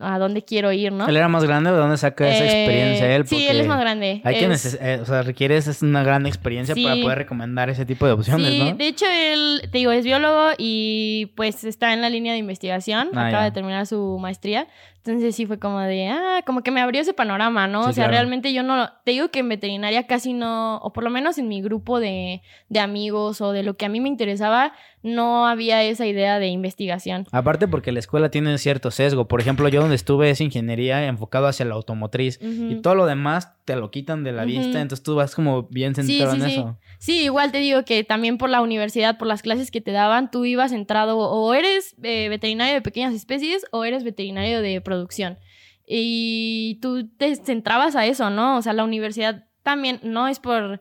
a 0.00 0.18
dónde 0.18 0.44
quiero 0.44 0.72
ir, 0.72 0.92
¿no? 0.92 1.08
¿Él 1.08 1.16
era 1.16 1.28
más 1.28 1.44
grande 1.44 1.70
o 1.70 1.72
de 1.72 1.80
dónde 1.80 1.96
saca 1.96 2.28
esa 2.28 2.44
experiencia 2.44 3.14
él? 3.14 3.26
sí, 3.26 3.46
él 3.48 3.60
es 3.60 3.66
más 3.66 3.80
grande. 3.80 4.20
Hay 4.24 4.36
quienes, 4.36 4.78
eh, 4.80 5.00
o 5.02 5.04
sea, 5.04 5.22
requieres 5.22 5.82
una 5.82 6.02
gran 6.02 6.26
experiencia 6.26 6.74
para 6.74 7.00
poder 7.00 7.18
recomendar 7.18 7.68
ese 7.70 7.84
tipo 7.84 8.06
de 8.06 8.12
opciones, 8.12 8.48
sí, 8.48 8.72
de 8.76 8.86
hecho 8.86 9.06
él, 9.06 9.62
te 9.70 9.78
digo, 9.78 9.90
es 9.90 10.04
biólogo 10.04 10.50
y 10.56 11.32
pues 11.36 11.64
está 11.64 11.92
en 11.92 12.00
la 12.00 12.10
línea 12.10 12.32
de 12.32 12.38
investigación, 12.38 13.08
ah, 13.14 13.28
acaba 13.28 13.44
de 13.44 13.50
terminar 13.50 13.86
su 13.86 14.18
maestría, 14.20 14.68
entonces 15.04 15.34
sí 15.34 15.46
fue 15.46 15.58
como 15.58 15.80
de, 15.80 16.08
ah, 16.08 16.42
como 16.44 16.62
que 16.62 16.70
me 16.70 16.80
abrió 16.80 17.00
ese 17.00 17.14
panorama, 17.14 17.66
¿no? 17.66 17.82
o 17.82 17.92
sea, 17.92 18.08
realmente 18.08 18.52
yo 18.52 18.62
no, 18.62 18.90
te 19.04 19.12
digo 19.12 19.30
que 19.30 19.38
en 19.38 19.48
veterinaria 19.48 20.06
casi 20.06 20.32
no, 20.32 20.76
o 20.78 20.92
por 20.92 21.04
lo 21.04 21.10
menos 21.10 21.38
en 21.38 21.48
mi 21.48 21.62
grupo 21.62 22.00
de, 22.00 22.42
de 22.68 22.80
amigos 22.80 23.40
o 23.40 23.52
de 23.52 23.62
lo 23.62 23.76
que 23.76 23.86
a 23.86 23.88
mí 23.88 24.00
me 24.00 24.08
interesaba, 24.08 24.72
no 25.02 25.46
había 25.46 25.82
esa 25.82 26.06
idea 26.06 26.38
de 26.38 26.48
investigación. 26.48 27.26
Aparte 27.30 27.68
porque 27.68 27.92
la 27.92 28.00
escuela 28.00 28.30
tiene 28.30 28.58
cierto 28.58 28.90
sesgo. 28.90 29.28
Por 29.28 29.40
ejemplo, 29.40 29.68
yo 29.68 29.80
donde 29.80 29.96
estuve 29.96 30.30
es 30.30 30.40
ingeniería 30.40 31.06
enfocado 31.06 31.46
hacia 31.46 31.64
la 31.64 31.74
automotriz 31.74 32.38
y 32.42 32.76
todo 32.76 32.94
lo 32.94 33.06
demás 33.06 33.54
te 33.64 33.76
lo 33.76 33.90
quitan 33.90 34.24
de 34.24 34.32
la 34.32 34.44
vista, 34.44 34.80
entonces 34.80 35.02
tú 35.02 35.14
vas 35.14 35.34
como 35.34 35.64
bien 35.64 35.94
centrado 35.94 36.34
en 36.34 36.42
eso. 36.42 36.78
Sí, 36.98 37.24
igual 37.24 37.52
te 37.52 37.58
digo 37.58 37.84
que 37.84 38.02
también 38.02 38.38
por 38.38 38.48
la 38.48 38.62
universidad, 38.62 39.18
por 39.18 39.28
las 39.28 39.42
clases 39.42 39.70
que 39.70 39.80
te 39.80 39.92
daban, 39.92 40.30
tú 40.30 40.44
ibas 40.46 40.70
centrado 40.70 41.18
o 41.18 41.54
eres 41.54 41.94
eh, 42.02 42.28
veterinario 42.28 42.74
de 42.74 42.80
pequeñas 42.80 43.14
especies 43.14 43.66
o 43.70 43.84
eres 43.84 44.04
veterinario 44.04 44.62
de 44.62 44.80
producción. 44.88 45.38
Y 45.86 46.78
tú 46.82 47.08
te 47.08 47.34
centrabas 47.36 47.96
a 47.96 48.06
eso, 48.06 48.30
¿no? 48.30 48.56
O 48.58 48.62
sea, 48.62 48.72
la 48.72 48.84
universidad 48.84 49.46
también 49.62 50.00
no 50.02 50.28
es 50.28 50.40
por 50.40 50.80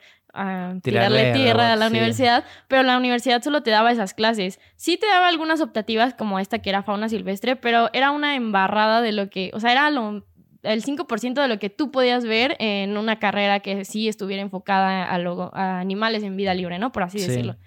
tirarle, 0.83 1.33
tierra 1.33 1.73
a 1.73 1.75
la 1.75 1.87
universidad, 1.87 2.43
pero 2.67 2.83
la 2.83 2.97
universidad 2.97 3.41
solo 3.41 3.63
te 3.63 3.71
daba 3.71 3.91
esas 3.91 4.13
clases. 4.13 4.59
Sí 4.75 4.97
te 4.97 5.07
daba 5.07 5.27
algunas 5.27 5.61
optativas 5.61 6.13
como 6.13 6.39
esta 6.39 6.59
que 6.59 6.69
era 6.69 6.83
fauna 6.83 7.09
silvestre, 7.09 7.55
pero 7.55 7.89
era 7.93 8.11
una 8.11 8.35
embarrada 8.35 9.01
de 9.01 9.13
lo 9.13 9.29
que, 9.29 9.51
o 9.53 9.59
sea, 9.59 9.71
era 9.71 9.89
lo, 9.89 10.25
el 10.63 10.83
5% 10.83 11.41
de 11.41 11.47
lo 11.47 11.59
que 11.59 11.69
tú 11.69 11.91
podías 11.91 12.25
ver 12.25 12.55
en 12.59 12.97
una 12.97 13.19
carrera 13.19 13.61
que 13.61 13.85
sí 13.85 14.07
estuviera 14.07 14.41
enfocada 14.41 15.05
a, 15.05 15.79
animales 15.79 16.23
en 16.23 16.35
vida 16.35 16.53
libre, 16.53 16.79
¿no? 16.79 16.91
Por 16.91 17.03
así 17.03 17.19
decirlo. 17.19 17.57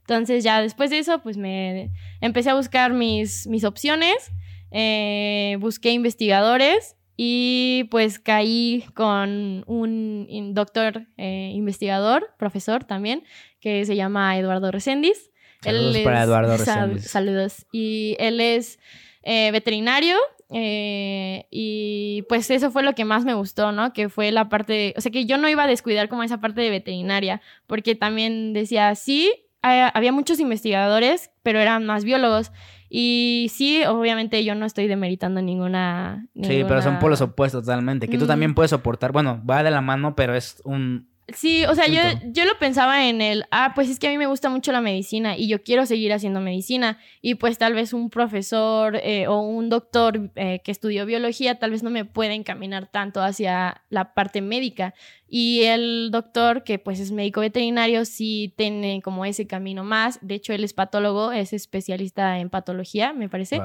Entonces 0.00 0.42
ya 0.42 0.62
después 0.62 0.90
de 0.90 0.98
eso, 0.98 1.20
pues 1.20 1.36
me 1.36 1.90
empecé 2.20 2.50
a 2.50 2.54
buscar 2.54 2.92
mis, 2.92 3.46
mis 3.46 3.64
opciones, 3.64 4.32
eh, 4.70 5.56
busqué 5.60 5.90
investigadores 5.92 6.96
y 7.20 7.88
pues 7.90 8.20
caí 8.20 8.84
con 8.94 9.64
un 9.66 10.54
doctor 10.54 11.08
eh, 11.16 11.50
investigador, 11.52 12.30
profesor 12.38 12.84
también, 12.84 13.24
que 13.60 13.84
se 13.84 13.96
llama 13.96 14.38
Eduardo 14.38 14.70
Reséndiz. 14.70 15.32
Saludos 15.60 15.98
para 15.98 16.22
Eduardo 16.22 16.56
Reséndiz. 16.56 17.10
saludos. 17.10 17.66
Y 17.72 18.14
él 18.20 18.40
es 18.40 18.78
eh, 19.24 19.50
veterinario 19.50 20.16
eh, 20.50 21.46
y 21.50 22.22
pues 22.28 22.48
eso 22.52 22.70
fue 22.70 22.84
lo 22.84 22.94
que 22.94 23.04
más 23.04 23.24
me 23.24 23.34
gustó, 23.34 23.72
¿no? 23.72 23.92
Que 23.92 24.08
fue 24.08 24.30
la 24.30 24.48
parte, 24.48 24.94
o 24.96 25.00
sea, 25.00 25.10
que 25.10 25.26
yo 25.26 25.38
no 25.38 25.48
iba 25.48 25.64
a 25.64 25.66
descuidar 25.66 26.08
como 26.08 26.22
esa 26.22 26.40
parte 26.40 26.60
de 26.60 26.70
veterinaria, 26.70 27.42
porque 27.66 27.96
también 27.96 28.52
decía, 28.52 28.94
sí, 28.94 29.32
había 29.60 30.12
muchos 30.12 30.38
investigadores, 30.38 31.30
pero 31.42 31.58
eran 31.58 31.84
más 31.84 32.04
biólogos. 32.04 32.52
Y 32.88 33.50
sí, 33.52 33.84
obviamente 33.84 34.44
yo 34.44 34.54
no 34.54 34.64
estoy 34.66 34.86
demeritando 34.86 35.42
ninguna... 35.42 36.26
Sí, 36.34 36.64
pero 36.66 36.80
son 36.82 36.98
polos 36.98 37.20
opuestos 37.20 37.64
totalmente, 37.64 38.08
que 38.08 38.18
tú 38.18 38.26
también 38.26 38.54
puedes 38.54 38.70
soportar, 38.70 39.12
bueno, 39.12 39.42
va 39.48 39.62
de 39.62 39.70
la 39.70 39.80
mano, 39.80 40.14
pero 40.14 40.34
es 40.34 40.62
un 40.64 41.08
Sí, 41.34 41.66
o 41.66 41.74
sea, 41.74 41.86
yo, 41.88 42.00
yo, 42.32 42.46
lo 42.46 42.58
pensaba 42.58 43.06
en 43.06 43.20
el, 43.20 43.44
ah, 43.50 43.72
pues 43.74 43.90
es 43.90 43.98
que 43.98 44.06
a 44.06 44.10
mí 44.10 44.16
me 44.16 44.26
gusta 44.26 44.48
mucho 44.48 44.72
la 44.72 44.80
medicina 44.80 45.36
y 45.36 45.46
yo 45.46 45.62
quiero 45.62 45.84
seguir 45.84 46.10
haciendo 46.14 46.40
medicina. 46.40 46.98
Y 47.20 47.34
pues 47.34 47.58
tal 47.58 47.74
vez 47.74 47.92
un 47.92 48.08
profesor 48.08 48.96
eh, 48.96 49.26
o 49.26 49.40
un 49.40 49.68
doctor 49.68 50.30
eh, 50.36 50.60
que 50.64 50.70
estudió 50.70 51.04
biología 51.04 51.58
tal 51.58 51.72
vez 51.72 51.82
no 51.82 51.90
me 51.90 52.06
pueda 52.06 52.32
encaminar 52.32 52.86
tanto 52.86 53.20
hacia 53.20 53.82
la 53.90 54.14
parte 54.14 54.40
médica. 54.40 54.94
Y 55.28 55.64
el 55.64 56.08
doctor 56.10 56.64
que 56.64 56.78
pues 56.78 56.98
es 56.98 57.12
médico 57.12 57.42
veterinario 57.42 58.06
sí 58.06 58.54
tiene 58.56 59.02
como 59.02 59.26
ese 59.26 59.46
camino 59.46 59.84
más, 59.84 60.18
de 60.22 60.36
hecho 60.36 60.54
él 60.54 60.64
es 60.64 60.72
patólogo, 60.72 61.32
es 61.32 61.52
especialista 61.52 62.38
en 62.38 62.48
patología, 62.48 63.12
me 63.12 63.28
parece. 63.28 63.60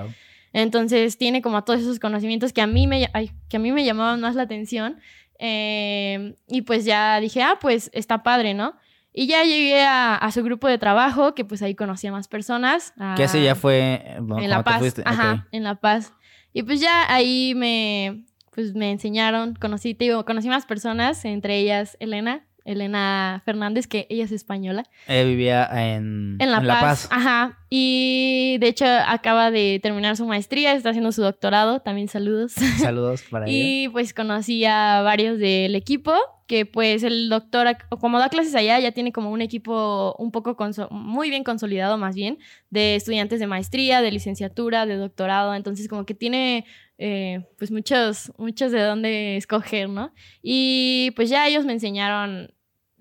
Entonces 0.52 1.18
tiene 1.18 1.42
como 1.42 1.64
todos 1.64 1.80
esos 1.80 2.00
conocimientos 2.00 2.54
que 2.54 2.62
a 2.62 2.68
mí 2.68 2.86
me, 2.88 3.10
que 3.50 3.58
a 3.58 3.60
mí 3.60 3.72
me 3.72 3.86
llamaban 3.86 4.22
más 4.22 4.36
la 4.36 4.44
atención 4.44 5.00
Em, 5.46 6.36
y 6.48 6.62
pues 6.62 6.86
ya 6.86 7.20
dije, 7.20 7.44
ah, 7.44 7.58
pues 7.60 7.90
está 7.94 8.24
padre, 8.24 8.54
¿no? 8.54 8.78
Y 9.12 9.28
ya 9.28 9.44
llegué 9.44 9.84
a, 9.86 10.30
su 10.34 10.42
grupo 10.42 10.70
de 10.70 10.78
trabajo, 10.78 11.36
que 11.36 11.44
pues 11.44 11.62
ahí 11.62 11.76
conocí 11.76 12.08
a 12.08 12.14
más 12.14 12.30
personas. 12.30 12.94
¿Qué 13.18 13.26
ese 13.26 13.44
ya 13.44 13.54
fue 13.54 14.16
en 14.16 14.50
La 14.50 14.64
Paz. 14.64 15.02
Ajá, 15.04 15.46
en 15.52 15.66
La 15.66 15.76
Paz. 15.76 16.14
Y 16.54 16.64
pues 16.64 16.80
ya 16.80 17.14
ahí 17.14 17.56
me, 17.58 18.24
pues 18.52 18.74
me 18.74 18.90
enseñaron, 18.90 19.56
conocí, 19.56 19.94
digo, 19.94 20.24
conocí 20.24 20.48
más 20.48 20.66
personas, 20.66 21.26
entre 21.26 21.58
ellas 21.58 21.98
Elena, 22.00 22.48
Elena 22.66 23.42
Fernández, 23.46 23.88
que 23.88 24.08
ella 24.10 24.24
es 24.24 24.32
española. 24.32 24.86
Ella 25.08 25.24
vivía 25.24 25.70
en, 25.74 26.38
en, 26.40 26.52
la, 26.52 26.62
Paz. 26.62 27.08
Ajá. 27.12 27.60
Y 27.70 28.58
de 28.60 28.68
hecho 28.68 28.86
acaba 28.86 29.52
de 29.52 29.80
terminar 29.82 30.16
su 30.16 30.26
maestría, 30.26 30.74
está 30.74 30.90
haciendo 30.90 31.12
su 31.12 31.22
doctorado. 31.22 31.82
También 31.82 32.08
saludos. 32.08 32.54
Saludos 32.78 33.24
para 33.30 33.48
ella. 33.48 33.58
Y 33.58 33.90
pues 33.90 34.14
conocí 34.14 34.64
a 34.66 35.02
varios 35.02 35.40
del 35.40 35.76
equipo, 35.76 36.14
que 36.48 36.66
pues 36.66 37.04
el 37.04 37.30
doctor, 37.30 37.68
como 38.00 38.20
da 38.20 38.30
clases 38.30 38.56
allá, 38.56 38.80
ya 38.80 38.92
tiene 38.92 39.12
como 39.12 39.32
un 39.32 39.42
equipo 39.42 40.16
un 40.18 40.32
poco 40.32 40.56
muy 40.92 41.30
bien 41.30 41.44
consolidado 41.44 41.98
más 41.98 42.16
bien, 42.16 42.38
de 42.70 42.96
estudiantes 42.96 43.40
de 43.40 43.48
maestría, 43.48 44.02
de 44.02 44.12
licenciatura, 44.12 44.86
de 44.86 44.96
doctorado. 44.96 45.56
Entonces 45.56 45.88
como 45.88 46.06
que 46.06 46.14
tiene 46.14 46.66
eh, 47.06 47.46
pues 47.58 47.70
muchos, 47.70 48.32
muchos 48.38 48.72
de 48.72 48.82
dónde 48.82 49.36
escoger, 49.36 49.90
¿no? 49.90 50.14
Y 50.42 51.12
pues 51.18 51.30
ya 51.30 51.46
ellos 51.46 51.66
me 51.66 51.74
enseñaron 51.74 52.54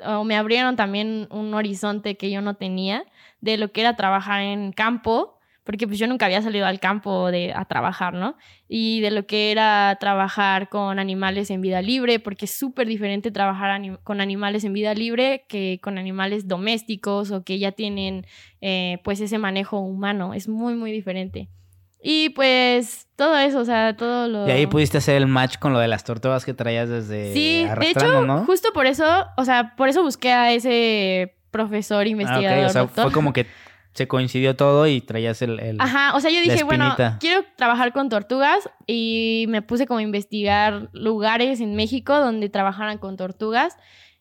o 0.05 0.25
me 0.25 0.35
abrieron 0.35 0.75
también 0.75 1.29
un 1.31 1.55
horizonte 1.55 2.17
que 2.17 2.29
yo 2.29 2.43
no 2.43 2.57
tenía 2.57 3.05
de 3.41 3.59
lo 3.59 3.71
que 3.71 3.83
era 3.83 3.95
trabajar 3.95 4.43
en 4.43 4.73
campo, 4.73 5.39
porque 5.63 5.87
pues 5.87 6.01
yo 6.01 6.09
nunca 6.09 6.27
había 6.27 6.43
salido 6.43 6.67
al 6.67 6.81
campo 6.81 7.31
de, 7.31 7.53
a 7.55 7.65
trabajar, 7.67 8.13
¿no? 8.13 8.37
Y 8.67 9.03
de 9.03 9.13
lo 9.13 9.25
que 9.25 9.53
era 9.53 9.97
trabajar 10.01 10.69
con 10.69 10.99
animales 10.99 11.49
en 11.51 11.61
vida 11.61 11.81
libre, 11.81 12.19
porque 12.19 12.47
es 12.47 12.51
súper 12.51 12.89
diferente 12.89 13.31
trabajar 13.31 14.01
con 14.03 14.21
animales 14.21 14.65
en 14.65 14.73
vida 14.73 14.95
libre 14.95 15.45
que 15.49 15.79
con 15.81 15.97
animales 15.97 16.49
domésticos 16.49 17.31
o 17.31 17.45
que 17.45 17.61
ya 17.61 17.71
tienen 17.71 18.27
eh, 18.61 18.99
pues 19.05 19.21
ese 19.21 19.39
manejo 19.39 19.79
humano, 19.79 20.35
es 20.35 20.49
muy, 20.49 20.75
muy 20.75 20.91
diferente. 20.91 21.49
Y 22.03 22.31
pues 22.31 23.07
todo 23.15 23.39
eso, 23.39 23.61
o 23.61 23.65
sea, 23.65 23.97
todo 23.97 24.27
lo... 24.27 24.49
Y 24.49 24.51
ahí 24.51 24.67
pudiste 24.67 24.99
hacer 24.99 25.15
el 25.15 25.29
match 25.29 25.59
con 25.59 25.73
lo 25.73 25.79
de 25.79 25.87
las 25.87 26.03
tortugas 26.03 26.45
que 26.45 26.53
traías 26.53 26.89
desde... 26.89 27.33
Sí, 27.33 27.65
de 27.79 27.91
hecho, 27.91 28.45
justo 28.45 28.71
por 28.75 28.87
eso, 28.87 29.27
o 29.37 29.45
sea, 29.45 29.77
por 29.77 29.89
eso 29.89 30.03
busqué 30.03 30.33
a 30.33 30.53
ese 30.53 31.37
profesor 31.53 32.07
investigador. 32.09 32.65
Ah, 32.65 32.67
o 32.67 32.71
sea, 32.71 32.89
fue 32.89 33.13
como 33.13 33.33
que 33.33 33.47
se 33.93 34.09
coincidió 34.09 34.57
todo 34.57 34.89
y 34.89 35.01
traías 35.01 35.43
el... 35.43 35.77
Ajá, 35.79 36.17
o 36.17 36.21
sea, 36.21 36.33
yo 36.33 36.41
dije, 36.41 36.65
bueno, 36.65 36.97
quiero 37.21 37.45
trabajar 37.57 37.93
con 37.93 38.09
tortugas 38.09 38.69
y 38.89 39.45
me 39.49 39.63
puse 39.63 39.87
como 39.87 39.99
a 39.99 40.03
investigar 40.03 40.89
lugares 40.93 41.61
en 41.61 41.77
México 41.77 42.19
donde 42.19 42.49
trabajaran 42.49 42.99
con 42.99 43.17
tortugas. 43.17 43.77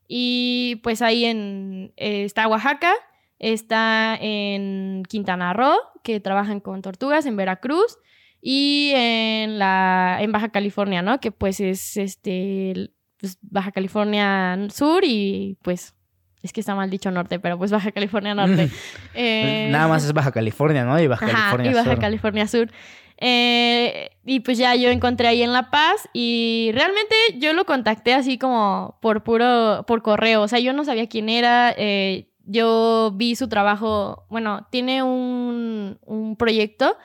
Y 0.08 0.82
pues 0.84 1.02
ahí 1.02 1.26
en, 1.26 1.94
eh, 1.95 2.26
está 2.26 2.48
Oaxaca, 2.48 2.94
está 3.42 4.16
en 4.22 5.04
Quintana 5.10 5.52
Roo, 5.52 5.76
que 6.04 6.20
trabajan 6.20 6.60
con 6.60 6.82
tortugas, 6.82 7.26
en 7.26 7.36
Veracruz 7.36 7.98
y 8.40 8.92
en, 8.96 9.58
la, 9.58 10.20
en 10.22 10.32
Baja 10.32 10.50
California, 10.50 11.02
¿no? 11.02 11.20
Que 11.20 11.32
pues 11.32 11.60
es 11.60 11.98
este, 11.98 12.92
pues, 13.20 13.40
Baja 13.42 13.72
California 13.72 14.58
Sur 14.70 15.04
y 15.04 15.58
pues 15.64 15.96
es 16.44 16.54
que 16.54 16.60
está 16.60 16.76
mal 16.76 16.90
dicho 16.90 17.10
norte, 17.12 17.40
pero 17.40 17.58
pues 17.58 17.72
Baja 17.72 17.92
California 17.92 18.34
Norte. 18.36 18.70
Eh, 19.14 19.68
Nada 19.72 19.88
más 19.88 20.06
es 20.06 20.14
Baja 20.14 20.32
California, 20.32 20.86
¿no? 20.86 21.00
Y 21.00 21.08
Baja 21.08 21.28
California 21.28 21.72
y 21.72 21.74
Baja 21.74 21.98
California 21.98 22.48
Sur. 22.48 22.72
Eh, 23.18 24.12
y 24.26 24.40
pues 24.40 24.58
ya 24.58 24.74
yo 24.76 24.90
encontré 24.90 25.28
ahí 25.28 25.44
en 25.44 25.52
La 25.52 25.70
Paz 25.70 26.10
y 26.14 26.72
realmente 26.74 27.16
yo 27.38 27.54
lo 27.54 27.66
contacté 27.66 28.14
así 28.14 28.38
como 28.38 28.98
por 29.02 29.24
puro, 29.24 29.84
por 29.86 30.02
correo. 30.02 30.42
O 30.42 30.48
sea, 30.48 30.60
yo 30.60 30.74
no 30.74 30.86
sabía 30.86 31.08
quién 31.08 31.30
era. 31.30 31.74
Eh, 31.78 32.31
yo 32.46 33.12
vi 33.16 33.36
su 33.36 33.48
trabajo, 33.48 34.26
bueno, 34.30 34.68
tiene 34.72 35.04
un, 35.04 36.36
proyecto 36.38 36.98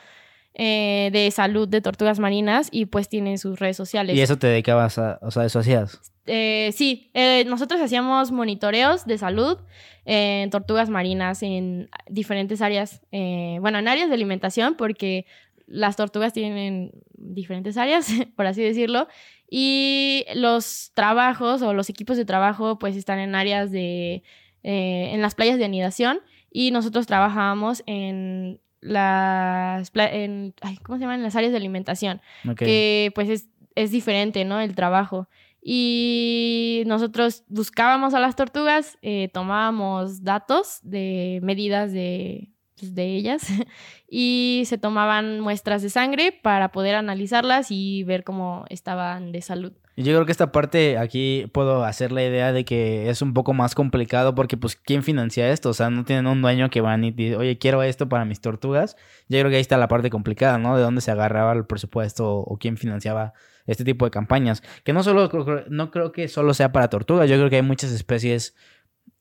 eh, 0.54 1.10
de 1.12 1.30
salud 1.30 1.68
de 1.68 1.80
tortugas 1.80 2.18
marinas 2.18 2.68
y 2.70 2.86
pues 2.86 3.08
tiene 3.08 3.38
sus 3.38 3.58
redes 3.58 3.76
sociales. 3.76 4.16
¿Y 4.16 4.20
eso 4.20 4.38
te 4.38 4.46
dedicabas 4.46 4.98
a, 4.98 5.18
o 5.22 5.30
sea, 5.30 5.44
eso 5.44 5.58
hacías? 5.58 6.00
Eh, 6.26 6.70
sí, 6.74 7.10
eh, 7.14 7.44
nosotros 7.46 7.80
hacíamos 7.80 8.32
monitoreos 8.32 9.04
de 9.06 9.18
salud 9.18 9.58
en 10.04 10.50
tortugas 10.50 10.88
marinas 10.88 11.42
en 11.42 11.88
diferentes 12.08 12.62
áreas, 12.62 13.02
bueno, 13.10 13.78
en 13.78 13.88
áreas 13.88 14.08
de 14.08 14.14
alimentación, 14.14 14.76
porque 14.76 15.26
las 15.66 15.96
tortugas 15.96 16.32
tienen 16.32 16.92
diferentes 17.14 17.76
áreas, 17.76 18.08
por 18.36 18.46
así 18.46 18.62
decirlo, 18.62 19.08
y 19.50 20.24
los 20.34 20.92
trabajos 20.94 21.62
o 21.62 21.72
los 21.72 21.90
equipos 21.90 22.16
de 22.16 22.24
trabajo 22.24 22.78
pues 22.78 22.96
están 22.96 23.18
en 23.18 23.34
áreas 23.34 23.70
de 23.70 24.22
eh, 24.68 25.14
en 25.14 25.22
las 25.22 25.36
playas 25.36 25.58
de 25.58 25.64
anidación 25.64 26.18
y 26.50 26.72
nosotros 26.72 27.06
trabajábamos 27.06 27.84
en 27.86 28.60
las 28.80 29.92
en, 29.94 30.54
¿cómo 30.82 30.98
se 30.98 31.02
llaman? 31.02 31.18
En 31.18 31.22
las 31.22 31.36
áreas 31.36 31.52
de 31.52 31.58
alimentación, 31.58 32.20
que 32.56 33.12
pues 33.14 33.28
es, 33.28 33.48
es 33.76 33.92
diferente, 33.92 34.44
¿no? 34.44 34.60
El 34.60 34.74
trabajo. 34.74 35.28
Y 35.62 36.82
nosotros 36.86 37.44
buscábamos 37.46 38.12
a 38.14 38.18
las 38.18 38.34
tortugas, 38.34 38.98
eh, 39.02 39.30
tomábamos 39.32 40.24
datos 40.24 40.80
de 40.82 41.38
medidas 41.44 41.92
de, 41.92 42.50
pues, 42.76 42.92
de 42.92 43.14
ellas 43.14 43.46
y 44.10 44.64
se 44.66 44.78
tomaban 44.78 45.38
muestras 45.38 45.82
de 45.82 45.90
sangre 45.90 46.32
para 46.32 46.72
poder 46.72 46.96
analizarlas 46.96 47.70
y 47.70 48.02
ver 48.02 48.24
cómo 48.24 48.64
estaban 48.68 49.30
de 49.30 49.42
salud. 49.42 49.74
Yo 49.96 50.12
creo 50.12 50.26
que 50.26 50.32
esta 50.32 50.52
parte 50.52 50.98
aquí 50.98 51.50
puedo 51.52 51.82
hacer 51.82 52.12
la 52.12 52.22
idea 52.22 52.52
de 52.52 52.66
que 52.66 53.08
es 53.08 53.22
un 53.22 53.32
poco 53.32 53.54
más 53.54 53.74
complicado 53.74 54.34
porque 54.34 54.58
pues 54.58 54.76
¿quién 54.76 55.02
financia 55.02 55.50
esto? 55.50 55.70
O 55.70 55.74
sea, 55.74 55.88
no 55.88 56.04
tienen 56.04 56.26
un 56.26 56.42
dueño 56.42 56.68
que 56.68 56.82
van 56.82 57.02
y 57.02 57.12
dice, 57.12 57.36
oye, 57.36 57.56
quiero 57.56 57.82
esto 57.82 58.06
para 58.06 58.26
mis 58.26 58.42
tortugas. 58.42 58.96
Yo 59.28 59.38
creo 59.38 59.48
que 59.48 59.56
ahí 59.56 59.62
está 59.62 59.78
la 59.78 59.88
parte 59.88 60.10
complicada, 60.10 60.58
¿no? 60.58 60.76
De 60.76 60.82
dónde 60.82 61.00
se 61.00 61.10
agarraba 61.10 61.54
el 61.54 61.64
presupuesto 61.64 62.30
o 62.30 62.58
quién 62.58 62.76
financiaba 62.76 63.32
este 63.66 63.84
tipo 63.84 64.04
de 64.04 64.10
campañas. 64.10 64.62
Que 64.84 64.92
no 64.92 65.02
solo, 65.02 65.30
no 65.70 65.90
creo 65.90 66.12
que 66.12 66.28
solo 66.28 66.52
sea 66.52 66.72
para 66.72 66.88
tortugas, 66.88 67.30
yo 67.30 67.36
creo 67.36 67.48
que 67.48 67.56
hay 67.56 67.62
muchas 67.62 67.90
especies 67.90 68.54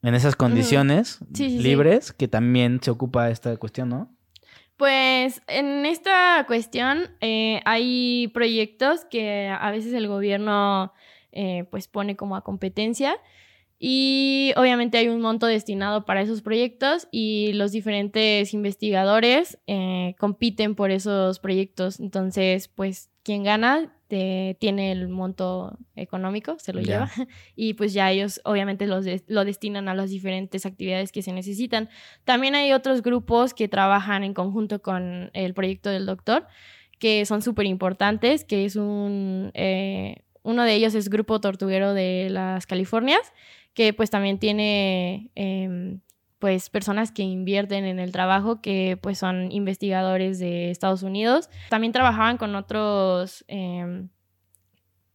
en 0.02 0.14
esas 0.14 0.36
condiciones 0.36 1.20
libres 1.38 2.12
que 2.12 2.28
también 2.28 2.80
se 2.82 2.92
ocupa 2.92 3.30
esta 3.30 3.56
cuestión, 3.58 3.90
¿no? 3.90 4.16
Pues 4.78 5.42
en 5.48 5.86
esta 5.86 6.44
cuestión 6.48 7.10
eh, 7.22 7.62
hay 7.64 8.30
proyectos 8.34 9.06
que 9.06 9.48
a 9.48 9.72
veces 9.72 9.94
el 9.94 10.08
gobierno 10.08 10.92
eh, 11.32 11.66
pues 11.72 11.88
pone 11.88 12.18
como 12.18 12.36
a 12.36 12.44
competencia 12.44 13.18
y 13.80 14.52
obviamente 14.58 14.98
hay 14.98 15.08
un 15.08 15.22
monto 15.22 15.48
destinado 15.48 16.06
para 16.06 16.22
esos 16.22 16.42
proyectos 16.42 17.08
y 17.12 17.54
los 17.54 17.72
diferentes 17.72 18.54
investigadores 18.54 19.60
eh, 19.68 20.16
compiten 20.20 20.76
por 20.76 20.92
esos 20.92 21.40
proyectos. 21.40 22.00
Entonces, 22.00 22.68
pues 22.68 23.10
quien 23.26 23.44
gana 23.44 23.92
tiene 24.08 24.92
el 24.92 25.10
monto 25.10 25.78
económico, 25.96 26.58
se 26.60 26.72
lo 26.72 26.80
lleva, 26.80 27.10
y 27.56 27.74
pues 27.74 27.92
ya 27.92 28.12
ellos 28.12 28.40
obviamente 28.46 28.86
los 28.86 29.06
lo 29.28 29.44
destinan 29.44 29.90
a 29.90 29.96
las 29.96 30.12
diferentes 30.12 30.66
actividades 30.66 31.12
que 31.12 31.24
se 31.24 31.34
necesitan. 31.34 31.90
También 32.24 32.54
hay 32.54 32.72
otros 32.72 33.02
grupos 33.02 33.54
que 33.56 33.68
trabajan 33.68 34.24
en 34.24 34.36
conjunto 34.36 34.82
con 34.82 35.32
el 35.34 35.54
proyecto 35.56 35.90
del 35.90 36.06
doctor, 36.06 36.48
que 37.00 37.26
son 37.26 37.42
súper 37.42 37.66
importantes, 37.66 38.46
que 38.46 38.64
es 38.64 38.76
un... 38.76 39.52
Eh, 39.56 40.18
uno 40.44 40.64
de 40.64 40.76
ellos 40.76 40.94
es 40.94 41.10
Grupo 41.10 41.42
Tortuguero 41.42 41.96
de 41.96 42.28
las 42.30 42.68
Californias, 42.68 43.34
que 43.74 43.92
pues 43.92 44.12
también 44.12 44.38
tiene 44.38 45.32
em, 45.34 46.00
pues 46.46 46.70
personas 46.70 47.12
que 47.12 47.24
invierten 47.24 47.86
en 47.86 47.98
el 47.98 48.12
trabajo, 48.12 48.62
que 48.62 49.00
pues 49.02 49.18
son 49.18 49.52
investigadores 49.52 50.38
de 50.38 50.70
Estados 50.70 51.02
Unidos. 51.02 51.50
También 51.72 51.92
trabajaban 51.92 52.38
con 52.38 52.54
otros, 52.54 53.44
em, 53.48 54.10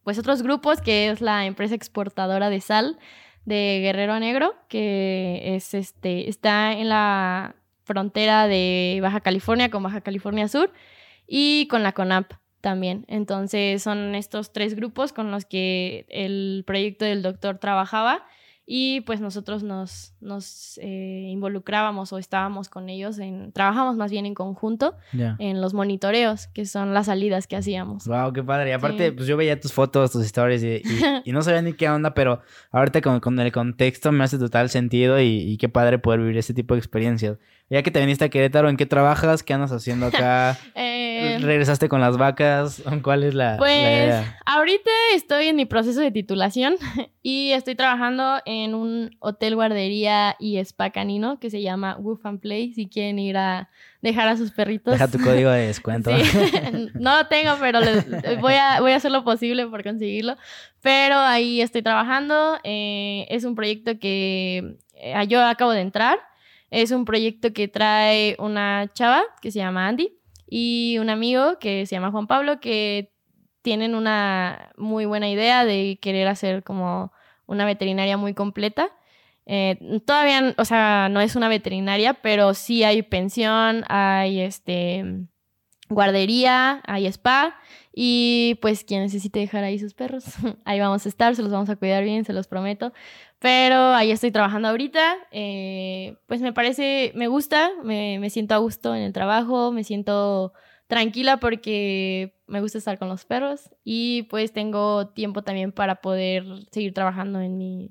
pues 0.02 0.19
otros 0.19 0.43
grupos, 0.43 0.81
que 0.81 1.09
es 1.09 1.20
la 1.20 1.47
empresa 1.47 1.77
exportadora 1.77 2.51
de 2.51 2.61
sal 2.61 2.98
de 3.44 3.78
Guerrero 3.81 4.19
Negro, 4.19 4.57
que 4.66 5.55
es 5.55 5.73
este, 5.73 6.28
está 6.28 6.73
en 6.73 6.89
la 6.89 7.55
frontera 7.85 8.48
de 8.48 8.98
Baja 9.01 9.20
California 9.20 9.70
con 9.70 9.85
Baja 9.85 10.01
California 10.01 10.48
Sur 10.48 10.73
y 11.28 11.69
con 11.69 11.85
la 11.85 11.93
CONAP 11.93 12.32
también. 12.61 13.05
Entonces 13.07 13.85
son 13.85 14.16
estos 14.16 14.52
tres 14.52 14.74
grupos 14.74 15.12
con 15.12 15.31
los 15.31 15.44
que 15.44 16.07
el 16.09 16.65
proyecto 16.66 17.05
del 17.05 17.23
doctor 17.23 17.59
trabajaba 17.59 18.27
y 18.73 19.01
pues 19.01 19.21
nosotros 19.21 19.65
nos, 19.65 20.15
nos 20.21 20.79
eh, 20.81 21.27
involucrábamos 21.27 22.13
o 22.13 22.19
estábamos 22.19 22.69
con 22.69 22.89
ellos, 22.89 23.19
en, 23.19 23.51
trabajamos 23.51 23.97
más 23.97 24.13
bien 24.13 24.27
en 24.27 24.35
conjunto 24.35 24.95
en 25.13 25.61
los 25.61 25.75
monitoreos, 25.75 26.47
que 26.47 26.65
son 26.67 26.95
las 26.95 27.07
salidas 27.07 27.49
que 27.49 27.57
hacíamos. 27.57 28.07
Wow, 28.07 28.33
qué 28.33 28.45
padre. 28.45 28.71
Y 28.71 28.73
aparte, 28.73 29.11
pues 29.11 29.27
yo 29.27 29.37
veía 29.37 29.59
tus 29.59 29.73
fotos, 29.73 30.13
tus 30.13 30.25
historias 30.25 30.63
y, 30.63 30.83
y, 31.25 31.33
no 31.33 31.43
sabía 31.43 31.63
ni 31.63 31.73
qué 31.73 31.89
onda, 31.89 32.15
pero 32.15 32.43
ahorita 32.71 33.01
con, 33.01 33.19
con, 33.19 33.41
el 33.41 33.51
contexto 33.51 34.13
me 34.13 34.23
hace 34.23 34.39
total 34.39 34.71
sentido 34.71 35.21
y, 35.21 35.27
y 35.27 35.57
qué 35.57 35.69
padre 35.69 35.99
poder 35.99 36.21
vivir 36.21 36.39
ese 36.39 36.55
tipo 36.55 36.75
de 36.75 36.79
experiencias. 36.79 37.39
Ya 37.73 37.85
que 37.85 37.93
te 37.93 38.01
viniste 38.01 38.25
a 38.25 38.29
Querétaro, 38.31 38.69
¿en 38.69 38.77
qué 38.77 38.85
trabajas? 38.85 39.45
¿Qué 39.45 39.55
andas 39.55 39.71
haciendo 39.71 40.07
acá? 40.07 40.59
eh, 40.75 41.39
¿Regresaste 41.41 41.89
con 41.89 42.01
las 42.01 42.17
vacas? 42.17 42.83
¿Cuál 43.01 43.23
es 43.23 43.33
la, 43.35 43.59
pues, 43.59 43.81
la 43.81 43.93
idea? 43.93 44.39
ahorita 44.45 44.91
estoy 45.15 45.47
en 45.47 45.55
mi 45.55 45.67
proceso 45.67 46.01
de 46.01 46.11
titulación 46.11 46.75
y 47.23 47.53
estoy 47.53 47.77
trabajando 47.77 48.41
en 48.45 48.75
un 48.75 49.17
hotel 49.21 49.55
guardería 49.55 50.35
y 50.41 50.57
spa 50.57 50.91
canino 50.91 51.39
que 51.39 51.49
se 51.49 51.63
llama 51.63 51.97
Woof 51.97 52.27
and 52.27 52.41
Play. 52.41 52.75
Si 52.75 52.89
quieren 52.89 53.21
ir 53.21 53.37
a 53.37 53.69
dejar 54.03 54.27
a 54.27 54.37
sus 54.37 54.51
perritos. 54.51 54.95
Deja 54.95 55.07
tu 55.07 55.21
código 55.21 55.51
de 55.51 55.67
descuento. 55.69 56.11
no 56.95 57.19
lo 57.19 57.27
tengo, 57.29 57.53
pero 57.61 57.79
voy, 58.41 58.55
a, 58.55 58.81
voy 58.81 58.91
a 58.91 58.97
hacer 58.97 59.13
lo 59.13 59.23
posible 59.23 59.65
por 59.69 59.85
conseguirlo. 59.85 60.37
Pero 60.83 61.17
ahí 61.17 61.61
estoy 61.61 61.83
trabajando. 61.83 62.59
Eh, 62.65 63.29
es 63.31 63.45
un 63.45 63.55
proyecto 63.55 63.97
que 64.01 64.77
eh, 64.97 65.15
yo 65.29 65.47
acabo 65.47 65.71
de 65.71 65.83
entrar 65.83 66.19
es 66.71 66.91
un 66.93 67.05
proyecto 67.05 67.53
que 67.53 67.69
trae 67.69 68.37
una 68.39 68.89
chava 68.95 69.23
que 69.43 69.51
se 69.51 69.59
llama 69.59 69.89
Andy 69.89 70.17
y 70.49 70.99
un 70.99 71.11
amigo 71.11 71.59
que 71.59 71.87
se 71.87 71.95
llama 71.97 72.11
Juan 72.11 72.27
Pablo 72.27 72.61
que 72.61 73.13
tienen 73.63 73.95
una 73.95 74.71
muy 74.77 75.05
buena 75.05 75.29
idea 75.29 75.65
de 75.65 75.99
querer 76.01 76.29
hacer 76.29 76.63
como 76.63 77.13
una 77.47 77.67
veterinaria 77.67 78.17
muy 78.17 78.35
completa. 78.35 78.91
Eh, 79.47 80.01
todavía, 80.07 80.55
o 80.57 80.65
sea, 80.65 81.09
no 81.11 81.21
es 81.21 81.37
una 81.37 81.49
veterinaria, 81.49 82.15
pero 82.15 82.55
sí 82.55 82.85
hay 82.85 83.03
pensión, 83.03 83.85
hay 83.89 84.41
este 84.41 85.05
guardería, 85.91 86.81
hay 86.87 87.07
spa 87.07 87.57
y 87.93 88.59
pues 88.62 88.85
quien 88.85 89.03
necesite 89.03 89.41
dejar 89.41 89.65
ahí 89.65 89.79
sus 89.79 89.93
perros, 89.93 90.25
ahí 90.65 90.81
vamos 90.81 91.05
a 91.05 91.09
estar, 91.09 91.35
se 91.37 91.43
los 91.43 91.51
vamos 91.51 91.69
a 91.69 91.77
cuidar 91.77 92.03
bien, 92.05 92.25
se 92.25 92.33
los 92.33 92.47
prometo. 92.47 92.93
Pero 93.41 93.95
ahí 93.95 94.11
estoy 94.11 94.31
trabajando 94.31 94.69
ahorita. 94.69 95.17
Eh, 95.33 96.17
pues 96.27 96.43
me 96.43 96.53
parece, 96.53 97.12
me 97.15 97.27
gusta, 97.27 97.71
me, 97.83 98.19
me, 98.19 98.31
siento 98.31 98.55
a 98.55 98.59
gusto 98.59 98.95
en 98.95 99.03
el 99.03 99.12
trabajo, 99.12 99.73
me 99.73 99.83
siento 99.83 100.53
tranquila 100.87 101.39
porque 101.39 102.35
me 102.47 102.61
gusta 102.61 102.79
estar 102.79 102.99
con 102.99 103.09
los 103.09 103.25
perros 103.25 103.71
y 103.83 104.25
pues 104.25 104.53
tengo 104.53 105.09
tiempo 105.09 105.43
también 105.43 105.73
para 105.73 105.97
poder 105.97 106.45
seguir 106.71 106.93
trabajando 106.93 107.41
en 107.41 107.57
mi, 107.57 107.91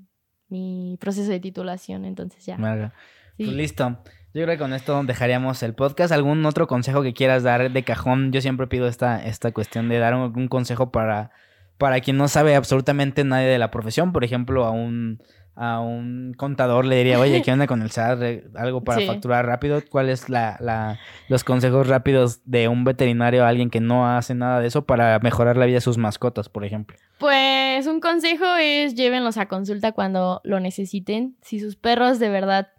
mi 0.50 0.98
proceso 1.00 1.32
de 1.32 1.40
titulación. 1.40 2.06
Entonces 2.06 2.46
ya. 2.46 2.58
Pues 3.38 3.50
listo. 3.50 4.04
Yo 4.34 4.44
creo 4.44 4.56
que 4.56 4.60
con 4.60 4.74
esto 4.74 5.04
dejaríamos 5.04 5.64
el 5.64 5.74
podcast. 5.74 6.12
¿Algún 6.12 6.46
otro 6.46 6.68
consejo 6.68 7.02
que 7.02 7.14
quieras 7.14 7.42
dar 7.42 7.72
de 7.72 7.84
cajón? 7.84 8.32
Yo 8.32 8.42
siempre 8.42 8.68
pido 8.68 8.88
esta, 8.88 9.26
esta 9.26 9.52
cuestión 9.52 9.90
de 9.90 9.98
dar 9.98 10.14
un, 10.14 10.48
consejo 10.48 10.92
para, 10.92 11.32
para 11.80 12.00
quien 12.00 12.18
no 12.18 12.28
sabe 12.28 12.56
absolutamente 12.56 13.24
nadie 13.24 13.48
de 13.48 13.58
la 13.58 13.72
profesión. 13.72 14.14
Por 14.14 14.24
ejemplo, 14.24 14.66
a 14.66 14.72
un 14.72 15.20
a 15.62 15.82
un 15.82 16.34
contador 16.38 16.86
le 16.86 16.96
diría, 16.96 17.20
oye, 17.20 17.42
¿qué 17.42 17.52
onda 17.52 17.68
con 17.68 17.82
el 17.82 17.92
SAT? 17.92 18.22
Algo 18.56 18.82
para 18.82 19.06
facturar 19.06 19.46
rápido. 19.46 19.82
¿Cuáles 19.90 20.24
es 20.24 20.30
la, 20.30 20.98
los 21.28 21.44
consejos 21.44 21.86
rápidos 21.88 22.40
de 22.46 22.70
un 22.70 22.86
veterinario 22.86 23.44
a 23.44 23.50
alguien 23.50 23.70
que 23.70 23.82
no 23.82 24.10
hace 24.10 24.36
nada 24.36 24.62
de 24.62 24.68
eso 24.68 24.86
para 24.86 25.20
mejorar 25.20 25.58
la 25.58 25.66
vida 25.66 25.76
de 25.76 25.82
sus 25.82 25.98
mascotas, 25.98 26.48
por 26.48 26.64
ejemplo? 26.64 26.96
Pues 27.18 27.88
un 27.88 28.00
consejo 28.00 28.46
es 28.56 28.96
llévenlos 28.96 29.36
a 29.36 29.48
consulta 29.48 29.92
cuando 29.92 30.40
lo 30.46 30.62
necesiten. 30.62 31.36
Si 31.42 31.60
sus 31.60 31.76
perros 31.76 32.20
de 32.20 32.30
verdad 32.30 32.70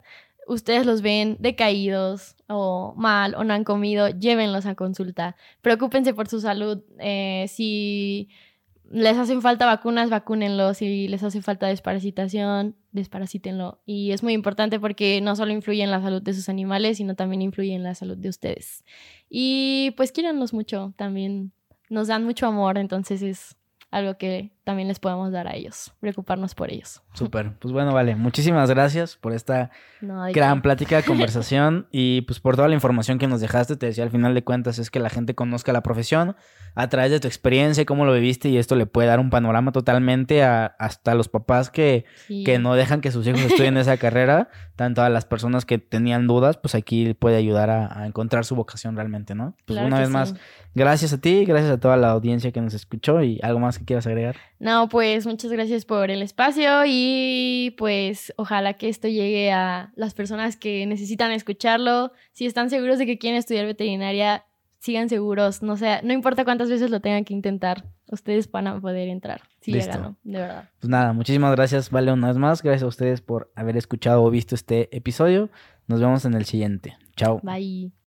ustedes 0.50 0.84
los 0.84 1.00
ven 1.00 1.36
decaídos 1.38 2.34
o 2.48 2.92
mal 2.96 3.34
o 3.36 3.44
no 3.44 3.54
han 3.54 3.64
comido, 3.64 4.08
llévenlos 4.08 4.66
a 4.66 4.74
consulta. 4.74 5.36
Preocúpense 5.62 6.12
por 6.12 6.26
su 6.26 6.40
salud. 6.40 6.82
Eh, 6.98 7.46
si 7.48 8.28
les 8.90 9.16
hacen 9.16 9.42
falta 9.42 9.66
vacunas, 9.66 10.10
vacúnenlos. 10.10 10.78
Si 10.78 11.06
les 11.06 11.22
hace 11.22 11.40
falta 11.40 11.68
desparasitación, 11.68 12.74
desparasítenlo. 12.90 13.80
Y 13.86 14.10
es 14.10 14.24
muy 14.24 14.32
importante 14.32 14.80
porque 14.80 15.20
no 15.20 15.36
solo 15.36 15.52
influye 15.52 15.84
en 15.84 15.92
la 15.92 16.02
salud 16.02 16.20
de 16.20 16.34
sus 16.34 16.48
animales, 16.48 16.96
sino 16.96 17.14
también 17.14 17.42
influye 17.42 17.72
en 17.72 17.84
la 17.84 17.94
salud 17.94 18.16
de 18.16 18.28
ustedes. 18.28 18.84
Y 19.28 19.92
pues 19.96 20.10
quírenlos 20.10 20.52
mucho, 20.52 20.92
también 20.96 21.52
nos 21.88 22.08
dan 22.08 22.24
mucho 22.24 22.46
amor, 22.46 22.76
entonces 22.76 23.22
es 23.22 23.56
algo 23.92 24.18
que 24.18 24.50
también 24.64 24.88
les 24.88 24.98
podemos 24.98 25.32
dar 25.32 25.48
a 25.48 25.54
ellos, 25.54 25.92
preocuparnos 26.00 26.54
por 26.54 26.70
ellos. 26.70 27.02
Súper, 27.14 27.52
pues 27.58 27.72
bueno, 27.72 27.92
vale, 27.92 28.16
muchísimas 28.16 28.70
gracias 28.70 29.16
por 29.16 29.32
esta 29.32 29.70
gran 30.00 30.62
plática, 30.62 31.02
conversación 31.06 31.86
y 31.90 32.22
pues 32.22 32.40
por 32.40 32.56
toda 32.56 32.68
la 32.68 32.74
información 32.74 33.18
que 33.18 33.26
nos 33.26 33.40
dejaste, 33.40 33.76
te 33.76 33.86
decía 33.86 34.04
al 34.04 34.10
final 34.10 34.34
de 34.34 34.44
cuentas 34.44 34.78
es 34.78 34.90
que 34.90 35.00
la 35.00 35.10
gente 35.10 35.34
conozca 35.34 35.72
la 35.72 35.82
profesión 35.82 36.36
a 36.74 36.88
través 36.88 37.10
de 37.10 37.20
tu 37.20 37.26
experiencia, 37.26 37.84
cómo 37.84 38.04
lo 38.04 38.12
viviste 38.12 38.48
y 38.48 38.58
esto 38.58 38.76
le 38.76 38.86
puede 38.86 39.08
dar 39.08 39.20
un 39.20 39.30
panorama 39.30 39.72
totalmente 39.72 40.42
a, 40.42 40.66
hasta 40.78 41.14
los 41.14 41.28
papás 41.28 41.70
que, 41.70 42.04
que 42.28 42.58
no 42.58 42.74
dejan 42.74 43.00
que 43.00 43.10
sus 43.10 43.26
hijos 43.26 43.40
estudien 43.40 43.76
esa 43.76 43.96
carrera, 43.98 44.48
tanto 44.76 45.02
a 45.02 45.08
las 45.08 45.24
personas 45.24 45.64
que 45.64 45.78
tenían 45.78 46.26
dudas, 46.26 46.56
pues 46.56 46.74
aquí 46.74 47.12
puede 47.14 47.36
ayudar 47.36 47.70
a, 47.70 48.06
encontrar 48.06 48.44
su 48.44 48.54
vocación 48.54 48.96
realmente, 48.96 49.34
¿no? 49.34 49.54
Pues 49.66 49.78
una 49.80 50.00
vez 50.00 50.08
más, 50.08 50.34
gracias 50.74 51.12
a 51.12 51.20
ti, 51.20 51.44
gracias 51.44 51.72
a 51.72 51.80
toda 51.80 51.96
la 51.96 52.10
audiencia 52.10 52.52
que 52.52 52.60
nos 52.60 52.74
escuchó 52.74 53.22
y 53.22 53.38
algo 53.42 53.60
más 53.60 53.78
que 53.78 53.84
quieras 53.84 54.06
agregar. 54.06 54.36
No, 54.60 54.90
pues 54.90 55.26
muchas 55.26 55.50
gracias 55.50 55.86
por 55.86 56.10
el 56.10 56.20
espacio 56.20 56.82
y 56.86 57.74
pues 57.78 58.32
ojalá 58.36 58.74
que 58.74 58.90
esto 58.90 59.08
llegue 59.08 59.50
a 59.50 59.90
las 59.96 60.12
personas 60.12 60.56
que 60.56 60.84
necesitan 60.86 61.32
escucharlo. 61.32 62.12
Si 62.32 62.44
están 62.44 62.68
seguros 62.68 62.98
de 62.98 63.06
que 63.06 63.16
quieren 63.16 63.38
estudiar 63.38 63.64
veterinaria, 63.64 64.44
sigan 64.78 65.08
seguros. 65.08 65.62
No 65.62 65.78
sea, 65.78 66.02
no 66.02 66.12
importa 66.12 66.44
cuántas 66.44 66.68
veces 66.68 66.90
lo 66.90 67.00
tengan 67.00 67.24
que 67.24 67.32
intentar, 67.32 67.86
ustedes 68.10 68.50
van 68.50 68.66
a 68.66 68.78
poder 68.78 69.08
entrar. 69.08 69.40
Sí, 69.62 69.72
de 69.72 70.38
verdad. 70.38 70.68
Pues 70.78 70.90
nada, 70.90 71.14
muchísimas 71.14 71.52
gracias, 71.56 71.90
Vale, 71.90 72.12
una 72.12 72.28
vez 72.28 72.36
más. 72.36 72.62
Gracias 72.62 72.82
a 72.82 72.86
ustedes 72.86 73.22
por 73.22 73.50
haber 73.56 73.78
escuchado 73.78 74.22
o 74.22 74.30
visto 74.30 74.54
este 74.54 74.94
episodio. 74.94 75.48
Nos 75.86 76.00
vemos 76.00 76.26
en 76.26 76.34
el 76.34 76.44
siguiente. 76.44 76.98
Chao. 77.16 77.40
Bye. 77.42 77.92